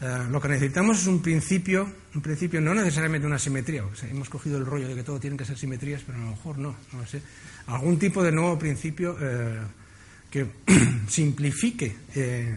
eh, 0.00 0.26
lo 0.30 0.40
que 0.40 0.48
necesitamos 0.48 1.00
es 1.00 1.06
un 1.06 1.22
principio, 1.22 1.88
un 2.14 2.20
principio 2.20 2.60
no 2.60 2.74
necesariamente 2.74 3.26
una 3.26 3.38
simetría, 3.38 3.82
hemos 4.10 4.28
cogido 4.28 4.58
el 4.58 4.66
rollo 4.66 4.88
de 4.88 4.94
que 4.94 5.02
todo 5.02 5.18
tiene 5.18 5.38
que 5.38 5.46
ser 5.46 5.56
simetrías, 5.56 6.02
pero 6.04 6.18
a 6.18 6.20
lo 6.20 6.30
mejor 6.30 6.58
no, 6.58 6.76
no 6.92 7.06
sé. 7.06 7.22
Algún 7.68 7.98
tipo 7.98 8.22
de 8.22 8.30
nuevo 8.30 8.58
principio 8.58 9.16
eh, 9.18 9.60
que 10.30 10.46
simplifique 11.08 11.96
eh, 12.14 12.54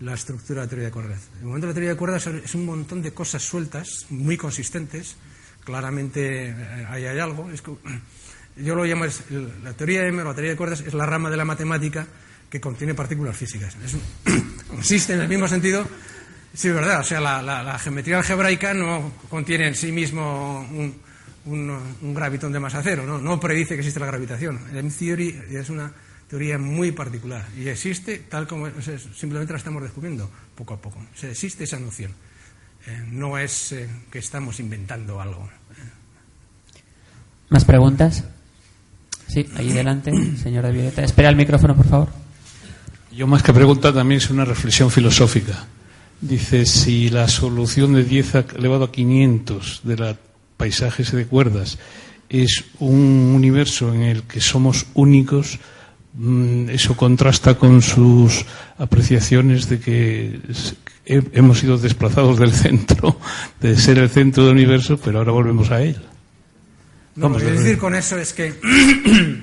la 0.00 0.14
estructura 0.14 0.60
de 0.60 0.66
la 0.66 0.68
teoría 0.68 0.86
de 0.86 0.92
cuerdas. 0.92 1.28
El 1.38 1.46
momento 1.46 1.66
de 1.66 1.70
la 1.70 1.74
teoría 1.74 1.90
de 1.90 1.96
cuerdas 1.96 2.26
es 2.26 2.54
un 2.54 2.66
montón 2.66 3.00
de 3.00 3.12
cosas 3.12 3.42
sueltas, 3.42 4.06
muy 4.10 4.36
consistentes, 4.36 5.16
claramente 5.64 6.54
ahí 6.90 7.06
hay 7.06 7.18
algo. 7.18 7.50
Es 7.50 7.62
que, 7.62 7.72
yo 8.56 8.74
lo 8.74 8.84
llamo, 8.84 9.04
la 9.62 9.72
teoría 9.72 10.02
de 10.02 10.08
M, 10.08 10.22
la 10.22 10.34
teoría 10.34 10.50
de 10.52 10.56
cuerdas, 10.56 10.80
es 10.80 10.94
la 10.94 11.06
rama 11.06 11.30
de 11.30 11.36
la 11.36 11.44
matemática 11.44 12.06
que 12.48 12.60
contiene 12.60 12.94
partículas 12.94 13.36
físicas. 13.36 13.76
consiste 14.68 15.12
en 15.14 15.20
el 15.20 15.28
mismo 15.28 15.46
sentido, 15.46 15.86
sí, 16.52 16.68
es 16.68 16.74
verdad, 16.74 17.00
o 17.00 17.04
sea, 17.04 17.20
la, 17.20 17.78
geometría 17.78 18.18
algebraica 18.18 18.74
no 18.74 19.12
contiene 19.28 19.68
en 19.68 19.74
sí 19.74 19.92
mismo 19.92 20.68
un, 21.44 22.14
gravitón 22.14 22.52
de 22.52 22.60
masa 22.60 22.82
cero, 22.82 23.04
¿no? 23.06 23.18
no 23.18 23.40
predice 23.40 23.74
que 23.74 23.80
existe 23.80 24.00
la 24.00 24.06
gravitación. 24.06 24.60
El 24.70 24.78
M 24.78 24.90
theory 24.90 25.40
es 25.50 25.70
una 25.70 25.92
teoría 26.28 26.58
muy 26.58 26.92
particular 26.92 27.44
y 27.56 27.68
existe 27.68 28.18
tal 28.18 28.46
como 28.46 28.68
simplemente 29.14 29.52
la 29.52 29.58
estamos 29.58 29.82
descubriendo 29.82 30.30
poco 30.54 30.74
a 30.74 30.80
poco. 30.80 30.98
O 31.00 31.26
existe 31.26 31.64
esa 31.64 31.78
noción. 31.78 32.12
Eh, 32.86 33.04
no 33.10 33.36
es 33.36 33.72
eh, 33.72 33.88
que 34.10 34.20
estamos 34.20 34.58
inventando 34.60 35.20
algo. 35.20 35.48
¿Más 37.48 37.64
preguntas? 37.64 38.24
Sí, 39.30 39.46
ahí 39.54 39.68
delante, 39.68 40.10
señora 40.36 40.70
Violeta. 40.70 41.04
Espera 41.04 41.28
el 41.28 41.36
micrófono, 41.36 41.76
por 41.76 41.86
favor. 41.86 42.08
Yo 43.12 43.28
más 43.28 43.44
que 43.44 43.52
pregunta 43.52 43.92
también 43.92 44.18
es 44.18 44.28
una 44.28 44.44
reflexión 44.44 44.90
filosófica. 44.90 45.66
Dice, 46.20 46.66
si 46.66 47.10
la 47.10 47.28
solución 47.28 47.94
de 47.94 48.02
10 48.02 48.34
elevado 48.56 48.84
a 48.84 48.92
500 48.92 49.82
de 49.84 49.96
la 49.96 50.16
paisajes 50.56 51.12
de 51.12 51.26
cuerdas 51.26 51.78
es 52.28 52.64
un 52.80 53.32
universo 53.34 53.94
en 53.94 54.02
el 54.02 54.24
que 54.24 54.40
somos 54.40 54.86
únicos, 54.94 55.60
mm, 56.14 56.68
eso 56.68 56.96
contrasta 56.96 57.54
con 57.54 57.82
sus 57.82 58.44
apreciaciones 58.78 59.68
de 59.68 59.78
que 59.78 60.40
hemos 61.06 61.60
sido 61.60 61.78
desplazados 61.78 62.36
del 62.36 62.52
centro, 62.52 63.16
de 63.60 63.76
ser 63.76 63.98
el 63.98 64.10
centro 64.10 64.44
del 64.44 64.54
universo, 64.54 64.98
pero 64.98 65.18
ahora 65.18 65.30
volvemos 65.32 65.70
a 65.70 65.82
él. 65.82 66.09
No, 67.16 67.28
lo 67.28 67.36
que 67.36 67.42
quiero 67.42 67.58
decir 67.58 67.78
con 67.78 67.94
eso 67.94 68.18
es 68.18 68.32
que 68.32 68.52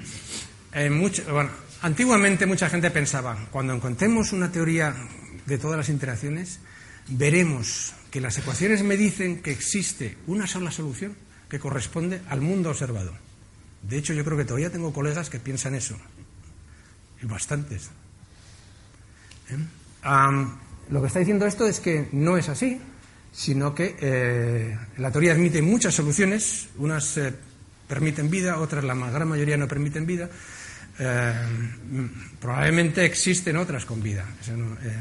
bueno, 1.31 1.49
antiguamente 1.81 2.45
mucha 2.45 2.69
gente 2.69 2.91
pensaba, 2.91 3.38
cuando 3.52 3.73
encontremos 3.73 4.31
una 4.31 4.52
teoría 4.52 4.95
de 5.45 5.57
todas 5.57 5.77
las 5.77 5.89
interacciones, 5.89 6.60
veremos 7.10 7.94
que 8.11 8.22
las 8.22 8.38
ecuaciones 8.38 8.84
me 8.84 8.98
dicen 8.98 9.41
que 9.41 9.52
existe 9.52 10.18
una 10.27 10.48
sola 10.48 10.72
solución 10.72 11.15
que 11.49 11.60
corresponde 11.60 12.22
al 12.30 12.41
mundo 12.41 12.69
observado. 12.69 13.14
De 13.81 13.98
hecho, 13.98 14.14
yo 14.14 14.23
creo 14.23 14.38
que 14.38 14.45
todavía 14.45 14.72
tengo 14.72 14.94
colegas 14.94 15.30
que 15.30 15.39
piensan 15.39 15.76
eso, 15.76 15.98
y 17.22 17.26
bastantes. 17.26 17.89
¿Eh? 19.49 19.57
lo 20.89 21.02
que 21.02 21.07
está 21.07 21.19
diciendo 21.19 21.45
esto 21.45 21.68
es 21.68 21.80
que 21.80 22.10
no 22.11 22.38
es 22.38 22.49
así, 22.49 22.80
sino 23.31 23.76
que 23.76 23.95
eh, 23.99 24.77
la 24.98 25.11
teoría 25.11 25.34
admite 25.34 25.61
muchas 25.61 25.95
soluciones, 25.95 26.69
unas 26.77 27.18
eh, 27.18 27.34
permiten 27.88 28.30
vida, 28.30 28.59
otras, 28.59 28.84
la 28.84 28.95
gran 28.95 29.27
mayoría 29.27 29.57
no 29.57 29.68
permiten 29.68 30.05
vida. 30.05 30.30
Eh, 30.99 31.34
probablemente 32.39 33.05
existen 33.05 33.57
otras 33.57 33.85
con 33.85 34.01
vida. 34.01 34.26
Eh, 34.47 34.95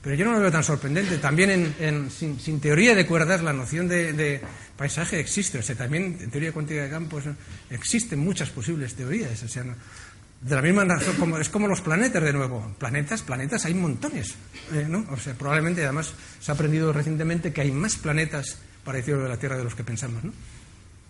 pero 0.00 0.16
yo 0.16 0.24
no 0.26 0.32
lo 0.32 0.40
veo 0.40 0.52
tan 0.52 0.62
sorprendente. 0.62 1.18
También 1.18 1.74
en, 1.78 2.10
sin, 2.10 2.60
teoría 2.60 2.94
de 2.94 3.06
cuerdas 3.06 3.42
la 3.42 3.52
noción 3.52 3.88
de, 3.88 4.40
paisaje 4.76 5.18
existe. 5.18 5.58
O 5.58 5.62
sea, 5.62 5.76
también 5.76 6.18
en 6.20 6.30
teoría 6.30 6.52
cuántica 6.52 6.82
de 6.82 6.90
campos 6.90 7.24
existen 7.70 8.18
muchas 8.18 8.50
posibles 8.50 8.94
teorías. 8.94 9.42
O 9.42 9.48
sea, 9.48 9.64
de 9.64 10.54
la 10.54 10.60
misma 10.60 10.84
razón, 10.84 11.16
como, 11.16 11.38
es 11.38 11.48
como 11.48 11.66
los 11.66 11.80
planetas 11.80 12.22
de 12.22 12.32
nuevo. 12.32 12.74
Planetas, 12.78 13.22
planetas 13.22 13.64
hay 13.64 13.74
montones. 13.74 14.34
Eh, 14.72 14.86
¿no? 14.88 15.06
O 15.10 15.16
sea, 15.16 15.34
probablemente 15.34 15.82
además 15.82 16.12
se 16.38 16.50
ha 16.52 16.54
aprendido 16.54 16.92
recientemente 16.92 17.52
que 17.52 17.62
hay 17.62 17.72
más 17.72 17.96
planetas 17.96 18.58
parecidos 18.84 19.24
a 19.24 19.28
la 19.28 19.38
Tierra 19.38 19.56
de 19.56 19.64
los 19.64 19.74
que 19.74 19.84
pensamos. 19.84 20.22
¿no? 20.22 20.32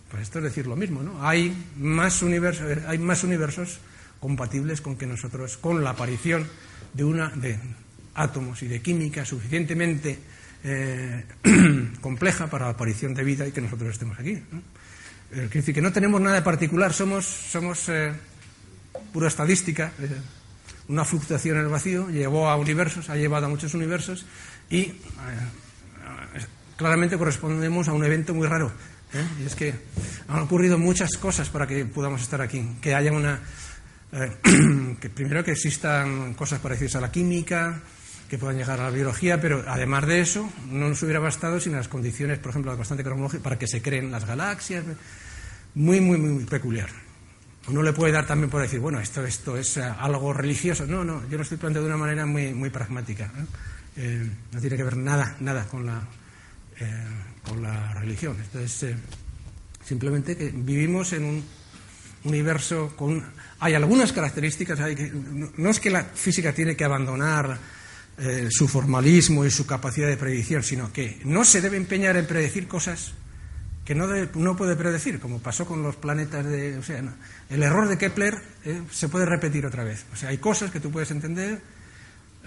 Pues 0.09 0.23
esto 0.23 0.39
es 0.39 0.45
decir 0.45 0.67
lo 0.67 0.75
mismo, 0.75 1.01
¿no? 1.01 1.25
Hay 1.27 1.55
más 1.77 2.21
universos, 2.21 2.83
hay 2.87 2.97
más 2.99 3.23
universos 3.23 3.79
compatibles 4.19 4.81
con 4.81 4.95
que 4.95 5.05
nosotros, 5.05 5.57
con 5.57 5.83
la 5.83 5.91
aparición 5.91 6.47
de 6.93 7.03
una 7.03 7.29
de 7.29 7.59
átomos 8.13 8.61
y 8.63 8.67
de 8.67 8.81
química 8.81 9.25
suficientemente 9.25 10.17
eh, 10.63 11.25
compleja 12.01 12.47
para 12.47 12.65
la 12.65 12.71
aparición 12.71 13.13
de 13.13 13.23
vida 13.23 13.47
y 13.47 13.51
que 13.51 13.61
nosotros 13.61 13.91
estemos 13.91 14.19
aquí. 14.19 14.41
¿no? 14.51 14.61
quiere 15.29 15.49
decir 15.49 15.75
que 15.75 15.81
no 15.81 15.91
tenemos 15.91 16.21
nada 16.21 16.35
de 16.37 16.41
particular, 16.41 16.93
somos, 16.93 17.25
somos 17.25 17.89
eh, 17.89 18.13
pura 19.11 19.27
estadística. 19.27 19.91
Eh, 19.99 20.09
una 20.87 21.03
fluctuación 21.03 21.57
en 21.57 21.63
el 21.63 21.69
vacío 21.69 22.09
llevó 22.09 22.47
a 22.47 22.55
universos, 22.55 23.09
ha 23.09 23.15
llevado 23.15 23.47
a 23.47 23.49
muchos 23.49 23.73
universos 23.73 24.25
y 24.69 24.93
claramente 26.77 27.17
correspondemos 27.17 27.87
a 27.87 27.93
un 27.93 28.03
evento 28.03 28.33
muy 28.33 28.47
raro 28.47 28.71
¿eh? 29.13 29.25
Y 29.41 29.45
es 29.45 29.55
que 29.55 29.73
han 30.27 30.39
ocurrido 30.41 30.77
muchas 30.77 31.17
cosas 31.17 31.49
para 31.49 31.67
que 31.67 31.85
podamos 31.85 32.21
estar 32.21 32.41
aquí. 32.41 32.77
Que 32.81 32.95
haya 32.95 33.11
una. 33.11 33.39
Eh, 34.11 34.31
que 34.99 35.09
primero 35.09 35.43
que 35.43 35.51
existan 35.51 36.33
cosas 36.33 36.59
parecidas 36.59 36.95
a 36.95 37.01
la 37.01 37.11
química, 37.11 37.81
que 38.29 38.37
puedan 38.37 38.57
llegar 38.57 38.79
a 38.79 38.85
la 38.85 38.89
biología, 38.89 39.39
pero 39.39 39.63
además 39.67 40.05
de 40.07 40.21
eso, 40.21 40.49
no 40.69 40.89
nos 40.89 41.01
hubiera 41.03 41.19
bastado 41.19 41.59
sin 41.59 41.73
las 41.73 41.87
condiciones, 41.87 42.39
por 42.39 42.51
ejemplo, 42.51 42.75
bastante 42.75 43.03
cronológica 43.03 43.43
para 43.43 43.59
que 43.59 43.67
se 43.67 43.81
creen 43.81 44.11
las 44.11 44.25
galaxias. 44.25 44.83
muy, 45.75 46.01
muy, 46.01 46.17
muy 46.17 46.45
peculiar. 46.45 46.89
Uno 47.67 47.81
le 47.81 47.93
puede 47.93 48.13
dar 48.13 48.27
también 48.27 48.49
por 48.49 48.61
decir, 48.61 48.79
bueno, 48.79 48.99
esto, 48.99 49.25
esto 49.25 49.57
es 49.57 49.77
algo 49.77 50.31
religioso. 50.33 50.85
No, 50.85 51.03
no, 51.03 51.27
yo 51.29 51.37
lo 51.37 51.43
estoy 51.43 51.57
planteando 51.57 51.89
de 51.89 51.95
una 51.95 52.05
manera 52.05 52.25
muy, 52.25 52.53
muy 52.53 52.69
pragmática. 52.69 53.31
no 53.95 54.61
tiene 54.61 54.77
que 54.77 54.83
ver 54.83 54.97
nada, 54.97 55.35
nada 55.39 55.65
con 55.65 55.85
la, 55.85 56.03
con 57.47 57.61
la 57.63 57.93
religión. 57.93 58.37
Entonces, 58.39 58.95
simplemente 59.83 60.35
que 60.35 60.49
vivimos 60.49 61.13
en 61.13 61.25
un 61.25 61.43
universo 62.23 62.93
con... 62.95 63.23
Hay 63.59 63.73
algunas 63.73 64.11
características, 64.11 64.79
hay 64.79 64.95
que, 64.95 65.11
no 65.13 65.69
es 65.69 65.79
que 65.79 65.89
la 65.89 66.03
física 66.03 66.53
tiene 66.53 66.75
que 66.75 66.83
abandonar 66.83 67.57
eh, 68.17 68.47
su 68.49 68.67
formalismo 68.67 69.45
y 69.45 69.51
su 69.51 69.65
capacidad 69.65 70.07
de 70.07 70.17
predicción, 70.17 70.63
sino 70.63 70.91
que 70.91 71.19
no 71.25 71.45
se 71.45 71.61
debe 71.61 71.77
empeñar 71.77 72.17
en 72.17 72.25
predecir 72.25 72.67
cosas 72.67 73.13
que 73.85 73.93
no, 73.93 74.07
no 74.07 74.55
puede 74.55 74.75
predecir, 74.75 75.19
como 75.19 75.39
pasó 75.39 75.65
con 75.65 75.83
los 75.83 75.95
planetas 75.95 76.45
de... 76.45 76.77
O 76.77 76.83
sea, 76.83 77.03
el 77.49 77.63
error 77.63 77.87
de 77.87 77.97
Kepler 77.97 78.41
eh, 78.63 78.81
se 78.91 79.09
puede 79.09 79.25
repetir 79.25 79.65
otra 79.65 79.83
vez. 79.83 80.05
O 80.11 80.15
sea, 80.15 80.29
hay 80.29 80.39
cosas 80.39 80.71
que 80.71 80.79
tú 80.79 80.91
puedes 80.91 81.11
entender. 81.11 81.61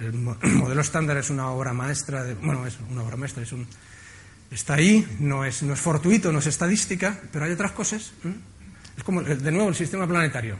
El, 0.00 0.14
modelo 0.54 0.80
estándar 0.80 1.16
es 1.16 1.30
una 1.30 1.50
obra 1.50 1.72
maestra, 1.72 2.24
de, 2.24 2.34
bueno, 2.34 2.66
es 2.66 2.76
una 2.90 3.04
obra 3.04 3.16
maestra, 3.16 3.44
es 3.44 3.52
un, 3.52 3.68
está 4.50 4.74
ahí, 4.74 5.06
no 5.20 5.44
es, 5.44 5.62
no 5.62 5.74
es 5.74 5.80
fortuito, 5.80 6.32
no 6.32 6.38
es 6.38 6.46
estadística, 6.46 7.20
pero 7.32 7.44
hay 7.44 7.52
otras 7.52 7.72
cosas. 7.72 8.12
Es 8.96 9.04
como, 9.04 9.22
de 9.22 9.52
nuevo, 9.52 9.68
el 9.68 9.74
sistema 9.74 10.06
planetario. 10.06 10.58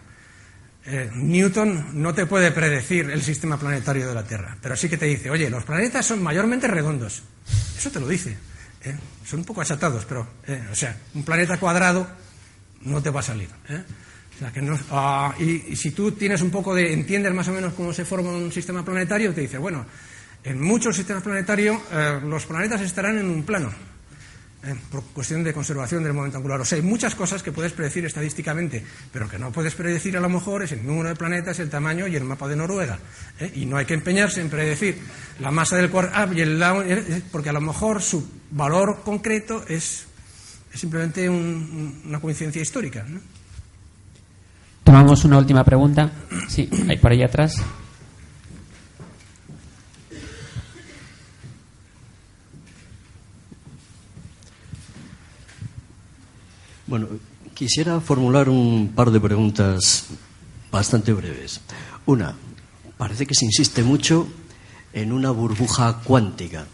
Eh, 0.86 1.10
Newton 1.14 2.02
no 2.02 2.14
te 2.14 2.26
puede 2.26 2.50
predecir 2.50 3.10
el 3.10 3.22
sistema 3.22 3.58
planetario 3.58 4.08
de 4.08 4.14
la 4.14 4.24
Tierra, 4.24 4.56
pero 4.62 4.74
sí 4.76 4.88
que 4.88 4.96
te 4.96 5.06
dice, 5.06 5.28
oye, 5.30 5.50
los 5.50 5.64
planetas 5.64 6.06
son 6.06 6.22
mayormente 6.22 6.66
redondos. 6.66 7.22
Eso 7.76 7.90
te 7.90 8.00
lo 8.00 8.08
dice. 8.08 8.36
¿eh? 8.84 8.96
Son 9.26 9.40
un 9.40 9.44
poco 9.44 9.60
achatados, 9.60 10.04
pero, 10.06 10.26
eh, 10.46 10.66
o 10.70 10.74
sea, 10.74 10.96
un 11.14 11.24
planeta 11.24 11.58
cuadrado 11.58 12.08
no 12.82 13.02
te 13.02 13.10
va 13.10 13.20
a 13.20 13.22
salir. 13.22 13.48
O 13.48 14.38
sea, 14.38 14.52
que 14.52 14.62
no, 14.62 14.78
ah, 14.90 15.34
y, 15.38 15.72
y, 15.72 15.76
si 15.76 15.90
tú 15.90 16.12
tienes 16.12 16.40
un 16.40 16.50
poco 16.50 16.74
de, 16.74 16.92
entiendes 16.92 17.34
más 17.34 17.48
o 17.48 17.52
menos 17.52 17.74
cómo 17.74 17.92
se 17.92 18.04
forma 18.04 18.30
un 18.30 18.52
sistema 18.52 18.84
planetario, 18.84 19.34
te 19.34 19.42
dice, 19.42 19.58
bueno, 19.58 19.84
en 20.48 20.60
muchos 20.60 20.96
sistemas 20.96 21.22
planetarios 21.22 21.80
los 22.24 22.46
planetas 22.46 22.80
estarán 22.80 23.18
en 23.18 23.28
un 23.28 23.42
plano. 23.44 23.70
Eh, 24.64 24.74
por 24.90 25.04
cuestión 25.14 25.44
de 25.44 25.54
conservación 25.54 26.02
del 26.02 26.12
momento 26.12 26.36
angular. 26.36 26.60
O 26.60 26.64
sea, 26.64 26.76
hay 26.76 26.82
muchas 26.82 27.14
cosas 27.14 27.44
que 27.44 27.52
puedes 27.52 27.72
predecir 27.72 28.04
estadísticamente, 28.04 28.84
pero 29.12 29.28
que 29.28 29.38
no 29.38 29.52
puedes 29.52 29.76
predecir 29.76 30.16
a 30.16 30.20
lo 30.20 30.28
mejor 30.28 30.64
es 30.64 30.72
el 30.72 30.84
número 30.84 31.10
de 31.10 31.14
planetas, 31.14 31.60
el 31.60 31.70
tamaño 31.70 32.08
y 32.08 32.16
el 32.16 32.24
mapa 32.24 32.48
de 32.48 32.56
Noruega. 32.56 32.98
¿eh? 33.38 33.52
Y 33.54 33.66
no 33.66 33.76
hay 33.76 33.86
que 33.86 33.94
empeñarse 33.94 34.40
en 34.40 34.50
predecir 34.50 34.98
la 35.38 35.52
masa 35.52 35.76
del 35.76 35.90
quark 35.90 36.10
ah, 36.12 36.28
y 36.34 36.40
el 36.40 36.60
eh, 36.60 37.22
porque 37.30 37.50
a 37.50 37.52
lo 37.52 37.60
mejor 37.60 38.02
su 38.02 38.28
valor 38.50 39.02
concreto 39.04 39.64
es, 39.68 40.06
simplemente 40.74 41.28
una 41.28 42.18
coincidencia 42.18 42.60
histórica. 42.60 43.06
Tomamos 44.82 45.24
una 45.24 45.38
última 45.38 45.62
pregunta. 45.62 46.10
Sí, 46.48 46.68
hay 46.88 46.98
por 46.98 47.12
ahí 47.12 47.22
atrás. 47.22 47.62
Bueno, 56.88 57.06
quisiera 57.52 58.00
formular 58.00 58.48
un 58.48 58.92
par 58.96 59.10
de 59.10 59.20
preguntas 59.20 60.06
bastante 60.72 61.12
breves. 61.12 61.60
Una, 62.06 62.34
parece 62.96 63.26
que 63.26 63.34
se 63.34 63.44
insiste 63.44 63.82
mucho 63.82 64.26
en 64.94 65.12
una 65.12 65.30
burbuja 65.30 66.00
cuántica, 66.02 66.64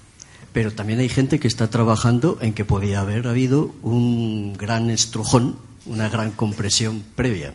pero 0.52 0.70
también 0.72 1.00
hay 1.00 1.08
gente 1.08 1.40
que 1.40 1.48
está 1.48 1.68
trabajando 1.68 2.38
en 2.40 2.54
que 2.54 2.64
podía 2.64 3.00
haber 3.00 3.26
habido 3.26 3.74
un 3.82 4.52
gran 4.52 4.88
estrujón, 4.88 5.56
una 5.84 6.08
gran 6.08 6.30
compresión 6.30 7.02
previa, 7.16 7.52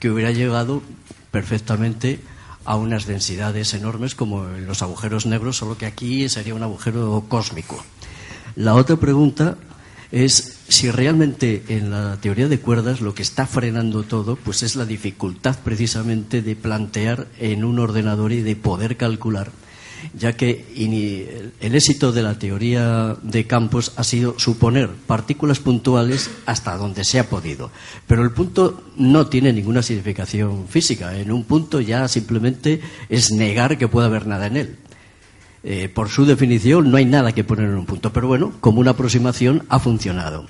que 0.00 0.08
hubiera 0.08 0.32
llegado 0.32 0.80
perfectamente 1.30 2.20
a 2.64 2.76
unas 2.76 3.04
densidades 3.04 3.74
enormes 3.74 4.14
como 4.14 4.48
en 4.48 4.66
los 4.66 4.80
agujeros 4.80 5.26
negros, 5.26 5.58
solo 5.58 5.76
que 5.76 5.84
aquí 5.84 6.26
sería 6.30 6.54
un 6.54 6.62
agujero 6.62 7.26
cósmico. 7.28 7.84
La 8.56 8.74
otra 8.76 8.96
pregunta 8.96 9.58
es 10.10 10.58
si 10.68 10.90
realmente 10.90 11.64
en 11.68 11.90
la 11.90 12.18
teoría 12.20 12.48
de 12.48 12.60
cuerdas 12.60 13.00
lo 13.00 13.14
que 13.14 13.22
está 13.22 13.46
frenando 13.46 14.02
todo 14.02 14.36
pues 14.36 14.62
es 14.62 14.76
la 14.76 14.86
dificultad 14.86 15.58
precisamente 15.62 16.42
de 16.42 16.56
plantear 16.56 17.26
en 17.38 17.64
un 17.64 17.78
ordenador 17.78 18.32
y 18.32 18.42
de 18.42 18.56
poder 18.56 18.96
calcular 18.96 19.50
ya 20.14 20.34
que 20.34 20.64
el 21.60 21.74
éxito 21.74 22.12
de 22.12 22.22
la 22.22 22.38
teoría 22.38 23.16
de 23.22 23.46
campos 23.46 23.92
ha 23.96 24.04
sido 24.04 24.38
suponer 24.38 24.90
partículas 25.06 25.58
puntuales 25.58 26.30
hasta 26.46 26.76
donde 26.76 27.04
se 27.04 27.18
ha 27.18 27.28
podido. 27.28 27.70
Pero 28.06 28.22
el 28.22 28.30
punto 28.30 28.84
no 28.96 29.26
tiene 29.26 29.52
ninguna 29.52 29.82
significación 29.82 30.68
física. 30.68 31.16
En 31.16 31.32
un 31.32 31.44
punto 31.44 31.80
ya 31.80 32.06
simplemente 32.08 32.80
es 33.08 33.30
negar 33.32 33.78
que 33.78 33.88
pueda 33.88 34.06
haber 34.06 34.26
nada 34.26 34.46
en 34.46 34.56
él. 34.56 34.76
Eh, 35.64 35.88
por 35.88 36.08
su 36.08 36.24
definición, 36.24 36.90
no 36.90 36.96
hay 36.96 37.04
nada 37.04 37.32
que 37.32 37.44
poner 37.44 37.66
en 37.66 37.76
un 37.76 37.86
punto. 37.86 38.12
Pero 38.12 38.28
bueno, 38.28 38.52
como 38.60 38.80
una 38.80 38.92
aproximación 38.92 39.64
ha 39.68 39.78
funcionado. 39.78 40.46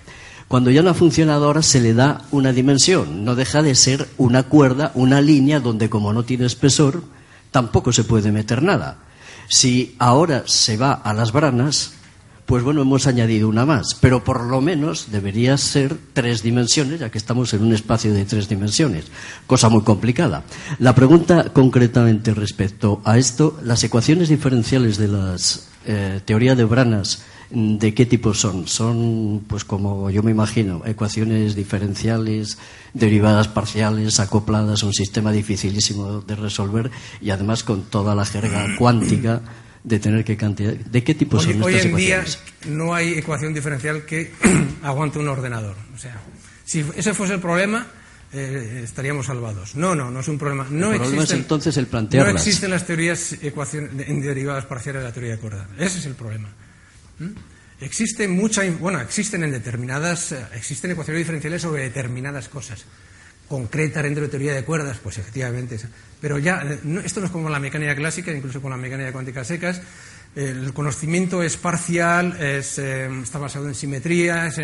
Cuando 0.49 0.71
ya 0.71 0.83
no 0.83 0.91
ha 0.91 0.95
funcionado 0.95 1.45
ahora 1.45 1.63
se 1.63 1.81
le 1.81 1.93
da 1.93 2.23
una 2.31 2.53
dimensión. 2.53 3.25
No 3.25 3.35
deja 3.35 3.63
de 3.63 3.75
ser 3.75 4.09
una 4.17 4.45
cuerda, 4.45 4.93
una 4.95 5.21
línea 5.21 5.61
donde 5.61 5.91
como 5.91 6.13
no 6.13 6.25
tiene 6.25 6.47
espesor, 6.47 7.03
tampoco 7.51 7.93
se 7.93 8.05
puede 8.05 8.33
meter 8.33 8.63
nada. 8.63 8.99
Si 9.49 9.95
ahora 9.99 10.45
se 10.47 10.77
va 10.77 10.93
a 10.93 11.13
las 11.13 11.33
branas, 11.33 11.93
pues 12.49 12.63
bueno, 12.63 12.81
hemos 12.81 13.07
añadido 13.07 13.47
una 13.47 13.67
más, 13.67 13.95
pero 14.01 14.25
por 14.25 14.43
lo 14.43 14.63
menos 14.63 15.13
debería 15.13 15.59
ser 15.59 15.99
tres 16.15 16.43
dimensiones, 16.43 17.01
ya 17.01 17.11
que 17.11 17.19
estamos 17.19 17.53
en 17.53 17.63
un 17.63 17.75
espacio 17.75 18.15
de 18.15 18.25
tres 18.25 18.49
dimensiones, 18.49 19.05
cosa 19.47 19.69
muy 19.69 19.83
complicada. 19.83 20.45
La 20.79 20.95
pregunta 20.95 21.53
concretamente 21.53 22.33
respecto 22.33 23.03
a 23.05 23.19
esto, 23.19 23.59
las 23.63 23.85
ecuaciones 23.85 24.31
diferenciales 24.31 24.97
de 24.97 25.09
las 25.09 25.69
eh, 25.85 26.23
teorías 26.25 26.57
de 26.57 26.65
branas, 26.65 27.23
¿de 27.51 27.93
qué 27.93 28.07
tipo 28.07 28.33
son? 28.33 28.67
Son, 28.67 29.45
pues 29.47 29.67
como 29.67 30.09
yo 30.09 30.23
me 30.23 30.31
imagino, 30.31 30.81
ecuaciones 30.87 31.55
diferenciales, 31.55 32.57
derivadas 32.95 33.49
parciales, 33.49 34.21
acopladas, 34.21 34.83
un 34.85 34.95
sistema 34.95 35.33
dificilísimo 35.33 36.23
de 36.23 36.35
resolver 36.35 36.91
y 37.21 37.29
además 37.29 37.63
con 37.63 37.83
toda 37.83 38.15
la 38.15 38.25
jerga 38.25 38.69
cuántica 38.79 39.43
de 39.85 39.99
tener 39.99 40.25
que 40.25 40.37
cantidad. 40.37 40.73
¿De 40.75 41.05
qué 41.05 41.15
tipo 41.15 41.41
son 41.41 41.63
hoy, 41.63 41.75
estas 41.75 41.87
Hoy 41.87 41.91
en 41.91 41.97
día 41.97 42.25
no 42.69 42.95
hay 42.95 43.13
ecuación 43.15 43.55
diferencial 43.55 44.05
que 44.05 44.33
aguante 44.83 45.19
un 45.19 45.29
ordenador. 45.29 45.77
O 45.95 45.99
sea, 45.99 46.21
si 46.65 46.85
ese 46.97 47.15
fuese 47.15 47.35
el 47.35 47.41
problema, 47.41 47.87
eh, 48.33 48.83
estaríamos 48.85 49.27
salvados. 49.27 49.77
No, 49.77 49.95
no, 49.95 50.11
no 50.11 50.21
es 50.21 50.29
un 50.29 50.39
problema. 50.39 50.67
No 50.71 50.93
el 50.93 50.99
problema 50.99 51.23
existen, 51.23 51.39
es 51.39 51.43
entonces 51.43 51.77
el 51.77 51.89
No 51.91 52.27
existen 52.29 52.71
las 52.71 52.87
teorías 52.87 53.33
ecuaciones 53.43 54.09
en 54.09 54.21
derivadas 54.21 54.67
parciales 54.67 55.03
de 55.03 55.09
la 55.09 55.13
teoría 55.13 55.33
de 55.33 55.39
cuerda. 55.39 55.69
Ese 55.79 55.99
es 55.99 56.07
el 56.07 56.15
problema. 56.15 56.49
¿Mm? 57.19 57.31
Existe 57.81 58.27
mucha, 58.27 58.69
bueno, 58.81 59.01
existen 59.01 59.45
en 59.45 59.53
determinadas, 59.53 60.33
eh, 60.33 60.45
existen 60.55 60.91
ecuaciones 60.91 61.21
diferenciales 61.21 61.63
sobre 61.63 61.85
determinadas 61.85 62.49
cosas 62.49 62.85
concreta 63.49 64.03
dentro 64.03 64.23
de 64.25 64.29
teoría 64.29 64.55
de 64.55 64.65
cuerdas, 64.65 64.99
pues 65.03 65.19
efectivamente. 65.19 65.79
Pero 66.21 66.39
ya, 66.39 66.63
eh, 66.63 66.79
esto 67.05 67.21
no 67.21 67.27
es 67.27 67.33
como 67.33 67.49
la 67.49 67.59
mecánica 67.59 67.97
clásica, 67.97 68.31
incluso 68.33 68.61
con 68.61 68.71
la 68.71 68.77
mecánica 68.77 69.13
cuántica 69.13 69.45
secas. 69.45 69.81
El 70.37 70.73
conocimiento 70.75 71.43
es 71.43 71.57
parcial, 71.57 72.37
eh, 72.39 72.61
está 73.23 73.39
basado 73.39 73.67
en 73.67 73.75
simetrías, 73.75 74.61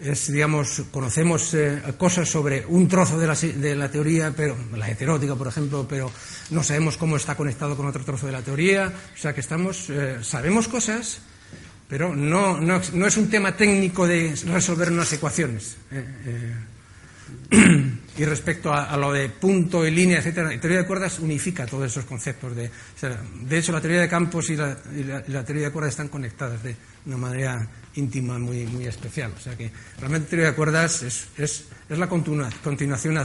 es, 0.00 0.32
digamos, 0.32 0.84
conocemos 0.90 1.52
eh, 1.52 1.82
cosas 1.98 2.28
sobre 2.28 2.64
un 2.66 2.88
trozo 2.88 3.18
de 3.18 3.26
la, 3.26 3.34
de 3.34 3.74
la, 3.74 3.90
teoría, 3.90 4.32
pero 4.34 4.56
la 4.74 4.88
heterótica, 4.88 5.34
por 5.34 5.48
ejemplo, 5.48 5.86
pero 5.86 6.10
no 6.50 6.62
sabemos 6.62 6.96
cómo 6.96 7.16
está 7.16 7.34
conectado 7.34 7.76
con 7.76 7.86
otro 7.86 8.04
trozo 8.04 8.26
de 8.26 8.32
la 8.32 8.40
teoría. 8.40 8.90
O 9.14 9.18
sea 9.18 9.34
que 9.34 9.40
estamos, 9.40 9.88
sabemos 10.22 10.68
cosas, 10.68 11.20
pero 11.88 12.14
no, 12.14 12.58
no, 12.58 12.80
no, 12.94 13.06
es 13.06 13.16
un 13.18 13.28
tema 13.28 13.56
técnico 13.56 14.06
de 14.06 14.34
resolver 14.46 14.90
unas 14.90 15.12
ecuaciones. 15.12 15.76
y 18.18 18.24
respecto 18.24 18.72
a, 18.72 18.96
lo 18.96 19.12
de 19.12 19.28
punto 19.28 19.86
y 19.86 19.90
línea, 19.90 20.18
etcétera, 20.18 20.50
la 20.50 20.60
teoría 20.60 20.78
de 20.78 20.86
cuerdas 20.86 21.18
unifica 21.20 21.66
todos 21.66 21.86
esos 21.86 22.04
conceptos. 22.04 22.54
De, 22.56 22.70
de 23.46 23.58
hecho, 23.58 23.72
la 23.72 23.80
teoría 23.80 24.00
de 24.00 24.08
campos 24.08 24.50
y 24.50 24.56
la, 24.56 24.76
teoría 25.44 25.66
de 25.66 25.70
cuerdas 25.70 25.92
están 25.92 26.08
conectadas 26.08 26.62
de 26.62 26.76
una 27.06 27.16
manera 27.16 27.68
íntima 27.94 28.38
muy, 28.38 28.66
muy 28.66 28.86
especial. 28.86 29.32
O 29.36 29.40
sea 29.40 29.56
que 29.56 29.70
realmente 29.98 30.26
la 30.26 30.30
teoría 30.30 30.46
de 30.46 30.54
cuerdas 30.54 31.02
es, 31.02 31.28
es, 31.38 31.64
es 31.88 31.98
la 31.98 32.08
continuación 32.08 33.18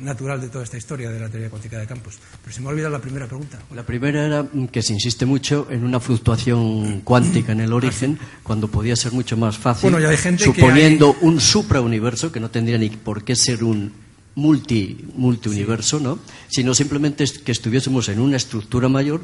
natural 0.00 0.40
de 0.40 0.48
toda 0.48 0.64
esta 0.64 0.76
historia 0.76 1.10
de 1.10 1.20
la 1.20 1.28
teoría 1.28 1.50
cuántica 1.50 1.78
de 1.78 1.86
campos. 1.86 2.18
Pero 2.42 2.54
se 2.54 2.60
me 2.62 2.68
ha 2.68 2.70
olvidado 2.70 2.92
la 2.92 3.00
primera 3.00 3.26
pregunta. 3.26 3.58
La 3.74 3.84
primera 3.84 4.26
era 4.26 4.46
que 4.72 4.82
se 4.82 4.92
insiste 4.94 5.26
mucho 5.26 5.68
en 5.70 5.84
una 5.84 6.00
fluctuación 6.00 7.02
cuántica 7.02 7.52
en 7.52 7.60
el 7.60 7.72
origen, 7.72 8.18
cuando 8.42 8.68
podía 8.68 8.96
ser 8.96 9.12
mucho 9.12 9.36
más 9.36 9.58
fácil, 9.58 9.94
suponiendo 10.38 11.16
un 11.20 11.40
suprauniverso 11.40 12.32
que 12.32 12.40
no 12.40 12.50
tendría 12.50 12.78
ni 12.78 12.90
por 12.90 13.22
qué 13.22 13.36
ser 13.36 13.62
un 13.62 14.05
multi, 14.36 15.04
multiuniverso, 15.16 15.98
¿no? 15.98 16.18
sino 16.48 16.74
simplemente 16.74 17.24
que 17.44 17.52
estuviésemos 17.52 18.08
en 18.08 18.20
una 18.20 18.36
estructura 18.36 18.88
mayor 18.88 19.22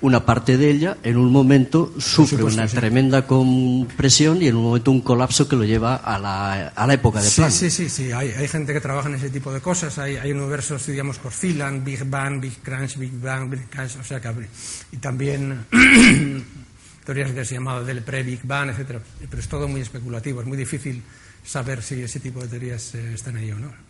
una 0.00 0.24
parte 0.24 0.56
de 0.56 0.70
ella 0.70 0.96
en 1.02 1.16
un 1.16 1.32
momento 1.32 1.92
sufre 1.98 2.44
una 2.44 2.66
tremenda 2.68 3.26
compresión 3.26 4.40
y 4.42 4.46
en 4.46 4.56
un 4.56 4.62
momento 4.62 4.92
un 4.92 5.00
colapso 5.00 5.48
que 5.48 5.56
lo 5.56 5.64
lleva 5.64 5.96
a 5.96 6.18
la, 6.18 6.68
a 6.68 6.86
la 6.86 6.94
época 6.94 7.20
de 7.20 7.30
plan. 7.30 7.50
Sí, 7.50 7.70
sí, 7.70 7.88
sí, 7.88 8.12
Hay, 8.12 8.28
hay, 8.30 8.46
gente 8.46 8.72
que 8.72 8.80
trabaja 8.80 9.08
en 9.08 9.16
ese 9.16 9.30
tipo 9.30 9.52
de 9.52 9.60
cosas. 9.60 9.98
Hay, 9.98 10.16
hay 10.16 10.30
universos, 10.30 10.86
digamos, 10.86 11.18
que 11.18 11.28
oscilan, 11.28 11.84
Big 11.84 12.04
Bang, 12.04 12.40
Big 12.40 12.58
Crunch, 12.62 12.96
Big 12.96 13.18
Bang, 13.20 13.50
Big 13.50 13.68
Crunch, 13.68 13.96
o 14.00 14.04
sea 14.04 14.20
que... 14.20 14.30
Y 14.92 14.98
también 14.98 15.66
teorías 17.04 17.32
que 17.32 17.44
se 17.44 17.54
llama 17.54 17.80
del 17.80 18.02
pre-Big 18.02 18.40
Bang, 18.44 18.70
etcétera. 18.70 19.00
Pero 19.28 19.42
es 19.42 19.48
todo 19.48 19.66
muy 19.66 19.80
especulativo, 19.80 20.40
es 20.40 20.46
muy 20.46 20.56
difícil 20.56 21.02
saber 21.44 21.82
si 21.82 22.02
ese 22.02 22.20
tipo 22.20 22.40
de 22.40 22.48
teorías 22.48 22.94
eh, 22.94 23.14
están 23.14 23.36
ahí 23.36 23.50
o 23.50 23.58
no. 23.58 23.87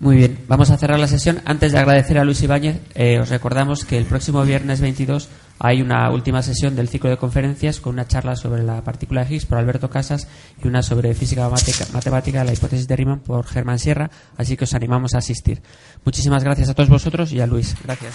Muy 0.00 0.16
bien, 0.16 0.38
vamos 0.46 0.70
a 0.70 0.78
cerrar 0.78 1.00
la 1.00 1.08
sesión. 1.08 1.40
Antes 1.44 1.72
de 1.72 1.78
agradecer 1.78 2.18
a 2.18 2.24
Luis 2.24 2.40
Ibáñez, 2.42 2.80
eh, 2.94 3.18
os 3.18 3.30
recordamos 3.30 3.84
que 3.84 3.98
el 3.98 4.04
próximo 4.04 4.44
viernes 4.44 4.80
22 4.80 5.28
hay 5.58 5.82
una 5.82 6.08
última 6.12 6.40
sesión 6.40 6.76
del 6.76 6.88
ciclo 6.88 7.10
de 7.10 7.16
conferencias 7.16 7.80
con 7.80 7.94
una 7.94 8.06
charla 8.06 8.36
sobre 8.36 8.62
la 8.62 8.84
partícula 8.84 9.24
de 9.24 9.34
Higgs 9.34 9.46
por 9.46 9.58
Alberto 9.58 9.90
Casas 9.90 10.28
y 10.62 10.68
una 10.68 10.82
sobre 10.82 11.14
física 11.14 11.50
matemática, 11.92 12.44
la 12.44 12.52
hipótesis 12.52 12.86
de 12.86 12.94
Riemann 12.94 13.20
por 13.20 13.44
Germán 13.44 13.80
Sierra, 13.80 14.08
así 14.36 14.56
que 14.56 14.64
os 14.64 14.74
animamos 14.74 15.14
a 15.14 15.18
asistir. 15.18 15.60
Muchísimas 16.04 16.44
gracias 16.44 16.68
a 16.68 16.74
todos 16.74 16.88
vosotros 16.88 17.32
y 17.32 17.40
a 17.40 17.46
Luis. 17.48 17.74
Gracias. 17.82 18.14